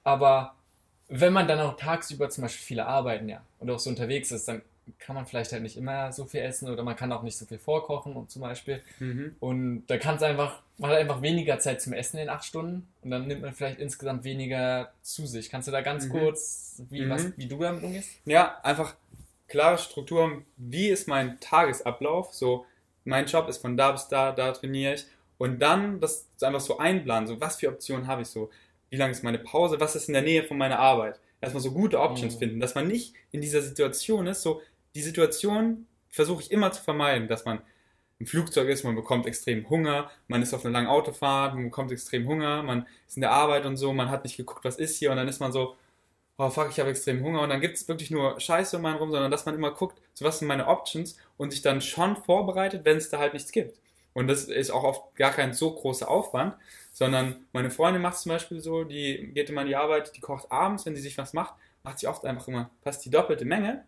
Aber 0.03 0.55
wenn 1.09 1.33
man 1.35 1.47
dann 1.49 1.61
auch 1.61 1.77
tagsüber 1.77 2.31
zum 2.31 2.43
Beispiel 2.43 2.65
viele 2.65 2.87
arbeiten, 2.87 3.29
ja, 3.29 3.43
und 3.59 3.71
auch 3.71 3.79
so 3.79 3.91
unterwegs 3.91 4.31
ist, 4.31 4.49
dann 4.49 4.63
kann 4.99 5.17
man 5.17 5.27
vielleicht 5.27 5.53
halt 5.53 5.63
nicht 5.63 5.77
immer 5.77 6.13
so 6.13 6.25
viel 6.27 6.41
essen 6.41 6.69
oder 6.69 6.83
man 6.83 6.97
kann 6.97 7.11
auch 7.13 7.23
nicht 7.23 7.37
so 7.37 7.47
viel 7.47 7.59
vorkochen 7.59 8.15
und 8.17 8.31
zum 8.31 8.43
Beispiel. 8.43 8.83
Mhm. 8.99 9.37
Und 9.41 9.87
da 9.87 9.97
kann 9.99 10.17
es 10.17 10.23
einfach, 10.23 10.61
man 10.79 10.91
hat 10.91 10.99
einfach 10.99 11.23
weniger 11.23 11.59
Zeit 11.59 11.81
zum 11.81 11.93
Essen 11.93 12.19
in 12.19 12.29
acht 12.29 12.45
Stunden 12.45 12.87
und 13.03 13.11
dann 13.11 13.27
nimmt 13.27 13.43
man 13.43 13.55
vielleicht 13.55 13.81
insgesamt 13.81 14.25
weniger 14.25 14.93
zu 15.03 15.27
sich. 15.27 15.51
Kannst 15.51 15.69
du 15.69 15.73
da 15.73 15.81
ganz 15.81 16.07
Mhm. 16.07 16.11
kurz, 16.11 16.83
wie, 16.91 17.03
Mhm. 17.03 17.11
was, 17.11 17.37
wie 17.39 17.47
du 17.47 17.59
damit 17.59 17.83
umgehst? 17.83 18.11
Ja, 18.27 18.59
einfach 18.63 18.95
klare 19.49 19.79
Strukturen. 19.79 20.45
Wie 20.57 20.89
ist 20.89 21.09
mein 21.09 21.39
Tagesablauf? 21.41 22.33
So, 22.35 22.67
mein 23.05 23.27
Job 23.27 23.49
ist 23.49 23.59
von 23.59 23.77
da 23.77 23.93
bis 23.93 24.09
da, 24.09 24.33
da 24.33 24.53
trainiere 24.53 24.95
ich. 24.95 25.07
Und 25.39 25.59
dann 25.61 26.01
das 26.01 26.27
einfach 26.43 26.61
so 26.61 26.79
einplanen. 26.79 27.27
So, 27.27 27.41
was 27.41 27.57
für 27.57 27.69
Optionen 27.69 28.07
habe 28.07 28.23
ich 28.23 28.29
so? 28.29 28.51
Wie 28.91 28.97
lange 28.97 29.13
ist 29.13 29.25
meine 29.25 29.39
Pause? 29.39 29.81
Was 29.81 29.97
ist 29.97 30.09
in 30.09 30.15
der 30.15 30.23
Nähe 30.23 30.45
von 30.45 30.57
meiner 30.57 30.79
Arbeit? 30.79 31.19
Erstmal 31.41 31.63
so 31.63 31.73
gute 31.73 32.01
Options 32.01 32.37
Mhm. 32.37 32.39
finden, 32.39 32.61
dass 32.61 32.75
man 32.75 32.87
nicht 32.87 33.15
in 33.33 33.41
dieser 33.41 33.61
Situation 33.61 34.27
ist. 34.27 34.41
So, 34.43 34.63
die 34.95 35.03
Situation 35.03 35.87
versuche 36.11 36.43
ich 36.43 36.51
immer 36.51 36.73
zu 36.73 36.83
vermeiden, 36.83 37.29
dass 37.29 37.45
man 37.45 37.61
im 38.19 38.27
Flugzeug 38.27 38.69
ist, 38.69 38.85
man 38.85 38.95
bekommt 38.95 39.27
extrem 39.27 39.69
Hunger, 39.69 40.11
man 40.29 40.41
ist 40.41 40.55
auf 40.55 40.65
einer 40.65 40.73
langen 40.73 40.87
Autofahrt, 40.87 41.55
man 41.55 41.65
bekommt 41.65 41.91
extrem 41.91 42.27
Hunger, 42.29 42.63
man 42.63 42.87
ist 43.09 43.17
in 43.17 43.23
der 43.23 43.33
Arbeit 43.33 43.67
und 43.67 43.77
so, 43.77 43.93
man 43.93 44.11
hat 44.11 44.25
nicht 44.25 44.37
geguckt, 44.37 44.65
was 44.65 44.77
ist 44.77 44.97
hier 44.99 45.11
und 45.11 45.17
dann 45.17 45.29
ist 45.29 45.41
man 45.41 45.53
so, 45.53 45.77
oh 46.39 46.51
fuck, 46.51 46.69
ich 46.71 46.79
habe 46.79 46.91
extrem 46.91 47.23
Hunger 47.23 47.43
und 47.43 47.49
dann 47.49 47.61
gibt 47.61 47.77
es 47.77 47.89
wirklich 47.89 48.11
nur 48.11 48.39
Scheiße 48.39 48.79
um 48.79 48.87
einen 48.87 48.99
rum, 48.99 49.11
sondern 49.11 49.31
dass 49.31 49.47
man 49.47 49.55
immer 49.55 49.73
guckt, 49.73 50.01
so 50.15 50.25
was 50.25 50.39
sind 50.39 50.49
meine 50.49 50.69
Options 50.69 51.17
und 51.37 51.51
sich 51.51 51.63
dann 51.63 51.81
schon 51.81 52.17
vorbereitet, 52.17 52.85
wenn 52.85 52.97
es 52.97 53.11
da 53.11 53.19
halt 53.19 53.35
nichts 53.35 53.51
gibt. 53.51 53.79
Und 54.13 54.29
das 54.29 54.45
ist 54.45 54.71
auch 54.71 54.85
oft 54.85 55.17
gar 55.17 55.33
kein 55.33 55.53
so 55.53 55.75
großer 55.75 56.09
Aufwand, 56.09 56.55
sondern 56.93 57.45
meine 57.53 57.71
Freundin 57.71 58.01
macht 58.01 58.15
es 58.15 58.23
zum 58.23 58.31
Beispiel 58.31 58.61
so, 58.61 58.85
die 58.85 59.33
geht 59.35 59.51
immer 59.51 59.63
in 59.63 59.67
die 59.67 59.77
Arbeit, 59.77 60.15
die 60.17 60.21
kocht 60.21 60.51
abends, 60.53 60.87
wenn 60.87 60.95
sie 60.95 61.03
sich 61.03 61.19
was 61.19 61.33
macht, 61.33 61.55
macht 61.83 61.99
sie 61.99 62.07
oft 62.07 62.25
einfach 62.25 62.47
immer 62.47 62.71
fast 62.83 63.05
die 63.05 63.11
doppelte 63.11 63.45
Menge 63.45 63.85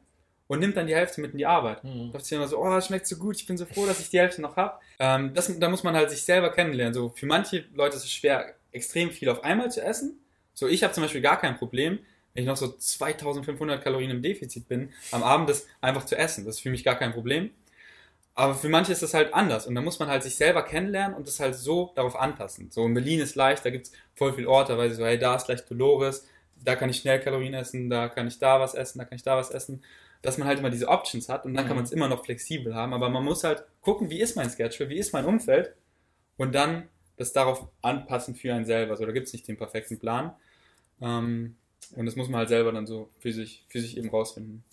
und 0.49 0.61
nimmt 0.61 0.76
dann 0.76 0.86
die 0.86 0.94
Hälfte 0.94 1.20
mit 1.20 1.32
in 1.32 1.38
die 1.38 1.47
Arbeit. 1.47 1.82
Mhm. 1.82 2.11
Da 2.12 2.20
sie 2.20 2.34
immer 2.34 2.49
so, 2.49 2.59
oh, 2.59 2.76
es 2.76 2.86
schmeckt 2.86 3.07
so 3.07 3.16
gut, 3.16 3.36
ich 3.36 3.47
bin 3.47 3.57
so 3.57 3.66
froh, 3.66 3.86
dass 3.86 4.01
ich 4.01 4.11
die 4.11 4.18
Hälfte 4.18 4.40
noch 4.42 4.57
habe. 4.57 4.78
Ähm, 4.99 5.34
das, 5.34 5.59
da 5.59 5.68
muss 5.68 5.82
man 5.82 5.94
halt 5.94 6.11
sich 6.11 6.22
selber 6.22 6.51
kennenlernen. 6.51 6.94
So, 6.94 7.09
für 7.11 7.26
manche 7.26 7.64
Leute 7.74 7.97
ist 7.97 8.05
es 8.05 8.12
schwer, 8.12 8.55
extrem 8.72 9.11
viel 9.11 9.28
auf 9.28 9.42
einmal 9.44 9.70
zu 9.70 9.82
essen. 9.82 10.20
So, 10.55 10.68
ich 10.68 10.82
habe 10.82 10.92
zum 10.92 11.03
Beispiel 11.03 11.20
gar 11.20 11.38
kein 11.38 11.57
Problem, 11.57 11.99
wenn 12.34 12.42
ich 12.42 12.49
noch 12.49 12.57
so 12.57 12.68
2500 12.68 13.82
Kalorien 13.82 14.11
im 14.11 14.22
Defizit 14.22 14.68
bin, 14.68 14.92
am 15.11 15.22
Abend 15.22 15.49
das 15.49 15.66
einfach 15.80 16.05
zu 16.05 16.16
essen. 16.16 16.44
Das 16.44 16.57
ist 16.57 16.61
für 16.61 16.70
mich 16.70 16.84
gar 16.84 16.97
kein 16.97 17.12
Problem. 17.12 17.51
Aber 18.34 18.55
für 18.55 18.68
manche 18.68 18.92
ist 18.92 19.03
das 19.03 19.14
halt 19.14 19.32
anders 19.32 19.66
und 19.66 19.74
da 19.74 19.80
muss 19.80 19.99
man 19.99 20.09
halt 20.09 20.22
sich 20.22 20.36
selber 20.36 20.62
kennenlernen 20.62 21.16
und 21.16 21.26
das 21.26 21.40
halt 21.40 21.55
so 21.55 21.92
darauf 21.97 22.16
anpassen. 22.16 22.70
So 22.70 22.84
in 22.84 22.92
Berlin 22.92 23.20
ist 23.20 23.34
leicht, 23.34 23.64
da 23.64 23.70
gibt 23.70 23.86
es 23.86 23.92
voll 24.14 24.34
viel 24.34 24.47
Orte, 24.47 24.76
weil 24.76 24.90
sie 24.90 24.97
so, 24.97 25.07
hey, 25.07 25.18
da 25.18 25.36
ist 25.36 25.47
gleich 25.47 25.64
Dolores, 25.64 26.28
da 26.62 26.76
kann 26.76 26.90
ich 26.90 26.99
schnell 26.99 27.18
Kalorien 27.18 27.55
essen, 27.55 27.88
da 27.88 28.09
kann 28.09 28.28
ich 28.28 28.38
da 28.38 28.61
was 28.61 28.74
essen, 28.74 28.99
da 28.99 29.07
kann 29.07 29.16
ich 29.16 29.22
da 29.22 29.38
was 29.38 29.51
essen. 29.51 29.82
Dass 30.22 30.38
man 30.38 30.48
halt 30.48 30.58
immer 30.58 30.70
diese 30.70 30.88
Options 30.88 31.28
hat 31.28 31.44
und 31.44 31.54
dann 31.54 31.64
kann 31.64 31.72
Mhm. 31.74 31.76
man 31.76 31.84
es 31.84 31.92
immer 31.92 32.08
noch 32.08 32.24
flexibel 32.24 32.74
haben, 32.74 32.92
aber 32.92 33.08
man 33.08 33.24
muss 33.24 33.44
halt 33.44 33.64
gucken, 33.80 34.10
wie 34.10 34.20
ist 34.20 34.36
mein 34.36 34.50
Schedule, 34.50 34.88
wie 34.90 34.96
ist 34.98 35.12
mein 35.12 35.24
Umfeld 35.24 35.74
und 36.36 36.54
dann 36.54 36.88
das 37.16 37.32
darauf 37.32 37.68
anpassen 37.82 38.34
für 38.34 38.52
einen 38.52 38.64
selber. 38.66 38.96
So, 38.96 39.06
da 39.06 39.12
gibt 39.12 39.26
es 39.28 39.32
nicht 39.32 39.46
den 39.48 39.56
perfekten 39.56 39.98
Plan. 39.98 40.32
Ähm, 41.00 41.56
und 41.94 42.06
das 42.06 42.16
muss 42.16 42.28
man 42.28 42.38
halt 42.40 42.48
selber 42.48 42.72
dann 42.72 42.86
so 42.86 43.08
für 43.20 43.32
sich, 43.32 43.64
für 43.68 43.80
sich 43.80 43.96
eben 43.96 44.08
rausfinden. 44.10 44.64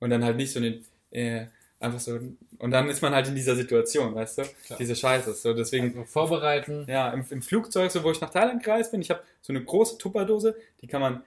Und 0.00 0.10
dann 0.10 0.24
halt 0.24 0.36
nicht 0.36 0.52
so 0.52 0.60
den, 0.60 0.84
äh, 1.10 1.46
einfach 1.78 2.00
so, 2.00 2.18
und 2.58 2.70
dann 2.70 2.88
ist 2.88 3.02
man 3.02 3.14
halt 3.14 3.28
in 3.28 3.34
dieser 3.34 3.54
Situation, 3.54 4.14
weißt 4.14 4.38
du? 4.38 4.42
Klar. 4.64 4.78
Diese 4.78 4.96
Scheiße. 4.96 5.34
So, 5.34 5.52
deswegen, 5.54 5.88
Also 5.88 6.04
vorbereiten. 6.04 6.86
ja, 6.88 7.10
im, 7.10 7.24
im 7.30 7.42
Flugzeug, 7.42 7.90
so 7.90 8.02
wo 8.02 8.10
ich 8.10 8.20
nach 8.20 8.30
Thailand 8.30 8.62
gereist 8.62 8.90
bin, 8.92 9.00
ich 9.02 9.10
habe 9.10 9.22
so 9.42 9.52
eine 9.52 9.62
große 9.62 9.98
Tupperdose, 9.98 10.56
die 10.80 10.86
kann 10.86 11.00
man, 11.00 11.22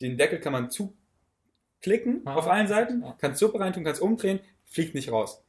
den 0.00 0.16
Deckel 0.16 0.38
kann 0.40 0.52
man 0.52 0.70
zuklicken 0.70 0.97
Ah. 2.24 2.34
auf 2.34 2.48
allen 2.48 2.66
Seiten, 2.66 3.04
kannst 3.18 3.40
Suppe 3.40 3.60
reintun, 3.60 3.84
kannst 3.84 4.00
umdrehen, 4.00 4.40
fliegt 4.66 4.94
nicht 4.94 5.12
raus. 5.12 5.42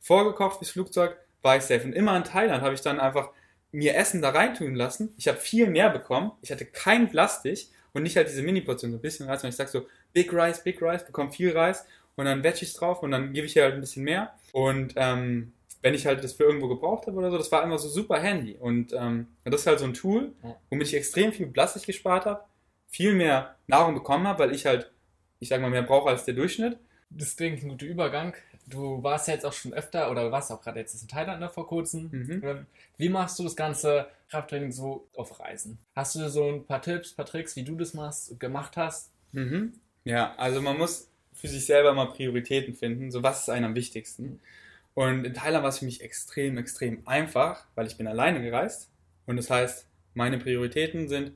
Vorgekocht 0.00 0.58
fürs 0.58 0.70
Flugzeug 0.70 1.16
war 1.42 1.56
ich 1.56 1.62
safe. 1.62 1.84
Und 1.84 1.92
immer 1.94 2.16
in 2.16 2.24
Thailand 2.24 2.62
habe 2.62 2.74
ich 2.74 2.80
dann 2.80 3.00
einfach 3.00 3.30
mir 3.72 3.96
Essen 3.96 4.22
da 4.22 4.30
reintun 4.30 4.74
lassen. 4.74 5.14
Ich 5.16 5.28
habe 5.28 5.38
viel 5.38 5.68
mehr 5.68 5.90
bekommen. 5.90 6.32
Ich 6.42 6.52
hatte 6.52 6.64
kein 6.64 7.08
Plastik 7.08 7.68
und 7.92 8.02
nicht 8.02 8.16
halt 8.16 8.28
diese 8.28 8.42
Mini-Portion, 8.42 8.92
so 8.92 8.98
ein 8.98 9.02
bisschen 9.02 9.28
Reis. 9.28 9.42
Und 9.42 9.48
ich 9.48 9.56
sag 9.56 9.68
so, 9.68 9.86
Big 10.12 10.32
Rice, 10.32 10.62
Big 10.62 10.80
Rice, 10.80 11.04
bekomme 11.04 11.32
viel 11.32 11.56
Reis 11.56 11.86
und 12.16 12.26
dann 12.26 12.44
Veggies 12.44 12.74
drauf 12.74 13.02
und 13.02 13.10
dann 13.10 13.32
gebe 13.32 13.46
ich 13.46 13.54
hier 13.54 13.64
halt 13.64 13.74
ein 13.74 13.80
bisschen 13.80 14.04
mehr. 14.04 14.32
Und 14.52 14.94
ähm, 14.96 15.52
wenn 15.82 15.94
ich 15.94 16.06
halt 16.06 16.22
das 16.24 16.32
für 16.32 16.44
irgendwo 16.44 16.68
gebraucht 16.68 17.06
habe 17.06 17.16
oder 17.16 17.30
so, 17.30 17.36
das 17.36 17.52
war 17.52 17.62
immer 17.62 17.78
so 17.78 17.88
super 17.88 18.18
handy. 18.18 18.56
Und 18.58 18.92
ähm, 18.92 19.26
das 19.44 19.62
ist 19.62 19.66
halt 19.66 19.80
so 19.80 19.84
ein 19.84 19.94
Tool, 19.94 20.32
womit 20.70 20.88
ich 20.88 20.94
extrem 20.94 21.32
viel 21.32 21.46
Plastik 21.46 21.84
gespart 21.84 22.26
habe, 22.26 22.44
viel 22.88 23.14
mehr 23.14 23.56
Nahrung 23.66 23.94
bekommen 23.94 24.26
habe, 24.26 24.38
weil 24.44 24.54
ich 24.54 24.66
halt, 24.66 24.90
ich 25.40 25.48
sag 25.48 25.60
mal, 25.60 25.70
mehr 25.70 25.82
brauche 25.82 26.08
als 26.08 26.24
der 26.24 26.34
Durchschnitt. 26.34 26.78
Das 27.10 27.38
ich, 27.38 27.62
ein 27.62 27.68
guter 27.68 27.86
Übergang. 27.86 28.34
Du 28.66 29.02
warst 29.02 29.28
ja 29.28 29.34
jetzt 29.34 29.44
auch 29.44 29.52
schon 29.52 29.74
öfter 29.74 30.10
oder 30.10 30.32
warst 30.32 30.50
auch 30.50 30.62
gerade 30.62 30.80
jetzt 30.80 31.00
in 31.00 31.08
Thailand 31.08 31.40
noch 31.40 31.52
vor 31.52 31.66
kurzem. 31.66 32.08
Mhm. 32.10 32.66
Wie 32.96 33.08
machst 33.08 33.38
du 33.38 33.44
das 33.44 33.56
ganze 33.56 34.08
Krafttraining 34.30 34.72
so 34.72 35.06
auf 35.14 35.38
Reisen? 35.38 35.78
Hast 35.94 36.14
du 36.14 36.28
so 36.30 36.48
ein 36.48 36.64
paar 36.64 36.80
Tipps, 36.80 37.12
paar 37.12 37.26
Tricks, 37.26 37.56
wie 37.56 37.62
du 37.62 37.76
das 37.76 37.94
machst, 37.94 38.38
gemacht 38.40 38.76
hast? 38.76 39.10
Mhm. 39.32 39.74
Ja, 40.04 40.34
also 40.36 40.62
man 40.62 40.78
muss 40.78 41.10
für 41.34 41.48
sich 41.48 41.66
selber 41.66 41.92
mal 41.92 42.06
Prioritäten 42.06 42.74
finden. 42.74 43.10
So, 43.10 43.22
was 43.22 43.42
ist 43.42 43.48
einem 43.50 43.66
am 43.66 43.74
wichtigsten? 43.74 44.40
Und 44.94 45.24
in 45.24 45.34
Thailand 45.34 45.62
war 45.62 45.70
es 45.70 45.80
für 45.80 45.84
mich 45.84 46.00
extrem, 46.00 46.56
extrem 46.56 47.06
einfach, 47.06 47.66
weil 47.74 47.86
ich 47.86 47.96
bin 47.98 48.06
alleine 48.06 48.40
gereist. 48.40 48.88
Und 49.26 49.36
das 49.36 49.50
heißt, 49.50 49.86
meine 50.14 50.38
Prioritäten 50.38 51.08
sind, 51.08 51.32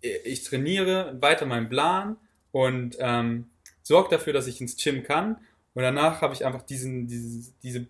ich 0.00 0.44
trainiere 0.44 1.16
weiter 1.20 1.46
meinen 1.46 1.68
Plan 1.68 2.16
und 2.52 2.96
ähm, 3.00 3.50
sorge 3.82 4.10
dafür, 4.10 4.32
dass 4.32 4.46
ich 4.46 4.60
ins 4.60 4.76
Gym 4.76 5.02
kann. 5.02 5.36
Und 5.74 5.82
danach 5.82 6.22
habe 6.22 6.34
ich 6.34 6.44
einfach 6.44 6.62
diesen, 6.62 7.06
diese, 7.06 7.52
diese 7.62 7.86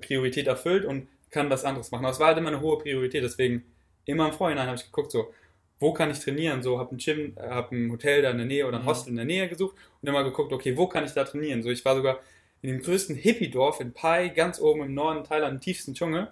Priorität 0.00 0.46
erfüllt 0.46 0.84
und 0.84 1.08
kann 1.30 1.50
was 1.50 1.64
anderes 1.64 1.90
machen. 1.90 2.04
Aber 2.04 2.12
es 2.12 2.20
war 2.20 2.28
halt 2.28 2.38
immer 2.38 2.48
eine 2.48 2.60
hohe 2.60 2.78
Priorität. 2.78 3.22
Deswegen 3.24 3.64
immer 4.04 4.26
im 4.26 4.32
Vorhinein 4.32 4.66
habe 4.66 4.76
ich 4.76 4.84
geguckt, 4.84 5.10
so, 5.12 5.32
wo 5.80 5.92
kann 5.92 6.10
ich 6.10 6.20
trainieren? 6.20 6.62
So, 6.62 6.78
habe 6.78 6.94
ein 6.94 6.98
Gym, 6.98 7.36
habe 7.40 7.74
ein 7.76 7.90
Hotel 7.90 8.22
da 8.22 8.30
in 8.30 8.38
der 8.38 8.46
Nähe 8.46 8.66
oder 8.66 8.78
ein 8.78 8.84
Mhm. 8.84 8.88
Hostel 8.88 9.10
in 9.10 9.16
der 9.16 9.24
Nähe 9.24 9.48
gesucht 9.48 9.76
und 10.00 10.08
immer 10.08 10.24
geguckt, 10.24 10.52
okay, 10.52 10.76
wo 10.76 10.86
kann 10.86 11.04
ich 11.04 11.12
da 11.12 11.24
trainieren? 11.24 11.62
So, 11.62 11.70
ich 11.70 11.84
war 11.84 11.96
sogar 11.96 12.20
in 12.60 12.70
dem 12.70 12.82
größten 12.82 13.16
Hippie-Dorf 13.16 13.80
in 13.80 13.92
Pai, 13.92 14.28
ganz 14.28 14.60
oben 14.60 14.82
im 14.82 14.94
Norden 14.94 15.24
Thailand, 15.24 15.54
im 15.54 15.60
tiefsten 15.60 15.94
Dschungel. 15.94 16.30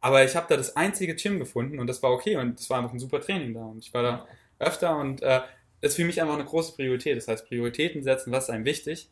Aber 0.00 0.24
ich 0.24 0.36
habe 0.36 0.46
da 0.48 0.56
das 0.56 0.76
einzige 0.76 1.16
Gym 1.16 1.38
gefunden 1.38 1.78
und 1.78 1.86
das 1.88 2.02
war 2.02 2.12
okay 2.12 2.36
und 2.36 2.60
es 2.60 2.70
war 2.70 2.78
einfach 2.78 2.92
ein 2.92 3.00
super 3.00 3.20
Training 3.20 3.54
da 3.54 3.64
und 3.64 3.78
ich 3.78 3.92
war 3.92 4.02
da 4.02 4.26
öfter 4.58 4.96
und 4.98 5.22
äh, 5.22 5.40
ist 5.86 5.96
für 5.96 6.04
mich 6.04 6.20
einfach 6.20 6.34
eine 6.34 6.44
große 6.44 6.74
Priorität. 6.74 7.16
Das 7.16 7.28
heißt, 7.28 7.46
Prioritäten 7.46 8.02
setzen, 8.02 8.32
was 8.32 8.44
ist 8.44 8.50
einem 8.50 8.64
wichtig. 8.64 9.08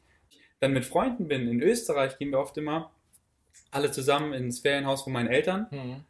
Dann 0.60 0.72
mit 0.72 0.84
Freunden 0.84 1.28
bin, 1.28 1.48
in 1.48 1.60
Österreich 1.60 2.18
gehen 2.18 2.30
wir 2.30 2.38
oft 2.38 2.56
immer 2.56 2.92
alle 3.70 3.90
zusammen 3.90 4.32
ins 4.32 4.60
Ferienhaus 4.60 5.02
von 5.02 5.12
meinen 5.12 5.28
Eltern. 5.28 5.66
Mhm. 5.70 6.04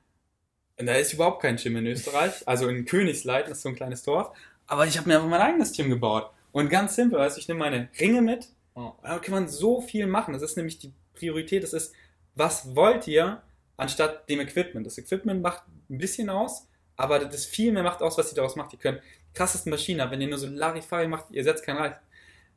Und 0.79 0.87
da 0.87 0.95
ist 0.95 1.13
überhaupt 1.13 1.43
kein 1.43 1.57
Gym 1.57 1.77
in 1.77 1.87
Österreich. 1.87 2.47
Also 2.47 2.69
in 2.69 2.85
Königsleiten, 2.85 3.49
das 3.49 3.59
ist 3.59 3.63
so 3.63 3.69
ein 3.69 3.77
kleines 3.77 4.03
Dorf. 4.03 4.37
Aber 4.67 4.87
ich 4.87 4.99
habe 4.99 5.09
mir 5.09 5.17
einfach 5.17 5.29
mein 5.29 5.41
eigenes 5.41 5.73
Gym 5.73 5.89
gebaut. 5.89 6.31
Und 6.53 6.69
ganz 6.69 6.95
simpel, 6.95 7.19
du, 7.19 7.37
ich 7.37 7.49
nehme 7.49 7.61
meine 7.61 7.89
Ringe 7.99 8.23
mit. 8.23 8.49
Oh. 8.75 8.93
Da 9.03 9.19
kann 9.19 9.35
man 9.35 9.49
so 9.49 9.81
viel 9.81 10.07
machen. 10.07 10.33
Das 10.33 10.43
ist 10.43 10.57
nämlich 10.57 10.79
die 10.79 10.93
Priorität. 11.15 11.63
Das 11.63 11.73
ist, 11.73 11.95
was 12.35 12.75
wollt 12.75 13.07
ihr 13.07 13.43
anstatt 13.77 14.29
dem 14.29 14.41
Equipment? 14.41 14.87
Das 14.87 14.99
Equipment 14.99 15.43
macht 15.43 15.63
ein 15.91 15.99
bisschen 15.99 16.31
aus, 16.31 16.69
aber 16.97 17.21
das 17.21 17.45
viel 17.45 17.73
mehr 17.73 17.83
macht 17.83 18.03
aus, 18.03 18.19
was 18.19 18.33
ihr 18.33 18.37
daraus 18.37 18.57
macht. 18.57 18.73
Ihr 18.73 18.79
könnt 18.79 19.01
krassesten 19.35 19.71
Maschinen. 19.71 20.11
Wenn 20.11 20.21
ihr 20.21 20.29
nur 20.29 20.39
so 20.39 20.47
Larifari 20.47 21.09
macht, 21.09 21.27
ihr 21.31 21.45
setzt 21.45 21.65
keinen 21.65 21.79
Reis. 21.79 21.97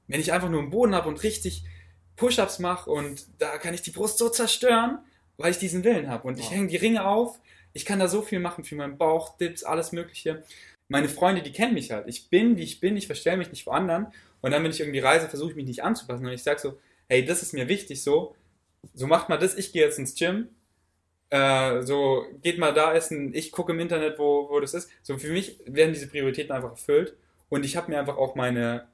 Wenn 0.08 0.20
ich 0.22 0.32
einfach 0.32 0.50
nur 0.50 0.62
einen 0.62 0.70
Boden 0.70 0.96
habe 0.96 1.10
und 1.10 1.22
richtig 1.24 1.64
Push-Ups 2.16 2.60
mache 2.60 2.90
und 2.90 3.26
da 3.40 3.58
kann 3.58 3.74
ich 3.74 3.82
die 3.82 3.92
Brust 3.92 4.18
so 4.18 4.30
zerstören, 4.30 5.00
weil 5.38 5.52
ich 5.52 5.58
diesen 5.60 5.84
Willen 5.84 6.10
habe. 6.10 6.28
Und 6.28 6.40
ich 6.40 6.46
Wow. 6.46 6.54
hänge 6.54 6.68
die 6.68 6.78
Ringe 6.78 7.06
auf. 7.06 7.40
Ich 7.74 7.86
kann 7.86 8.00
da 8.00 8.08
so 8.08 8.22
viel 8.22 8.40
machen 8.40 8.64
für 8.64 8.76
meinen 8.76 8.98
Bauch, 8.98 9.38
Dips, 9.38 9.64
alles 9.64 9.92
Mögliche. 9.92 10.44
Meine 10.88 11.10
Freunde, 11.10 11.42
die 11.44 11.52
kennen 11.52 11.74
mich 11.74 11.92
halt. 11.92 12.08
Ich 12.08 12.30
bin, 12.30 12.58
wie 12.58 12.64
ich 12.64 12.80
bin. 12.80 12.96
Ich 12.98 13.06
verstelle 13.08 13.38
mich 13.38 13.52
nicht 13.52 13.66
vor 13.66 13.76
anderen. 13.76 14.08
Und 14.42 14.52
dann, 14.52 14.64
wenn 14.64 14.72
ich 14.72 14.80
irgendwie 14.80 15.00
reise, 15.00 15.28
versuche 15.28 15.52
ich 15.52 15.56
mich 15.56 15.66
nicht 15.66 15.84
anzupassen. 15.84 16.26
Und 16.26 16.32
ich 16.32 16.44
sage 16.44 16.60
so, 16.60 16.80
hey, 17.10 17.26
das 17.26 17.42
ist 17.44 17.54
mir 17.54 17.68
wichtig 17.68 18.02
so. 18.02 18.36
So 18.94 19.06
macht 19.06 19.30
mal 19.30 19.38
das. 19.38 19.56
Ich 19.56 19.74
gehe 19.74 19.84
jetzt 19.84 20.00
ins 20.00 20.16
Gym. 20.16 20.48
Äh, 21.30 21.82
so, 21.84 22.26
geht 22.42 22.58
mal 22.58 22.74
da 22.74 22.94
essen. 22.94 23.34
Ich 23.34 23.52
gucke 23.52 23.74
im 23.74 23.80
Internet, 23.80 24.18
wo, 24.18 24.50
wo 24.50 24.60
das 24.60 24.74
ist. 24.74 24.90
So, 25.02 25.18
für 25.18 25.32
mich 25.32 25.60
werden 25.66 25.94
diese 25.94 26.08
Prioritäten 26.08 26.52
einfach 26.52 26.72
erfüllt. 26.72 27.16
Und 27.50 27.66
ich 27.66 27.78
habe 27.78 27.92
mir 27.92 28.00
einfach 28.00 28.18
auch 28.18 28.36
meine 28.36 28.88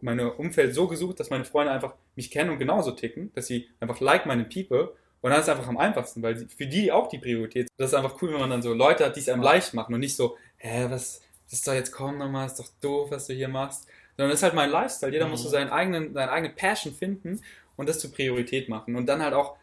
meine 0.00 0.34
Umfeld 0.34 0.74
so 0.74 0.86
gesucht, 0.88 1.20
dass 1.20 1.30
meine 1.30 1.44
Freunde 1.44 1.72
einfach 1.72 1.94
mich 2.16 2.30
kennen 2.30 2.50
und 2.50 2.58
genauso 2.58 2.92
ticken, 2.92 3.32
dass 3.34 3.46
sie 3.46 3.68
einfach 3.80 4.00
like 4.00 4.26
meine 4.26 4.44
People. 4.44 4.94
Und 5.20 5.30
dann 5.30 5.40
ist 5.40 5.46
es 5.46 5.48
einfach 5.48 5.68
am 5.68 5.78
einfachsten, 5.78 6.22
weil 6.22 6.36
für 6.36 6.66
die 6.66 6.92
auch 6.92 7.08
die 7.08 7.18
Priorität. 7.18 7.68
Das 7.78 7.90
ist 7.90 7.94
einfach 7.94 8.20
cool, 8.20 8.32
wenn 8.32 8.40
man 8.40 8.50
dann 8.50 8.62
so 8.62 8.74
Leute 8.74 9.04
hat, 9.04 9.16
die 9.16 9.20
es 9.20 9.28
einem 9.28 9.42
leicht 9.42 9.72
machen 9.72 9.94
und 9.94 10.00
nicht 10.00 10.16
so, 10.16 10.36
hä, 10.58 10.86
was, 10.90 11.22
das 11.44 11.54
ist 11.54 11.66
doch 11.66 11.72
jetzt 11.72 11.92
komm 11.92 12.18
nochmal, 12.18 12.46
ist 12.46 12.58
doch 12.58 12.68
doof, 12.80 13.10
was 13.10 13.26
du 13.26 13.34
hier 13.34 13.48
machst. 13.48 13.86
Sondern 14.16 14.30
das 14.30 14.40
ist 14.40 14.42
halt 14.42 14.54
mein 14.54 14.70
Lifestyle. 14.70 15.12
Jeder 15.12 15.24
mhm. 15.24 15.32
muss 15.32 15.42
so 15.42 15.48
seinen 15.48 15.70
eigenen, 15.70 16.12
seine 16.12 16.30
eigene 16.30 16.52
Passion 16.52 16.92
finden 16.92 17.40
und 17.76 17.88
das 17.88 17.98
zur 17.98 18.12
Priorität 18.12 18.68
machen. 18.68 18.96
Und 18.96 19.06
dann 19.06 19.22
halt 19.22 19.34
auch 19.34 19.56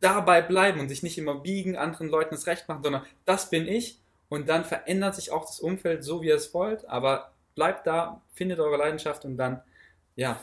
dabei 0.00 0.42
bleiben 0.42 0.80
und 0.80 0.88
sich 0.88 1.02
nicht 1.02 1.18
immer 1.18 1.36
biegen, 1.36 1.76
anderen 1.76 2.08
Leuten 2.08 2.34
das 2.34 2.46
Recht 2.46 2.68
machen, 2.68 2.82
sondern 2.82 3.04
das 3.24 3.50
bin 3.50 3.66
ich. 3.66 3.98
Und 4.28 4.48
dann 4.48 4.64
verändert 4.64 5.14
sich 5.14 5.30
auch 5.30 5.46
das 5.46 5.60
Umfeld 5.60 6.04
so, 6.04 6.20
wie 6.22 6.28
ihr 6.28 6.34
es 6.34 6.52
wollt. 6.52 6.88
Aber 6.88 7.32
bleibt 7.54 7.86
da, 7.86 8.20
findet 8.34 8.58
eure 8.58 8.76
Leidenschaft 8.76 9.24
und 9.24 9.36
dann, 9.36 9.62
ja, 10.16 10.40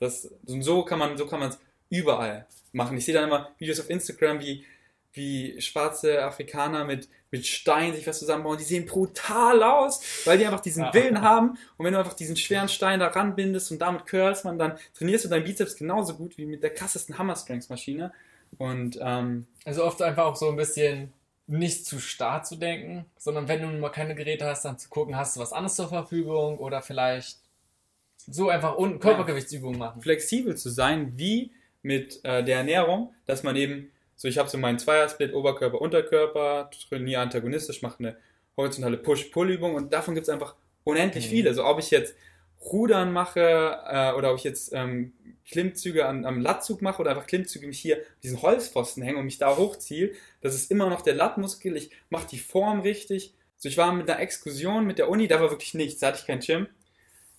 das, 0.00 0.30
so 0.46 0.84
kann 0.84 0.98
man, 0.98 1.16
so 1.16 1.26
kann 1.26 1.40
man 1.40 1.50
es 1.50 1.58
überall 1.90 2.46
machen. 2.72 2.96
Ich 2.96 3.04
sehe 3.04 3.14
dann 3.14 3.24
immer 3.24 3.50
Videos 3.58 3.80
auf 3.80 3.90
Instagram, 3.90 4.40
wie, 4.40 4.64
wie 5.12 5.60
schwarze 5.60 6.22
Afrikaner 6.22 6.84
mit, 6.84 7.08
mit 7.30 7.46
Stein 7.46 7.94
sich 7.94 8.06
was 8.06 8.18
zusammenbauen. 8.18 8.58
Die 8.58 8.64
sehen 8.64 8.86
brutal 8.86 9.62
aus, 9.62 10.00
weil 10.24 10.38
die 10.38 10.46
einfach 10.46 10.60
diesen 10.60 10.84
ja. 10.84 10.94
Willen 10.94 11.20
haben. 11.22 11.58
Und 11.76 11.84
wenn 11.84 11.92
du 11.92 11.98
einfach 11.98 12.14
diesen 12.14 12.36
schweren 12.36 12.68
Stein 12.68 13.00
da 13.00 13.08
ranbindest 13.08 13.70
und 13.72 13.80
damit 13.80 14.06
curlst 14.06 14.44
man, 14.44 14.58
dann 14.58 14.78
trainierst 14.96 15.24
du 15.24 15.28
deinen 15.28 15.44
Bizeps 15.44 15.76
genauso 15.76 16.14
gut 16.14 16.38
wie 16.38 16.46
mit 16.46 16.62
der 16.62 16.74
krassesten 16.74 17.18
Hammer-Strength-Maschine. 17.18 18.12
Und, 18.56 18.98
ähm, 19.02 19.46
also 19.64 19.84
oft 19.84 20.00
einfach 20.02 20.24
auch 20.24 20.36
so 20.36 20.48
ein 20.48 20.56
bisschen 20.56 21.12
nicht 21.46 21.86
zu 21.86 21.98
starr 21.98 22.42
zu 22.42 22.56
denken, 22.56 23.06
sondern 23.16 23.48
wenn 23.48 23.62
du 23.62 23.68
mal 23.68 23.88
keine 23.88 24.14
Geräte 24.14 24.44
hast, 24.44 24.64
dann 24.64 24.78
zu 24.78 24.88
gucken, 24.88 25.16
hast 25.16 25.36
du 25.36 25.40
was 25.40 25.52
anderes 25.52 25.76
zur 25.76 25.88
Verfügung 25.88 26.58
oder 26.58 26.82
vielleicht 26.82 27.38
so 28.30 28.50
einfach 28.50 28.76
un 28.76 29.00
Körpergewichtsübungen 29.00 29.78
machen. 29.78 30.02
Flexibel 30.02 30.56
zu 30.56 30.68
sein, 30.68 31.12
wie 31.16 31.52
mit 31.82 32.22
äh, 32.24 32.44
der 32.44 32.58
Ernährung, 32.58 33.14
dass 33.24 33.42
man 33.42 33.56
eben, 33.56 33.90
so 34.14 34.28
ich 34.28 34.36
habe 34.36 34.48
so 34.50 34.58
meinen 34.58 34.78
Zweiersplit, 34.78 35.32
Oberkörper, 35.32 35.80
Unterkörper, 35.80 36.70
trainiere 36.88 37.22
antagonistisch, 37.22 37.80
mache 37.80 38.00
eine 38.00 38.16
horizontale 38.56 38.98
Push-Pull-Übung 38.98 39.74
und 39.74 39.92
davon 39.92 40.14
gibt 40.14 40.24
es 40.24 40.28
einfach 40.28 40.54
unendlich 40.84 41.26
mhm. 41.26 41.30
viele. 41.30 41.48
Also 41.50 41.64
ob 41.64 41.78
ich 41.78 41.90
jetzt 41.90 42.14
Rudern 42.60 43.12
mache 43.12 43.78
äh, 43.86 44.12
oder 44.12 44.32
ob 44.32 44.38
ich 44.38 44.44
jetzt 44.44 44.72
ähm, 44.74 45.12
Klimmzüge 45.48 46.06
an, 46.06 46.24
am 46.24 46.40
Latzug 46.40 46.82
mache 46.82 47.00
oder 47.00 47.10
einfach 47.10 47.26
Klimmzüge 47.26 47.66
mich 47.66 47.80
hier 47.80 48.02
diesen 48.22 48.42
Holzpfosten 48.42 49.02
hängen 49.02 49.18
und 49.18 49.24
mich 49.24 49.38
da 49.38 49.56
hochziehe, 49.56 50.12
das 50.40 50.54
ist 50.54 50.70
immer 50.70 50.88
noch 50.90 51.02
der 51.02 51.14
Lattmuskel. 51.14 51.76
Ich 51.76 51.90
mache 52.10 52.28
die 52.28 52.38
Form 52.38 52.80
richtig. 52.80 53.34
So, 53.56 53.68
ich 53.68 53.76
war 53.76 53.92
mit 53.92 54.08
einer 54.08 54.20
Exkursion 54.20 54.86
mit 54.86 54.98
der 54.98 55.08
Uni, 55.08 55.26
da 55.26 55.40
war 55.40 55.50
wirklich 55.50 55.74
nichts, 55.74 56.00
da 56.00 56.08
hatte 56.08 56.18
ich 56.20 56.26
kein 56.26 56.40
Gym. 56.40 56.68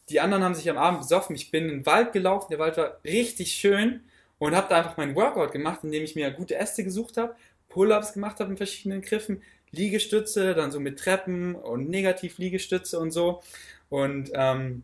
Die 0.10 0.20
anderen 0.20 0.44
haben 0.44 0.56
sich 0.56 0.70
am 0.70 0.78
Abend 0.78 1.02
besoffen. 1.02 1.36
Ich 1.36 1.52
bin 1.52 1.66
in 1.66 1.70
den 1.70 1.86
Wald 1.86 2.12
gelaufen, 2.12 2.48
der 2.50 2.60
Wald 2.60 2.78
war 2.78 3.00
richtig 3.04 3.54
schön 3.54 4.02
und 4.40 4.56
habe 4.56 4.68
da 4.70 4.78
einfach 4.78 4.98
meinen 4.98 5.16
Workout 5.16 5.52
gemacht, 5.52 5.82
indem 5.84 6.04
ich 6.04 6.16
mir 6.16 6.32
gute 6.32 6.56
Äste 6.56 6.84
gesucht 6.84 7.18
habe, 7.18 7.36
Pull-ups 7.70 8.14
gemacht 8.14 8.40
habe 8.40 8.52
in 8.52 8.58
verschiedenen 8.58 9.02
Griffen, 9.02 9.44
Liegestütze, 9.72 10.56
dann 10.56 10.72
so 10.72 10.80
mit 10.80 10.98
Treppen 10.98 11.54
und 11.56 11.90
Negativ-Liegestütze 11.90 13.00
und 13.00 13.12
so. 13.12 13.44
Und 13.90 14.32
ähm, 14.34 14.84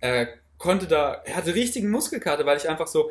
äh, 0.00 0.26
konnte 0.58 0.86
da, 0.86 1.22
er 1.24 1.36
hatte 1.36 1.54
richtigen 1.54 1.90
Muskelkater, 1.90 2.46
weil 2.46 2.56
ich 2.56 2.68
einfach 2.68 2.86
so 2.86 3.10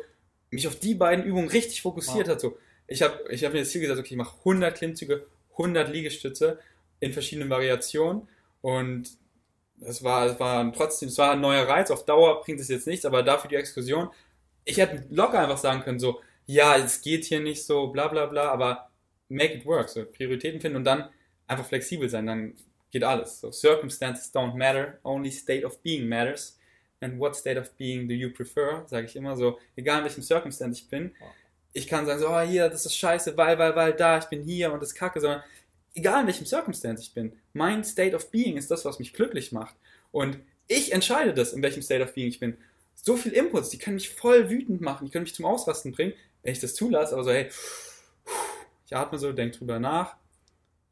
mich 0.50 0.66
auf 0.68 0.78
die 0.78 0.94
beiden 0.94 1.24
Übungen 1.24 1.48
richtig 1.48 1.82
fokussiert 1.82 2.26
wow. 2.26 2.34
hat. 2.34 2.40
So, 2.40 2.58
ich 2.86 3.02
habe 3.02 3.24
ich 3.30 3.44
hab 3.44 3.52
mir 3.52 3.60
das 3.60 3.70
Ziel 3.70 3.80
gesagt, 3.80 3.98
okay, 3.98 4.14
ich 4.14 4.16
mache 4.18 4.38
100 4.38 4.76
Klimmzüge, 4.76 5.26
100 5.52 5.88
Liegestütze 5.90 6.58
in 7.00 7.12
verschiedenen 7.12 7.50
Variationen 7.50 8.28
und 8.60 9.10
das 9.76 10.02
war, 10.02 10.28
das 10.28 10.40
war 10.40 10.72
trotzdem, 10.72 11.08
es 11.08 11.18
war 11.18 11.32
ein 11.32 11.40
neuer 11.40 11.68
Reiz. 11.68 11.90
Auf 11.90 12.06
Dauer 12.06 12.40
bringt 12.42 12.60
es 12.60 12.68
jetzt 12.68 12.86
nichts, 12.86 13.04
aber 13.04 13.22
dafür 13.22 13.50
die 13.50 13.56
Exkursion. 13.56 14.08
Ich 14.64 14.78
hätte 14.78 15.04
locker 15.10 15.40
einfach 15.40 15.58
sagen 15.58 15.82
können, 15.82 15.98
so, 15.98 16.20
ja, 16.46 16.76
es 16.76 17.02
geht 17.02 17.24
hier 17.24 17.40
nicht 17.40 17.64
so, 17.64 17.88
bla 17.88 18.08
bla 18.08 18.26
bla, 18.26 18.50
aber 18.50 18.90
make 19.28 19.54
it 19.54 19.66
work, 19.66 19.88
so 19.88 20.04
Prioritäten 20.04 20.60
finden 20.60 20.76
und 20.76 20.84
dann 20.84 21.08
einfach 21.46 21.66
flexibel 21.66 22.08
sein, 22.08 22.26
dann 22.26 22.54
geht 22.90 23.04
alles. 23.04 23.40
So, 23.40 23.50
circumstances 23.50 24.32
don't 24.32 24.54
matter, 24.54 24.98
only 25.02 25.30
state 25.30 25.66
of 25.66 25.82
being 25.82 26.08
matters 26.08 26.58
and 27.00 27.18
what 27.18 27.36
state 27.36 27.58
of 27.58 27.76
being 27.76 28.08
do 28.08 28.14
you 28.14 28.30
prefer, 28.30 28.84
sage 28.86 29.06
ich 29.06 29.16
immer 29.16 29.36
so, 29.36 29.58
egal 29.76 29.98
in 29.98 30.04
welchem 30.04 30.22
Circumstance 30.22 30.80
ich 30.80 30.88
bin. 30.88 31.12
Ich 31.72 31.86
kann 31.88 32.06
sagen 32.06 32.20
so, 32.20 32.28
oh 32.28 32.40
hier, 32.40 32.68
das 32.68 32.86
ist 32.86 32.96
scheiße, 32.96 33.36
weil, 33.36 33.58
weil, 33.58 33.74
weil, 33.74 33.92
da, 33.92 34.18
ich 34.18 34.26
bin 34.26 34.42
hier 34.42 34.72
und 34.72 34.80
das 34.80 34.90
ist 34.90 34.94
kacke, 34.94 35.20
sondern 35.20 35.42
egal 35.94 36.20
in 36.20 36.26
welchem 36.26 36.46
Circumstance 36.46 37.02
ich 37.02 37.12
bin, 37.12 37.32
mein 37.52 37.84
state 37.84 38.14
of 38.14 38.30
being 38.30 38.56
ist 38.56 38.70
das, 38.70 38.84
was 38.84 38.98
mich 38.98 39.12
glücklich 39.12 39.52
macht. 39.52 39.74
Und 40.12 40.38
ich 40.68 40.92
entscheide 40.92 41.34
das, 41.34 41.52
in 41.52 41.62
welchem 41.62 41.82
state 41.82 42.02
of 42.02 42.14
being 42.14 42.28
ich 42.28 42.40
bin. 42.40 42.56
So 42.94 43.16
viel 43.16 43.32
Inputs, 43.32 43.70
die 43.70 43.78
können 43.78 43.96
mich 43.96 44.10
voll 44.10 44.48
wütend 44.48 44.80
machen, 44.80 45.04
die 45.04 45.10
können 45.10 45.24
mich 45.24 45.34
zum 45.34 45.44
Ausrasten 45.44 45.92
bringen, 45.92 46.14
wenn 46.42 46.52
ich 46.52 46.60
das 46.60 46.74
zulasse, 46.74 47.14
aber 47.14 47.24
so, 47.24 47.32
hey, 47.32 47.48
ich 48.86 48.96
atme 48.96 49.18
so, 49.18 49.32
denk 49.32 49.52
drüber 49.52 49.78
nach, 49.78 50.16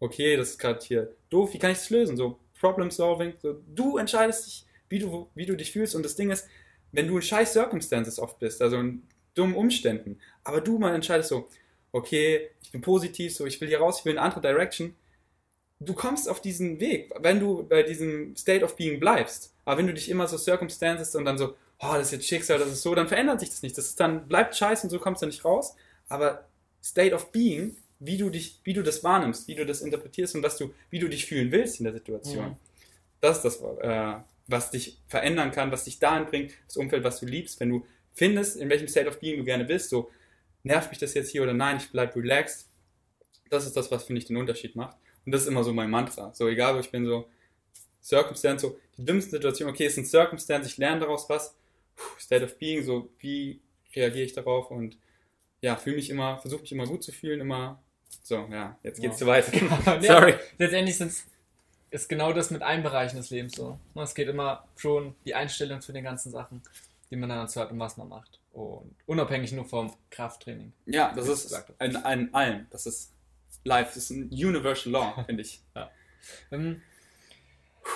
okay, 0.00 0.36
das 0.36 0.50
ist 0.50 0.59
gerade 0.59 0.84
hier 0.84 1.14
doof, 1.30 1.55
wie 1.55 1.59
kann 1.59 1.70
ich 1.70 1.78
das 1.78 1.90
lösen? 1.90 2.16
So, 2.16 2.38
Problem 2.59 2.90
Solving, 2.90 3.34
so, 3.40 3.61
du 3.74 3.98
entscheidest 3.98 4.46
dich, 4.46 4.66
wie 4.93 4.99
du, 4.99 5.28
wie 5.34 5.47
du 5.47 5.57
dich 5.57 5.72
fühlst. 5.72 5.95
Und 5.95 6.05
das 6.05 6.14
Ding 6.14 6.30
ist, 6.30 6.47
wenn 6.93 7.09
du 7.09 7.16
in 7.16 7.22
scheiß 7.22 7.55
Circumstances 7.55 8.18
oft 8.18 8.38
bist, 8.38 8.61
also 8.62 8.78
in 8.78 9.03
dummen 9.34 9.57
Umständen, 9.57 10.20
aber 10.45 10.61
du 10.61 10.78
mal 10.78 10.95
entscheidest 10.95 11.30
so, 11.30 11.49
okay, 11.90 12.51
ich 12.62 12.70
bin 12.70 12.82
positiv, 12.82 13.34
so, 13.34 13.47
ich 13.47 13.61
will 13.61 13.68
hier 13.68 13.80
raus, 13.80 14.01
ich 14.01 14.05
will 14.05 14.12
in 14.12 14.18
eine 14.18 14.26
andere 14.26 14.43
Direction, 14.43 14.95
du 15.80 15.95
kommst 15.95 16.28
auf 16.28 16.40
diesen 16.40 16.78
Weg, 16.78 17.11
wenn 17.18 17.40
du 17.40 17.66
bei 17.66 17.82
diesem 17.82 18.36
State 18.36 18.64
of 18.64 18.76
Being 18.76 19.01
bleibst. 19.01 19.55
Aber 19.64 19.78
wenn 19.78 19.86
du 19.86 19.95
dich 19.95 20.11
immer 20.11 20.28
so 20.28 20.36
Circumstances 20.36 21.14
und 21.14 21.24
dann 21.24 21.38
so, 21.38 21.55
oh, 21.80 21.95
das 21.95 22.09
ist 22.09 22.12
jetzt 22.12 22.28
Schicksal, 22.28 22.59
das 22.59 22.68
ist 22.68 22.82
so, 22.82 22.95
dann 22.95 23.09
verändert 23.09 23.40
sich 23.40 23.49
das 23.49 23.62
nicht. 23.62 23.76
Das 23.76 23.86
ist 23.86 23.99
dann, 23.99 24.28
bleibt 24.28 24.55
scheiße 24.55 24.86
und 24.86 24.90
so 24.90 24.99
kommst 24.99 25.22
du 25.22 25.26
nicht 25.26 25.45
raus. 25.45 25.74
Aber 26.09 26.47
State 26.84 27.14
of 27.14 27.32
Being, 27.32 27.76
wie 27.99 28.18
du 28.18 28.28
dich, 28.30 28.61
wie 28.64 28.74
du 28.74 28.82
das 28.82 29.03
wahrnimmst, 29.03 29.49
wie 29.49 29.55
du 29.55 29.64
das 29.64 29.80
interpretierst 29.80 30.34
und 30.34 30.43
was 30.43 30.59
du, 30.59 30.74
wie 30.90 30.99
du 30.99 31.09
dich 31.09 31.26
fühlen 31.26 31.51
willst 31.51 31.80
in 31.80 31.84
der 31.84 31.95
Situation. 31.95 32.51
Mhm. 32.51 32.57
Das 33.20 33.38
ist 33.38 33.45
das, 33.45 33.62
äh, 33.80 34.14
was 34.53 34.70
dich 34.70 34.98
verändern 35.09 35.50
kann, 35.50 35.72
was 35.72 35.84
dich 35.84 35.98
dahin 35.98 36.26
bringt, 36.26 36.53
das 36.66 36.76
Umfeld, 36.76 37.03
was 37.03 37.18
du 37.18 37.26
liebst, 37.26 37.59
wenn 37.59 37.70
du 37.70 37.86
findest, 38.12 38.57
in 38.57 38.68
welchem 38.68 38.88
State 38.88 39.09
of 39.09 39.18
Being 39.18 39.38
du 39.38 39.44
gerne 39.44 39.64
bist, 39.64 39.90
so 39.90 40.11
nervt 40.62 40.90
mich 40.90 40.98
das 40.98 41.14
jetzt 41.14 41.30
hier 41.30 41.42
oder 41.42 41.55
nein, 41.55 41.78
ich 41.78 41.90
bleib 41.90 42.14
relaxed. 42.14 42.68
Das 43.50 43.66
ist 43.66 43.76
das, 43.76 43.90
was 43.90 44.05
finde 44.05 44.20
ich 44.20 44.26
den 44.26 44.36
Unterschied 44.36 44.76
macht. 44.76 44.96
Und 45.26 45.32
das 45.32 45.42
ist 45.42 45.48
immer 45.48 45.64
so 45.64 45.72
mein 45.72 45.90
Mantra. 45.90 46.32
So 46.34 46.48
egal, 46.48 46.74
wo 46.76 46.80
ich 46.80 46.90
bin, 46.90 47.05
so 47.05 47.28
Circumstance, 48.03 48.62
so 48.62 48.78
die 48.96 49.05
dümmsten 49.05 49.32
Situationen, 49.32 49.74
okay, 49.74 49.86
es 49.86 49.96
ein 49.96 50.05
Circumstance, 50.05 50.68
ich 50.68 50.78
lerne 50.78 51.00
daraus 51.00 51.28
was. 51.28 51.57
State 52.18 52.44
of 52.44 52.59
Being, 52.59 52.82
so 52.82 53.11
wie 53.18 53.61
reagiere 53.94 54.24
ich 54.24 54.32
darauf 54.32 54.70
und 54.70 54.96
ja, 55.61 55.76
fühle 55.76 55.96
mich 55.96 56.11
immer, 56.11 56.38
versuche 56.38 56.62
mich 56.62 56.72
immer 56.72 56.86
gut 56.86 57.05
zu 57.05 57.12
fühlen, 57.12 57.40
immer 57.40 57.82
so, 58.22 58.48
ja, 58.50 58.78
jetzt 58.82 59.00
geht's 59.00 59.14
wow. 59.14 59.18
zu 59.18 59.26
weit. 59.26 59.44
Sorry. 60.03 60.32
Ja, 60.32 60.40
letztendlich 60.59 60.96
sind's 60.96 61.26
ist 61.93 62.09
genau 62.09 62.32
das 62.32 62.51
mit 62.51 62.62
allen 62.62 62.82
Bereichen 62.82 63.16
des 63.16 63.30
Lebens 63.30 63.55
so. 63.55 63.78
Es 63.95 64.14
geht 64.14 64.28
immer 64.28 64.64
schon 64.76 65.14
die 65.26 65.34
Einstellung 65.34 65.80
zu 65.82 65.93
den 65.93 66.05
ganzen 66.05 66.32
Sachen, 66.32 66.62
die 67.11 67.16
man 67.16 67.28
dann 67.28 67.38
dazu 67.38 67.61
hat 67.61 67.70
und 67.70 67.78
was 67.78 67.99
man 67.99 68.09
macht. 68.09 68.40
Und 68.53 68.95
unabhängig 69.07 69.53
nur 69.53 69.66
vom 69.66 69.93
Krafttraining. 70.11 70.72
Ja, 70.86 71.12
das 71.14 71.28
ist 71.28 71.53
in, 71.78 71.90
in 71.95 72.34
allem. 72.34 72.66
Das 72.70 72.86
ist 72.86 73.12
live. 73.64 73.88
Das 73.88 73.99
ist 73.99 74.11
ein 74.11 74.30
Universal 74.30 74.93
Law, 74.93 75.22
finde 75.26 75.43
ich. 75.43 75.61
Ja. 75.76 75.90
Ähm, 76.51 76.80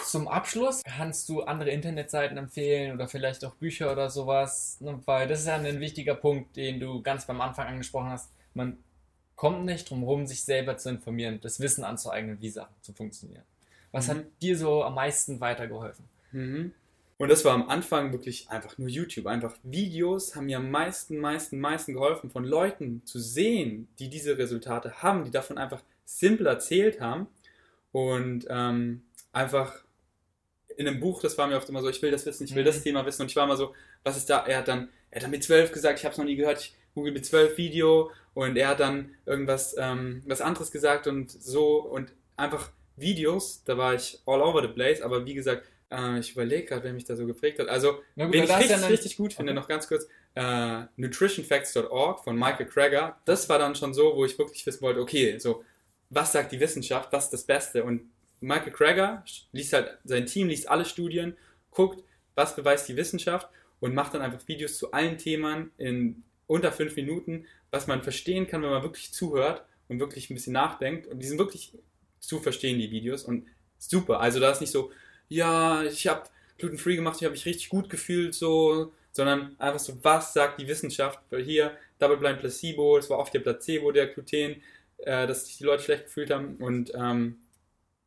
zum 0.04 0.28
Abschluss 0.28 0.82
kannst 0.84 1.28
du 1.30 1.42
andere 1.42 1.70
Internetseiten 1.70 2.36
empfehlen 2.36 2.92
oder 2.92 3.08
vielleicht 3.08 3.44
auch 3.46 3.54
Bücher 3.54 3.92
oder 3.92 4.10
sowas, 4.10 4.78
ne, 4.80 5.00
weil 5.06 5.26
das 5.28 5.40
ist 5.40 5.46
ja 5.46 5.54
ein 5.54 5.80
wichtiger 5.80 6.16
Punkt, 6.16 6.56
den 6.56 6.80
du 6.80 7.02
ganz 7.02 7.26
beim 7.26 7.40
Anfang 7.40 7.68
angesprochen 7.68 8.10
hast. 8.10 8.30
Man 8.52 8.78
kommt 9.36 9.64
nicht 9.64 9.88
drum 9.88 10.00
herum, 10.00 10.26
sich 10.26 10.44
selber 10.44 10.76
zu 10.76 10.90
informieren, 10.90 11.40
das 11.40 11.60
Wissen 11.60 11.84
anzueignen, 11.84 12.40
wie 12.40 12.50
Sachen 12.50 12.74
zu 12.82 12.92
funktionieren. 12.92 13.44
Was 13.96 14.08
mhm. 14.08 14.10
hat 14.10 14.24
dir 14.42 14.58
so 14.58 14.84
am 14.84 14.94
meisten 14.94 15.40
weitergeholfen? 15.40 16.04
Mhm. 16.32 16.72
Und 17.16 17.30
das 17.30 17.46
war 17.46 17.54
am 17.54 17.70
Anfang 17.70 18.12
wirklich 18.12 18.50
einfach 18.50 18.76
nur 18.76 18.90
YouTube. 18.90 19.26
Einfach 19.26 19.56
Videos 19.62 20.36
haben 20.36 20.46
mir 20.46 20.58
am 20.58 20.70
meisten, 20.70 21.18
meisten, 21.18 21.58
meisten 21.60 21.94
geholfen, 21.94 22.28
von 22.28 22.44
Leuten 22.44 23.00
zu 23.06 23.18
sehen, 23.18 23.88
die 23.98 24.10
diese 24.10 24.36
Resultate 24.36 25.02
haben, 25.02 25.24
die 25.24 25.30
davon 25.30 25.56
einfach 25.56 25.82
simpel 26.04 26.46
erzählt 26.46 27.00
haben. 27.00 27.26
Und 27.90 28.46
ähm, 28.50 29.00
einfach 29.32 29.82
in 30.76 30.86
einem 30.86 31.00
Buch, 31.00 31.22
das 31.22 31.38
war 31.38 31.46
mir 31.46 31.56
oft 31.56 31.70
immer 31.70 31.80
so, 31.80 31.88
ich 31.88 32.02
will 32.02 32.10
das 32.10 32.26
wissen, 32.26 32.44
ich 32.44 32.54
will 32.54 32.64
mhm. 32.64 32.66
das 32.66 32.82
Thema 32.82 33.06
wissen. 33.06 33.22
Und 33.22 33.30
ich 33.30 33.36
war 33.36 33.44
immer 33.44 33.56
so, 33.56 33.74
was 34.04 34.18
ist 34.18 34.28
da? 34.28 34.44
Er 34.44 34.58
hat 34.58 34.68
dann, 34.68 34.90
er 35.10 35.16
hat 35.16 35.22
dann 35.22 35.30
mit 35.30 35.42
zwölf 35.42 35.72
gesagt, 35.72 35.98
ich 35.98 36.04
habe 36.04 36.12
es 36.12 36.18
noch 36.18 36.26
nie 36.26 36.36
gehört, 36.36 36.60
ich 36.60 36.74
google 36.94 37.12
mit 37.12 37.24
zwölf 37.24 37.56
Video 37.56 38.10
und 38.34 38.58
er 38.58 38.68
hat 38.68 38.80
dann 38.80 39.14
irgendwas 39.24 39.74
ähm, 39.78 40.22
was 40.26 40.42
anderes 40.42 40.70
gesagt 40.70 41.06
und 41.06 41.30
so 41.30 41.78
und 41.78 42.12
einfach 42.36 42.70
Videos, 42.96 43.62
da 43.64 43.76
war 43.76 43.94
ich 43.94 44.20
all 44.26 44.40
over 44.40 44.62
the 44.62 44.68
place, 44.68 45.00
aber 45.02 45.24
wie 45.26 45.34
gesagt, 45.34 45.66
äh, 45.90 46.18
ich 46.18 46.32
überlege 46.32 46.64
gerade, 46.66 46.84
wer 46.84 46.92
mich 46.92 47.04
da 47.04 47.16
so 47.16 47.26
geprägt 47.26 47.58
hat. 47.58 47.68
Also, 47.68 47.94
gut, 47.94 48.02
wen 48.16 48.44
ich 48.44 48.50
richtig, 48.50 48.70
ja 48.70 48.86
richtig 48.86 49.16
gut 49.16 49.34
finde, 49.34 49.52
okay. 49.52 49.60
noch 49.60 49.68
ganz 49.68 49.88
kurz, 49.88 50.06
äh, 50.34 50.82
nutritionfacts.org 50.96 52.24
von 52.24 52.36
Michael 52.36 52.66
Krager, 52.66 53.20
das 53.24 53.48
war 53.48 53.58
dann 53.58 53.74
schon 53.74 53.94
so, 53.94 54.16
wo 54.16 54.24
ich 54.24 54.38
wirklich 54.38 54.64
wissen 54.66 54.82
wollte, 54.82 55.00
okay, 55.00 55.38
so, 55.38 55.64
was 56.10 56.32
sagt 56.32 56.52
die 56.52 56.60
Wissenschaft, 56.60 57.12
was 57.12 57.24
ist 57.24 57.32
das 57.32 57.44
Beste? 57.44 57.84
Und 57.84 58.10
Michael 58.40 58.72
Krager 58.72 59.24
liest 59.52 59.72
halt, 59.72 59.98
sein 60.04 60.26
Team 60.26 60.48
liest 60.48 60.68
alle 60.68 60.84
Studien, 60.84 61.36
guckt, 61.70 62.02
was 62.34 62.54
beweist 62.54 62.88
die 62.88 62.96
Wissenschaft 62.96 63.48
und 63.80 63.94
macht 63.94 64.14
dann 64.14 64.22
einfach 64.22 64.46
Videos 64.46 64.78
zu 64.78 64.92
allen 64.92 65.18
Themen 65.18 65.70
in 65.78 66.22
unter 66.46 66.72
fünf 66.72 66.96
Minuten, 66.96 67.46
was 67.70 67.86
man 67.86 68.02
verstehen 68.02 68.46
kann, 68.46 68.62
wenn 68.62 68.70
man 68.70 68.82
wirklich 68.82 69.12
zuhört 69.12 69.64
und 69.88 69.98
wirklich 69.98 70.30
ein 70.30 70.34
bisschen 70.34 70.52
nachdenkt. 70.52 71.06
Und 71.06 71.18
die 71.18 71.26
sind 71.26 71.38
wirklich 71.38 71.72
zu 72.26 72.40
verstehen, 72.40 72.78
die 72.78 72.90
Videos. 72.90 73.24
Und 73.24 73.46
super. 73.78 74.20
Also 74.20 74.40
da 74.40 74.50
ist 74.50 74.60
nicht 74.60 74.72
so, 74.72 74.90
ja, 75.28 75.82
ich 75.82 76.06
habe 76.06 76.24
gluten-free 76.58 76.96
gemacht, 76.96 77.16
ich 77.18 77.24
habe 77.24 77.32
mich 77.32 77.46
richtig 77.46 77.68
gut 77.68 77.90
gefühlt, 77.90 78.34
so, 78.34 78.92
sondern 79.12 79.56
einfach 79.58 79.80
so, 79.80 79.98
was 80.02 80.32
sagt 80.32 80.60
die 80.60 80.68
Wissenschaft? 80.68 81.20
Weil 81.30 81.42
hier 81.42 81.76
Double-Blind 81.98 82.40
Placebo, 82.40 82.98
es 82.98 83.10
war 83.10 83.18
oft 83.18 83.34
der 83.34 83.40
Placebo, 83.40 83.92
der 83.92 84.08
Gluten, 84.08 84.62
äh, 84.98 85.26
dass 85.26 85.46
sich 85.46 85.58
die 85.58 85.64
Leute 85.64 85.82
schlecht 85.82 86.04
gefühlt 86.04 86.30
haben. 86.30 86.56
Und 86.56 86.92
ähm, 86.94 87.38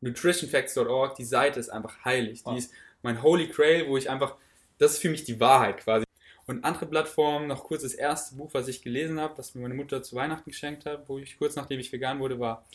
nutritionfacts.org, 0.00 1.16
die 1.16 1.24
Seite 1.24 1.60
ist 1.60 1.68
einfach 1.68 2.04
heilig. 2.04 2.42
Die 2.44 2.58
ist 2.58 2.72
mein 3.02 3.22
Holy 3.22 3.48
Grail, 3.48 3.88
wo 3.88 3.96
ich 3.96 4.10
einfach, 4.10 4.36
das 4.78 4.92
ist 4.92 4.98
für 4.98 5.10
mich 5.10 5.24
die 5.24 5.40
Wahrheit 5.40 5.78
quasi. 5.78 6.04
Und 6.46 6.64
andere 6.64 6.86
Plattformen, 6.86 7.46
noch 7.46 7.64
kurz 7.64 7.82
das 7.82 7.94
erste 7.94 8.34
Buch, 8.34 8.50
was 8.54 8.66
ich 8.66 8.82
gelesen 8.82 9.20
habe, 9.20 9.38
was 9.38 9.54
mir 9.54 9.62
meine 9.62 9.74
Mutter 9.74 10.02
zu 10.02 10.16
Weihnachten 10.16 10.50
geschenkt 10.50 10.84
hat, 10.84 11.08
wo 11.08 11.18
ich 11.18 11.38
kurz 11.38 11.54
nachdem 11.54 11.78
ich 11.78 11.92
vegan 11.92 12.18
wurde, 12.18 12.40
war 12.40 12.66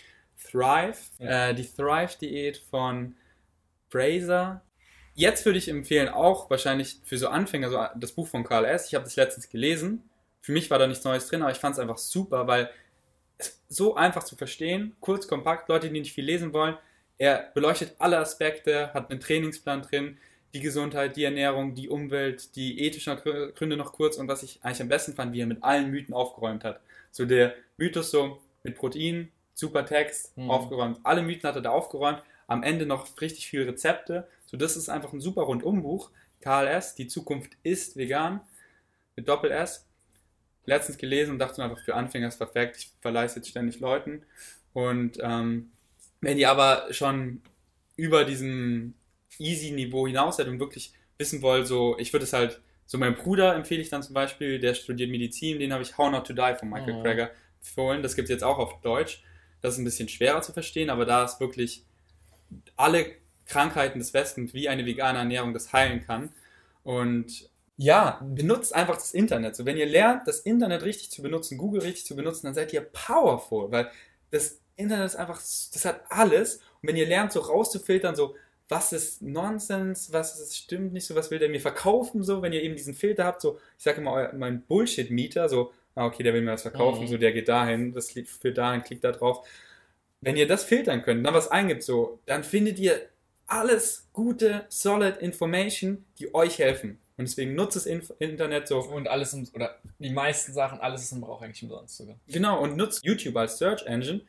Thrive, 0.52 0.98
ja. 1.20 1.50
äh, 1.50 1.56
die 1.56 1.68
Thrive-Diät 1.68 2.58
von 2.70 3.16
Fraser. 3.90 4.62
Jetzt 5.14 5.46
würde 5.46 5.60
ich 5.60 5.70
empfehlen, 5.70 6.10
auch 6.10 6.50
wahrscheinlich 6.50 6.98
für 7.04 7.18
so 7.18 7.30
Anfänger, 7.30 7.70
so 7.70 7.86
das 7.96 8.12
Buch 8.12 8.28
von 8.28 8.44
Karl 8.44 8.66
S. 8.66 8.88
Ich 8.88 8.96
habe 8.96 9.06
das 9.06 9.16
letztens 9.16 9.50
gelesen. 9.50 10.10
Für 10.42 10.52
mich 10.52 10.70
war 10.70 10.78
da 10.78 10.88
nichts 10.88 11.06
Neues 11.06 11.28
drin, 11.28 11.42
aber 11.42 11.52
ich 11.52 11.58
fand 11.58 11.74
es 11.74 11.80
einfach 11.80 11.98
super, 11.98 12.48
weil 12.48 12.70
es 13.38 13.62
so 13.70 13.96
einfach 13.96 14.24
zu 14.24 14.36
verstehen, 14.36 14.96
kurz, 15.00 15.28
kompakt, 15.28 15.70
Leute, 15.70 15.90
die 15.90 16.00
nicht 16.00 16.14
viel 16.14 16.26
lesen 16.26 16.54
wollen. 16.54 16.78
Er 17.18 17.52
beleuchtet 17.54 17.96
alle 18.00 18.18
Aspekte, 18.18 18.94
hat 18.94 19.10
einen 19.10 19.22
Trainingsplan 19.22 19.84
drin, 19.84 20.18
die 20.54 20.60
Gesundheit, 20.60 21.16
die 21.16 21.24
Ernährung, 21.24 21.76
die 21.76 21.90
Umwelt, 21.90 22.56
die 22.56 22.80
ethischen 22.82 23.18
Gründe 23.18 23.78
noch 23.78 23.94
kurz 23.94 24.18
und 24.18 24.28
was 24.28 24.44
ich 24.44 24.60
eigentlich 24.64 24.82
am 24.82 24.88
besten 24.90 25.14
fand, 25.14 25.34
wie 25.34 25.42
er 25.42 25.48
mit 25.48 25.64
allen 25.64 25.92
Mythen 25.92 26.14
aufgeräumt 26.14 26.64
hat. 26.64 26.82
So 27.12 27.26
der 27.26 27.56
Mythos 27.78 28.12
so 28.12 28.42
mit 28.64 28.76
Protein, 28.76 29.32
super 29.56 29.86
Text, 29.86 30.38
mhm. 30.38 30.52
aufgeräumt. 30.52 31.00
Alle 31.04 31.24
Mythen 31.24 31.48
hat 31.48 31.56
er 31.56 31.62
da 31.62 31.72
aufgeräumt. 31.72 32.22
Am 32.46 32.62
Ende 32.62 32.86
noch 32.86 33.20
richtig 33.22 33.48
viele 33.48 33.66
Rezepte. 33.66 34.28
So, 34.46 34.58
das 34.58 34.78
ist 34.78 34.90
einfach 34.90 35.14
ein 35.14 35.22
super 35.22 35.44
Rundumbuch. 35.44 36.12
KLS, 36.42 36.94
die 36.94 37.08
Zukunft 37.08 37.54
ist 37.64 37.98
vegan. 37.98 38.42
Mit 39.16 39.28
Doppel 39.28 39.50
S. 39.50 39.88
Letztens 40.66 40.98
gelesen 40.98 41.32
und 41.32 41.40
dachte 41.40 41.60
mir 41.60 41.70
einfach, 41.70 41.84
für 41.84 41.96
Anfänger 41.96 42.28
ist 42.28 42.38
perfekt. 42.38 42.78
Ich 42.78 42.92
verleihe 43.02 43.26
es 43.26 43.36
jetzt 43.36 43.50
ständig 43.50 43.80
Leuten. 43.80 44.24
Und 44.74 45.18
ähm, 45.22 45.72
wenn 46.22 46.38
ihr 46.38 46.52
aber 46.52 46.92
schon 46.92 47.42
über 47.96 48.26
diesem 48.26 48.94
Easy-Niveau 49.40 50.06
hinaus 50.06 50.38
seid 50.38 50.48
und 50.48 50.60
wirklich 50.60 50.94
wissen 51.18 51.42
wollt, 51.42 51.66
so, 51.66 51.98
ich 51.98 52.12
würde 52.12 52.26
es 52.26 52.34
halt, 52.34 52.62
so 52.86 52.98
meinem 52.98 53.16
Bruder 53.16 53.56
empfehle 53.56 53.82
ich 53.82 53.90
dann 53.90 54.04
zum 54.04 54.14
Beispiel, 54.14 54.60
der 54.60 54.74
studiert 54.74 55.10
Medizin, 55.10 55.60
den 55.60 55.72
habe 55.72 55.82
ich 55.82 55.98
How 55.98 56.12
Not 56.12 56.28
to 56.28 56.34
Die 56.34 56.56
von 56.60 56.70
Michael 56.70 56.96
oh. 56.96 57.04
Greger 57.04 57.32
empfohlen. 57.60 58.04
Das 58.04 58.16
gibt 58.16 58.26
es 58.26 58.32
jetzt 58.32 58.44
auch 58.44 58.58
auf 58.58 58.82
Deutsch. 58.82 59.24
Das 59.66 59.74
ist 59.74 59.80
ein 59.80 59.86
bisschen 59.86 60.10
schwerer 60.10 60.44
zu 60.44 60.54
verstehen, 60.54 60.92
aber 60.92 61.06
da 61.06 61.26
ist 61.26 61.40
wirklich 61.40 61.84
alle 62.76 63.08
Krankheiten 63.48 63.98
des 63.98 64.14
Westens, 64.14 64.54
wie 64.54 64.70
eine 64.70 64.86
vegane 64.86 65.18
Ernährung 65.18 65.54
das 65.54 65.74
heilen 65.74 66.06
kann. 66.06 66.30
Und 66.84 67.50
ja, 67.76 68.22
benutzt 68.24 68.76
einfach 68.76 68.96
das 68.96 69.16
Internet. 69.16 69.56
So, 69.56 69.66
wenn 69.66 69.78
ihr 69.78 69.88
lernt, 69.88 70.28
das 70.28 70.42
Internet 70.42 70.84
richtig 70.84 71.10
zu 71.10 71.24
benutzen, 71.24 71.58
Google 71.58 71.82
richtig 71.82 72.06
zu 72.06 72.16
benutzen, 72.16 72.46
dann 72.46 72.54
seid 72.54 72.74
ihr 72.74 72.82
powerful, 72.82 73.72
weil 73.72 73.90
das 74.30 74.60
Internet 74.76 75.08
ist 75.08 75.16
einfach, 75.16 75.40
das 75.40 75.84
hat 75.84 76.04
alles. 76.10 76.58
Und 76.82 76.90
wenn 76.90 76.96
ihr 76.96 77.08
lernt, 77.08 77.32
so 77.32 77.40
rauszufiltern, 77.40 78.16
so, 78.16 78.36
was 78.70 78.94
ist 78.94 79.24
Nonsens, 79.24 80.14
was 80.14 80.40
ist, 80.40 80.56
stimmt 80.56 80.94
nicht 80.94 81.08
so, 81.08 81.16
was 81.16 81.32
will 81.32 81.40
der 81.40 81.50
mir 81.50 81.60
verkaufen, 81.60 82.22
so, 82.22 82.44
wenn 82.44 82.54
ihr 82.54 82.62
eben 82.62 82.76
diesen 82.76 82.94
Filter 82.94 83.26
habt, 83.26 83.42
so, 83.42 83.60
ich 83.80 83.84
sage 83.84 84.02
immer, 84.02 84.32
mein 84.34 84.62
Bullshit-Mieter, 84.62 85.50
so, 85.50 85.74
ah, 85.96 86.06
okay, 86.06 86.24
der 86.24 86.34
will 86.34 86.42
mir 86.42 86.54
was 86.54 86.62
verkaufen, 86.62 87.04
mhm. 87.04 87.08
so, 87.08 87.18
der 87.18 87.32
geht 87.32 87.48
dahin, 87.48 87.94
das 87.94 88.12
führt 88.12 88.58
dahin, 88.58 88.84
klickt 88.84 89.04
da 89.04 89.12
drauf. 89.12 89.48
Wenn 90.22 90.38
ihr 90.38 90.48
das 90.48 90.64
filtern 90.64 91.02
könnt, 91.02 91.26
dann 91.26 91.34
was 91.34 91.50
eingibt, 91.50 91.84
so, 91.84 92.20
dann 92.26 92.44
findet 92.44 92.80
ihr 92.80 93.10
alles 93.48 94.08
gute, 94.12 94.66
solid 94.70 95.18
Information, 95.18 96.06
die 96.20 96.34
euch 96.34 96.60
helfen. 96.60 97.00
Und 97.18 97.28
deswegen 97.28 97.56
nutzt 97.56 97.76
das 97.76 97.86
Internet 97.86 98.68
so. 98.68 98.80
Und 98.80 99.08
alles, 99.08 99.34
um, 99.34 99.48
oder 99.54 99.78
die 100.00 100.10
meisten 100.10 100.52
Sachen, 100.52 100.80
alles 100.80 101.04
ist 101.04 101.14
im 101.14 101.22
Brauch 101.22 101.42
eigentlich 101.42 101.64
umsonst 101.64 101.98
sogar. 101.98 102.18
Genau, 102.28 102.62
und 102.62 102.76
nutzt 102.76 103.06
YouTube 103.06 103.38
als 103.38 103.58
Search 103.58 103.86
Engine. 103.86 104.22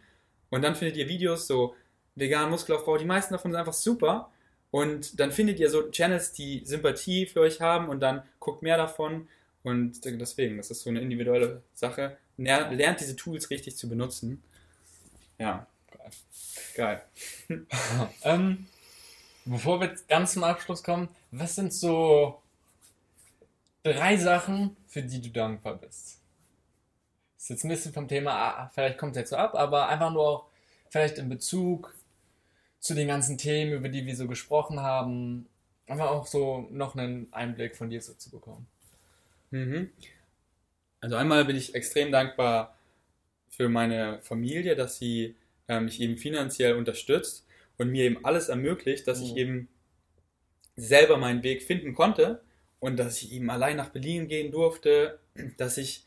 Und 0.50 0.62
dann 0.62 0.76
findet 0.76 0.96
ihr 0.96 1.08
Videos 1.08 1.46
so 1.46 1.74
veganen 2.14 2.50
Muskelaufbau. 2.50 2.96
Die 2.96 3.04
meisten 3.04 3.34
davon 3.34 3.50
sind 3.50 3.58
einfach 3.58 3.72
super. 3.72 4.30
Und 4.70 5.18
dann 5.18 5.32
findet 5.32 5.58
ihr 5.58 5.70
so 5.70 5.90
Channels, 5.90 6.32
die 6.32 6.64
Sympathie 6.64 7.26
für 7.26 7.40
euch 7.40 7.60
haben 7.60 7.88
und 7.88 8.00
dann 8.00 8.22
guckt 8.38 8.62
mehr 8.62 8.76
davon. 8.76 9.28
Und 9.66 10.04
deswegen, 10.04 10.58
das 10.58 10.70
ist 10.70 10.82
so 10.82 10.90
eine 10.90 11.00
individuelle 11.00 11.60
Sache. 11.74 12.16
Lernt 12.36 13.00
diese 13.00 13.16
Tools 13.16 13.50
richtig 13.50 13.76
zu 13.76 13.88
benutzen. 13.88 14.40
Ja. 15.38 15.66
Geil. 15.90 17.02
Geil. 17.48 17.66
ähm, 18.22 18.66
bevor 19.44 19.80
wir 19.80 19.92
ganz 20.06 20.34
zum 20.34 20.44
Abschluss 20.44 20.84
kommen, 20.84 21.08
was 21.32 21.56
sind 21.56 21.72
so 21.72 22.40
drei 23.82 24.16
Sachen, 24.16 24.76
für 24.86 25.02
die 25.02 25.20
du 25.20 25.30
dankbar 25.30 25.74
bist? 25.74 26.20
Ist 27.36 27.50
jetzt 27.50 27.64
ein 27.64 27.68
bisschen 27.68 27.92
vom 27.92 28.06
Thema, 28.06 28.34
ah, 28.34 28.70
vielleicht 28.72 28.98
kommt 28.98 29.16
es 29.16 29.20
jetzt 29.20 29.30
so 29.30 29.36
ab, 29.36 29.56
aber 29.56 29.88
einfach 29.88 30.12
nur 30.12 30.48
vielleicht 30.90 31.18
in 31.18 31.28
Bezug 31.28 31.92
zu 32.78 32.94
den 32.94 33.08
ganzen 33.08 33.36
Themen, 33.36 33.72
über 33.72 33.88
die 33.88 34.06
wir 34.06 34.14
so 34.14 34.28
gesprochen 34.28 34.78
haben, 34.78 35.48
einfach 35.88 36.10
auch 36.10 36.28
so 36.28 36.68
noch 36.70 36.94
einen 36.94 37.32
Einblick 37.32 37.74
von 37.74 37.90
dir 37.90 38.00
so 38.00 38.14
zu 38.14 38.30
bekommen. 38.30 38.68
Mhm. 39.50 39.90
Also 41.00 41.16
einmal 41.16 41.44
bin 41.44 41.56
ich 41.56 41.74
extrem 41.74 42.10
dankbar 42.10 42.78
für 43.48 43.68
meine 43.68 44.20
Familie, 44.22 44.76
dass 44.76 44.98
sie 44.98 45.36
äh, 45.68 45.80
mich 45.80 46.00
eben 46.00 46.16
finanziell 46.16 46.74
unterstützt 46.74 47.46
und 47.78 47.90
mir 47.90 48.04
eben 48.04 48.24
alles 48.24 48.48
ermöglicht, 48.48 49.06
dass 49.06 49.20
mhm. 49.20 49.24
ich 49.26 49.36
eben 49.36 49.68
selber 50.76 51.16
meinen 51.16 51.42
Weg 51.42 51.62
finden 51.62 51.94
konnte 51.94 52.42
und 52.80 52.98
dass 52.98 53.22
ich 53.22 53.32
eben 53.32 53.50
allein 53.50 53.76
nach 53.76 53.90
Berlin 53.90 54.28
gehen 54.28 54.50
durfte, 54.50 55.18
dass 55.58 55.78
ich 55.78 56.04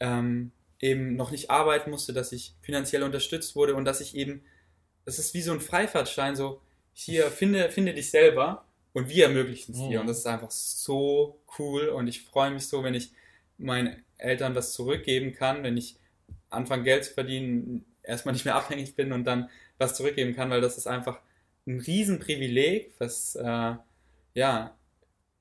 ähm, 0.00 0.52
eben 0.80 1.16
noch 1.16 1.30
nicht 1.30 1.50
arbeiten 1.50 1.90
musste, 1.90 2.12
dass 2.12 2.32
ich 2.32 2.54
finanziell 2.60 3.02
unterstützt 3.02 3.56
wurde 3.56 3.74
und 3.74 3.84
dass 3.84 4.00
ich 4.00 4.14
eben 4.14 4.42
das 5.06 5.18
ist 5.20 5.32
wie 5.32 5.40
so 5.40 5.52
ein 5.52 5.60
Freifahrtschein, 5.60 6.36
so 6.36 6.60
hier, 6.92 7.30
finde, 7.30 7.70
finde 7.70 7.94
dich 7.94 8.10
selber 8.10 8.65
und 8.96 9.10
wir 9.10 9.24
ermöglichen 9.24 9.74
es 9.74 9.88
dir. 9.88 10.00
Und 10.00 10.06
das 10.06 10.20
ist 10.20 10.26
einfach 10.26 10.50
so 10.50 11.38
cool 11.58 11.88
und 11.88 12.08
ich 12.08 12.22
freue 12.22 12.50
mich 12.50 12.66
so, 12.66 12.82
wenn 12.82 12.94
ich 12.94 13.10
meinen 13.58 14.02
Eltern 14.16 14.54
was 14.54 14.72
zurückgeben 14.72 15.34
kann, 15.34 15.62
wenn 15.62 15.76
ich 15.76 15.96
anfange 16.48 16.84
Geld 16.84 17.04
zu 17.04 17.12
verdienen, 17.12 17.84
erstmal 18.02 18.32
nicht 18.32 18.46
mehr 18.46 18.54
abhängig 18.54 18.96
bin 18.96 19.12
und 19.12 19.24
dann 19.24 19.50
was 19.76 19.96
zurückgeben 19.96 20.34
kann, 20.34 20.48
weil 20.48 20.62
das 20.62 20.78
ist 20.78 20.86
einfach 20.86 21.20
ein 21.66 21.78
Riesenprivileg, 21.78 22.94
was 22.96 23.34
äh, 23.34 23.74
ja 24.34 24.74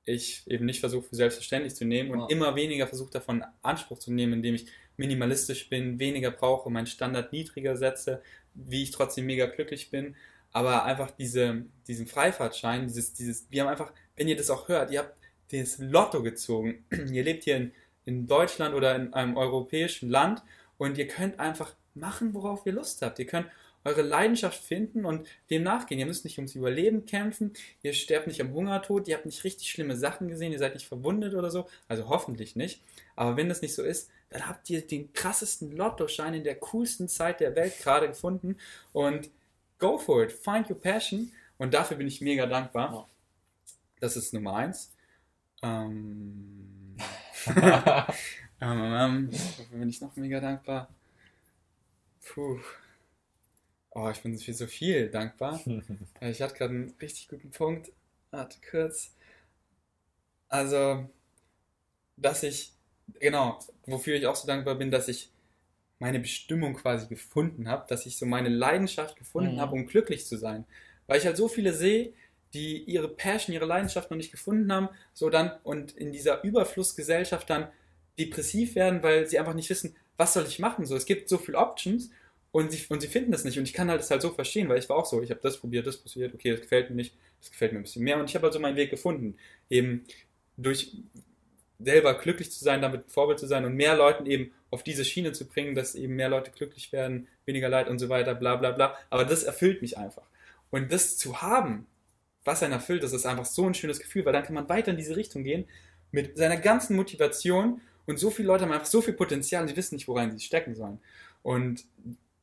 ich 0.03 0.43
eben 0.47 0.65
nicht 0.65 0.81
versuche 0.81 1.07
für 1.07 1.15
selbstverständlich 1.15 1.75
zu 1.75 1.85
nehmen 1.85 2.11
und 2.11 2.19
ja. 2.19 2.27
immer 2.27 2.57
weniger 2.57 2.87
versuche 2.87 3.11
davon 3.11 3.41
Anspruch 3.61 3.99
zu 3.99 4.11
nehmen, 4.11 4.33
indem 4.33 4.55
ich 4.55 4.65
minimalistisch 4.97 5.69
bin, 5.69 5.97
weniger 5.97 6.31
brauche, 6.31 6.69
meinen 6.69 6.87
Standard 6.87 7.31
niedriger 7.31 7.77
setze, 7.77 8.21
wie 8.53 8.83
ich 8.83 8.91
trotzdem 8.91 9.27
mega 9.27 9.45
glücklich 9.45 9.91
bin. 9.91 10.17
Aber 10.55 10.85
einfach 10.85 11.11
diese, 11.11 11.65
diesen 11.85 12.07
Freifahrtschein, 12.07 12.87
dieses, 12.87 13.11
dieses, 13.11 13.45
wir 13.49 13.61
haben 13.61 13.67
einfach, 13.67 13.91
wenn 14.15 14.29
ihr 14.29 14.37
das 14.37 14.49
auch 14.49 14.69
hört, 14.69 14.89
ihr 14.89 14.99
habt 14.99 15.13
das 15.51 15.79
Lotto 15.79 16.23
gezogen. 16.23 16.85
ihr 17.11 17.25
lebt 17.25 17.43
hier 17.43 17.57
in, 17.57 17.73
in 18.05 18.25
Deutschland 18.25 18.73
oder 18.73 18.95
in 18.95 19.13
einem 19.13 19.35
europäischen 19.35 20.09
Land 20.09 20.43
und 20.77 20.97
ihr 20.97 21.09
könnt 21.09 21.41
einfach 21.41 21.75
machen, 21.93 22.33
worauf 22.33 22.65
ihr 22.65 22.71
Lust 22.71 23.01
habt. 23.01 23.19
Ihr 23.19 23.25
könnt 23.25 23.47
eure 23.83 24.01
Leidenschaft 24.01 24.63
finden 24.63 25.03
und 25.03 25.27
dem 25.49 25.63
nachgehen. 25.63 25.99
Ihr 25.99 26.05
müsst 26.05 26.23
nicht 26.23 26.37
ums 26.37 26.55
Überleben 26.55 27.05
kämpfen, 27.05 27.51
ihr 27.83 27.91
sterbt 27.91 28.27
nicht 28.27 28.39
am 28.39 28.53
Hungertod, 28.53 29.09
ihr 29.09 29.15
habt 29.15 29.25
nicht 29.25 29.43
richtig 29.43 29.69
schlimme 29.69 29.97
Sachen 29.97 30.29
gesehen, 30.29 30.53
ihr 30.53 30.59
seid 30.59 30.73
nicht 30.73 30.87
verwundet 30.87 31.33
oder 31.33 31.51
so, 31.51 31.67
also 31.89 32.07
hoffentlich 32.07 32.55
nicht. 32.55 32.81
Aber 33.17 33.35
wenn 33.35 33.49
das 33.49 33.61
nicht 33.61 33.75
so 33.75 33.83
ist, 33.83 34.09
dann 34.29 34.47
habt 34.47 34.69
ihr 34.69 34.87
den 34.87 35.11
krassesten 35.11 35.75
Lottoschein 35.75 36.33
in 36.33 36.45
der 36.45 36.55
coolsten 36.55 37.09
Zeit 37.09 37.41
der 37.41 37.57
Welt 37.57 37.77
gerade 37.77 38.07
gefunden 38.07 38.55
und 38.93 39.29
go 39.77 39.97
for 39.97 40.23
it, 40.23 40.31
find 40.31 40.69
your 40.69 40.79
passion 40.79 41.31
und 41.57 41.73
dafür 41.73 41.97
bin 41.97 42.07
ich 42.07 42.21
mega 42.21 42.45
dankbar. 42.45 43.09
Das 43.99 44.15
ist 44.15 44.33
Nummer 44.33 44.55
eins. 44.55 44.93
Ähm, 45.61 46.97
ähm, 48.61 49.29
ähm, 49.31 49.31
dafür 49.31 49.79
bin 49.79 49.89
ich 49.89 50.01
noch 50.01 50.15
mega 50.15 50.39
dankbar. 50.39 50.89
Puh. 52.23 52.59
Oh, 53.91 54.09
ich 54.09 54.21
bin 54.21 54.37
für 54.37 54.53
so 54.53 54.67
viel 54.67 55.09
dankbar. 55.09 55.61
ich 56.21 56.41
hatte 56.41 56.55
gerade 56.55 56.73
einen 56.73 56.95
richtig 57.01 57.27
guten 57.29 57.51
Punkt. 57.51 57.91
Warte 58.31 58.57
kurz. 58.69 59.13
Also, 60.49 61.09
dass 62.17 62.43
ich 62.43 62.73
genau, 63.19 63.59
wofür 63.85 64.15
ich 64.15 64.27
auch 64.27 64.35
so 64.35 64.47
dankbar 64.47 64.75
bin, 64.75 64.91
dass 64.91 65.07
ich 65.07 65.29
meine 66.05 66.19
Bestimmung 66.19 66.75
quasi 66.75 67.07
gefunden 67.07 67.67
habe, 67.67 67.87
dass 67.89 68.05
ich 68.05 68.17
so 68.17 68.27
meine 68.27 68.49
Leidenschaft 68.49 69.15
gefunden 69.15 69.55
mhm. 69.55 69.59
habe, 69.59 69.73
um 69.73 69.87
glücklich 69.87 70.27
zu 70.27 70.37
sein. 70.37 70.65
Weil 71.07 71.17
ich 71.17 71.25
halt 71.25 71.35
so 71.35 71.47
viele 71.47 71.73
sehe, 71.73 72.13
die 72.53 72.83
ihre 72.83 73.07
Passion, 73.07 73.55
ihre 73.55 73.65
Leidenschaft 73.65 74.11
noch 74.11 74.17
nicht 74.17 74.31
gefunden 74.31 74.71
haben, 74.71 74.89
so 75.13 75.31
dann 75.31 75.51
und 75.63 75.93
in 75.93 76.11
dieser 76.11 76.43
Überflussgesellschaft 76.43 77.49
dann 77.49 77.69
depressiv 78.19 78.75
werden, 78.75 79.01
weil 79.01 79.25
sie 79.25 79.39
einfach 79.39 79.55
nicht 79.55 79.69
wissen, 79.71 79.95
was 80.15 80.33
soll 80.33 80.45
ich 80.45 80.59
machen? 80.59 80.85
So, 80.85 80.95
es 80.95 81.07
gibt 81.07 81.27
so 81.27 81.39
viele 81.39 81.57
Options 81.57 82.11
und 82.51 82.71
sie, 82.71 82.85
und 82.87 83.01
sie 83.01 83.07
finden 83.07 83.31
das 83.31 83.43
nicht. 83.43 83.57
Und 83.57 83.63
ich 83.63 83.73
kann 83.73 83.89
halt 83.89 83.99
das 83.99 84.11
halt 84.11 84.21
so 84.21 84.29
verstehen, 84.29 84.69
weil 84.69 84.77
ich 84.77 84.87
war 84.87 84.97
auch 84.97 85.07
so, 85.07 85.23
ich 85.23 85.31
habe 85.31 85.41
das 85.41 85.57
probiert, 85.57 85.87
das 85.87 85.97
probiert, 85.97 86.35
okay, 86.35 86.51
das 86.51 86.61
gefällt 86.61 86.91
mir 86.91 86.97
nicht, 86.97 87.15
das 87.41 87.49
gefällt 87.49 87.73
mir 87.73 87.79
ein 87.79 87.83
bisschen 87.83 88.03
mehr. 88.03 88.19
Und 88.19 88.29
ich 88.29 88.35
habe 88.35 88.43
halt 88.43 88.53
so 88.53 88.59
meinen 88.59 88.77
Weg 88.77 88.91
gefunden. 88.91 89.37
Eben 89.71 90.05
durch 90.55 90.95
selber 91.79 92.13
glücklich 92.13 92.51
zu 92.51 92.63
sein, 92.63 92.83
damit 92.83 93.11
Vorbild 93.11 93.39
zu 93.39 93.47
sein 93.47 93.65
und 93.65 93.73
mehr 93.73 93.97
Leuten 93.97 94.27
eben 94.27 94.51
auf 94.75 94.83
diese 94.83 95.05
Schiene 95.05 95.31
zu 95.31 95.47
bringen, 95.47 95.73
dass 95.73 95.95
eben 95.95 96.15
mehr 96.15 96.29
Leute 96.29 96.51
glücklich 96.51 96.91
werden, 96.91 97.27
weniger 97.45 97.69
Leid 97.69 97.87
und 97.87 97.97
so 97.97 98.09
weiter, 98.09 98.35
bla 98.35 98.57
bla 98.57 98.71
bla. 98.71 98.95
Aber 99.09 99.25
das 99.25 99.43
erfüllt 99.43 99.81
mich 99.81 99.97
einfach. 99.97 100.27
Und 100.69 100.91
das 100.91 101.17
zu 101.17 101.41
haben, 101.41 101.87
was 102.43 102.61
einen 102.61 102.73
erfüllt, 102.73 103.01
das 103.01 103.13
ist 103.13 103.25
einfach 103.25 103.45
so 103.45 103.65
ein 103.65 103.73
schönes 103.73 103.99
Gefühl, 103.99 104.25
weil 104.25 104.33
dann 104.33 104.43
kann 104.43 104.53
man 104.53 104.69
weiter 104.69 104.91
in 104.91 104.97
diese 104.97 105.15
Richtung 105.15 105.43
gehen 105.43 105.65
mit 106.11 106.37
seiner 106.37 106.57
ganzen 106.57 106.95
Motivation 106.95 107.81
und 108.05 108.19
so 108.19 108.29
viele 108.29 108.49
Leute 108.49 108.65
haben 108.65 108.71
einfach 108.71 108.85
so 108.85 109.01
viel 109.01 109.13
Potenzial 109.13 109.63
und 109.63 109.69
sie 109.69 109.75
wissen 109.75 109.95
nicht, 109.95 110.07
woran 110.07 110.37
sie 110.37 110.45
stecken 110.45 110.75
sollen. 110.75 110.99
Und 111.41 111.85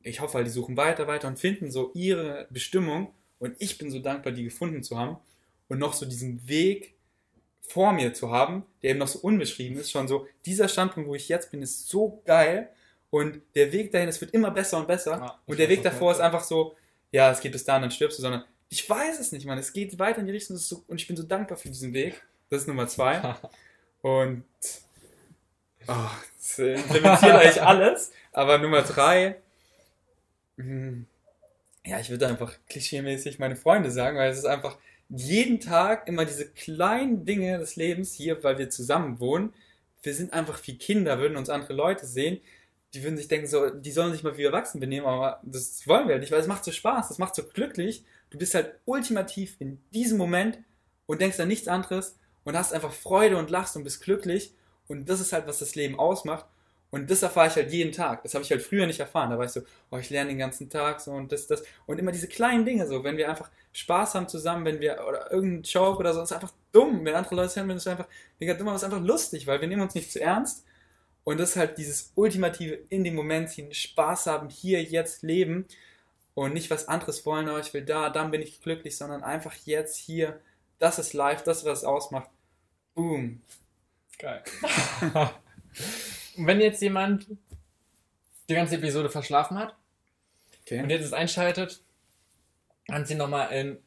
ich 0.01 0.19
hoffe 0.19 0.35
halt, 0.35 0.47
die 0.47 0.51
suchen 0.51 0.75
weiter, 0.75 1.07
weiter 1.07 1.27
und 1.27 1.39
finden 1.39 1.71
so 1.71 1.91
ihre 1.93 2.47
Bestimmung. 2.49 3.13
Und 3.39 3.55
ich 3.59 3.77
bin 3.77 3.91
so 3.91 3.99
dankbar, 3.99 4.33
die 4.33 4.43
gefunden 4.43 4.83
zu 4.83 4.97
haben 4.97 5.17
und 5.69 5.79
noch 5.79 5.93
so 5.93 6.05
diesen 6.05 6.47
Weg 6.47 6.95
vor 7.67 7.93
mir 7.93 8.13
zu 8.13 8.31
haben, 8.31 8.65
der 8.81 8.91
eben 8.91 8.99
noch 8.99 9.07
so 9.07 9.19
unbeschrieben 9.19 9.77
ist. 9.77 9.91
Schon 9.91 10.07
so, 10.07 10.27
dieser 10.45 10.67
Standpunkt, 10.67 11.09
wo 11.09 11.15
ich 11.15 11.29
jetzt 11.29 11.51
bin, 11.51 11.61
ist 11.61 11.87
so 11.87 12.21
geil. 12.25 12.69
Und 13.09 13.41
der 13.55 13.71
Weg 13.71 13.91
dahin, 13.91 14.09
es 14.09 14.19
wird 14.21 14.33
immer 14.33 14.51
besser 14.51 14.77
und 14.77 14.87
besser. 14.87 15.11
Ja, 15.11 15.39
und 15.45 15.59
der 15.59 15.69
Weg 15.69 15.83
davor 15.83 16.11
ist 16.11 16.19
einfach 16.19 16.43
so, 16.43 16.75
ja, 17.11 17.31
es 17.31 17.39
geht 17.39 17.51
bis 17.51 17.63
dahin, 17.63 17.83
dann 17.83 17.91
stirbst 17.91 18.17
du, 18.17 18.23
sondern 18.23 18.43
ich 18.69 18.89
weiß 18.89 19.19
es 19.19 19.31
nicht, 19.31 19.45
Mann. 19.45 19.59
Es 19.59 19.71
geht 19.71 19.97
weiter 19.99 20.19
in 20.19 20.25
die 20.25 20.31
Richtung 20.31 20.57
so, 20.57 20.83
und 20.87 20.99
ich 20.99 21.07
bin 21.07 21.15
so 21.15 21.23
dankbar 21.23 21.57
für 21.57 21.69
diesen 21.69 21.93
Weg. 21.93 22.23
Das 22.49 22.61
ist 22.61 22.67
Nummer 22.67 22.87
zwei. 22.87 23.35
und 24.01 24.43
oh, 25.87 26.09
das 26.37 26.59
implementiert 26.59 27.35
eigentlich 27.35 27.61
alles. 27.61 28.11
Aber 28.31 28.57
Nummer 28.57 28.81
drei, 28.81 29.35
hm, 30.57 31.05
ja, 31.85 31.99
ich 31.99 32.09
würde 32.09 32.27
einfach 32.27 32.57
klischeemäßig 32.67 33.39
meine 33.39 33.55
Freunde 33.55 33.91
sagen, 33.91 34.17
weil 34.17 34.31
es 34.31 34.39
ist 34.39 34.45
einfach 34.45 34.77
jeden 35.15 35.59
Tag 35.59 36.07
immer 36.07 36.25
diese 36.25 36.49
kleinen 36.49 37.25
Dinge 37.25 37.59
des 37.59 37.75
Lebens 37.75 38.13
hier, 38.13 38.43
weil 38.43 38.57
wir 38.57 38.69
zusammen 38.69 39.19
wohnen. 39.19 39.53
Wir 40.01 40.13
sind 40.13 40.33
einfach 40.33 40.59
wie 40.65 40.77
Kinder, 40.77 41.19
würden 41.19 41.37
uns 41.37 41.49
andere 41.49 41.73
Leute 41.73 42.05
sehen, 42.05 42.41
die 42.93 43.03
würden 43.03 43.17
sich 43.17 43.27
denken, 43.27 43.47
so, 43.47 43.69
die 43.69 43.91
sollen 43.91 44.11
sich 44.11 44.23
mal 44.23 44.37
wie 44.37 44.43
erwachsen 44.43 44.79
benehmen, 44.79 45.07
aber 45.07 45.39
das 45.43 45.87
wollen 45.87 46.07
wir 46.07 46.13
halt 46.13 46.21
nicht, 46.21 46.31
weil 46.31 46.41
es 46.41 46.47
macht 46.47 46.63
so 46.63 46.71
Spaß, 46.71 47.07
das 47.07 47.17
macht 47.17 47.35
so 47.35 47.43
glücklich. 47.43 48.05
Du 48.29 48.37
bist 48.37 48.53
halt 48.53 48.75
ultimativ 48.85 49.55
in 49.59 49.79
diesem 49.93 50.17
Moment 50.17 50.59
und 51.05 51.21
denkst 51.21 51.39
an 51.39 51.47
nichts 51.47 51.67
anderes 51.67 52.17
und 52.43 52.57
hast 52.57 52.73
einfach 52.73 52.91
Freude 52.91 53.37
und 53.37 53.49
lachst 53.49 53.75
und 53.75 53.83
bist 53.83 54.01
glücklich. 54.01 54.53
Und 54.87 55.09
das 55.09 55.19
ist 55.19 55.33
halt, 55.33 55.47
was 55.47 55.59
das 55.59 55.75
Leben 55.75 55.97
ausmacht. 55.97 56.45
Und 56.93 57.09
das 57.09 57.23
erfahre 57.23 57.47
ich 57.47 57.55
halt 57.55 57.71
jeden 57.71 57.91
Tag. 57.91 58.21
Das 58.21 58.35
habe 58.35 58.43
ich 58.43 58.51
halt 58.51 58.61
früher 58.61 58.85
nicht 58.85 58.99
erfahren. 58.99 59.31
Da 59.31 59.39
war 59.39 59.45
ich 59.45 59.51
so, 59.51 59.61
oh, 59.89 59.97
ich 59.97 60.11
lerne 60.11 60.29
den 60.29 60.37
ganzen 60.37 60.69
Tag 60.69 61.01
so 61.01 61.09
und 61.09 61.31
das, 61.31 61.47
das. 61.47 61.63
Und 61.87 61.97
immer 61.97 62.11
diese 62.11 62.27
kleinen 62.27 62.65
Dinge 62.65 62.85
so, 62.85 63.03
wenn 63.03 63.17
wir 63.17 63.27
einfach 63.27 63.49
Spaß 63.71 64.13
haben 64.13 64.27
zusammen, 64.27 64.63
wenn 64.63 64.79
wir, 64.79 65.03
oder 65.09 65.31
irgendein 65.31 65.63
Joke 65.63 65.97
oder 65.97 66.13
so, 66.13 66.21
ist 66.21 66.31
einfach 66.31 66.53
dumm. 66.71 67.03
Wenn 67.03 67.15
andere 67.15 67.33
Leute 67.33 67.55
hören, 67.55 67.71
ist 67.71 67.77
es 67.77 67.87
einfach 67.87 68.07
mega 68.39 68.53
dumm, 68.53 68.67
aber 68.67 68.75
es 68.75 68.83
ist 68.83 68.93
einfach 68.93 69.03
lustig, 69.03 69.47
weil 69.47 69.59
wir 69.59 69.67
nehmen 69.67 69.81
uns 69.81 69.95
nicht 69.95 70.11
zu 70.11 70.21
ernst. 70.21 70.67
Und 71.23 71.39
das 71.39 71.49
ist 71.49 71.55
halt 71.55 71.79
dieses 71.79 72.11
ultimative 72.13 72.77
in 72.89 73.03
dem 73.03 73.15
Moment 73.15 73.49
hin, 73.49 73.73
Spaß 73.73 74.27
haben, 74.27 74.49
hier, 74.49 74.83
jetzt 74.83 75.23
leben 75.23 75.65
und 76.35 76.53
nicht 76.53 76.69
was 76.69 76.87
anderes 76.87 77.25
wollen, 77.25 77.49
aber 77.49 77.59
ich 77.59 77.73
will 77.73 77.85
da, 77.85 78.11
dann 78.11 78.29
bin 78.29 78.43
ich 78.43 78.61
glücklich, 78.61 78.95
sondern 78.97 79.23
einfach 79.23 79.55
jetzt, 79.65 79.97
hier, 79.97 80.39
das 80.77 80.99
ist 80.99 81.13
live, 81.13 81.41
das, 81.41 81.65
was 81.65 81.79
es 81.79 81.85
ausmacht. 81.85 82.29
Boom. 82.93 83.41
Geil. 84.19 84.43
Und 86.35 86.47
wenn 86.47 86.61
jetzt 86.61 86.81
jemand 86.81 87.27
die 88.49 88.55
ganze 88.55 88.75
Episode 88.75 89.09
verschlafen 89.09 89.57
hat 89.57 89.75
okay. 90.61 90.81
und 90.81 90.89
jetzt 90.89 91.05
es 91.05 91.13
einschaltet, 91.13 91.81
kann 92.87 93.05
sie 93.05 93.15
nochmal 93.15 93.51
in 93.53 93.77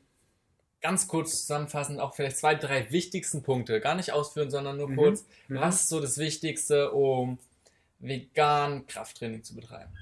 ganz 0.81 1.09
kurz 1.09 1.41
zusammenfassen, 1.41 2.01
auch 2.01 2.15
vielleicht 2.15 2.37
zwei, 2.37 2.55
drei 2.55 2.91
wichtigsten 2.93 3.43
Punkte, 3.43 3.81
gar 3.81 3.95
nicht 3.95 4.13
ausführen, 4.13 4.51
sondern 4.51 4.77
nur 4.77 4.89
mhm. 4.89 4.97
kurz. 4.97 5.27
Mhm. 5.49 5.57
Was 5.57 5.83
ist 5.83 5.89
so 5.89 6.01
das 6.01 6.19
Wichtigste, 6.19 6.93
um 6.93 7.39
vegan 7.99 8.87
Krafttraining 8.87 9.43
zu 9.43 9.55
betreiben? 9.55 9.93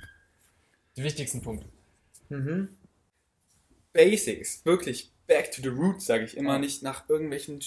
Die 0.96 1.02
wichtigsten 1.02 1.42
Punkte. 1.42 1.66
Mhm. 2.28 2.76
Basics, 3.92 4.64
wirklich 4.64 5.10
back 5.26 5.50
to 5.52 5.62
the 5.62 5.68
roots, 5.68 6.06
sage 6.06 6.24
ich 6.24 6.36
immer, 6.36 6.58
nicht 6.58 6.82
nach 6.82 7.08
irgendwelchen 7.08 7.60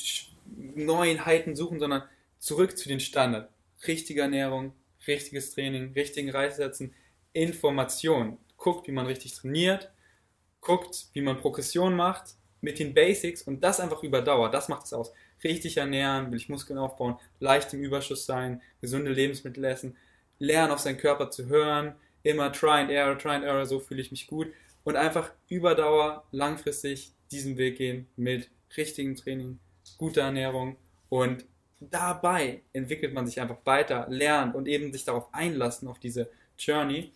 Neuheiten 0.75 1.55
suchen, 1.55 1.79
sondern 1.79 2.03
zurück 2.39 2.77
zu 2.77 2.87
den 2.87 2.99
Standards 2.99 3.51
richtige 3.85 4.21
Ernährung, 4.21 4.73
richtiges 5.07 5.51
Training, 5.53 5.93
richtigen 5.93 6.29
Reissätzen, 6.29 6.93
Information. 7.33 8.37
Guckt, 8.57 8.87
wie 8.87 8.91
man 8.91 9.05
richtig 9.05 9.33
trainiert, 9.33 9.91
guckt, 10.61 11.07
wie 11.13 11.21
man 11.21 11.37
Progression 11.37 11.95
macht 11.95 12.35
mit 12.61 12.79
den 12.79 12.93
Basics 12.93 13.43
und 13.43 13.63
das 13.63 13.79
einfach 13.79 14.01
über 14.01 14.21
Dauer. 14.21 14.49
Das 14.49 14.67
macht 14.67 14.85
es 14.85 14.93
aus. 14.93 15.13
Richtig 15.43 15.77
ernähren, 15.77 16.31
will 16.31 16.37
ich 16.37 16.49
Muskeln 16.49 16.79
aufbauen, 16.79 17.17
leicht 17.39 17.73
im 17.73 17.83
Überschuss 17.83 18.25
sein, 18.25 18.61
gesunde 18.81 19.11
Lebensmittel 19.11 19.63
essen, 19.63 19.95
lernen 20.39 20.71
auf 20.71 20.79
seinen 20.79 20.97
Körper 20.97 21.29
zu 21.29 21.45
hören, 21.45 21.95
immer 22.23 22.51
try 22.51 22.81
and 22.81 22.89
error, 22.89 23.17
try 23.17 23.31
and 23.31 23.45
error, 23.45 23.65
so 23.65 23.79
fühle 23.79 24.01
ich 24.01 24.11
mich 24.11 24.25
gut 24.25 24.51
und 24.83 24.95
einfach 24.95 25.31
über 25.47 25.75
Dauer 25.75 26.23
langfristig 26.31 27.11
diesen 27.31 27.57
Weg 27.57 27.77
gehen 27.77 28.07
mit 28.15 28.49
richtigem 28.75 29.15
Training, 29.15 29.59
guter 29.97 30.21
Ernährung 30.21 30.77
und 31.09 31.45
dabei 31.79 32.61
entwickelt 32.73 33.13
man 33.13 33.25
sich 33.27 33.39
einfach 33.39 33.57
weiter, 33.65 34.07
lernt 34.09 34.55
und 34.55 34.67
eben 34.67 34.91
sich 34.91 35.05
darauf 35.05 35.33
einlassen, 35.33 35.87
auf 35.87 35.99
diese 35.99 36.29
Journey. 36.57 37.11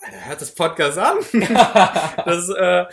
Alter, 0.00 0.26
hört 0.26 0.40
das 0.40 0.54
Podcast 0.54 0.98
an. 0.98 1.18
das, 2.24 2.48
äh, 2.50 2.86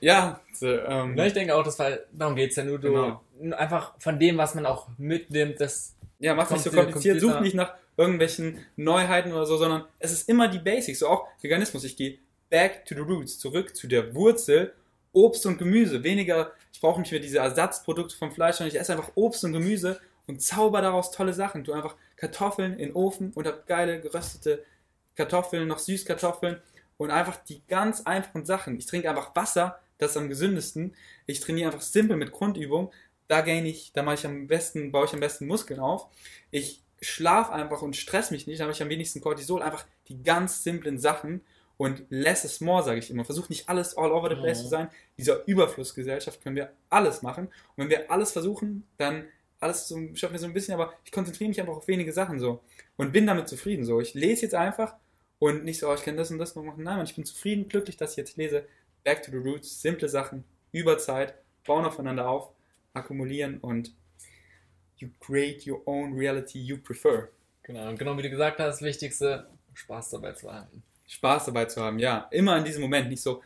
ja. 0.00 0.40
So, 0.52 0.66
ähm, 0.66 1.16
ja. 1.16 1.26
Ich 1.26 1.32
denke 1.32 1.54
auch, 1.54 1.64
das 1.64 1.78
war, 1.78 1.90
darum 2.12 2.36
geht's 2.36 2.56
ja 2.56 2.64
nur, 2.64 2.78
du, 2.78 2.92
genau. 3.40 3.56
einfach 3.56 3.94
von 3.98 4.18
dem, 4.18 4.38
was 4.38 4.54
man 4.54 4.66
auch 4.66 4.88
mitnimmt, 4.98 5.60
das. 5.60 5.94
Ja, 6.20 6.34
mach 6.34 6.50
nicht 6.50 6.62
so 6.62 6.70
kompliziert, 6.70 7.20
such 7.20 7.40
nicht 7.40 7.54
nach 7.54 7.74
irgendwelchen 7.96 8.64
Neuheiten 8.76 9.32
oder 9.32 9.46
so, 9.46 9.56
sondern 9.56 9.84
es 10.00 10.10
ist 10.10 10.28
immer 10.28 10.48
die 10.48 10.58
Basics, 10.58 10.98
so 10.98 11.08
auch 11.08 11.28
Veganismus. 11.40 11.84
Ich 11.84 11.96
gehe 11.96 12.18
back 12.50 12.84
to 12.86 12.94
the 12.94 13.00
roots, 13.02 13.38
zurück 13.38 13.76
zu 13.76 13.86
der 13.86 14.14
Wurzel, 14.14 14.72
Obst 15.12 15.46
und 15.46 15.58
Gemüse. 15.58 16.02
Weniger, 16.02 16.52
ich 16.72 16.80
brauche 16.80 17.00
nicht 17.00 17.12
mehr 17.12 17.20
diese 17.20 17.38
Ersatzprodukte 17.38 18.16
vom 18.16 18.32
Fleisch, 18.32 18.56
sondern 18.56 18.74
ich 18.74 18.80
esse 18.80 18.92
einfach 18.92 19.12
Obst 19.14 19.44
und 19.44 19.52
Gemüse 19.52 20.00
und 20.28 20.40
zauber 20.42 20.80
daraus 20.82 21.10
tolle 21.10 21.32
Sachen. 21.32 21.64
Du 21.64 21.72
einfach 21.72 21.96
Kartoffeln 22.16 22.74
in 22.74 22.88
den 22.88 22.92
Ofen 22.94 23.32
und 23.34 23.46
hab 23.46 23.66
geile 23.66 24.00
geröstete 24.00 24.64
Kartoffeln, 25.16 25.66
noch 25.66 25.78
Süßkartoffeln 25.78 26.60
und 26.96 27.10
einfach 27.10 27.36
die 27.36 27.62
ganz 27.66 28.02
einfachen 28.02 28.44
Sachen. 28.44 28.78
Ich 28.78 28.86
trinke 28.86 29.10
einfach 29.10 29.34
Wasser, 29.34 29.80
das 29.96 30.12
ist 30.12 30.16
am 30.16 30.28
gesündesten. 30.28 30.94
Ich 31.26 31.40
trainiere 31.40 31.70
einfach 31.70 31.82
simpel 31.82 32.16
mit 32.16 32.30
Grundübung. 32.30 32.92
Da 33.26 33.40
gain 33.40 33.66
ich, 33.66 33.92
da 33.92 34.02
mache 34.02 34.14
ich 34.14 34.26
am 34.26 34.46
besten, 34.46 34.92
baue 34.92 35.06
ich 35.06 35.12
am 35.12 35.20
besten 35.20 35.46
Muskeln 35.46 35.80
auf. 35.80 36.06
Ich 36.50 36.82
schlaf 37.00 37.50
einfach 37.50 37.82
und 37.82 37.96
stress 37.96 38.30
mich 38.30 38.46
nicht, 38.46 38.60
da 38.60 38.64
habe 38.64 38.72
ich 38.72 38.82
am 38.82 38.88
wenigsten 38.88 39.20
Cortisol. 39.20 39.62
Einfach 39.62 39.86
die 40.08 40.22
ganz 40.22 40.62
simplen 40.62 40.98
Sachen 40.98 41.42
und 41.76 42.04
less 42.10 42.44
is 42.44 42.60
more, 42.60 42.82
sage 42.82 42.98
ich 42.98 43.10
immer. 43.10 43.24
Versuch 43.24 43.48
nicht 43.48 43.68
alles 43.68 43.96
all 43.96 44.12
over 44.12 44.28
the 44.28 44.36
place 44.36 44.58
mhm. 44.58 44.62
zu 44.62 44.68
sein. 44.68 44.90
Dieser 45.16 45.46
Überflussgesellschaft 45.46 46.42
können 46.42 46.56
wir 46.56 46.72
alles 46.90 47.22
machen. 47.22 47.46
Und 47.46 47.84
wenn 47.84 47.90
wir 47.90 48.10
alles 48.10 48.32
versuchen, 48.32 48.86
dann 48.98 49.26
alles 49.60 49.88
so, 49.88 49.98
schaut 50.14 50.32
mir 50.32 50.38
so 50.38 50.46
ein 50.46 50.52
bisschen, 50.52 50.74
aber 50.74 50.94
ich 51.04 51.12
konzentriere 51.12 51.48
mich 51.48 51.60
einfach 51.60 51.76
auf 51.76 51.88
wenige 51.88 52.12
Sachen 52.12 52.38
so 52.38 52.62
und 52.96 53.12
bin 53.12 53.26
damit 53.26 53.48
zufrieden 53.48 53.84
so. 53.84 54.00
Ich 54.00 54.14
lese 54.14 54.42
jetzt 54.42 54.54
einfach 54.54 54.94
und 55.38 55.64
nicht 55.64 55.78
so, 55.78 55.88
oh, 55.88 55.94
ich 55.94 56.02
kann 56.02 56.16
das 56.16 56.30
und 56.30 56.38
das 56.38 56.54
noch 56.54 56.64
machen. 56.64 56.84
Nein, 56.84 57.04
ich 57.04 57.14
bin 57.14 57.24
zufrieden, 57.24 57.68
glücklich, 57.68 57.96
dass 57.96 58.12
ich 58.12 58.16
jetzt 58.18 58.36
lese. 58.36 58.66
Back 59.04 59.22
to 59.22 59.30
the 59.30 59.36
roots, 59.38 59.80
simple 59.80 60.08
Sachen, 60.08 60.44
über 60.72 60.98
Zeit, 60.98 61.34
bauen 61.64 61.84
aufeinander 61.84 62.28
auf, 62.28 62.50
akkumulieren 62.92 63.58
und 63.58 63.92
you 64.96 65.08
create 65.20 65.66
your 65.66 65.82
own 65.86 66.14
reality 66.14 66.58
you 66.58 66.78
prefer. 66.78 67.28
Genau, 67.62 67.88
und 67.88 67.98
genau 67.98 68.16
wie 68.16 68.22
du 68.22 68.30
gesagt 68.30 68.58
hast, 68.58 68.80
das 68.80 68.82
Wichtigste, 68.82 69.48
Spaß 69.74 70.10
dabei 70.10 70.32
zu 70.32 70.52
haben. 70.52 70.82
Spaß 71.06 71.46
dabei 71.46 71.66
zu 71.66 71.80
haben, 71.80 71.98
ja. 71.98 72.28
Immer 72.30 72.58
in 72.58 72.64
diesem 72.64 72.82
Moment, 72.82 73.08
nicht 73.08 73.22
so 73.22 73.42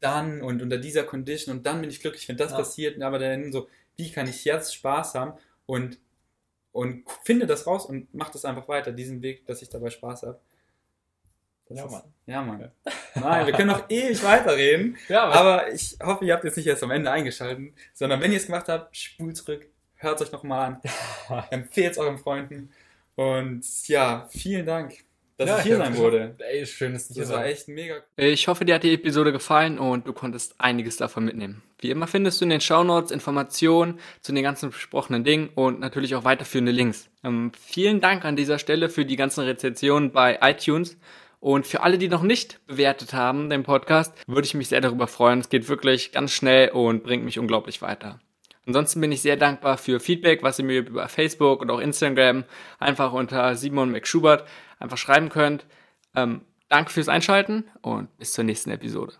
dann 0.00 0.42
und 0.42 0.62
unter 0.62 0.78
dieser 0.78 1.04
Condition 1.04 1.56
und 1.56 1.66
dann 1.66 1.80
bin 1.80 1.88
ich 1.88 2.00
glücklich, 2.00 2.28
wenn 2.28 2.36
das 2.36 2.50
ja. 2.50 2.58
passiert, 2.58 3.00
aber 3.00 3.18
dann 3.18 3.52
so, 3.52 3.68
wie 3.96 4.10
kann 4.10 4.28
ich 4.28 4.44
jetzt 4.44 4.74
Spaß 4.74 5.14
haben 5.14 5.38
und, 5.66 5.98
und 6.72 7.08
finde 7.24 7.46
das 7.46 7.66
raus 7.66 7.86
und 7.86 8.12
mache 8.14 8.32
das 8.32 8.44
einfach 8.44 8.68
weiter, 8.68 8.92
diesen 8.92 9.22
Weg, 9.22 9.46
dass 9.46 9.62
ich 9.62 9.68
dabei 9.68 9.90
Spaß 9.90 10.22
habe. 10.22 10.40
ja, 11.68 11.86
Mann. 11.86 12.02
Ja, 12.26 12.42
Mann. 12.42 12.70
Nein, 13.14 13.46
wir 13.46 13.52
können 13.52 13.70
noch 13.70 13.84
ewig 13.90 14.22
weiterreden. 14.22 14.96
Ja, 15.08 15.24
aber 15.24 15.72
ich 15.72 15.98
hoffe, 16.02 16.24
ihr 16.24 16.34
habt 16.34 16.44
jetzt 16.44 16.56
nicht 16.56 16.66
erst 16.66 16.82
am 16.82 16.90
Ende 16.90 17.10
eingeschaltet, 17.10 17.72
sondern 17.92 18.20
wenn 18.20 18.32
ihr 18.32 18.38
es 18.38 18.46
gemacht 18.46 18.68
habt, 18.68 18.96
spult 18.96 19.36
zurück, 19.36 19.68
hört 19.96 20.20
es 20.20 20.26
euch 20.26 20.32
nochmal 20.32 20.80
an, 21.28 21.44
empfehlt 21.50 21.92
es 21.92 21.98
euren 21.98 22.18
Freunden. 22.18 22.72
Und 23.16 23.88
ja, 23.88 24.28
vielen 24.30 24.66
Dank, 24.66 25.04
dass 25.36 25.48
Ja, 25.48 25.58
ich 25.58 25.64
hier 25.64 25.76
sein 25.76 25.96
wurde. 25.96 26.34
Ey, 26.38 26.64
schön, 26.66 26.94
dass 26.94 27.08
du 27.08 27.14
hier 27.14 27.24
Das 27.24 27.32
war 27.32 27.44
echt 27.44 27.68
mega 27.68 27.96
cool. 27.96 28.24
Ich 28.24 28.48
hoffe, 28.48 28.64
dir 28.64 28.76
hat 28.76 28.82
die 28.82 28.94
Episode 28.94 29.32
gefallen 29.32 29.78
und 29.78 30.06
du 30.06 30.12
konntest 30.12 30.54
einiges 30.58 30.96
davon 30.96 31.24
mitnehmen. 31.26 31.62
Wie 31.78 31.90
immer 31.90 32.06
findest 32.06 32.40
du 32.40 32.44
in 32.46 32.50
den 32.50 32.60
Shownotes 32.60 33.10
Informationen 33.10 34.00
zu 34.22 34.32
den 34.32 34.42
ganzen 34.42 34.70
besprochenen 34.70 35.24
Dingen 35.24 35.50
und 35.54 35.78
natürlich 35.78 36.14
auch 36.14 36.24
weiterführende 36.24 36.72
Links. 36.72 37.10
Ähm, 37.22 37.52
vielen 37.60 38.00
Dank 38.00 38.24
an 38.24 38.36
dieser 38.36 38.58
Stelle 38.58 38.88
für 38.88 39.04
die 39.04 39.16
ganzen 39.16 39.44
Rezensionen 39.44 40.10
bei 40.12 40.38
iTunes. 40.40 40.96
Und 41.38 41.66
für 41.66 41.82
alle, 41.82 41.98
die 41.98 42.08
noch 42.08 42.22
nicht 42.22 42.66
bewertet 42.66 43.12
haben, 43.12 43.50
den 43.50 43.62
Podcast, 43.62 44.14
würde 44.26 44.46
ich 44.46 44.54
mich 44.54 44.68
sehr 44.68 44.80
darüber 44.80 45.06
freuen. 45.06 45.40
Es 45.40 45.50
geht 45.50 45.68
wirklich 45.68 46.12
ganz 46.12 46.32
schnell 46.32 46.70
und 46.70 47.04
bringt 47.04 47.24
mich 47.24 47.38
unglaublich 47.38 47.82
weiter. 47.82 48.18
Ansonsten 48.66 49.00
bin 49.00 49.12
ich 49.12 49.22
sehr 49.22 49.36
dankbar 49.36 49.78
für 49.78 50.00
Feedback, 50.00 50.42
was 50.42 50.58
ihr 50.58 50.64
mir 50.64 50.80
über 50.80 51.08
Facebook 51.08 51.60
und 51.60 51.70
auch 51.70 51.78
Instagram 51.78 52.42
einfach 52.80 53.12
unter 53.12 53.54
Simon 53.54 53.92
McSchubert 53.92 54.44
einfach 54.78 54.98
schreiben 54.98 55.28
könnt. 55.28 55.66
Ähm, 56.14 56.42
danke 56.68 56.90
fürs 56.90 57.08
Einschalten 57.08 57.64
und 57.82 58.16
bis 58.18 58.32
zur 58.32 58.44
nächsten 58.44 58.70
Episode. 58.70 59.14